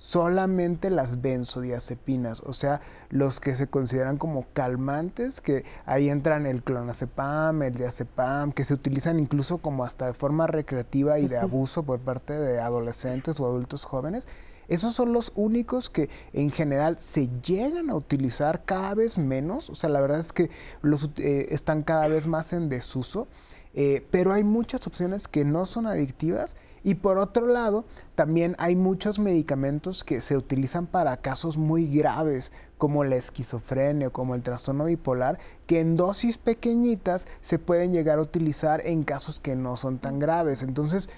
Solamente 0.00 0.88
las 0.88 1.20
benzodiazepinas, 1.20 2.40
o 2.40 2.54
sea, 2.54 2.80
los 3.10 3.38
que 3.38 3.54
se 3.54 3.66
consideran 3.66 4.16
como 4.16 4.46
calmantes, 4.54 5.42
que 5.42 5.66
ahí 5.84 6.08
entran 6.08 6.46
el 6.46 6.62
clonazepam, 6.62 7.60
el 7.60 7.74
diazepam, 7.74 8.52
que 8.52 8.64
se 8.64 8.72
utilizan 8.72 9.20
incluso 9.20 9.58
como 9.58 9.84
hasta 9.84 10.06
de 10.06 10.14
forma 10.14 10.46
recreativa 10.46 11.18
y 11.18 11.28
de 11.28 11.36
abuso 11.36 11.82
por 11.82 12.00
parte 12.00 12.32
de 12.32 12.60
adolescentes 12.60 13.38
o 13.40 13.46
adultos 13.46 13.84
jóvenes. 13.84 14.26
Esos 14.68 14.94
son 14.94 15.12
los 15.12 15.32
únicos 15.34 15.90
que 15.90 16.08
en 16.32 16.50
general 16.50 16.96
se 16.98 17.28
llegan 17.42 17.90
a 17.90 17.94
utilizar 17.94 18.64
cada 18.64 18.94
vez 18.94 19.18
menos, 19.18 19.68
o 19.68 19.74
sea, 19.74 19.90
la 19.90 20.00
verdad 20.00 20.20
es 20.20 20.32
que 20.32 20.48
los 20.80 21.10
eh, 21.18 21.48
están 21.50 21.82
cada 21.82 22.08
vez 22.08 22.26
más 22.26 22.54
en 22.54 22.70
desuso, 22.70 23.28
eh, 23.74 24.06
pero 24.10 24.32
hay 24.32 24.44
muchas 24.44 24.86
opciones 24.86 25.28
que 25.28 25.44
no 25.44 25.66
son 25.66 25.86
adictivas 25.86 26.56
y 26.82 26.94
por 26.94 27.18
otro 27.18 27.46
lado, 27.46 27.84
también 28.14 28.54
hay 28.58 28.74
muchos 28.74 29.18
medicamentos 29.18 30.02
que 30.02 30.20
se 30.20 30.36
utilizan 30.36 30.86
para 30.86 31.18
casos 31.18 31.58
muy 31.58 31.86
graves, 31.86 32.52
como 32.78 33.04
la 33.04 33.16
esquizofrenia 33.16 34.08
o 34.08 34.12
como 34.12 34.34
el 34.34 34.42
trastorno 34.42 34.86
bipolar, 34.86 35.38
que 35.66 35.80
en 35.80 35.96
dosis 35.96 36.38
pequeñitas 36.38 37.26
se 37.42 37.58
pueden 37.58 37.92
llegar 37.92 38.18
a 38.18 38.22
utilizar 38.22 38.80
en 38.86 39.04
casos 39.04 39.40
que 39.40 39.54
no 39.56 39.76
son 39.76 39.98
tan 39.98 40.18
graves. 40.18 40.62
Entonces, 40.62 41.10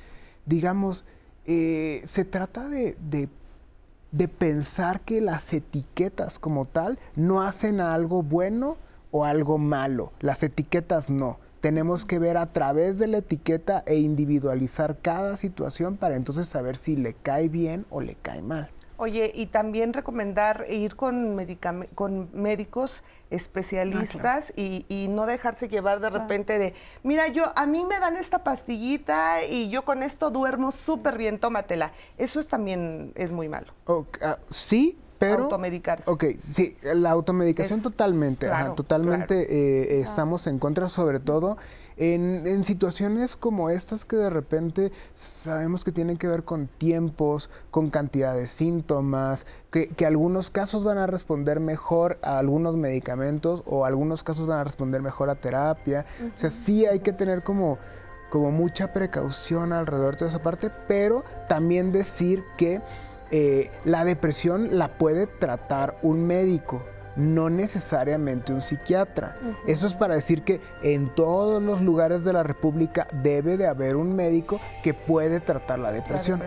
digamos, 0.45 1.05
eh, 1.47 2.03
se 2.05 2.25
trata 2.25 2.69
de, 2.69 2.97
de 4.11 4.29
pensar 4.29 5.03
que 5.03 5.21
las 5.21 5.53
etiquetas 5.53 6.41
como 6.41 6.65
tal 6.65 6.99
no 7.15 7.43
hacen 7.43 7.81
algo 7.81 8.25
bueno 8.25 8.77
o 9.13 9.25
algo 9.25 9.59
malo. 9.59 10.13
Las 10.19 10.43
etiquetas 10.43 11.11
no 11.11 11.39
tenemos 11.63 12.05
que 12.05 12.19
ver 12.19 12.37
a 12.37 12.53
través 12.53 12.99
de 12.99 13.07
la 13.07 13.19
etiqueta 13.19 13.85
e 13.87 13.95
individualizar 13.95 14.99
cada 15.01 15.37
situación 15.37 15.97
para 15.97 16.17
entonces 16.17 16.49
saber 16.49 16.77
si 16.77 16.97
le 16.97 17.15
cae 17.15 17.49
bien 17.49 17.87
o 17.89 18.01
le 18.01 18.17
cae 18.17 18.43
mal. 18.43 18.69
Oye, 18.97 19.33
y 19.35 19.47
también 19.47 19.93
recomendar 19.93 20.67
ir 20.69 20.97
con, 20.97 21.37
con 21.95 22.29
médicos 22.33 23.05
especialistas 23.31 24.51
ah, 24.51 24.61
y, 24.61 25.07
no 25.09 25.27
dejarse 25.27 25.69
llevar 25.69 26.01
de 26.01 26.11
repente 26.11 26.59
de, 26.59 26.75
mira, 27.05 27.29
yo 27.29 27.53
a 27.57 27.67
mí 27.67 27.85
me 27.85 27.99
dan 28.01 28.17
esta 28.17 28.43
pastillita 28.43 29.45
y 29.45 29.71
yo 29.71 29.85
con 29.85 30.03
esto 30.03 30.31
duermo 30.31 30.73
súper 30.73 31.17
bien, 31.17 31.39
tómatela. 31.39 31.93
Eso 32.19 32.41
es, 32.41 32.49
también 32.49 33.13
es 33.15 33.31
muy 33.31 33.49
malo. 33.49 33.73
Ah, 34.21 34.39
sí, 34.51 34.99
pero, 35.23 35.44
automedicarse. 35.44 36.11
Ok, 36.11 36.24
sí, 36.39 36.77
la 36.82 37.11
automedicación 37.11 37.81
totalmente, 37.82 38.49
totalmente 38.77 39.47
eh, 39.49 40.01
estamos 40.01 40.47
en 40.47 40.59
contra, 40.59 40.89
sobre 40.89 41.20
todo 41.20 41.57
en, 41.97 42.65
situaciones 42.65 43.36
como 43.36 43.70
estas 43.70 44.05
que 44.05 44.16
de 44.16 44.31
repente 44.31 44.93
sabemos 45.15 45.85
que 45.85 45.93
tienen 45.93 46.16
que 46.16 46.27
ver 46.27 46.44
con 46.44 46.66
tiempos, 46.66 47.51
con 47.70 47.90
cantidad 47.90 48.35
de 48.35 48.47
síntomas, 48.47 49.47
que, 49.70 49.89
que 49.89 50.07
algunos 50.07 50.51
casos 50.51 50.85
van 50.85 50.99
a 50.99 51.07
responder 51.07 51.61
mejor 51.61 52.19
a 52.23 52.39
algunos 52.39 52.77
medicamentos 52.77 53.62
o 53.66 53.85
algunos 53.85 54.23
casos 54.23 54.47
van 54.47 54.61
a 54.61 54.65
responder 54.65 55.03
mejor 55.03 55.31
a 55.31 55.36
terapia. 55.36 56.07
O 56.35 56.39
sea, 56.39 56.51
sí 56.51 56.86
hay 56.86 57.01
que 57.01 57.12
tener 57.12 57.43
como 57.43 57.78
como 58.31 58.51
mucha 58.51 58.94
precaución 58.94 59.74
alrededor 59.74 60.12
de 60.12 60.20
toda 60.20 60.31
esa 60.31 60.43
parte, 60.43 60.70
pero 60.89 61.23
también 61.51 61.93
decir 61.93 62.43
que 62.57 62.81
eh, 63.33 63.71
la 63.87 64.05
depresión 64.05 64.79
la 64.79 64.99
puede 64.99 65.27
tratar 65.27 65.97
un 66.03 66.27
médico, 66.27 66.85
no 67.17 67.49
necesariamente 67.49 68.53
un 68.53 68.61
psiquiatra. 68.61 69.39
Eso 69.67 69.87
es 69.87 69.95
para 69.95 70.15
decir 70.15 70.43
que 70.43 70.61
en 70.83 71.09
todos 71.15 71.63
los 71.63 71.81
lugares 71.81 72.25
de 72.25 72.35
la 72.35 72.43
República 72.43 73.09
debe 73.23 73.57
de 73.57 73.67
haber 73.67 73.97
un 73.97 74.15
médico 74.15 74.61
que 74.83 74.93
puede 74.93 75.41
tratar 75.41 75.79
la 75.79 75.93
depresión. 75.93 76.43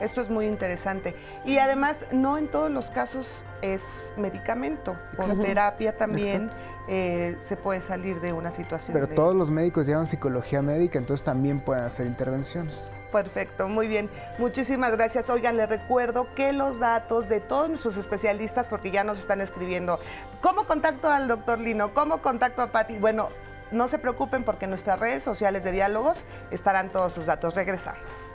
Esto 0.00 0.20
es 0.20 0.30
muy 0.30 0.46
interesante. 0.46 1.14
Y 1.44 1.58
además, 1.58 2.06
no 2.12 2.38
en 2.38 2.48
todos 2.48 2.70
los 2.70 2.90
casos 2.90 3.44
es 3.60 4.14
medicamento. 4.16 4.96
Con 5.16 5.42
terapia 5.42 5.96
también 5.96 6.50
eh, 6.92 7.38
se 7.44 7.56
puede 7.56 7.80
salir 7.80 8.20
de 8.20 8.32
una 8.32 8.50
situación. 8.50 8.92
Pero 8.92 9.06
todos 9.06 9.36
los 9.36 9.48
médicos 9.48 9.86
llevan 9.86 10.08
psicología 10.08 10.60
médica, 10.60 10.98
entonces 10.98 11.22
también 11.22 11.60
pueden 11.60 11.84
hacer 11.84 12.08
intervenciones. 12.08 12.90
Perfecto, 13.12 13.68
muy 13.68 13.86
bien. 13.86 14.10
Muchísimas 14.38 14.90
gracias. 14.96 15.30
Oigan, 15.30 15.56
les 15.56 15.68
recuerdo 15.68 16.26
que 16.34 16.52
los 16.52 16.80
datos 16.80 17.28
de 17.28 17.38
todos 17.38 17.68
nuestros 17.68 17.96
especialistas, 17.96 18.66
porque 18.66 18.90
ya 18.90 19.04
nos 19.04 19.20
están 19.20 19.40
escribiendo, 19.40 20.00
¿cómo 20.40 20.64
contacto 20.64 21.08
al 21.08 21.28
doctor 21.28 21.60
Lino? 21.60 21.94
¿Cómo 21.94 22.22
contacto 22.22 22.60
a 22.60 22.66
Patti? 22.72 22.98
Bueno, 22.98 23.28
no 23.70 23.86
se 23.86 23.98
preocupen 23.98 24.42
porque 24.42 24.64
en 24.64 24.70
nuestras 24.70 24.98
redes 24.98 25.22
sociales 25.22 25.62
de 25.62 25.70
diálogos 25.70 26.24
estarán 26.50 26.90
todos 26.90 27.12
sus 27.12 27.26
datos. 27.26 27.54
Regresamos. 27.54 28.32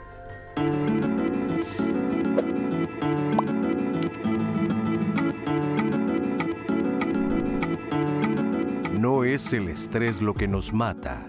No 9.06 9.22
es 9.22 9.52
el 9.52 9.68
estrés 9.68 10.20
lo 10.20 10.34
que 10.34 10.48
nos 10.48 10.72
mata, 10.72 11.24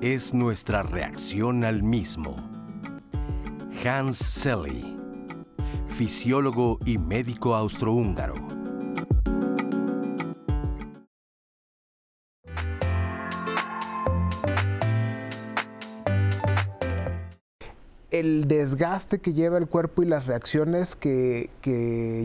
es 0.00 0.32
nuestra 0.32 0.84
reacción 0.84 1.64
al 1.64 1.82
mismo. 1.82 2.36
Hans 3.84 4.18
Selye, 4.18 4.96
fisiólogo 5.88 6.78
y 6.86 6.98
médico 6.98 7.56
austrohúngaro. 7.56 8.36
El 18.14 18.46
desgaste 18.46 19.18
que 19.18 19.32
lleva 19.32 19.58
el 19.58 19.66
cuerpo 19.66 20.04
y 20.04 20.06
las 20.06 20.26
reacciones 20.26 20.94
que, 20.94 21.50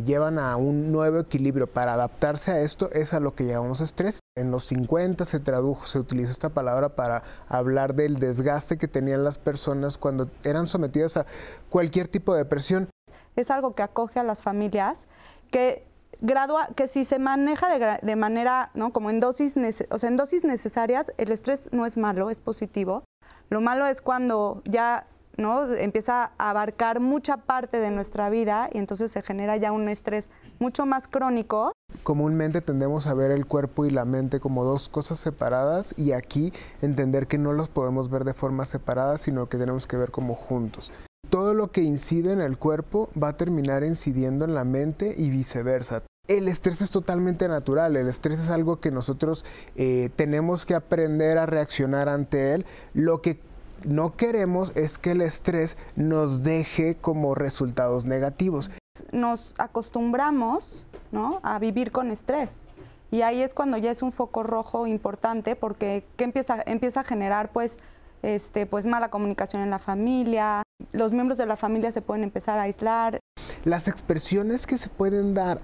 llevan 0.06 0.38
a 0.38 0.56
un 0.56 0.91
nuevo 0.91 1.18
equilibrio 1.18 1.66
para 1.66 1.94
adaptarse 1.94 2.52
a 2.52 2.61
esto 2.61 2.91
es 2.91 3.11
a 3.16 3.20
lo 3.20 3.34
que 3.34 3.48
llamamos 3.48 3.82
estrés. 3.82 4.20
En 4.38 4.52
los 4.52 4.66
50 4.66 5.26
se 5.26 5.40
tradujo, 5.40 5.88
se 5.88 5.98
utilizó 5.98 6.32
esta 6.32 6.49
palabra 6.49 6.90
para 6.90 7.24
hablar 7.48 7.95
del 7.95 8.20
desgaste 8.20 8.78
que 8.78 8.88
tenían 8.88 9.24
las 9.24 9.40
personas 9.40 9.98
cuando 9.98 10.30
eran 10.44 10.68
sometidas 10.68 11.18
a 11.18 11.26
cualquier 11.72 12.07
tipo 12.07 12.36
de 12.36 12.45
presión. 12.45 12.88
Es 13.36 13.49
algo 13.49 13.74
que 13.74 13.82
acoge 13.82 14.20
a 14.20 14.24
las 14.24 14.41
familias 14.44 15.07
que 15.49 15.88
gradua, 16.22 16.70
que 16.76 16.88
si 16.88 17.03
se 17.03 17.18
maneja 17.18 17.99
de, 17.99 18.16
manera, 18.16 18.70
¿no? 18.76 18.94
Como 18.94 19.10
en 19.10 19.20
dosis, 19.20 19.56
o 19.90 19.98
sea, 19.98 20.10
en 20.10 20.18
dosis 20.18 20.44
necesarias, 20.44 21.11
el 21.18 21.32
estrés 21.32 21.70
no 21.72 21.88
es 21.88 21.98
malo, 21.98 22.30
es 22.30 22.41
positivo. 22.41 23.06
Lo 23.49 23.60
malo 23.60 23.88
es 23.88 24.03
cuando 24.03 24.61
ya 24.66 25.07
¿no? 25.40 25.74
Empieza 25.74 26.32
a 26.38 26.49
abarcar 26.49 26.99
mucha 26.99 27.38
parte 27.38 27.80
de 27.80 27.90
nuestra 27.90 28.30
vida 28.30 28.70
y 28.72 28.78
entonces 28.78 29.11
se 29.11 29.22
genera 29.22 29.57
ya 29.57 29.72
un 29.72 29.90
estrés 29.90 30.30
mucho 30.60 30.86
más 30.86 31.07
crónico. 31.07 31.72
Comúnmente 32.03 32.61
tendemos 32.61 33.07
a 33.07 33.14
ver 33.14 33.32
el 33.32 33.45
cuerpo 33.45 33.86
y 33.86 33.90
la 33.90 34.06
mente 34.06 34.40
como 34.40 34.64
dos 34.64 34.90
cosas 34.90 35.20
separadas 35.20 35.95
y 35.98 36.11
aquí 36.11 36.53
entender 36.82 37.28
que 37.28 37.38
no 37.38 37.53
los 37.53 37.70
podemos 37.70 38.10
ver 38.10 38.24
de 38.24 38.34
forma 38.34 38.66
separada, 38.66 39.18
sino 39.18 39.49
que 39.49 39.57
tenemos 39.57 39.88
que 39.88 39.98
ver 39.98 40.11
como 40.11 40.36
juntos. 40.36 40.91
Todo 41.30 41.53
lo 41.53 41.72
que 41.72 41.82
incide 41.82 42.32
en 42.32 42.41
el 42.41 42.57
cuerpo 42.57 43.10
va 43.22 43.30
a 43.30 43.38
terminar 43.38 43.84
incidiendo 43.84 44.45
en 44.45 44.56
la 44.56 44.64
mente 44.64 45.14
y 45.18 45.30
viceversa. 45.30 46.03
El 46.28 46.48
estrés 46.48 46.82
es 46.82 46.91
totalmente 46.91 47.48
natural, 47.48 47.95
el 47.95 48.07
estrés 48.07 48.40
es 48.40 48.49
algo 48.52 48.80
que 48.80 48.91
nosotros 48.91 49.45
eh, 49.76 50.11
tenemos 50.16 50.66
que 50.66 50.76
aprender 50.76 51.40
a 51.40 51.48
reaccionar 51.48 52.07
ante 52.07 52.53
él. 52.53 52.66
Lo 52.94 53.22
que 53.22 53.40
no 53.85 54.15
queremos 54.15 54.72
es 54.76 54.97
que 54.97 55.11
el 55.11 55.22
estrés 55.22 55.77
nos 55.95 56.43
deje 56.43 56.95
como 56.95 57.35
resultados 57.35 58.06
negativos. 58.06 58.72
Nos 59.11 59.53
acostumbramos 59.57 60.85
¿no? 61.11 61.39
a 61.43 61.60
vivir 61.60 61.91
con 61.91 62.11
estrés. 62.11 62.65
Y 63.11 63.22
ahí 63.22 63.41
es 63.41 63.53
cuando 63.53 63.77
ya 63.77 63.91
es 63.91 64.01
un 64.01 64.11
foco 64.11 64.43
rojo 64.43 64.85
importante 64.85 65.56
porque 65.56 66.06
¿qué 66.15 66.26
empieza, 66.26 66.61
empieza 66.65 66.99
a 66.99 67.03
generar 67.03 67.51
pues, 67.51 67.77
este, 68.22 68.65
pues 68.65 68.85
mala 68.85 69.10
comunicación 69.10 69.61
en 69.61 69.69
la 69.69 69.80
familia, 69.80 70.64
los 70.91 71.11
miembros 71.11 71.38
de 71.38 71.45
la 71.45 71.56
familia 71.56 71.91
se 71.91 72.01
pueden 72.01 72.23
empezar 72.23 72.60
a 72.60 72.64
aislar. 72.64 73.19
Las 73.65 73.88
expresiones 73.88 74.68
que 74.68 74.77
se 74.77 74.89
pueden 74.89 75.34
dar 75.34 75.60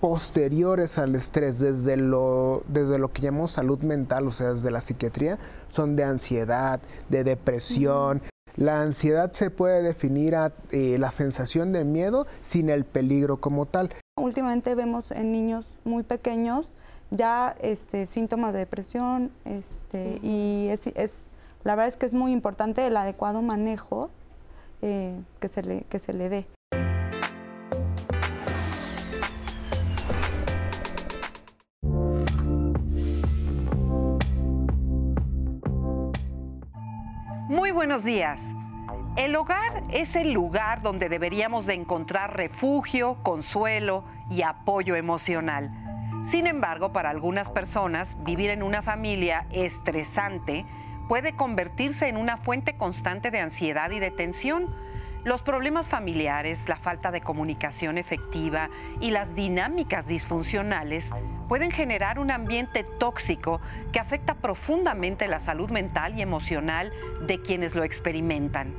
posteriores 0.00 0.98
al 0.98 1.14
estrés, 1.14 1.58
desde 1.58 1.96
lo, 1.96 2.62
desde 2.68 2.98
lo 2.98 3.12
que 3.12 3.22
llamamos 3.22 3.52
salud 3.52 3.80
mental, 3.80 4.26
o 4.26 4.32
sea, 4.32 4.54
desde 4.54 4.70
la 4.70 4.80
psiquiatría, 4.80 5.38
son 5.68 5.96
de 5.96 6.04
ansiedad, 6.04 6.80
de 7.08 7.24
depresión. 7.24 8.22
La 8.56 8.82
ansiedad 8.82 9.32
se 9.32 9.50
puede 9.50 9.82
definir 9.82 10.34
a 10.34 10.52
eh, 10.70 10.96
la 10.98 11.10
sensación 11.10 11.72
de 11.72 11.84
miedo 11.84 12.26
sin 12.42 12.70
el 12.70 12.84
peligro 12.84 13.40
como 13.40 13.66
tal. 13.66 13.90
Últimamente 14.16 14.74
vemos 14.74 15.10
en 15.12 15.30
niños 15.32 15.78
muy 15.84 16.02
pequeños 16.02 16.70
ya 17.10 17.54
este, 17.60 18.06
síntomas 18.06 18.52
de 18.52 18.60
depresión 18.60 19.30
este, 19.44 20.18
y 20.22 20.68
es, 20.68 21.30
la 21.64 21.74
verdad 21.74 21.88
es 21.88 21.96
que 21.96 22.06
es 22.06 22.14
muy 22.14 22.32
importante 22.32 22.86
el 22.86 22.96
adecuado 22.96 23.42
manejo 23.42 24.10
eh, 24.82 25.18
que, 25.40 25.48
se 25.48 25.62
le, 25.62 25.82
que 25.82 25.98
se 25.98 26.12
le 26.12 26.28
dé. 26.28 26.46
Buenos 37.78 38.02
días. 38.02 38.40
El 39.16 39.36
hogar 39.36 39.84
es 39.90 40.16
el 40.16 40.32
lugar 40.32 40.82
donde 40.82 41.08
deberíamos 41.08 41.64
de 41.64 41.74
encontrar 41.74 42.36
refugio, 42.36 43.18
consuelo 43.22 44.04
y 44.28 44.42
apoyo 44.42 44.96
emocional. 44.96 45.70
Sin 46.24 46.46
embargo, 46.46 46.92
para 46.92 47.10
algunas 47.10 47.48
personas, 47.48 48.16
vivir 48.24 48.50
en 48.50 48.62
una 48.62 48.82
familia 48.82 49.46
estresante 49.50 50.66
puede 51.08 51.36
convertirse 51.36 52.08
en 52.08 52.16
una 52.16 52.36
fuente 52.36 52.76
constante 52.76 53.30
de 53.30 53.38
ansiedad 53.40 53.90
y 53.92 54.00
de 54.00 54.10
tensión. 54.10 54.74
Los 55.28 55.42
problemas 55.42 55.90
familiares, 55.90 56.70
la 56.70 56.76
falta 56.76 57.10
de 57.10 57.20
comunicación 57.20 57.98
efectiva 57.98 58.70
y 58.98 59.10
las 59.10 59.34
dinámicas 59.34 60.06
disfuncionales 60.06 61.10
pueden 61.48 61.70
generar 61.70 62.18
un 62.18 62.30
ambiente 62.30 62.82
tóxico 62.82 63.60
que 63.92 64.00
afecta 64.00 64.36
profundamente 64.36 65.28
la 65.28 65.38
salud 65.38 65.68
mental 65.68 66.18
y 66.18 66.22
emocional 66.22 66.94
de 67.26 67.42
quienes 67.42 67.74
lo 67.74 67.84
experimentan. 67.84 68.72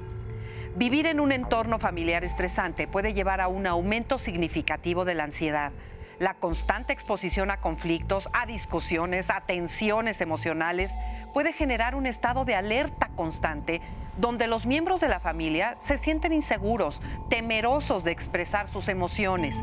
Vivir 0.76 1.05
en 1.05 1.19
un 1.19 1.31
entorno 1.31 1.77
familiar 1.77 2.23
estresante 2.23 2.88
puede 2.88 3.13
llevar 3.13 3.41
a 3.41 3.47
un 3.47 3.67
aumento 3.67 4.17
significativo 4.17 5.05
de 5.05 5.13
la 5.13 5.26
ansiedad. 5.26 5.71
La 6.17 6.34
constante 6.34 6.93
exposición 6.93 7.51
a 7.51 7.57
conflictos, 7.57 8.27
a 8.34 8.47
discusiones, 8.47 9.30
a 9.30 9.41
tensiones 9.41 10.19
emocionales 10.19 10.91
puede 11.31 11.53
generar 11.53 11.93
un 11.93 12.07
estado 12.07 12.43
de 12.43 12.55
alerta 12.55 13.09
constante 13.15 13.81
donde 14.19 14.47
los 14.47 14.65
miembros 14.65 15.01
de 15.01 15.07
la 15.07 15.19
familia 15.19 15.75
se 15.79 15.97
sienten 15.97 16.33
inseguros, 16.33 17.01
temerosos 17.29 18.03
de 18.03 18.11
expresar 18.11 18.67
sus 18.67 18.89
emociones. 18.89 19.55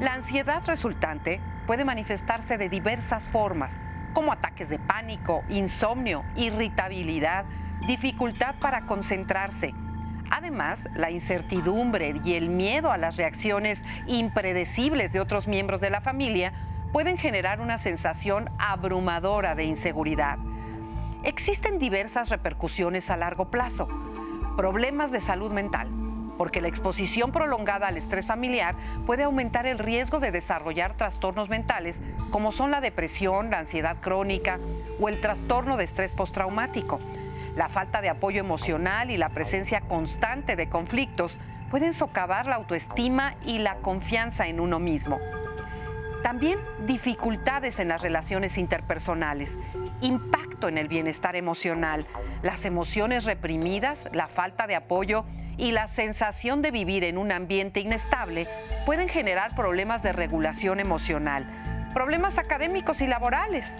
La 0.00 0.14
ansiedad 0.14 0.62
resultante 0.66 1.40
puede 1.66 1.84
manifestarse 1.84 2.58
de 2.58 2.68
diversas 2.68 3.24
formas, 3.24 3.80
como 4.14 4.32
ataques 4.32 4.68
de 4.68 4.78
pánico, 4.78 5.42
insomnio, 5.48 6.22
irritabilidad, 6.36 7.44
dificultad 7.86 8.54
para 8.60 8.86
concentrarse, 8.86 9.74
Además, 10.30 10.88
la 10.94 11.10
incertidumbre 11.10 12.20
y 12.24 12.34
el 12.34 12.48
miedo 12.48 12.90
a 12.90 12.98
las 12.98 13.16
reacciones 13.16 13.84
impredecibles 14.06 15.12
de 15.12 15.20
otros 15.20 15.46
miembros 15.46 15.80
de 15.80 15.90
la 15.90 16.00
familia 16.00 16.52
pueden 16.92 17.16
generar 17.16 17.60
una 17.60 17.78
sensación 17.78 18.50
abrumadora 18.58 19.54
de 19.54 19.64
inseguridad. 19.64 20.38
Existen 21.26 21.80
diversas 21.80 22.28
repercusiones 22.28 23.10
a 23.10 23.16
largo 23.16 23.46
plazo. 23.50 23.88
Problemas 24.56 25.10
de 25.10 25.18
salud 25.18 25.50
mental, 25.50 25.88
porque 26.38 26.60
la 26.60 26.68
exposición 26.68 27.32
prolongada 27.32 27.88
al 27.88 27.96
estrés 27.96 28.26
familiar 28.26 28.76
puede 29.06 29.24
aumentar 29.24 29.66
el 29.66 29.80
riesgo 29.80 30.20
de 30.20 30.30
desarrollar 30.30 30.96
trastornos 30.96 31.48
mentales 31.48 32.00
como 32.30 32.52
son 32.52 32.70
la 32.70 32.80
depresión, 32.80 33.50
la 33.50 33.58
ansiedad 33.58 33.96
crónica 34.00 34.60
o 35.00 35.08
el 35.08 35.20
trastorno 35.20 35.76
de 35.76 35.82
estrés 35.82 36.12
postraumático. 36.12 37.00
La 37.56 37.68
falta 37.68 38.00
de 38.00 38.08
apoyo 38.08 38.38
emocional 38.38 39.10
y 39.10 39.16
la 39.16 39.30
presencia 39.30 39.80
constante 39.80 40.54
de 40.54 40.68
conflictos 40.68 41.40
pueden 41.72 41.92
socavar 41.92 42.46
la 42.46 42.54
autoestima 42.54 43.34
y 43.44 43.58
la 43.58 43.78
confianza 43.78 44.46
en 44.46 44.60
uno 44.60 44.78
mismo. 44.78 45.18
También 46.26 46.58
dificultades 46.88 47.78
en 47.78 47.86
las 47.86 48.02
relaciones 48.02 48.58
interpersonales, 48.58 49.56
impacto 50.00 50.66
en 50.68 50.76
el 50.76 50.88
bienestar 50.88 51.36
emocional, 51.36 52.04
las 52.42 52.64
emociones 52.64 53.22
reprimidas, 53.22 54.08
la 54.12 54.26
falta 54.26 54.66
de 54.66 54.74
apoyo 54.74 55.24
y 55.56 55.70
la 55.70 55.86
sensación 55.86 56.62
de 56.62 56.72
vivir 56.72 57.04
en 57.04 57.16
un 57.16 57.30
ambiente 57.30 57.78
inestable 57.78 58.48
pueden 58.86 59.08
generar 59.08 59.54
problemas 59.54 60.02
de 60.02 60.12
regulación 60.12 60.80
emocional, 60.80 61.46
problemas 61.94 62.38
académicos 62.38 63.02
y 63.02 63.06
laborales, 63.06 63.72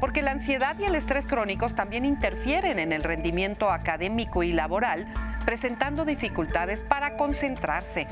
porque 0.00 0.22
la 0.22 0.30
ansiedad 0.30 0.78
y 0.78 0.84
el 0.84 0.94
estrés 0.94 1.26
crónicos 1.26 1.74
también 1.74 2.06
interfieren 2.06 2.78
en 2.78 2.92
el 2.92 3.02
rendimiento 3.02 3.70
académico 3.70 4.42
y 4.42 4.54
laboral, 4.54 5.06
presentando 5.44 6.06
dificultades 6.06 6.80
para 6.80 7.18
concentrarse, 7.18 8.06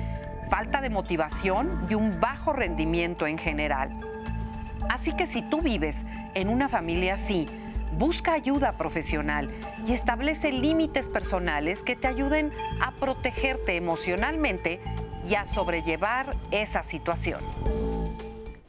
falta 0.49 0.81
de 0.81 0.91
motivación 0.91 1.87
y 1.89 1.95
un 1.95 2.21
bajo 2.21 2.53
rendimiento 2.53 3.27
en 3.27 3.39
general. 3.39 3.91
Así 4.89 5.13
que 5.15 5.27
si 5.27 5.43
tú 5.43 5.61
vives 5.61 6.03
en 6.35 6.49
una 6.49 6.69
familia 6.69 7.15
así, 7.15 7.47
busca 7.99 8.33
ayuda 8.33 8.77
profesional 8.77 9.51
y 9.87 9.93
establece 9.93 10.53
límites 10.53 11.09
personales 11.09 11.83
que 11.83 11.97
te 11.97 12.07
ayuden 12.07 12.53
a 12.81 12.93
protegerte 12.93 13.77
emocionalmente 13.77 14.81
y 15.29 15.35
a 15.35 15.47
sobrellevar 15.47 16.37
esa 16.51 16.83
situación. 16.83 17.43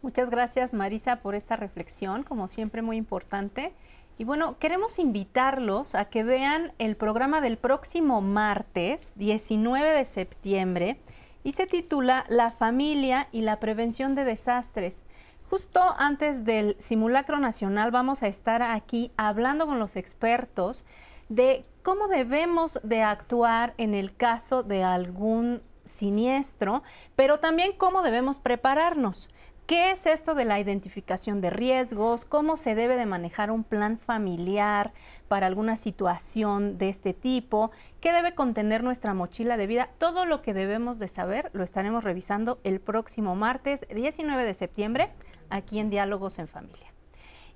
Muchas 0.02 0.30
gracias 0.30 0.74
Marisa 0.74 1.18
por 1.18 1.36
esta 1.36 1.56
reflexión, 1.56 2.24
como 2.24 2.48
siempre 2.48 2.82
muy 2.82 2.98
importante. 2.98 3.74
Y 4.18 4.26
bueno, 4.26 4.58
queremos 4.60 5.00
invitarlos 5.00 5.96
a 5.96 6.06
que 6.06 6.24
vean 6.24 6.74
el 6.78 6.98
programa 6.98 7.40
del 7.40 7.58
próximo 7.58 8.20
martes, 8.20 9.14
19 9.16 9.90
de 9.90 10.06
septiembre, 10.06 11.00
y 11.44 11.54
se 11.54 11.68
titula 11.68 12.26
La 12.30 12.52
familia 12.52 13.28
y 13.32 13.42
la 13.42 13.60
prevención 13.60 14.16
de 14.16 14.24
desastres. 14.24 15.04
Justo 15.50 15.82
antes 15.98 16.46
del 16.46 16.76
simulacro 16.80 17.40
nacional 17.40 17.92
vamos 17.92 18.22
a 18.22 18.28
estar 18.28 18.62
aquí 18.62 19.12
hablando 19.18 19.66
con 19.66 19.80
los 19.80 19.96
expertos 19.96 20.86
de 21.28 21.66
cómo 21.82 22.08
debemos 22.08 22.80
de 22.84 23.02
actuar 23.02 23.74
en 23.78 23.94
el 23.96 24.16
caso 24.16 24.64
de 24.64 24.84
algún 24.84 25.62
siniestro, 25.86 26.84
pero 27.16 27.40
también 27.40 27.74
cómo 27.78 28.04
debemos 28.04 28.40
prepararnos. 28.40 29.30
¿Qué 29.70 29.92
es 29.92 30.08
esto 30.08 30.34
de 30.34 30.46
la 30.46 30.60
identificación 30.60 31.42
de 31.42 31.52
riesgos? 31.52 32.26
¿Cómo 32.26 32.58
se 32.58 32.74
debe 32.74 32.96
de 32.96 33.06
manejar 33.06 33.52
un 33.52 33.64
plan 33.64 34.00
familiar 34.00 34.94
para 35.28 35.46
alguna 35.46 35.76
situación 35.76 36.80
de 36.80 36.90
este 36.90 37.14
tipo? 37.14 37.70
¿Qué 38.02 38.14
debe 38.14 38.34
contener 38.34 38.82
nuestra 38.82 39.14
mochila 39.14 39.58
de 39.58 39.68
vida? 39.68 39.90
Todo 39.98 40.24
lo 40.24 40.42
que 40.42 40.54
debemos 40.54 41.00
de 41.00 41.10
saber 41.10 41.50
lo 41.52 41.66
estaremos 41.66 42.06
revisando 42.06 42.60
el 42.64 42.80
próximo 42.80 43.36
martes 43.36 43.86
19 43.94 44.46
de 44.46 44.54
septiembre 44.54 45.10
aquí 45.50 45.80
en 45.80 45.90
Diálogos 45.90 46.40
en 46.40 46.48
Familia. 46.48 46.94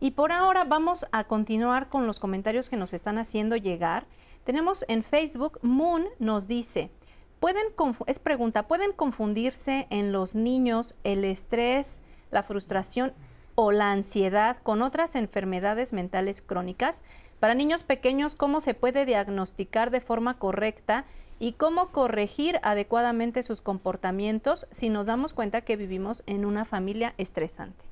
Y 0.01 0.11
por 0.11 0.33
ahora 0.33 0.65
vamos 0.65 1.07
a 1.13 1.23
continuar 1.23 1.87
con 1.87 2.07
los 2.07 2.19
comentarios 2.19 2.69
que 2.69 2.75
nos 2.75 2.91
están 2.91 3.19
haciendo 3.19 3.55
llegar. 3.55 4.05
Tenemos 4.43 4.83
en 4.89 5.03
Facebook, 5.03 5.59
Moon 5.61 6.07
nos 6.19 6.49
dice, 6.49 6.91
pueden 7.39 7.67
es 8.07 8.19
pregunta, 8.19 8.67
¿pueden 8.67 8.91
confundirse 8.91 9.87
en 9.91 10.11
los 10.11 10.35
niños 10.35 10.97
el 11.05 11.23
estrés 11.23 12.01
la 12.31 12.43
frustración 12.43 13.13
o 13.55 13.71
la 13.71 13.91
ansiedad 13.91 14.57
con 14.63 14.81
otras 14.81 15.15
enfermedades 15.15 15.93
mentales 15.93 16.41
crónicas. 16.41 17.03
Para 17.43 17.55
niños 17.55 17.83
pequeños, 17.83 18.35
¿cómo 18.35 18.61
se 18.61 18.73
puede 18.73 19.05
diagnosticar 19.05 19.91
de 19.91 19.99
forma 19.99 20.39
correcta 20.39 21.03
y 21.39 21.51
cómo 21.51 21.89
corregir 21.89 22.57
adecuadamente 22.63 23.43
sus 23.43 23.61
comportamientos 23.61 24.65
si 24.71 24.87
nos 24.87 25.07
damos 25.07 25.33
cuenta 25.33 25.59
que 25.59 25.75
vivimos 25.75 26.23
en 26.25 26.45
una 26.45 26.63
familia 26.63 27.13
estresante? 27.17 27.83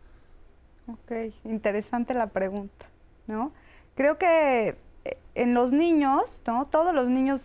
Ok, 0.87 1.33
interesante 1.43 2.13
la 2.13 2.27
pregunta, 2.27 2.85
¿no? 3.27 3.51
Creo 3.95 4.17
que 4.17 4.77
eh, 5.03 5.17
en 5.35 5.53
los 5.53 5.73
niños, 5.73 6.39
¿no? 6.47 6.67
Todos 6.67 6.95
los 6.95 7.09
niños, 7.09 7.41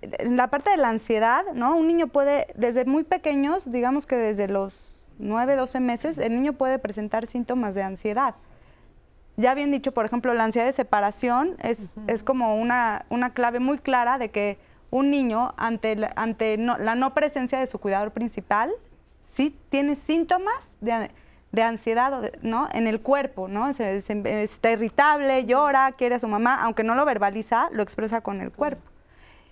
en 0.00 0.38
la 0.38 0.48
parte 0.48 0.70
de 0.70 0.78
la 0.78 0.88
ansiedad, 0.88 1.44
¿no? 1.52 1.76
Un 1.76 1.88
niño 1.88 2.06
puede, 2.06 2.46
desde 2.54 2.86
muy 2.86 3.04
pequeños, 3.04 3.70
digamos 3.70 4.06
que 4.06 4.16
desde 4.16 4.48
los 4.48 4.74
9, 5.18 5.56
12 5.56 5.80
meses, 5.80 6.16
el 6.16 6.34
niño 6.34 6.54
puede 6.54 6.78
presentar 6.78 7.26
síntomas 7.26 7.74
de 7.74 7.82
ansiedad. 7.82 8.36
Ya 9.36 9.54
bien 9.54 9.70
dicho, 9.70 9.92
por 9.92 10.04
ejemplo, 10.04 10.32
la 10.34 10.44
ansiedad 10.44 10.66
de 10.66 10.72
separación 10.72 11.56
es, 11.62 11.92
es 12.06 12.22
como 12.22 12.56
una, 12.56 13.04
una, 13.08 13.30
clave 13.30 13.58
muy 13.58 13.78
clara 13.78 14.18
de 14.18 14.30
que 14.30 14.58
un 14.90 15.10
niño, 15.10 15.54
ante, 15.56 15.96
la, 15.96 16.12
ante 16.14 16.56
la 16.56 16.94
no 16.94 17.14
presencia 17.14 17.58
de 17.58 17.66
su 17.66 17.80
cuidador 17.80 18.12
principal, 18.12 18.70
sí 19.32 19.58
tiene 19.70 19.96
síntomas 19.96 20.76
de, 20.80 21.10
de 21.50 21.62
ansiedad 21.62 22.32
¿no? 22.42 22.68
en 22.72 22.86
el 22.86 23.00
cuerpo, 23.00 23.48
¿no? 23.48 23.68
está 23.68 24.70
irritable, 24.70 25.46
llora, 25.46 25.92
quiere 25.92 26.16
a 26.16 26.20
su 26.20 26.28
mamá, 26.28 26.56
aunque 26.62 26.84
no 26.84 26.94
lo 26.94 27.04
verbaliza, 27.04 27.70
lo 27.72 27.82
expresa 27.82 28.20
con 28.20 28.40
el 28.40 28.52
cuerpo. 28.52 28.82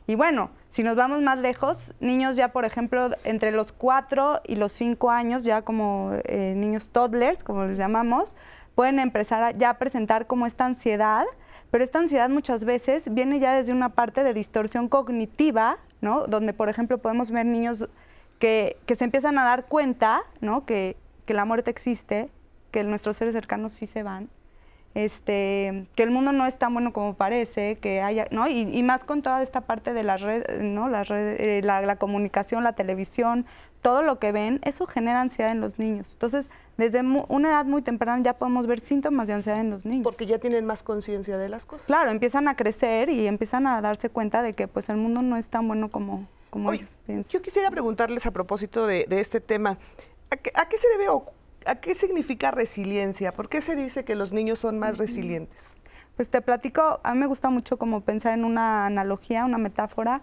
Y 0.09 0.17
bueno, 0.17 0.51
si 0.71 0.83
nos 0.83 0.97
vamos 0.97 1.23
más 1.23 1.39
lejos, 1.39 1.93
niños 2.01 2.35
ya, 2.35 2.49
por 2.49 2.65
ejemplo, 2.65 3.11
entre 3.25 3.53
los 3.53 3.71
4 3.73 4.41
y 4.45 4.57
los 4.57 4.73
5 4.73 5.11
años, 5.11 5.45
ya 5.45 5.63
como 5.63 6.13
eh, 6.25 6.55
niños 6.57 6.91
toddlers, 6.91 7.45
como 7.45 7.67
les 7.67 7.79
llamamos, 7.79 8.35
pueden 8.75 8.99
empezar 8.99 9.43
a 9.43 9.51
ya 9.53 9.79
presentar 9.79 10.27
como 10.27 10.47
esta 10.47 10.65
ansiedad, 10.67 11.25
pero 11.71 11.85
esta 11.85 11.99
ansiedad 11.99 12.29
muchas 12.29 12.65
veces 12.65 13.13
viene 13.13 13.39
ya 13.39 13.55
desde 13.55 13.73
una 13.73 13.91
parte 13.91 14.25
de 14.25 14.35
distorsión 14.35 14.89
cognitiva, 14.89 15.79
¿no? 16.01 16.27
Donde, 16.27 16.53
por 16.53 16.69
ejemplo, 16.69 16.99
podemos 16.99 17.31
ver 17.31 17.47
niños 17.47 17.89
que, 18.39 18.77
que 18.87 18.97
se 18.97 19.05
empiezan 19.05 19.39
a 19.39 19.45
dar 19.45 19.67
cuenta, 19.67 20.23
¿no? 20.41 20.67
Que, 20.67 20.97
que 21.25 21.35
la 21.35 21.45
muerte 21.45 21.71
existe, 21.71 22.29
que 22.71 22.85
nuestros 22.85 23.17
seres 23.17 23.35
cercanos 23.35 23.73
sí 23.73 23.87
se 23.87 24.03
van, 24.03 24.29
este, 24.95 25.87
que 25.95 26.03
el 26.03 26.11
mundo 26.11 26.33
no 26.33 26.47
es 26.47 26.59
tan 26.59 26.75
bueno 26.75 26.93
como 26.93 27.15
parece, 27.15 27.77
que 27.77 28.03
haya, 28.03 28.27
¿no? 28.31 28.49
Y, 28.49 28.83
más 28.83 29.05
con 29.05 29.23
toda 29.23 29.43
esta 29.43 29.63
parte 29.63 29.95
de 29.95 30.03
las 30.03 30.21
redes, 30.21 30.63
¿no? 30.63 30.89
Las 30.89 31.09
redes, 31.09 31.41
eh, 31.41 31.61
la, 31.63 31.97
comunicación, 31.97 32.63
la 32.65 32.75
televisión, 32.75 33.47
todo 33.83 34.03
lo 34.03 34.19
que 34.19 34.33
ven, 34.33 34.61
eso 34.63 34.87
genera 34.87 35.21
ansiedad 35.21 35.51
en 35.51 35.61
los 35.61 35.79
niños. 35.79 36.11
Entonces, 36.13 36.49
desde 36.77 37.03
una 37.03 37.49
edad 37.51 37.65
muy 37.67 37.83
temprana 37.83 38.23
ya 38.23 38.35
podemos 38.35 38.67
ver 38.67 38.81
síntomas 38.81 39.27
de 39.27 39.35
ansiedad 39.35 39.61
en 39.61 39.71
los 39.71 39.85
niños. 39.85 40.05
Porque 40.05 40.25
ya 40.25 40.39
tienen 40.39 40.65
más 40.65 40.83
conciencia 40.85 41.37
de 41.37 41.49
las 41.49 41.67
cosas. 41.67 41.87
Claro, 41.87 42.11
empiezan 42.11 42.49
a 42.49 42.57
crecer 42.57 43.11
y 43.11 43.27
empiezan 43.27 43.67
a 43.67 43.81
darse 43.81 44.09
cuenta 44.09 44.43
de 44.43 44.55
que 44.55 44.69
pues 44.69 44.89
el 44.89 44.97
mundo 44.97 45.21
no 45.21 45.37
es 45.37 45.49
tan 45.49 45.67
bueno 45.67 45.91
como, 45.91 46.29
como 46.49 46.73
ellos 46.73 46.97
piensan. 47.05 47.31
Yo 47.31 47.43
quisiera 47.43 47.71
preguntarles 47.71 48.25
a 48.25 48.31
propósito 48.31 48.87
de, 48.87 49.05
este 49.11 49.41
tema, 49.41 49.79
¿a 50.31 50.37
qué, 50.37 50.79
se 50.79 50.89
debe 50.91 51.09
o 51.09 51.27
a 51.67 51.75
qué 51.75 51.97
significa 51.97 52.53
resiliencia? 52.53 53.33
¿Por 53.33 53.49
qué 53.49 53.61
se 53.61 53.75
dice 53.75 54.05
que 54.05 54.15
los 54.15 54.33
niños 54.33 54.61
son 54.61 54.79
más 54.79 54.97
resilientes? 54.97 55.77
Pues 56.15 56.29
te 56.29 56.41
platico, 56.41 57.01
a 57.03 57.15
mí 57.15 57.21
me 57.21 57.27
gusta 57.27 57.51
mucho 57.51 57.79
como 57.79 58.03
pensar 58.03 58.35
en 58.35 58.45
una 58.45 58.87
analogía, 58.87 59.45
una 59.45 59.59
metáfora. 59.59 60.23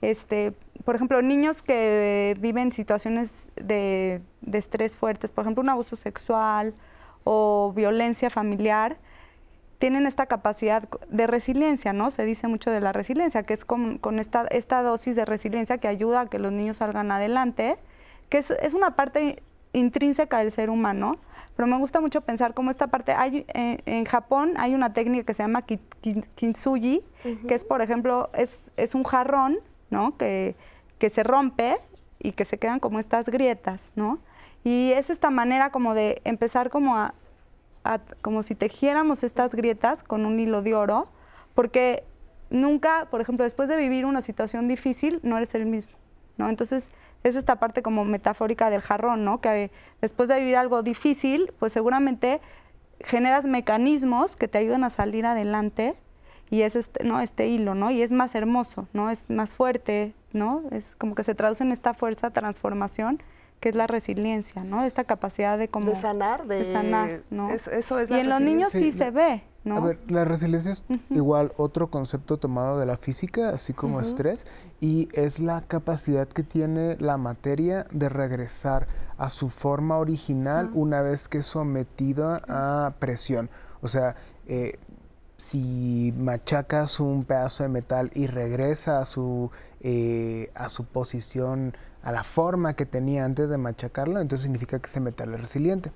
Este, 0.00 0.52
por 0.84 0.94
ejemplo, 0.94 1.20
niños 1.22 1.62
que 1.62 2.36
viven 2.40 2.72
situaciones 2.72 3.48
de, 3.56 4.20
estrés 4.52 4.96
fuertes, 4.96 5.32
por 5.32 5.44
ejemplo, 5.44 5.62
un 5.62 5.70
abuso 5.70 5.96
sexual 5.96 6.74
o 7.24 7.72
violencia 7.74 8.30
familiar, 8.30 8.96
tienen 9.78 10.06
esta 10.06 10.26
capacidad 10.26 10.88
de 11.08 11.26
resiliencia, 11.26 11.92
¿no? 11.92 12.10
Se 12.10 12.24
dice 12.24 12.48
mucho 12.48 12.70
de 12.70 12.80
la 12.80 12.92
resiliencia, 12.92 13.42
que 13.42 13.54
es 13.54 13.64
con, 13.64 14.00
esta, 14.18 14.46
esta, 14.46 14.82
dosis 14.82 15.14
de 15.14 15.24
resiliencia 15.24 15.78
que 15.78 15.88
ayuda 15.88 16.22
a 16.22 16.26
que 16.26 16.38
los 16.38 16.52
niños 16.52 16.78
salgan 16.78 17.12
adelante, 17.12 17.76
que 18.28 18.38
es, 18.38 18.50
es 18.50 18.74
una 18.74 18.96
parte 18.96 19.42
intrínseca 19.72 20.38
del 20.38 20.50
ser 20.50 20.70
humano, 20.70 21.18
pero 21.56 21.66
me 21.66 21.76
gusta 21.76 22.00
mucho 22.00 22.20
pensar 22.20 22.54
cómo 22.54 22.70
esta 22.70 22.86
parte, 22.86 23.12
hay, 23.12 23.44
en, 23.52 24.04
Japón 24.04 24.54
hay 24.58 24.74
una 24.74 24.92
técnica 24.92 25.24
que 25.24 25.34
se 25.34 25.42
llama 25.42 25.62
kintsugi, 25.62 27.02
que 27.46 27.54
es, 27.54 27.64
por 27.64 27.82
ejemplo, 27.82 28.30
es, 28.34 28.70
es 28.76 28.94
un 28.94 29.04
jarrón, 29.04 29.58
¿no? 29.90 30.16
Que, 30.16 30.54
que, 30.98 31.10
se 31.10 31.22
rompe 31.22 31.78
y 32.18 32.32
que 32.32 32.44
se 32.44 32.58
quedan 32.58 32.80
como 32.80 32.98
estas 32.98 33.28
grietas, 33.28 33.90
¿no? 33.96 34.18
Y 34.64 34.92
es 34.92 35.10
esta 35.10 35.30
manera 35.30 35.70
como 35.70 35.94
de 35.94 36.20
empezar 36.24 36.70
como 36.70 36.96
a, 36.96 37.14
como 38.20 38.42
si 38.42 38.54
tejiéramos 38.54 39.22
estas 39.22 39.54
grietas 39.54 40.02
con 40.02 40.26
un 40.26 40.38
hilo 40.38 40.62
de 40.62 40.74
oro, 40.74 41.08
porque 41.54 42.04
nunca, 42.50 43.06
por 43.10 43.20
ejemplo, 43.20 43.44
después 43.44 43.68
de 43.68 43.76
vivir 43.76 44.04
una 44.04 44.22
situación 44.22 44.68
difícil, 44.68 45.20
no 45.22 45.36
eres 45.36 45.54
el 45.54 45.66
mismo, 45.66 45.94
¿no? 46.36 46.48
Entonces, 46.48 46.90
es 47.24 47.36
esta 47.36 47.56
parte 47.56 47.82
como 47.82 48.04
metafórica 48.04 48.70
del 48.70 48.80
jarrón, 48.80 49.24
¿no? 49.24 49.40
Que 49.40 49.70
después 50.00 50.28
de 50.28 50.38
vivir 50.38 50.56
algo 50.56 50.82
difícil, 50.82 51.52
pues 51.58 51.72
seguramente 51.72 52.40
generas 53.00 53.46
mecanismos 53.46 54.36
que 54.36 54.48
te 54.48 54.58
ayuden 54.58 54.84
a 54.84 54.90
salir 54.90 55.26
adelante 55.26 55.96
y 56.50 56.62
es 56.62 56.76
este, 56.76 57.04
¿no? 57.04 57.20
este 57.20 57.48
hilo, 57.48 57.74
¿no? 57.74 57.90
Y 57.90 58.02
es 58.02 58.12
más 58.12 58.34
hermoso, 58.34 58.88
¿no? 58.92 59.10
Es 59.10 59.30
más 59.30 59.54
fuerte, 59.54 60.14
¿no? 60.32 60.62
Es 60.70 60.96
como 60.96 61.14
que 61.14 61.24
se 61.24 61.34
traduce 61.34 61.64
en 61.64 61.72
esta 61.72 61.94
fuerza, 61.94 62.30
transformación, 62.30 63.22
que 63.60 63.70
es 63.70 63.74
la 63.74 63.86
resiliencia, 63.86 64.62
¿no? 64.64 64.84
Esta 64.84 65.04
capacidad 65.04 65.58
de 65.58 65.68
como... 65.68 65.90
De 65.90 65.96
sanar, 65.96 66.46
de, 66.46 66.70
sanar, 66.70 67.22
¿no? 67.30 67.50
eso 67.50 67.98
es 67.98 68.10
la 68.10 68.18
Y 68.18 68.20
en 68.20 68.28
los 68.28 68.40
niños 68.40 68.70
sí, 68.70 68.92
se 68.92 69.10
ve, 69.10 69.42
a 69.70 69.80
ver, 69.80 70.00
la 70.08 70.24
resiliencia 70.24 70.72
es 70.72 70.84
igual 71.10 71.52
otro 71.56 71.90
concepto 71.90 72.38
tomado 72.38 72.78
de 72.78 72.86
la 72.86 72.96
física, 72.96 73.50
así 73.50 73.72
como 73.72 74.00
estrés, 74.00 74.46
y 74.80 75.08
es 75.12 75.40
la 75.40 75.62
capacidad 75.62 76.28
que 76.28 76.42
tiene 76.42 76.96
la 76.98 77.16
materia 77.16 77.86
de 77.90 78.08
regresar 78.08 78.86
a 79.16 79.30
su 79.30 79.48
forma 79.48 79.98
original 79.98 80.70
una 80.74 81.02
vez 81.02 81.28
que 81.28 81.38
es 81.38 81.46
sometida 81.46 82.40
a 82.48 82.94
presión. 82.98 83.50
O 83.82 83.88
sea, 83.88 84.16
eh, 84.46 84.78
si 85.38 86.12
machacas 86.16 87.00
un 87.00 87.24
pedazo 87.24 87.62
de 87.62 87.68
metal 87.68 88.10
y 88.14 88.26
regresa 88.26 88.98
a 88.98 89.06
su, 89.06 89.50
eh, 89.80 90.50
a 90.54 90.68
su 90.68 90.84
posición, 90.84 91.76
a 92.02 92.12
la 92.12 92.24
forma 92.24 92.74
que 92.74 92.86
tenía 92.86 93.24
antes 93.24 93.48
de 93.48 93.56
machacarlo, 93.56 94.20
entonces 94.20 94.42
significa 94.42 94.78
que 94.80 94.88
ese 94.88 95.00
metal 95.00 95.32
es 95.34 95.40
resiliente. 95.40 95.92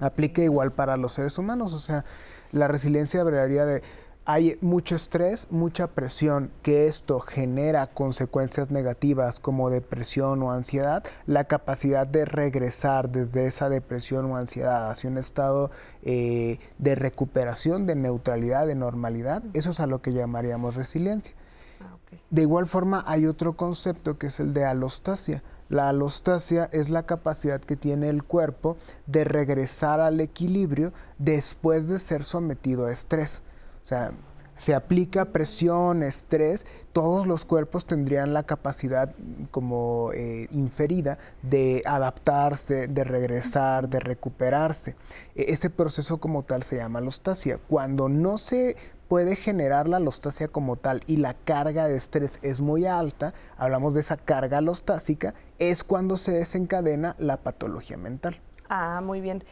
Aplica 0.00 0.42
igual 0.42 0.72
para 0.72 0.96
los 0.96 1.12
seres 1.12 1.36
humanos, 1.36 1.74
o 1.74 1.80
sea, 1.80 2.04
la 2.52 2.68
resiliencia 2.68 3.20
hablaría 3.20 3.64
de 3.66 3.82
hay 4.24 4.58
mucho 4.60 4.94
estrés, 4.94 5.46
mucha 5.50 5.88
presión, 5.88 6.50
que 6.62 6.86
esto 6.86 7.20
genera 7.20 7.86
consecuencias 7.88 8.70
negativas 8.70 9.40
como 9.40 9.70
depresión 9.70 10.42
o 10.42 10.52
ansiedad, 10.52 11.04
la 11.26 11.44
capacidad 11.44 12.06
de 12.06 12.24
regresar 12.26 13.10
desde 13.10 13.46
esa 13.46 13.68
depresión 13.68 14.30
o 14.30 14.36
ansiedad 14.36 14.90
hacia 14.90 15.10
un 15.10 15.18
estado 15.18 15.70
eh, 16.02 16.58
de 16.78 16.94
recuperación, 16.94 17.86
de 17.86 17.96
neutralidad, 17.96 18.66
de 18.66 18.74
normalidad, 18.74 19.42
eso 19.54 19.70
es 19.70 19.80
a 19.80 19.86
lo 19.86 20.02
que 20.02 20.12
llamaríamos 20.12 20.74
resiliencia. 20.74 21.34
Ah, 21.80 21.96
de 22.30 22.42
igual 22.42 22.66
forma 22.66 23.02
hay 23.06 23.26
otro 23.26 23.56
concepto 23.56 24.18
que 24.18 24.28
es 24.28 24.38
el 24.38 24.52
de 24.52 24.64
alostasia. 24.64 25.42
La 25.70 25.88
alostasia 25.88 26.68
es 26.72 26.90
la 26.90 27.04
capacidad 27.04 27.60
que 27.60 27.76
tiene 27.76 28.08
el 28.08 28.24
cuerpo 28.24 28.76
de 29.06 29.22
regresar 29.24 30.00
al 30.00 30.20
equilibrio 30.20 30.92
después 31.18 31.86
de 31.88 32.00
ser 32.00 32.24
sometido 32.24 32.86
a 32.86 32.92
estrés. 32.92 33.42
O 33.82 33.84
sea, 33.84 34.12
se 34.60 34.74
aplica 34.74 35.24
presión, 35.24 36.02
estrés, 36.02 36.66
todos 36.92 37.26
los 37.26 37.46
cuerpos 37.46 37.86
tendrían 37.86 38.34
la 38.34 38.42
capacidad 38.42 39.14
como 39.50 40.10
eh, 40.12 40.48
inferida 40.50 41.18
de 41.42 41.82
adaptarse, 41.86 42.86
de 42.86 43.04
regresar, 43.04 43.88
de 43.88 44.00
recuperarse. 44.00 44.96
E, 45.34 45.52
ese 45.52 45.70
proceso 45.70 46.18
como 46.18 46.42
tal 46.42 46.62
se 46.62 46.76
llama 46.76 46.98
alostasia. 46.98 47.58
Cuando 47.68 48.10
no 48.10 48.36
se 48.36 48.76
puede 49.08 49.34
generar 49.34 49.88
la 49.88 49.96
alostasia 49.96 50.48
como 50.48 50.76
tal 50.76 51.04
y 51.06 51.16
la 51.16 51.32
carga 51.32 51.88
de 51.88 51.96
estrés 51.96 52.38
es 52.42 52.60
muy 52.60 52.84
alta, 52.84 53.32
hablamos 53.56 53.94
de 53.94 54.02
esa 54.02 54.18
carga 54.18 54.58
alostásica, 54.58 55.34
es 55.58 55.84
cuando 55.84 56.18
se 56.18 56.32
desencadena 56.32 57.16
la 57.18 57.38
patología 57.38 57.96
mental. 57.96 58.38
Ah, 58.68 59.00
muy 59.02 59.20
bien. 59.20 59.42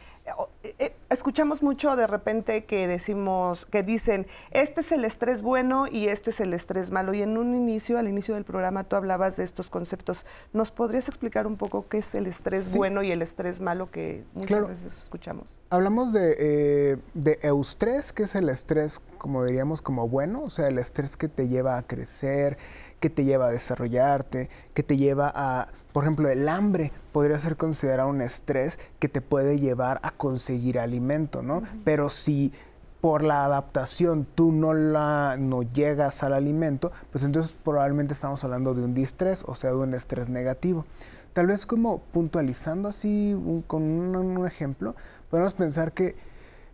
Eh, 0.63 0.75
eh, 0.79 0.95
escuchamos 1.09 1.63
mucho 1.63 1.95
de 1.95 2.07
repente 2.07 2.65
que 2.65 2.87
decimos, 2.87 3.65
que 3.65 3.83
dicen, 3.83 4.27
este 4.51 4.81
es 4.81 4.91
el 4.91 5.05
estrés 5.05 5.41
bueno 5.41 5.85
y 5.89 6.07
este 6.07 6.31
es 6.31 6.39
el 6.39 6.53
estrés 6.53 6.91
malo. 6.91 7.13
Y 7.13 7.21
en 7.21 7.37
un 7.37 7.55
inicio, 7.55 7.97
al 7.97 8.07
inicio 8.07 8.35
del 8.35 8.43
programa, 8.43 8.83
tú 8.83 8.95
hablabas 8.95 9.37
de 9.37 9.43
estos 9.43 9.69
conceptos. 9.69 10.25
¿Nos 10.53 10.71
podrías 10.71 11.07
explicar 11.07 11.47
un 11.47 11.57
poco 11.57 11.87
qué 11.87 11.99
es 11.99 12.15
el 12.15 12.27
estrés 12.27 12.75
bueno 12.75 13.03
y 13.03 13.11
el 13.11 13.21
estrés 13.21 13.59
malo 13.59 13.89
que 13.91 14.23
muchas 14.33 14.67
veces 14.67 14.97
escuchamos? 14.97 15.59
Hablamos 15.69 16.13
de, 16.13 16.35
eh, 16.39 16.97
de 17.13 17.39
eustrés, 17.41 18.11
que 18.11 18.23
es 18.23 18.35
el 18.35 18.49
estrés, 18.49 18.99
como 19.17 19.45
diríamos, 19.45 19.81
como 19.81 20.07
bueno, 20.07 20.43
o 20.43 20.49
sea, 20.49 20.67
el 20.67 20.77
estrés 20.79 21.15
que 21.15 21.27
te 21.27 21.47
lleva 21.47 21.77
a 21.77 21.83
crecer, 21.83 22.57
que 22.99 23.09
te 23.09 23.23
lleva 23.23 23.47
a 23.47 23.51
desarrollarte, 23.51 24.49
que 24.73 24.83
te 24.83 24.97
lleva 24.97 25.31
a 25.33 25.67
por 25.91 26.03
ejemplo, 26.03 26.29
el 26.29 26.47
hambre 26.47 26.91
podría 27.11 27.39
ser 27.39 27.57
considerado 27.57 28.09
un 28.09 28.21
estrés 28.21 28.77
que 28.99 29.09
te 29.09 29.21
puede 29.21 29.59
llevar 29.59 29.99
a 30.03 30.11
conseguir 30.11 30.77
alimento, 30.77 31.41
¿no? 31.41 31.63
Pero 31.83 32.09
si 32.09 32.53
por 33.01 33.23
la 33.23 33.45
adaptación 33.45 34.27
tú 34.35 34.51
no 34.51 34.73
la 34.73 35.35
no 35.39 35.63
llegas 35.63 36.21
al 36.21 36.33
alimento, 36.33 36.91
pues 37.11 37.23
entonces 37.23 37.55
probablemente 37.63 38.13
estamos 38.13 38.43
hablando 38.43 38.75
de 38.75 38.83
un 38.83 38.93
distrés, 38.93 39.43
o 39.47 39.55
sea, 39.55 39.71
de 39.71 39.77
un 39.77 39.93
estrés 39.95 40.29
negativo. 40.29 40.85
Tal 41.33 41.47
vez 41.47 41.65
como 41.65 41.99
puntualizando 41.99 42.89
así 42.89 43.35
con 43.67 43.83
un 43.83 44.45
ejemplo, 44.45 44.95
podemos 45.29 45.53
pensar 45.53 45.93
que 45.93 46.15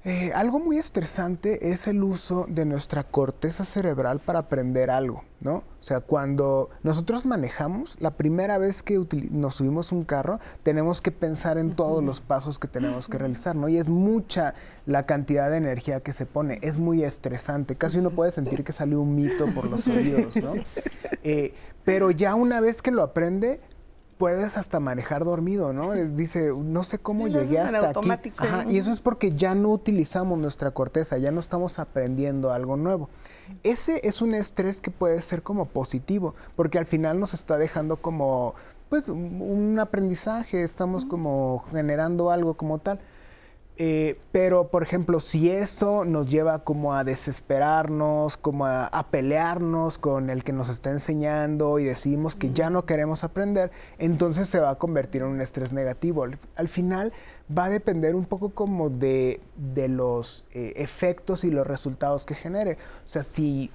eh, 0.08 0.32
algo 0.36 0.60
muy 0.60 0.78
estresante 0.78 1.72
es 1.72 1.88
el 1.88 2.04
uso 2.04 2.46
de 2.48 2.64
nuestra 2.64 3.06
corteza 3.06 3.66
cerebral 3.66 4.20
para 4.20 4.38
aprender 4.38 4.92
algo, 4.92 5.24
¿no? 5.42 5.56
O 5.56 5.84
sea, 5.84 6.00
cuando 6.00 6.70
nosotros 6.84 7.26
manejamos, 7.26 7.98
la 8.00 8.12
primera 8.12 8.60
vez 8.60 8.84
que 8.84 9.04
nos 9.32 9.56
subimos 9.56 9.92
un 9.92 10.04
carro, 10.04 10.40
tenemos 10.62 11.02
que 11.02 11.10
pensar 11.10 11.58
en 11.58 11.76
todos 11.76 12.04
los 12.04 12.22
pasos 12.22 12.60
que 12.60 12.68
tenemos 12.68 13.10
que 13.10 13.18
realizar, 13.18 13.56
¿no? 13.56 13.68
Y 13.68 13.78
es 13.80 13.90
mucha 13.90 14.54
la 14.86 15.08
cantidad 15.08 15.50
de 15.50 15.58
energía 15.58 16.02
que 16.02 16.14
se 16.14 16.28
pone, 16.28 16.60
es 16.62 16.78
muy 16.78 17.04
estresante, 17.04 17.76
casi 17.76 17.98
uno 17.98 18.12
puede 18.12 18.30
sentir 18.30 18.64
que 18.64 18.74
salió 18.74 19.02
un 19.02 19.16
mito 19.16 19.48
por 19.56 19.66
los 19.66 19.88
oídos, 19.88 20.36
¿no? 20.36 20.54
Eh, 21.24 21.56
pero 21.84 22.12
ya 22.12 22.36
una 22.36 22.62
vez 22.62 22.84
que 22.84 22.92
lo 22.92 23.02
aprende, 23.02 23.60
puedes 24.18 24.58
hasta 24.58 24.80
manejar 24.80 25.26
dormido, 25.26 25.74
¿no? 25.74 25.94
Dice, 25.94 26.54
no 26.56 26.84
sé 26.84 26.98
cómo 27.00 27.28
llegué 27.28 27.60
hasta 27.60 27.90
aquí. 27.90 28.34
y 28.70 28.78
eso 28.78 28.92
es 28.92 29.00
porque 29.00 29.34
ya 29.36 29.56
no 29.56 29.70
utilizamos 29.70 30.38
nuestra 30.38 30.72
corteza, 30.72 31.18
ya 31.18 31.32
no 31.32 31.40
estamos 31.40 31.80
aprendiendo 31.80 32.52
algo 32.52 32.78
nuevo. 32.78 33.10
Ese 33.64 34.02
es 34.08 34.22
un 34.22 34.34
estrés 34.34 34.82
que 34.82 34.92
puede 34.92 35.22
ser 35.22 35.44
como 35.44 35.66
positivo, 35.66 36.36
porque 36.56 36.78
al 36.80 36.86
final 36.86 37.20
nos 37.20 37.34
está 37.34 37.58
dejando 37.58 37.98
como, 37.98 38.56
pues, 38.90 39.10
un 39.10 39.78
aprendizaje, 39.80 40.64
estamos 40.64 41.06
como 41.06 41.66
generando 41.72 42.32
algo 42.32 42.56
como 42.56 42.80
tal. 42.80 43.00
Eh, 43.78 44.18
pero, 44.32 44.70
por 44.70 44.84
ejemplo, 44.84 45.20
si 45.20 45.52
eso 45.52 46.06
nos 46.06 46.30
lleva 46.30 46.64
como 46.64 46.94
a 46.94 47.04
desesperarnos, 47.04 48.38
como 48.38 48.66
a, 48.68 49.08
pelearnos 49.12 49.98
con 49.98 50.30
el 50.30 50.44
que 50.44 50.54
nos 50.54 50.70
está 50.70 50.92
enseñando 50.92 51.78
y 51.80 51.84
decidimos 51.84 52.36
que 52.36 52.52
ya 52.52 52.70
no 52.70 52.86
queremos 52.86 53.24
aprender, 53.24 53.72
entonces 53.98 54.48
se 54.48 54.60
va 54.60 54.72
a 54.72 54.76
convertir 54.76 55.24
en 55.24 55.28
un 55.28 55.42
estrés 55.42 55.74
negativo. 55.74 56.26
Al, 56.56 56.68
final 56.70 57.12
va 57.56 57.66
a 57.66 57.70
depender 57.70 58.16
un 58.16 58.26
poco 58.26 58.52
como 58.52 58.90
de, 58.90 59.42
los 59.90 60.46
eh, 60.54 60.74
efectos 60.78 61.44
y 61.44 61.52
los 61.52 61.68
resultados 61.68 62.26
que 62.26 62.34
genere. 62.34 62.78
O 63.06 63.10
sea, 63.10 63.24
si 63.24 63.72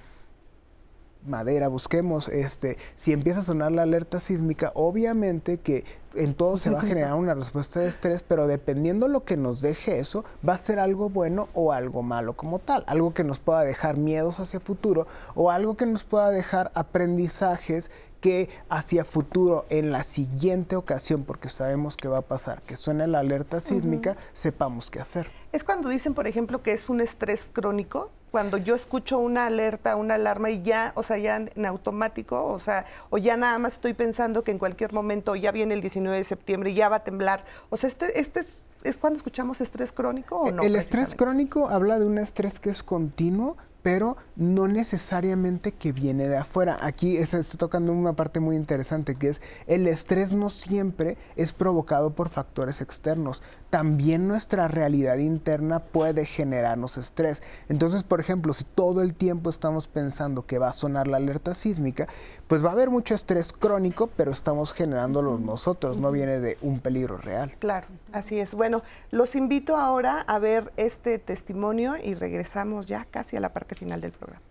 madera, 1.25 1.67
busquemos, 1.67 2.29
este, 2.29 2.77
si 2.95 3.13
empieza 3.13 3.41
a 3.41 3.43
sonar 3.43 3.71
la 3.71 3.83
alerta 3.83 4.19
sísmica, 4.19 4.71
obviamente 4.75 5.57
que 5.57 5.83
en 6.15 6.33
todo 6.33 6.57
se 6.57 6.69
va 6.69 6.79
a 6.79 6.85
generar 6.85 7.13
una 7.13 7.33
respuesta 7.33 7.79
de 7.79 7.87
estrés, 7.87 8.23
pero 8.23 8.47
dependiendo 8.47 9.07
lo 9.07 9.23
que 9.23 9.37
nos 9.37 9.61
deje 9.61 9.99
eso, 9.99 10.25
va 10.47 10.53
a 10.53 10.57
ser 10.57 10.79
algo 10.79 11.09
bueno 11.09 11.47
o 11.53 11.71
algo 11.71 12.03
malo 12.03 12.33
como 12.33 12.59
tal, 12.59 12.83
algo 12.87 13.13
que 13.13 13.23
nos 13.23 13.39
pueda 13.39 13.61
dejar 13.61 13.97
miedos 13.97 14.39
hacia 14.39 14.59
futuro 14.59 15.07
o 15.35 15.51
algo 15.51 15.77
que 15.77 15.85
nos 15.85 16.03
pueda 16.03 16.29
dejar 16.29 16.71
aprendizajes 16.75 17.91
que 18.19 18.49
hacia 18.69 19.03
futuro, 19.03 19.65
en 19.69 19.91
la 19.91 20.03
siguiente 20.03 20.75
ocasión, 20.75 21.23
porque 21.23 21.49
sabemos 21.49 21.97
que 21.97 22.07
va 22.07 22.19
a 22.19 22.21
pasar, 22.21 22.61
que 22.61 22.77
suene 22.77 23.07
la 23.07 23.19
alerta 23.19 23.59
sísmica, 23.59 24.15
sepamos 24.31 24.91
qué 24.91 24.99
hacer. 24.99 25.27
Es 25.51 25.63
cuando 25.63 25.89
dicen, 25.89 26.13
por 26.13 26.27
ejemplo, 26.27 26.61
que 26.61 26.71
es 26.71 26.87
un 26.87 27.01
estrés 27.01 27.49
crónico, 27.51 28.11
cuando 28.31 28.57
yo 28.57 28.75
escucho 28.75 29.19
una 29.19 29.45
alerta, 29.45 29.95
una 29.97 30.15
alarma 30.15 30.49
y 30.49 30.63
ya, 30.63 30.93
o 30.95 31.03
sea, 31.03 31.17
ya 31.17 31.35
en 31.35 31.65
automático, 31.65 32.43
o 32.45 32.59
sea, 32.59 32.85
o 33.09 33.17
ya 33.17 33.35
nada 33.35 33.57
más 33.59 33.73
estoy 33.73 33.93
pensando 33.93 34.43
que 34.43 34.51
en 34.51 34.57
cualquier 34.57 34.93
momento 34.93 35.35
ya 35.35 35.51
viene 35.51 35.73
el 35.73 35.81
19 35.81 36.17
de 36.17 36.23
septiembre 36.23 36.71
y 36.71 36.75
ya 36.75 36.89
va 36.89 36.97
a 36.97 37.03
temblar. 37.03 37.43
O 37.69 37.77
sea, 37.77 37.89
este, 37.89 38.19
este 38.19 38.39
es, 38.39 38.47
es 38.83 38.97
cuando 38.97 39.17
escuchamos 39.17 39.59
estrés 39.59 39.91
crónico 39.91 40.37
o 40.37 40.51
no. 40.51 40.63
El 40.63 40.77
estrés 40.77 41.13
crónico 41.13 41.69
habla 41.69 41.99
de 41.99 42.05
un 42.05 42.17
estrés 42.17 42.59
que 42.59 42.69
es 42.69 42.83
continuo, 42.83 43.57
pero 43.81 44.17
no 44.35 44.67
necesariamente 44.67 45.71
que 45.71 45.91
viene 45.91 46.27
de 46.27 46.37
afuera. 46.37 46.77
Aquí 46.81 47.23
se 47.25 47.39
está 47.39 47.57
tocando 47.57 47.91
una 47.91 48.13
parte 48.13 48.39
muy 48.39 48.55
interesante 48.55 49.15
que 49.15 49.29
es 49.29 49.41
el 49.67 49.87
estrés 49.87 50.33
no 50.33 50.49
siempre 50.49 51.17
es 51.35 51.53
provocado 51.53 52.11
por 52.11 52.29
factores 52.29 52.81
externos. 52.81 53.41
También 53.71 54.27
nuestra 54.27 54.67
realidad 54.67 55.17
interna 55.17 55.79
puede 55.79 56.25
generarnos 56.25 56.97
estrés. 56.97 57.41
Entonces, 57.69 58.03
por 58.03 58.19
ejemplo, 58.19 58.53
si 58.53 58.65
todo 58.65 59.01
el 59.01 59.15
tiempo 59.15 59.49
estamos 59.49 59.87
pensando 59.87 60.45
que 60.45 60.59
va 60.59 60.67
a 60.67 60.73
sonar 60.73 61.07
la 61.07 61.17
alerta 61.17 61.53
sísmica, 61.53 62.07
pues 62.49 62.65
va 62.65 62.69
a 62.69 62.73
haber 62.73 62.89
mucho 62.89 63.15
estrés 63.15 63.53
crónico, 63.53 64.07
pero 64.17 64.31
estamos 64.31 64.73
generándolo 64.73 65.37
nosotros, 65.37 65.97
no 65.97 66.11
viene 66.11 66.41
de 66.41 66.57
un 66.61 66.81
peligro 66.81 67.17
real. 67.17 67.55
Claro, 67.59 67.87
así 68.11 68.39
es. 68.39 68.53
Bueno, 68.55 68.83
los 69.09 69.37
invito 69.37 69.77
ahora 69.77 70.19
a 70.19 70.37
ver 70.37 70.73
este 70.75 71.17
testimonio 71.17 71.95
y 71.95 72.13
regresamos 72.13 72.87
ya 72.87 73.05
casi 73.05 73.37
a 73.37 73.39
la 73.39 73.53
parte 73.53 73.75
final 73.75 74.01
del 74.01 74.11
programa. 74.11 74.41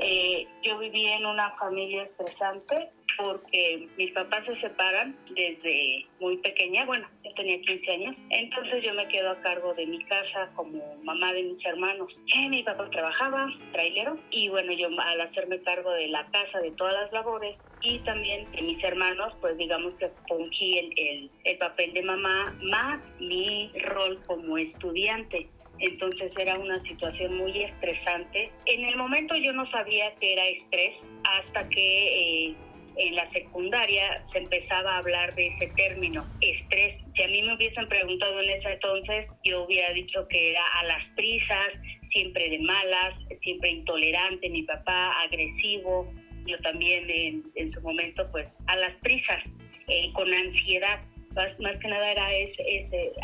Eh, 0.00 0.48
yo 0.62 0.78
viví 0.78 1.06
en 1.08 1.26
una 1.26 1.50
familia 1.58 2.04
estresante 2.04 2.90
porque 3.16 3.88
mis 3.96 4.12
papás 4.12 4.44
se 4.46 4.60
separan 4.60 5.16
desde 5.34 6.06
muy 6.20 6.36
pequeña, 6.38 6.84
bueno, 6.84 7.08
yo 7.24 7.32
tenía 7.34 7.60
15 7.60 7.92
años, 7.92 8.16
entonces 8.30 8.82
yo 8.82 8.94
me 8.94 9.08
quedo 9.08 9.30
a 9.30 9.40
cargo 9.40 9.74
de 9.74 9.86
mi 9.86 10.02
casa 10.04 10.50
como 10.54 10.96
mamá 11.02 11.32
de 11.32 11.42
mis 11.44 11.64
hermanos. 11.64 12.12
Eh, 12.34 12.48
mi 12.48 12.62
papá 12.62 12.88
trabajaba, 12.90 13.46
trailero, 13.72 14.18
y 14.30 14.48
bueno, 14.48 14.72
yo 14.72 14.88
al 14.98 15.20
hacerme 15.20 15.60
cargo 15.62 15.92
de 15.92 16.08
la 16.08 16.26
casa, 16.26 16.60
de 16.60 16.70
todas 16.72 16.94
las 16.94 17.12
labores, 17.12 17.56
y 17.82 17.98
también 18.00 18.50
de 18.52 18.62
mis 18.62 18.82
hermanos, 18.84 19.34
pues 19.40 19.56
digamos 19.56 19.94
que 19.94 20.10
fungí 20.28 20.78
el, 20.78 20.92
el, 20.96 21.30
el 21.44 21.58
papel 21.58 21.92
de 21.92 22.02
mamá 22.02 22.56
más 22.62 23.00
mi 23.18 23.70
rol 23.84 24.20
como 24.26 24.58
estudiante 24.58 25.48
entonces 25.82 26.32
era 26.38 26.56
una 26.58 26.80
situación 26.82 27.36
muy 27.36 27.62
estresante. 27.62 28.52
En 28.66 28.84
el 28.84 28.96
momento 28.96 29.34
yo 29.36 29.52
no 29.52 29.68
sabía 29.70 30.14
que 30.16 30.32
era 30.32 30.46
estrés 30.46 30.94
hasta 31.24 31.68
que 31.68 32.48
eh, 32.48 32.56
en 32.96 33.14
la 33.14 33.30
secundaria 33.30 34.24
se 34.32 34.38
empezaba 34.38 34.94
a 34.94 34.98
hablar 34.98 35.34
de 35.34 35.48
ese 35.48 35.68
término, 35.76 36.24
estrés. 36.40 36.96
Si 37.14 37.22
a 37.22 37.28
mí 37.28 37.42
me 37.42 37.54
hubiesen 37.54 37.88
preguntado 37.88 38.40
en 38.40 38.50
ese 38.50 38.72
entonces, 38.72 39.26
yo 39.44 39.64
hubiera 39.64 39.92
dicho 39.92 40.26
que 40.28 40.50
era 40.50 40.64
a 40.74 40.84
las 40.84 41.04
prisas, 41.16 41.70
siempre 42.10 42.48
de 42.50 42.58
malas, 42.60 43.14
siempre 43.42 43.70
intolerante, 43.70 44.48
mi 44.50 44.62
papá 44.62 45.20
agresivo, 45.22 46.12
yo 46.46 46.58
también 46.58 47.08
en, 47.54 47.72
su 47.72 47.80
momento 47.80 48.28
pues 48.30 48.46
a 48.66 48.76
las 48.76 48.94
prisas, 48.96 49.42
eh, 49.88 50.10
con 50.14 50.32
ansiedad 50.32 51.00
más, 51.34 51.78
que 51.78 51.88
nada 51.88 52.10
era 52.10 52.34
esa 52.34 52.62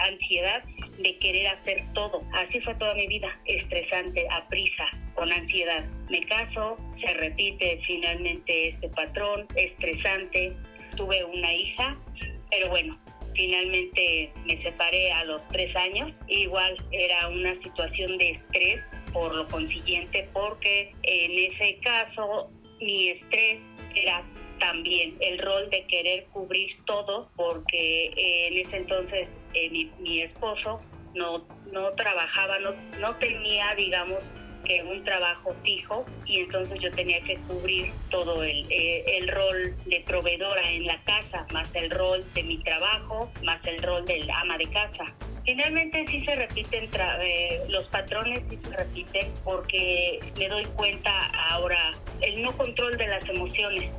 ansiedad 0.04 0.64
de 0.98 1.18
querer 1.18 1.48
hacer 1.48 1.82
todo. 1.94 2.20
Así 2.32 2.60
fue 2.60 2.74
toda 2.76 2.94
mi 2.94 3.06
vida, 3.06 3.28
estresante, 3.46 4.26
a 4.30 4.48
prisa, 4.48 4.86
con 5.18 5.32
ansiedad. 5.32 5.84
Me 6.08 6.24
caso, 6.26 6.76
se 7.00 7.12
repite 7.14 7.80
finalmente 7.86 8.68
este 8.68 8.88
patrón, 8.90 9.46
estresante. 9.56 10.56
Tuve 10.96 11.24
una 11.24 11.52
hija, 11.52 11.98
pero 12.50 12.70
bueno, 12.70 12.98
finalmente 13.34 14.30
me 14.46 14.62
separé 14.62 15.10
a 15.12 15.24
los 15.24 15.46
tres 15.48 15.74
años. 15.74 16.12
Igual 16.28 16.76
era 16.92 17.28
una 17.28 17.60
situación 17.62 18.16
de 18.18 18.30
estrés 18.30 18.80
por 19.12 19.34
lo 19.34 19.46
consiguiente, 19.48 20.28
porque 20.32 20.94
en 21.02 21.52
ese 21.52 21.78
caso 21.80 22.50
mi 22.80 23.08
estrés 23.08 23.58
era 23.96 24.22
también 24.60 25.16
el 25.20 25.38
rol 25.38 25.68
de 25.70 25.84
querer 25.86 26.26
cubrir 26.26 26.76
todo, 26.84 27.30
porque 27.36 28.12
en 28.46 28.58
ese 28.58 28.76
entonces 28.76 29.28
eh, 29.54 29.70
mi, 29.70 30.22
esposo 30.22 30.80
no, 31.14 31.46
no 31.72 31.92
trabajaba, 31.92 32.58
no, 32.60 32.72
no 33.00 33.16
tenía, 33.16 33.74
digamos, 33.74 34.18
que 34.68 34.82
un 34.82 35.02
trabajo 35.02 35.56
fijo 35.64 36.06
y 36.26 36.40
entonces 36.40 36.78
yo 36.80 36.90
tenía 36.92 37.20
que 37.22 37.36
cubrir 37.48 37.90
todo 38.10 38.42
el, 38.44 38.66
eh, 38.70 39.02
el 39.18 39.28
rol 39.28 39.74
de 39.86 40.00
proveedora 40.06 40.70
en 40.70 40.86
la 40.86 41.02
casa, 41.02 41.46
más 41.52 41.68
el 41.74 41.90
rol 41.90 42.24
de 42.34 42.42
mi 42.42 42.58
trabajo, 42.58 43.32
más 43.42 43.64
el 43.66 43.82
rol 43.82 44.04
del 44.04 44.30
ama 44.30 44.58
de 44.58 44.66
casa. 44.66 45.12
Finalmente 45.44 46.06
sí 46.08 46.22
se 46.26 46.36
repiten, 46.36 46.90
los 47.70 47.86
patrones 47.88 48.42
sí 48.50 48.58
se 48.62 48.76
repiten 48.76 49.32
porque 49.44 50.20
me 50.38 50.46
doy 50.46 50.66
cuenta 50.76 51.26
ahora 51.50 51.92
el 52.20 52.42
no 52.42 52.54
control 52.54 52.98
de 52.98 53.08
las 53.08 53.26
emociones 53.26 53.90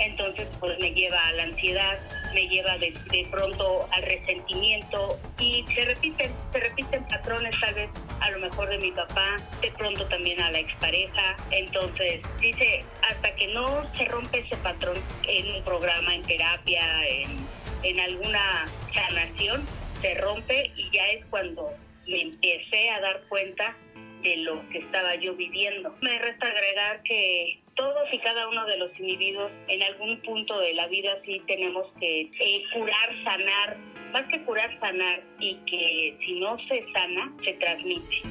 entonces 0.00 0.48
pues 0.60 0.78
me 0.78 0.92
lleva 0.92 1.20
a 1.26 1.32
la 1.32 1.44
ansiedad, 1.44 1.98
me 2.34 2.48
lleva 2.48 2.78
de, 2.78 2.92
pronto 3.30 3.88
al 3.92 4.02
resentimiento 4.02 5.18
y 5.38 5.64
se 5.74 5.84
repiten, 5.84 6.32
se 6.52 6.60
repiten 6.60 7.04
patrones 7.08 7.54
tal 7.60 7.74
vez 7.74 7.90
a 8.20 8.30
lo 8.30 8.38
mejor 8.38 8.68
de 8.68 8.78
mi 8.78 8.92
papá, 8.92 9.36
de 9.60 9.70
pronto 9.72 10.04
también 10.06 10.40
a 10.40 10.50
la 10.50 10.58
expareja, 10.58 11.36
entonces 11.50 12.20
dice, 12.40 12.84
hasta 13.08 13.34
que 13.34 13.48
no 13.48 13.86
se 13.96 14.04
rompe 14.06 14.40
ese 14.40 14.56
patrón 14.58 14.96
en 15.26 15.54
un 15.54 15.62
programa, 15.64 16.14
en 16.14 16.22
terapia, 16.22 17.06
en, 17.08 17.36
en 17.82 18.00
alguna 18.00 18.66
sanación, 18.92 19.64
se 20.00 20.14
rompe 20.14 20.72
y 20.76 20.90
ya 20.90 21.06
es 21.10 21.24
cuando 21.26 21.72
me 22.06 22.22
empecé 22.22 22.90
a 22.90 23.00
dar 23.00 23.22
cuenta 23.28 23.76
de 24.22 24.36
lo 24.38 24.68
que 24.70 24.78
estaba 24.78 25.14
yo 25.16 25.34
viviendo. 25.34 25.94
Me 26.00 26.18
resta 26.18 26.46
agregar 26.46 27.02
que 27.02 27.60
todos 27.78 28.12
y 28.12 28.18
cada 28.18 28.46
uno 28.48 28.66
de 28.66 28.76
los 28.76 28.90
individuos 28.98 29.50
en 29.68 29.82
algún 29.82 30.20
punto 30.22 30.58
de 30.58 30.74
la 30.74 30.88
vida 30.88 31.16
sí 31.24 31.40
tenemos 31.46 31.86
que 31.98 32.22
eh, 32.22 32.62
curar, 32.74 33.24
sanar, 33.24 33.76
más 34.12 34.26
que 34.26 34.42
curar, 34.42 34.78
sanar 34.80 35.22
y 35.38 35.54
que 35.64 36.16
si 36.20 36.40
no 36.40 36.58
se 36.66 36.84
sana, 36.92 37.32
se 37.44 37.52
transmite. 37.54 38.22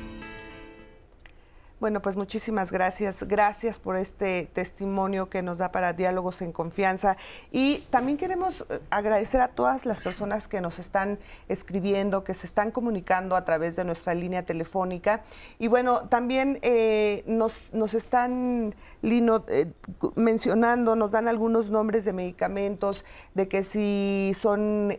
Bueno, 1.79 2.01
pues 2.01 2.15
muchísimas 2.15 2.71
gracias. 2.71 3.21
Gracias 3.27 3.77
por 3.77 3.97
este 3.97 4.49
testimonio 4.51 5.29
que 5.29 5.43
nos 5.43 5.59
da 5.59 5.71
para 5.71 5.93
Diálogos 5.93 6.41
en 6.41 6.51
Confianza. 6.51 7.17
Y 7.51 7.81
también 7.91 8.17
queremos 8.17 8.65
eh, 8.69 8.79
agradecer 8.89 9.41
a 9.41 9.49
todas 9.49 9.85
las 9.85 10.01
personas 10.01 10.47
que 10.47 10.59
nos 10.59 10.79
están 10.79 11.19
escribiendo, 11.47 12.23
que 12.23 12.33
se 12.33 12.47
están 12.47 12.71
comunicando 12.71 13.35
a 13.35 13.45
través 13.45 13.75
de 13.75 13.83
nuestra 13.83 14.15
línea 14.15 14.43
telefónica. 14.43 15.21
Y 15.59 15.67
bueno, 15.67 16.07
también 16.09 16.57
eh, 16.63 17.23
nos, 17.27 17.71
nos, 17.73 17.93
están, 17.93 18.73
Lino, 19.03 19.45
eh, 19.47 19.71
mencionando, 20.15 20.95
nos 20.95 21.11
dan 21.11 21.27
algunos 21.27 21.69
nombres 21.69 22.05
de 22.05 22.13
medicamentos, 22.13 23.05
de 23.35 23.47
que 23.47 23.61
si 23.61 24.31
son... 24.33 24.95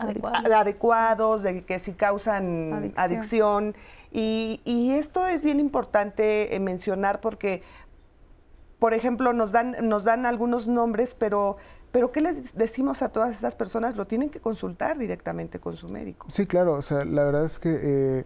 Adecuados. 0.00 1.42
de 1.42 1.62
que 1.62 1.78
si 1.78 1.92
causan 1.92 2.94
adicción 2.96 3.74
y, 4.12 4.92
esto 4.92 5.26
es 5.26 5.42
bien 5.42 5.60
importante 5.60 6.54
eh, 6.54 6.60
mencionar 6.60 7.20
porque, 7.20 7.62
por 8.78 8.94
ejemplo, 8.94 9.32
nos 9.32 9.52
dan, 9.52 9.76
nos 9.88 10.04
dan 10.04 10.26
algunos 10.26 10.66
nombres, 10.66 11.14
pero 11.14 11.56
pero 11.92 12.12
¿qué 12.12 12.20
les 12.20 12.54
decimos 12.54 13.02
a 13.02 13.08
todas 13.08 13.32
estas 13.32 13.56
personas? 13.56 13.96
Lo 13.96 14.06
tienen 14.06 14.30
que 14.30 14.38
consultar 14.38 14.96
directamente 14.96 15.58
con 15.58 15.76
su 15.76 15.88
médico. 15.88 16.26
Sí, 16.30 16.46
claro, 16.46 16.74
o 16.74 16.82
sea, 16.82 17.04
la 17.04 17.24
verdad 17.24 17.44
es 17.44 17.58
que 17.58 17.78
eh, 17.82 18.24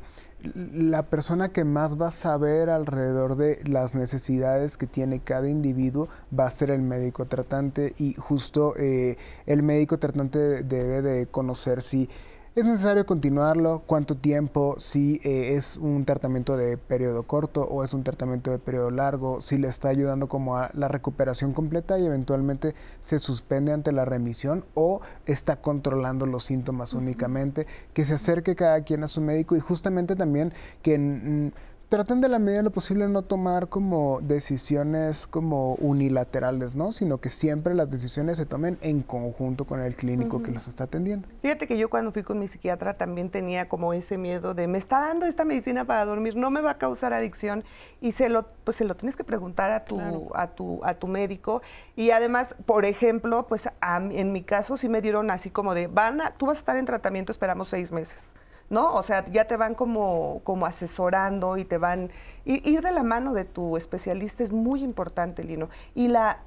la 0.55 1.05
persona 1.05 1.51
que 1.51 1.65
más 1.65 2.01
va 2.01 2.09
a 2.09 2.11
saber 2.11 2.69
alrededor 2.69 3.37
de 3.37 3.61
las 3.65 3.95
necesidades 3.95 4.77
que 4.77 4.87
tiene 4.87 5.21
cada 5.21 5.49
individuo 5.49 6.09
va 6.39 6.47
a 6.47 6.51
ser 6.51 6.71
el 6.71 6.83
médico 6.83 7.27
tratante 7.27 7.95
y 7.97 8.15
justo 8.15 8.75
eh, 8.77 9.17
el 9.47 9.63
médico 9.63 9.99
tratante 9.99 10.63
debe 10.63 11.01
de 11.01 11.27
conocer 11.27 11.81
si 11.81 12.11
¿Es 12.57 12.65
necesario 12.65 13.05
continuarlo? 13.05 13.83
¿Cuánto 13.85 14.17
tiempo? 14.17 14.77
Si 14.79 15.21
eh, 15.25 15.57
es 15.57 15.77
un 15.77 16.05
tratamiento 16.05 16.57
de 16.57 16.77
periodo 16.77 17.25
corto 17.25 17.63
o 17.65 17.83
es 17.83 17.95
un 17.95 18.05
tratamiento 18.05 18.53
de 18.53 18.61
periodo 18.61 18.93
largo, 18.93 19.43
si 19.43 19.59
le 19.59 19.67
está 19.67 19.89
ayudando 19.89 20.29
como 20.29 20.57
a 20.57 20.71
la 20.73 20.87
recuperación 20.87 21.53
completa 21.53 21.99
y 21.99 22.07
eventualmente 22.07 22.77
se 23.01 23.19
suspende 23.19 23.73
ante 23.73 23.91
la 23.91 24.05
remisión 24.05 24.65
o 24.75 25.01
está 25.27 25.57
controlando 25.57 26.27
los 26.27 26.45
síntomas 26.45 26.95
únicamente, 26.95 27.67
que 27.93 28.05
se 28.05 28.15
acerque 28.15 28.55
cada 28.55 28.85
quien 28.85 29.03
a 29.03 29.09
su 29.09 29.21
médico 29.21 29.57
y 29.57 29.61
justamente 29.61 30.15
también 30.15 30.53
que 30.83 31.51
traten 31.95 32.21
de 32.21 32.29
la 32.29 32.41
medida 32.41 32.59
de 32.59 32.65
lo 32.65 32.73
posible 32.73 33.07
no 33.07 33.23
tomar 33.23 33.69
como 33.69 34.19
decisiones 34.21 35.29
como 35.29 35.75
unilaterales, 35.75 36.75
¿no? 36.75 36.93
Sino 36.93 37.19
que 37.19 37.31
siempre 37.31 37.73
las 37.73 37.89
decisiones 37.89 38.37
se 38.37 38.47
tomen 38.47 38.79
en 38.81 39.03
conjunto 39.03 39.65
con 39.65 39.81
el 39.81 39.95
clínico 39.95 40.43
que 40.43 40.51
los 40.51 40.67
está 40.67 40.85
atendiendo. 40.85 41.29
Fíjate 41.41 41.69
que 41.69 41.79
yo 41.79 41.89
cuando 41.89 42.11
fui 42.11 42.25
con 42.25 42.41
mi 42.41 42.49
psiquiatra 42.49 42.95
también 42.95 43.31
tenía 43.31 43.69
como 43.69 43.93
ese 43.93 44.19
miedo 44.19 44.55
de 44.55 44.67
me 44.67 44.77
está 44.77 44.99
dando 44.99 45.25
esta 45.27 45.45
medicina 45.45 45.85
para 45.85 46.05
dormir, 46.05 46.35
no 46.35 46.51
me 46.51 46.63
va 46.63 46.73
a 46.73 46.79
causar 46.79 47.13
adicción 47.13 47.63
y 48.01 48.11
se 48.11 48.29
lo 48.29 48.45
pues 48.65 48.77
se 48.77 48.85
lo 48.85 48.97
tienes 48.97 49.15
que 49.15 49.23
preguntar 49.23 49.71
a 49.71 49.85
tu 49.85 50.01
a 50.35 50.49
tu 50.49 50.85
a 50.85 50.95
tu 50.95 51.07
médico 51.07 51.63
y 51.95 52.11
además, 52.11 52.57
por 52.67 52.87
ejemplo, 52.87 53.47
pues 53.47 53.69
en 54.11 54.33
mi 54.33 54.43
caso 54.43 54.77
sí 54.77 54.89
me 54.89 55.01
dieron 55.01 55.31
así 55.31 55.51
como 55.51 55.75
de 55.75 55.87
van 55.87 56.21
a, 56.21 56.33
tú 56.33 56.47
vas 56.47 56.57
a 56.57 56.61
estar 56.61 56.77
en 56.77 56.87
tratamiento, 56.87 57.31
esperamos 57.31 57.69
seis 57.69 57.93
meses. 57.93 58.35
¿No? 58.75 58.93
O 58.95 59.03
sea, 59.03 59.25
ya 59.33 59.47
te 59.47 59.57
van 59.57 59.75
como, 59.75 60.43
como 60.45 60.67
asesorando 60.67 61.57
y 61.57 61.65
te 61.65 61.79
van... 61.79 62.11
ir 62.45 62.83
de 62.83 62.93
la 62.93 63.03
mano 63.03 63.33
de 63.33 63.47
tu 63.47 63.79
especialista 63.79 64.43
es 64.43 64.53
muy 64.53 64.83
importante, 64.83 65.45
Lino. 65.45 65.71
Y, 65.95 66.09
la, 66.09 66.41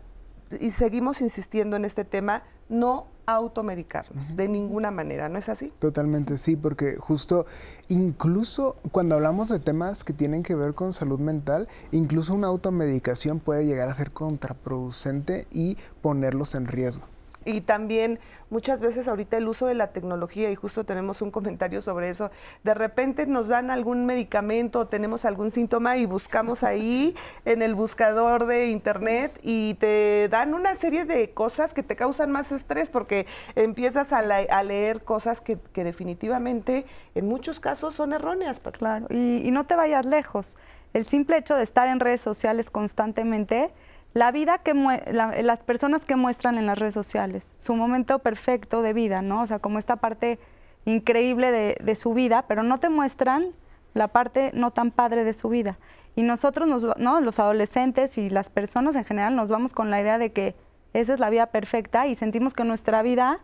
y 0.60 0.70
seguimos 0.70 1.22
insistiendo 1.22 1.76
en 1.78 1.86
este 1.86 2.06
tema, 2.06 2.44
no 2.70 3.08
automedicarnos 3.26 4.38
de 4.38 4.48
ninguna 4.48 4.90
manera, 4.92 5.28
¿no 5.28 5.38
es 5.38 5.50
así? 5.50 5.74
Totalmente 5.80 6.38
sí, 6.38 6.56
porque 6.56 6.96
justo 6.96 7.46
incluso 7.90 8.76
cuando 8.92 9.16
hablamos 9.16 9.50
de 9.50 9.60
temas 9.60 10.06
que 10.06 10.14
tienen 10.14 10.44
que 10.44 10.56
ver 10.56 10.74
con 10.74 10.94
salud 10.94 11.20
mental, 11.20 11.68
incluso 11.92 12.34
una 12.34 12.48
automedicación 12.48 13.40
puede 13.40 13.66
llegar 13.66 13.90
a 13.90 13.94
ser 13.94 14.12
contraproducente 14.12 15.46
y 15.52 15.78
ponerlos 16.02 16.56
en 16.56 16.68
riesgo 16.68 17.06
y 17.48 17.62
también 17.62 18.20
muchas 18.50 18.80
veces 18.80 19.08
ahorita 19.08 19.38
el 19.38 19.48
uso 19.48 19.68
de 19.68 19.74
la 19.74 19.88
tecnología, 19.88 20.52
y 20.52 20.56
justo 20.56 20.84
tenemos 20.84 21.22
un 21.22 21.32
comentario 21.32 21.82
sobre 21.82 22.10
eso, 22.10 22.30
de 22.64 22.74
repente 22.74 23.26
nos 23.28 23.48
dan 23.48 23.72
algún 23.72 24.06
medicamento 24.06 24.80
o 24.80 24.88
tenemos 24.88 25.26
algún 25.26 25.52
síntoma 25.52 25.98
y 25.98 26.06
buscamos 26.06 26.64
ahí 26.64 27.16
en 27.46 27.62
el 27.62 27.76
buscador 27.76 28.46
de 28.46 28.70
internet 28.70 29.40
y 29.42 29.76
te 29.76 30.28
dan 30.30 30.54
una 30.54 30.76
serie 30.76 31.06
de 31.06 31.32
cosas 31.32 31.74
que 31.74 31.84
te 31.84 31.96
causan 31.96 32.32
más 32.32 32.52
estrés 32.52 32.90
porque 32.90 33.26
empiezas 33.56 34.14
a, 34.14 34.22
leer 34.64 35.04
cosas 35.04 35.42
que, 35.42 35.58
definitivamente 35.74 36.86
en 37.16 37.28
muchos 37.28 37.60
casos 37.60 37.96
son 37.96 38.14
erróneas. 38.14 38.60
Claro, 38.60 39.08
y 39.10 39.50
no 39.52 39.66
te 39.66 39.76
vayas 39.76 40.06
lejos. 40.06 40.58
El 40.94 41.06
simple 41.06 41.38
hecho 41.38 41.56
de 41.56 41.64
estar 41.64 41.88
en 41.88 42.00
redes 42.00 42.22
sociales 42.22 42.70
constantemente 42.70 43.72
la 44.18 44.32
vida 44.32 44.58
que 44.58 44.74
las 44.74 45.62
personas 45.62 46.04
que 46.04 46.16
muestran 46.16 46.58
en 46.58 46.66
las 46.66 46.80
redes 46.80 46.96
sociales, 46.96 47.54
su 47.60 47.76
momento 47.76 48.18
perfecto 48.18 48.82
de 48.82 48.94
vida, 48.94 49.22
¿no? 49.22 49.44
O 49.44 49.48
sea, 49.48 49.60
como 49.60 49.78
esta 49.78 49.98
parte 49.98 50.40
increíble 50.86 51.52
de, 51.52 51.96
su 51.96 52.16
vida, 52.16 52.46
pero 52.48 52.64
no 52.64 52.80
te 52.80 52.90
muestran 52.90 53.54
la 53.94 54.08
parte 54.08 54.50
no 54.56 54.72
tan 54.72 54.90
padre 54.90 55.24
de 55.24 55.36
su 55.36 55.50
vida. 55.50 55.78
Y 56.16 56.24
nosotros, 56.24 56.68
¿no? 56.98 57.22
los 57.22 57.40
adolescentes 57.40 58.18
y 58.18 58.32
las 58.32 58.50
personas 58.50 58.96
en 58.96 59.06
general, 59.06 59.36
nos 59.36 59.50
vamos 59.50 59.74
con 59.74 59.92
la 59.92 60.02
idea 60.02 60.18
de 60.18 60.32
que 60.32 60.56
esa 60.94 61.14
es 61.14 61.20
la 61.20 61.30
vida 61.30 61.48
perfecta 61.48 62.08
y 62.08 62.16
sentimos 62.16 62.56
que 62.56 62.64
nuestra 62.64 63.04
vida 63.04 63.42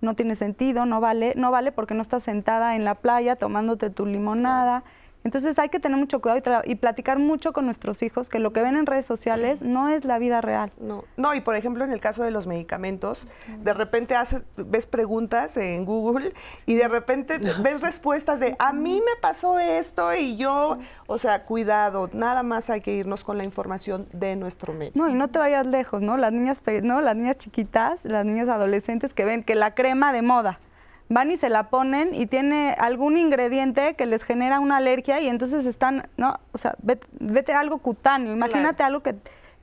no 0.00 0.14
tiene 0.14 0.34
sentido, 0.34 0.86
no 0.86 1.00
vale, 1.00 1.34
no 1.36 1.52
vale 1.52 1.70
porque 1.70 1.94
no 1.94 2.02
estás 2.02 2.24
sentada 2.24 2.74
en 2.74 2.84
la 2.84 2.96
playa 2.96 3.36
tomándote 3.36 3.90
tu 3.90 4.06
limonada. 4.06 4.82
Entonces 5.24 5.58
hay 5.58 5.70
que 5.70 5.80
tener 5.80 5.98
mucho 5.98 6.20
cuidado 6.20 6.62
y, 6.64 6.76
platicar 6.76 7.18
mucho 7.18 7.52
con 7.52 7.64
nuestros 7.64 8.02
hijos 8.02 8.28
que 8.28 8.38
lo 8.38 8.52
que 8.52 8.62
ven 8.62 8.76
en 8.76 8.86
redes 8.86 9.06
sociales 9.06 9.60
no 9.60 9.88
es 9.88 10.04
la 10.04 10.18
vida 10.18 10.40
real. 10.40 10.72
No, 10.78 11.04
no 11.16 11.34
y 11.34 11.40
por 11.40 11.56
ejemplo 11.56 11.84
en 11.84 11.90
el 11.90 12.00
caso 12.00 12.22
de 12.22 12.30
los 12.30 12.46
medicamentos, 12.46 13.26
de 13.58 13.74
repente 13.74 14.14
haces, 14.14 14.44
ves 14.56 14.86
preguntas 14.86 15.56
en 15.56 15.84
Google 15.84 16.32
y 16.64 16.76
de 16.76 16.86
repente 16.86 17.38
ves 17.38 17.80
respuestas 17.80 18.38
de 18.38 18.54
a 18.58 18.72
mí 18.72 19.02
me 19.04 19.20
pasó 19.20 19.58
esto 19.58 20.14
y 20.14 20.36
yo, 20.36 20.78
o 21.06 21.18
sea, 21.18 21.44
cuidado, 21.44 22.08
nada 22.12 22.42
más 22.42 22.70
hay 22.70 22.80
que 22.80 22.92
irnos 22.92 23.24
con 23.24 23.36
la 23.38 23.44
información 23.44 24.06
de 24.12 24.36
nuestro 24.36 24.72
médico. 24.72 24.98
No, 24.98 25.08
y 25.08 25.14
no 25.14 25.28
te 25.28 25.38
vayas 25.38 25.66
lejos, 25.66 26.02
¿no? 26.02 26.16
Las 26.16 26.32
niñas, 26.32 26.62
no, 26.82 27.00
las 27.00 27.16
niñas 27.16 27.38
chiquitas, 27.38 28.04
las 28.04 28.24
niñas 28.24 28.48
adolescentes 28.48 29.12
que 29.12 29.24
ven 29.24 29.42
que 29.42 29.54
la 29.54 29.74
crema 29.74 30.12
de 30.12 30.22
moda 30.22 30.60
van 31.08 31.30
y 31.30 31.36
se 31.36 31.48
la 31.48 31.70
ponen 31.70 32.14
y 32.14 32.26
tiene 32.26 32.74
algún 32.78 33.16
ingrediente 33.16 33.94
que 33.94 34.06
les 34.06 34.22
genera 34.22 34.60
una 34.60 34.78
alergia 34.78 35.20
y 35.20 35.28
entonces 35.28 35.66
están, 35.66 36.08
¿no? 36.16 36.34
O 36.52 36.58
sea, 36.58 36.74
vete, 36.80 37.52
algo 37.52 37.78
cutáneo, 37.78 38.32
imagínate 38.32 38.82
algo 38.82 39.02
que, 39.02 39.14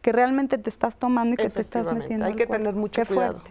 que, 0.02 0.12
realmente 0.12 0.58
te 0.58 0.70
estás 0.70 0.98
tomando 0.98 1.34
y 1.34 1.38
que 1.38 1.50
te 1.50 1.62
estás 1.62 1.94
metiendo. 1.94 2.26
Hay 2.26 2.36
que 2.36 2.48
tener 2.48 2.74
mucho 2.74 3.06
cuidado. 3.06 3.42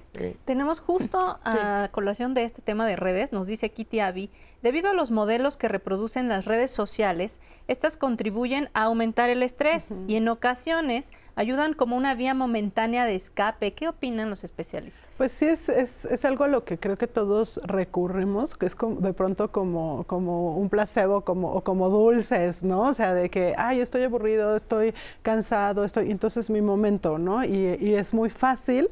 Tenemos 0.45 0.81
justo 0.81 1.39
a 1.45 1.89
colación 1.93 2.35
de 2.35 2.45
este 2.45 2.63
tema 2.63 2.87
de 2.87 2.97
redes, 2.97 3.33
nos 3.33 3.47
dice 3.47 3.71
Kitty 3.71 4.01
Abbey, 4.01 4.31
debido 4.63 4.91
a 4.91 4.95
los 4.95 5.11
modelos 5.11 5.57
que 5.57 5.69
reproducen 5.69 6.29
las 6.29 6.45
redes 6.47 6.71
sociales, 6.71 7.41
estas 7.69 7.97
contribuyen 7.97 8.71
a 8.75 8.85
aumentar 8.85 9.29
el 9.29 9.43
estrés 9.43 9.95
y 10.07 10.17
en 10.17 10.29
ocasiones 10.29 11.13
ayudan 11.37 11.75
como 11.75 11.97
una 11.97 12.15
vía 12.15 12.35
momentánea 12.35 13.05
de 13.05 13.17
escape. 13.17 13.75
¿Qué 13.75 13.89
opinan 13.89 14.31
los 14.31 14.45
especialistas? 14.45 15.02
Pues 15.19 15.31
sí, 15.33 15.45
es, 15.47 15.69
es, 15.69 16.07
es 16.07 16.25
algo 16.25 16.45
a 16.45 16.49
lo 16.49 16.65
que 16.65 16.79
creo 16.79 16.97
que 16.97 17.07
todos 17.07 17.61
recurrimos, 17.65 18.55
que 18.55 18.67
es 18.67 18.75
como, 18.75 19.01
de 19.01 19.13
pronto 19.13 19.53
como, 19.53 20.05
como 20.05 20.57
un 20.57 20.69
placebo 20.71 21.21
como, 21.21 21.53
o 21.53 21.63
como 21.63 21.91
dulces, 21.91 22.63
¿no? 22.65 22.89
O 22.89 22.95
sea, 22.95 23.13
de 23.15 23.29
que, 23.29 23.55
ay, 23.57 23.81
estoy 23.81 24.03
aburrido, 24.05 24.57
estoy 24.57 24.95
cansado, 25.23 25.85
estoy, 25.85 26.11
entonces 26.11 26.51
mi 26.51 26.63
momento, 26.63 27.19
¿no? 27.19 27.45
Y, 27.45 27.77
y 27.81 27.95
es 27.95 28.15
muy 28.15 28.31
fácil, 28.31 28.91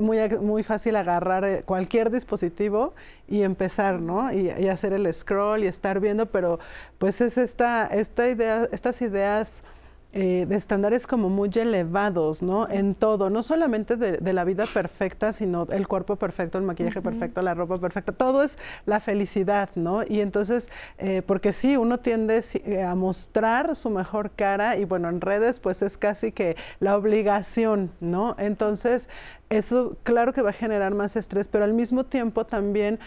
muy, 0.00 0.18
muy 0.40 0.62
fácil 0.62 0.96
agarrar 0.96 1.44
eh, 1.44 1.62
cualquier 1.64 2.10
dispositivo 2.10 2.94
y 3.26 3.42
empezar, 3.42 4.00
¿no? 4.00 4.32
Y, 4.32 4.50
y, 4.50 4.68
hacer 4.68 4.92
el 4.92 5.12
scroll 5.12 5.64
y 5.64 5.66
estar 5.66 5.98
viendo, 5.98 6.26
pero 6.26 6.58
pues 6.98 7.20
es 7.20 7.38
esta, 7.38 7.86
esta 7.86 8.28
idea, 8.28 8.68
estas 8.70 9.00
ideas 9.02 9.62
eh, 10.16 10.46
de 10.48 10.54
estándares 10.54 11.08
como 11.08 11.28
muy 11.28 11.50
elevados, 11.52 12.40
¿no? 12.40 12.68
En 12.70 12.94
todo, 12.94 13.30
no 13.30 13.42
solamente 13.42 13.96
de, 13.96 14.32
la 14.32 14.44
vida 14.44 14.64
perfecta, 14.72 15.32
sino 15.32 15.66
el 15.72 15.88
cuerpo 15.88 16.14
perfecto, 16.14 16.56
el 16.56 16.62
maquillaje 16.62 17.02
perfecto, 17.02 17.42
la 17.42 17.52
ropa 17.52 17.78
perfecta, 17.78 18.12
todo 18.12 18.44
es 18.44 18.56
la 18.86 19.00
felicidad, 19.00 19.70
¿no? 19.74 20.04
Y 20.04 20.20
entonces, 20.20 20.70
eh, 20.98 21.22
porque 21.26 21.52
sí, 21.52 21.76
uno 21.76 21.98
tiende 21.98 22.44
eh, 22.64 22.84
a 22.84 22.94
mostrar 22.94 23.74
su 23.74 23.90
mejor 23.90 24.30
cara 24.30 24.76
y 24.76 24.84
bueno, 24.84 25.08
en 25.08 25.20
redes 25.20 25.58
pues 25.58 25.82
es 25.82 25.98
casi 25.98 26.30
que 26.30 26.56
la 26.78 26.96
obligación, 26.96 27.90
¿no? 27.98 28.36
Entonces, 28.38 29.08
eso 29.50 29.96
claro 30.04 30.32
que 30.32 30.42
va 30.42 30.50
a 30.50 30.52
generar 30.52 30.94
más 30.94 31.16
estrés, 31.16 31.48
pero 31.48 31.64
al 31.64 31.74
mismo 31.74 32.04
tiempo 32.04 32.46
también 32.46 33.00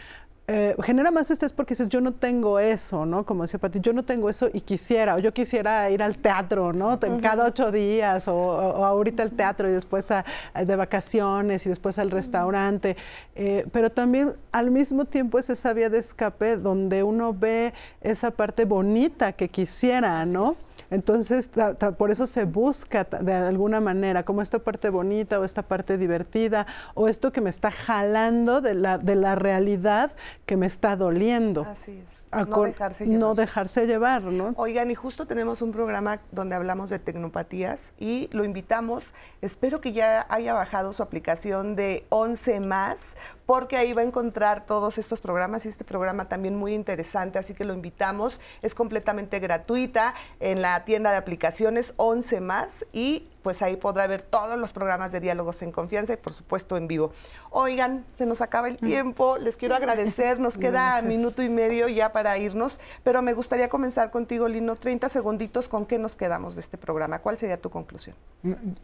eh, 0.49 0.77
genera 0.81 1.11
más 1.11 1.29
estrés 1.29 1.51
porque 1.51 1.73
dices, 1.73 1.89
yo 1.89 1.99
no 1.99 2.13
tengo 2.13 2.57
eso, 2.57 3.05
¿no? 3.05 3.25
Como 3.25 3.41
decía 3.43 3.59
Pati, 3.59 3.81
yo 3.81 3.91
no 3.91 4.03
tengo 4.03 4.29
eso 4.29 4.49
y 4.53 4.61
quisiera, 4.61 5.15
o 5.15 5.19
yo 5.19 5.33
quisiera 5.33 5.89
ir 5.89 6.01
al 6.01 6.17
teatro, 6.19 6.71
¿no? 6.71 6.97
Cada 7.21 7.45
ocho 7.45 7.69
días, 7.69 8.29
o, 8.29 8.51
ahorita 8.85 9.23
al 9.23 9.31
teatro 9.31 9.67
y 9.67 9.73
después 9.73 10.07
de 10.07 10.75
vacaciones 10.77 11.65
y 11.65 11.69
después 11.69 11.99
al 11.99 12.11
restaurante. 12.11 12.95
Eh, 13.35 13.65
pero 13.73 13.91
también 13.91 14.35
al 14.53 14.71
mismo 14.71 15.03
tiempo 15.03 15.37
es 15.37 15.49
esa 15.49 15.73
vía 15.73 15.89
de 15.89 15.97
escape 15.97 16.55
donde 16.55 17.03
uno 17.03 17.33
ve 17.33 17.73
esa 17.99 18.31
parte 18.31 18.63
bonita 18.63 19.33
que 19.33 19.49
quisiera, 19.49 20.23
¿no? 20.23 20.55
Entonces, 20.89 21.49
por 21.97 22.11
eso 22.11 22.27
se 22.27 22.45
busca 22.45 23.03
de 23.03 23.33
alguna 23.33 23.81
manera, 23.81 24.23
como 24.23 24.41
esta 24.41 24.59
parte 24.59 24.89
bonita 24.89 25.39
o 25.39 25.43
esta 25.43 25.63
parte 25.63 25.97
divertida 25.97 26.65
o 26.93 27.07
esto 27.07 27.31
que 27.31 27.41
me 27.41 27.49
está 27.49 27.71
jalando 27.71 28.61
de 28.61 28.73
la, 28.73 28.97
de 28.97 29.15
la 29.15 29.35
realidad 29.35 30.11
que 30.45 30.57
me 30.57 30.65
está 30.65 30.95
doliendo. 30.95 31.63
Así 31.63 31.99
es 31.99 32.17
no 32.45 32.63
dejarse 32.63 33.05
llevar. 33.05 33.19
No 33.19 33.35
dejarse 33.35 33.87
llevar, 33.87 34.23
¿no? 34.23 34.53
Oigan, 34.57 34.91
y 34.91 34.95
justo 34.95 35.25
tenemos 35.25 35.61
un 35.61 35.71
programa 35.71 36.19
donde 36.31 36.55
hablamos 36.55 36.89
de 36.89 36.99
tecnopatías 36.99 37.93
y 37.97 38.29
lo 38.31 38.43
invitamos, 38.43 39.13
espero 39.41 39.81
que 39.81 39.93
ya 39.93 40.25
haya 40.29 40.53
bajado 40.53 40.93
su 40.93 41.03
aplicación 41.03 41.75
de 41.75 42.05
11 42.09 42.59
más, 42.61 43.17
porque 43.47 43.77
ahí 43.77 43.93
va 43.93 44.01
a 44.01 44.05
encontrar 44.05 44.65
todos 44.65 44.97
estos 44.97 45.21
programas 45.21 45.65
y 45.65 45.69
este 45.69 45.85
programa 45.85 46.27
también 46.27 46.55
muy 46.55 46.75
interesante, 46.75 47.39
así 47.39 47.53
que 47.53 47.63
lo 47.63 47.73
invitamos, 47.73 48.41
es 48.61 48.75
completamente 48.75 49.39
gratuita 49.39 50.13
en 50.41 50.61
la 50.61 50.83
tienda 50.83 51.11
de 51.11 51.17
aplicaciones 51.17 51.93
11 51.95 52.41
más 52.41 52.85
y 52.91 53.29
pues 53.43 53.61
ahí 53.61 53.77
podrá 53.77 54.05
ver 54.07 54.21
todos 54.21 54.57
los 54.57 54.73
programas 54.73 55.13
de 55.13 55.21
diálogos 55.21 55.61
en 55.61 55.71
confianza 55.71 56.11
y 56.11 56.17
por 56.17 56.33
supuesto 56.33 56.75
en 56.75 56.89
vivo. 56.89 57.13
Oigan, 57.49 58.03
se 58.17 58.25
nos 58.25 58.41
acaba 58.41 58.67
el 58.67 58.73
mm. 58.73 58.85
tiempo, 58.85 59.37
les 59.37 59.55
quiero 59.55 59.75
agradecer, 59.75 60.41
nos 60.41 60.57
queda 60.59 61.01
minuto 61.01 61.41
y 61.41 61.47
medio 61.47 61.87
ya 61.87 62.11
para 62.11 62.37
irnos, 62.37 62.81
pero 63.05 63.21
me 63.21 63.31
gustaría 63.31 63.69
comenzar 63.69 64.11
contigo, 64.11 64.49
Lino, 64.49 64.75
30 64.75 65.07
segunditos, 65.07 65.69
¿con 65.69 65.85
qué 65.85 65.97
nos 65.97 66.17
quedamos 66.17 66.55
de 66.55 66.61
este 66.61 66.77
programa? 66.77 67.19
¿Cuál 67.19 67.37
sería 67.37 67.55
tu 67.55 67.69
conclusión? 67.69 68.17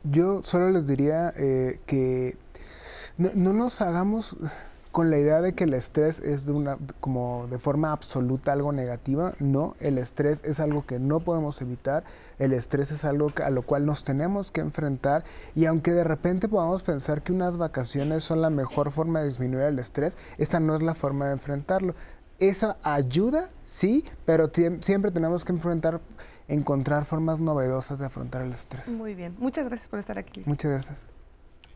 Yo 0.06 0.42
solo 0.44 0.70
les 0.70 0.88
diría 0.88 1.34
eh, 1.36 1.82
que 1.86 2.38
no, 3.18 3.54
nos 3.54 3.82
hagamos 3.82 4.36
con 4.92 5.10
la 5.10 5.18
idea 5.18 5.42
de 5.42 5.54
que 5.54 5.64
el 5.64 5.74
estrés 5.74 6.20
es 6.20 6.46
de 6.46 6.52
una 6.52 6.78
como 7.00 7.48
de 7.50 7.58
forma 7.58 7.92
absoluta 7.92 8.54
algo 8.54 8.72
negativa, 8.72 9.34
no, 9.40 9.76
el 9.80 9.98
estrés 9.98 10.44
es 10.44 10.60
algo 10.60 10.86
que 10.86 11.00
no 11.00 11.20
podemos 11.20 11.60
evitar, 11.62 12.04
el 12.38 12.54
estrés 12.54 12.92
es 12.92 13.04
algo 13.04 13.32
a 13.44 13.50
lo 13.50 13.64
cual 13.64 13.88
nos 13.88 14.04
tenemos 14.04 14.52
que 14.52 14.62
enfrentar 14.62 15.24
y 15.56 15.66
aunque 15.66 15.92
de 15.92 16.04
repente 16.04 16.48
podamos 16.48 16.84
pensar 16.84 17.24
que 17.24 17.32
unas 17.32 17.58
vacaciones 17.58 18.24
son 18.24 18.42
la 18.42 18.52
mejor 18.52 18.92
forma 18.92 19.22
de 19.22 19.30
disminuir 19.30 19.64
el 19.64 19.80
estrés, 19.80 20.16
esa 20.38 20.60
no 20.60 20.76
es 20.76 20.84
la 20.84 20.94
forma 20.94 21.26
de 21.28 21.34
enfrentarlo. 21.34 21.96
Esa 22.40 22.78
ayuda, 22.84 23.50
sí, 23.64 24.06
pero 24.26 24.52
siempre 24.82 25.12
tenemos 25.12 25.44
que 25.44 25.54
enfrentar 25.54 26.02
encontrar 26.48 27.06
formas 27.06 27.40
novedosas 27.40 28.00
de 28.00 28.06
afrontar 28.06 28.44
el 28.44 28.52
estrés. 28.52 28.90
Muy 28.90 29.16
bien. 29.16 29.36
Muchas 29.40 29.66
gracias 29.66 29.88
por 29.88 30.00
estar 30.00 30.18
aquí. 30.18 30.44
Muchas 30.46 30.72
gracias. 30.72 31.10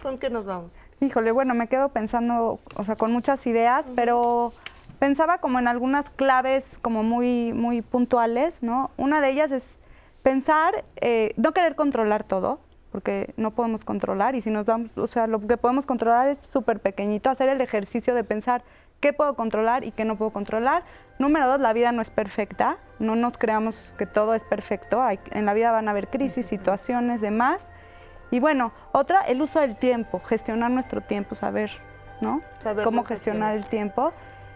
¿Con 0.02 0.18
qué 0.18 0.30
nos 0.30 0.46
vamos? 0.46 0.72
Híjole, 1.00 1.32
bueno, 1.32 1.54
me 1.54 1.68
quedo 1.68 1.90
pensando, 1.90 2.60
o 2.76 2.84
sea, 2.84 2.96
con 2.96 3.12
muchas 3.12 3.46
ideas, 3.46 3.92
pero 3.96 4.52
pensaba 4.98 5.38
como 5.38 5.60
en 5.60 5.68
algunas 5.68 6.10
claves 6.10 6.80
como 6.82 7.04
muy, 7.04 7.54
muy 7.54 7.84
puntuales, 7.84 8.64
¿no? 8.64 8.90
Una 8.98 9.22
de 9.22 9.30
ellas 9.30 9.52
es 9.52 9.78
pensar, 10.24 10.86
eh, 11.02 11.34
no 11.38 11.52
querer 11.54 11.76
controlar 11.76 12.24
todo, 12.24 12.60
porque 12.92 13.32
no 13.38 13.52
podemos 13.52 13.84
controlar 13.84 14.34
y 14.34 14.42
si 14.42 14.50
nos 14.50 14.66
damos, 14.66 14.90
o 14.98 15.06
sea, 15.06 15.28
lo 15.28 15.40
que 15.46 15.56
podemos 15.56 15.86
controlar 15.86 16.30
es 16.30 16.40
súper 16.42 16.80
pequeñito, 16.80 17.30
hacer 17.30 17.50
el 17.50 17.62
ejercicio 17.62 18.16
de 18.16 18.24
pensar 18.24 18.64
qué 19.00 19.14
puedo 19.14 19.36
controlar 19.36 19.84
y 19.84 19.92
qué 19.92 20.04
no 20.04 20.18
puedo 20.18 20.32
controlar. 20.32 20.84
Número 21.20 21.48
dos, 21.48 21.60
la 21.60 21.74
vida 21.74 21.92
no 21.92 22.02
es 22.02 22.10
perfecta, 22.10 22.78
no 22.98 23.16
nos 23.16 23.38
creamos 23.38 23.78
que 24.00 24.08
todo 24.08 24.34
es 24.34 24.44
perfecto, 24.44 25.00
Hay, 25.04 25.20
en 25.30 25.46
la 25.46 25.54
vida 25.54 25.72
van 25.72 25.88
a 25.88 25.92
haber 25.92 26.08
crisis, 26.08 26.48
situaciones, 26.48 27.22
demás. 27.22 27.72
Y 28.32 28.40
bueno, 28.40 28.72
otra, 28.92 29.22
el 29.22 29.42
uso 29.42 29.60
del 29.62 29.76
tiempo, 29.76 30.20
gestionar 30.20 30.70
nuestro 30.72 31.02
tiempo, 31.02 31.36
saber, 31.36 31.72
¿no? 32.22 32.42
Saberlo 32.60 32.84
Cómo 32.84 33.04
gestionar 33.06 33.56
el 33.56 33.66
tiempo. 33.66 34.12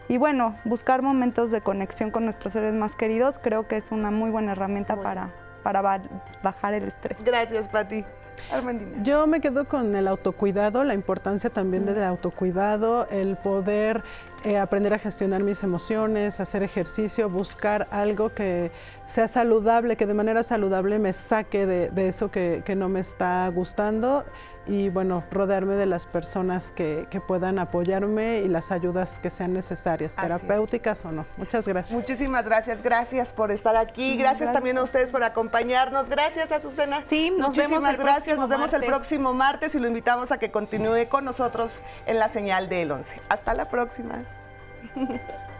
Y 0.09 0.17
bueno, 0.17 0.55
buscar 0.65 1.01
momentos 1.01 1.51
de 1.51 1.61
conexión 1.61 2.11
con 2.11 2.25
nuestros 2.25 2.51
seres 2.53 2.73
más 2.73 2.95
queridos 2.95 3.39
creo 3.41 3.67
que 3.67 3.77
es 3.77 3.91
una 3.91 4.11
muy 4.11 4.29
buena 4.29 4.51
herramienta 4.51 4.97
para, 4.97 5.29
para 5.63 5.81
ba- 5.81 6.01
bajar 6.43 6.73
el 6.73 6.83
estrés. 6.83 7.17
Gracias, 7.23 7.69
Pati. 7.69 8.03
Armandina. 8.51 9.03
Yo 9.03 9.27
me 9.27 9.39
quedo 9.39 9.67
con 9.67 9.95
el 9.95 10.07
autocuidado, 10.07 10.83
la 10.83 10.93
importancia 10.95 11.49
también 11.49 11.85
del 11.85 12.01
autocuidado, 12.03 13.07
el 13.09 13.35
poder 13.37 14.03
eh, 14.43 14.57
aprender 14.57 14.93
a 14.93 14.99
gestionar 14.99 15.43
mis 15.43 15.63
emociones, 15.63 16.39
hacer 16.39 16.63
ejercicio, 16.63 17.29
buscar 17.29 17.87
algo 17.91 18.29
que 18.33 18.71
sea 19.11 19.27
saludable, 19.27 19.95
que 19.95 20.05
de 20.05 20.13
manera 20.13 20.43
saludable 20.43 20.97
me 20.97 21.13
saque 21.13 21.65
de, 21.65 21.89
de 21.89 22.07
eso 22.07 22.31
que, 22.31 22.63
que 22.65 22.75
no 22.75 22.89
me 22.89 22.99
está 22.99 23.47
gustando 23.49 24.25
y 24.67 24.89
bueno, 24.89 25.23
rodearme 25.31 25.75
de 25.75 25.85
las 25.85 26.05
personas 26.05 26.71
que, 26.71 27.07
que 27.09 27.19
puedan 27.19 27.59
apoyarme 27.59 28.39
y 28.39 28.47
las 28.47 28.71
ayudas 28.71 29.19
que 29.19 29.29
sean 29.29 29.53
necesarias, 29.53 30.13
Así 30.15 30.21
es. 30.31 30.39
terapéuticas 30.39 31.03
o 31.05 31.11
no. 31.11 31.25
Muchas 31.37 31.67
gracias. 31.67 31.93
Muchísimas 31.93 32.45
gracias, 32.45 32.81
gracias 32.81 33.33
por 33.33 33.51
estar 33.51 33.75
aquí, 33.75 34.17
gracias, 34.17 34.53
también 34.53 34.77
a 34.77 34.83
ustedes 34.83 35.09
por 35.09 35.23
acompañarnos, 35.23 36.09
gracias 36.09 36.51
Azucena. 36.51 37.03
Sí, 37.05 37.31
nos 37.31 37.55
vemos 37.55 37.83
Muchísimas 37.83 37.99
el 37.99 38.05
gracias, 38.05 38.37
nos 38.37 38.49
vemos 38.49 38.73
el 38.73 38.85
próximo 38.85 39.33
martes 39.33 39.75
y 39.75 39.79
lo 39.79 39.87
invitamos 39.87 40.31
a 40.31 40.37
que 40.37 40.51
continúe 40.51 41.07
con 41.09 41.25
nosotros 41.25 41.81
en 42.05 42.19
la 42.19 42.29
señal 42.29 42.69
del 42.69 42.91
11. 42.91 43.19
Hasta 43.29 43.53
la 43.53 43.65
próxima. 43.65 44.23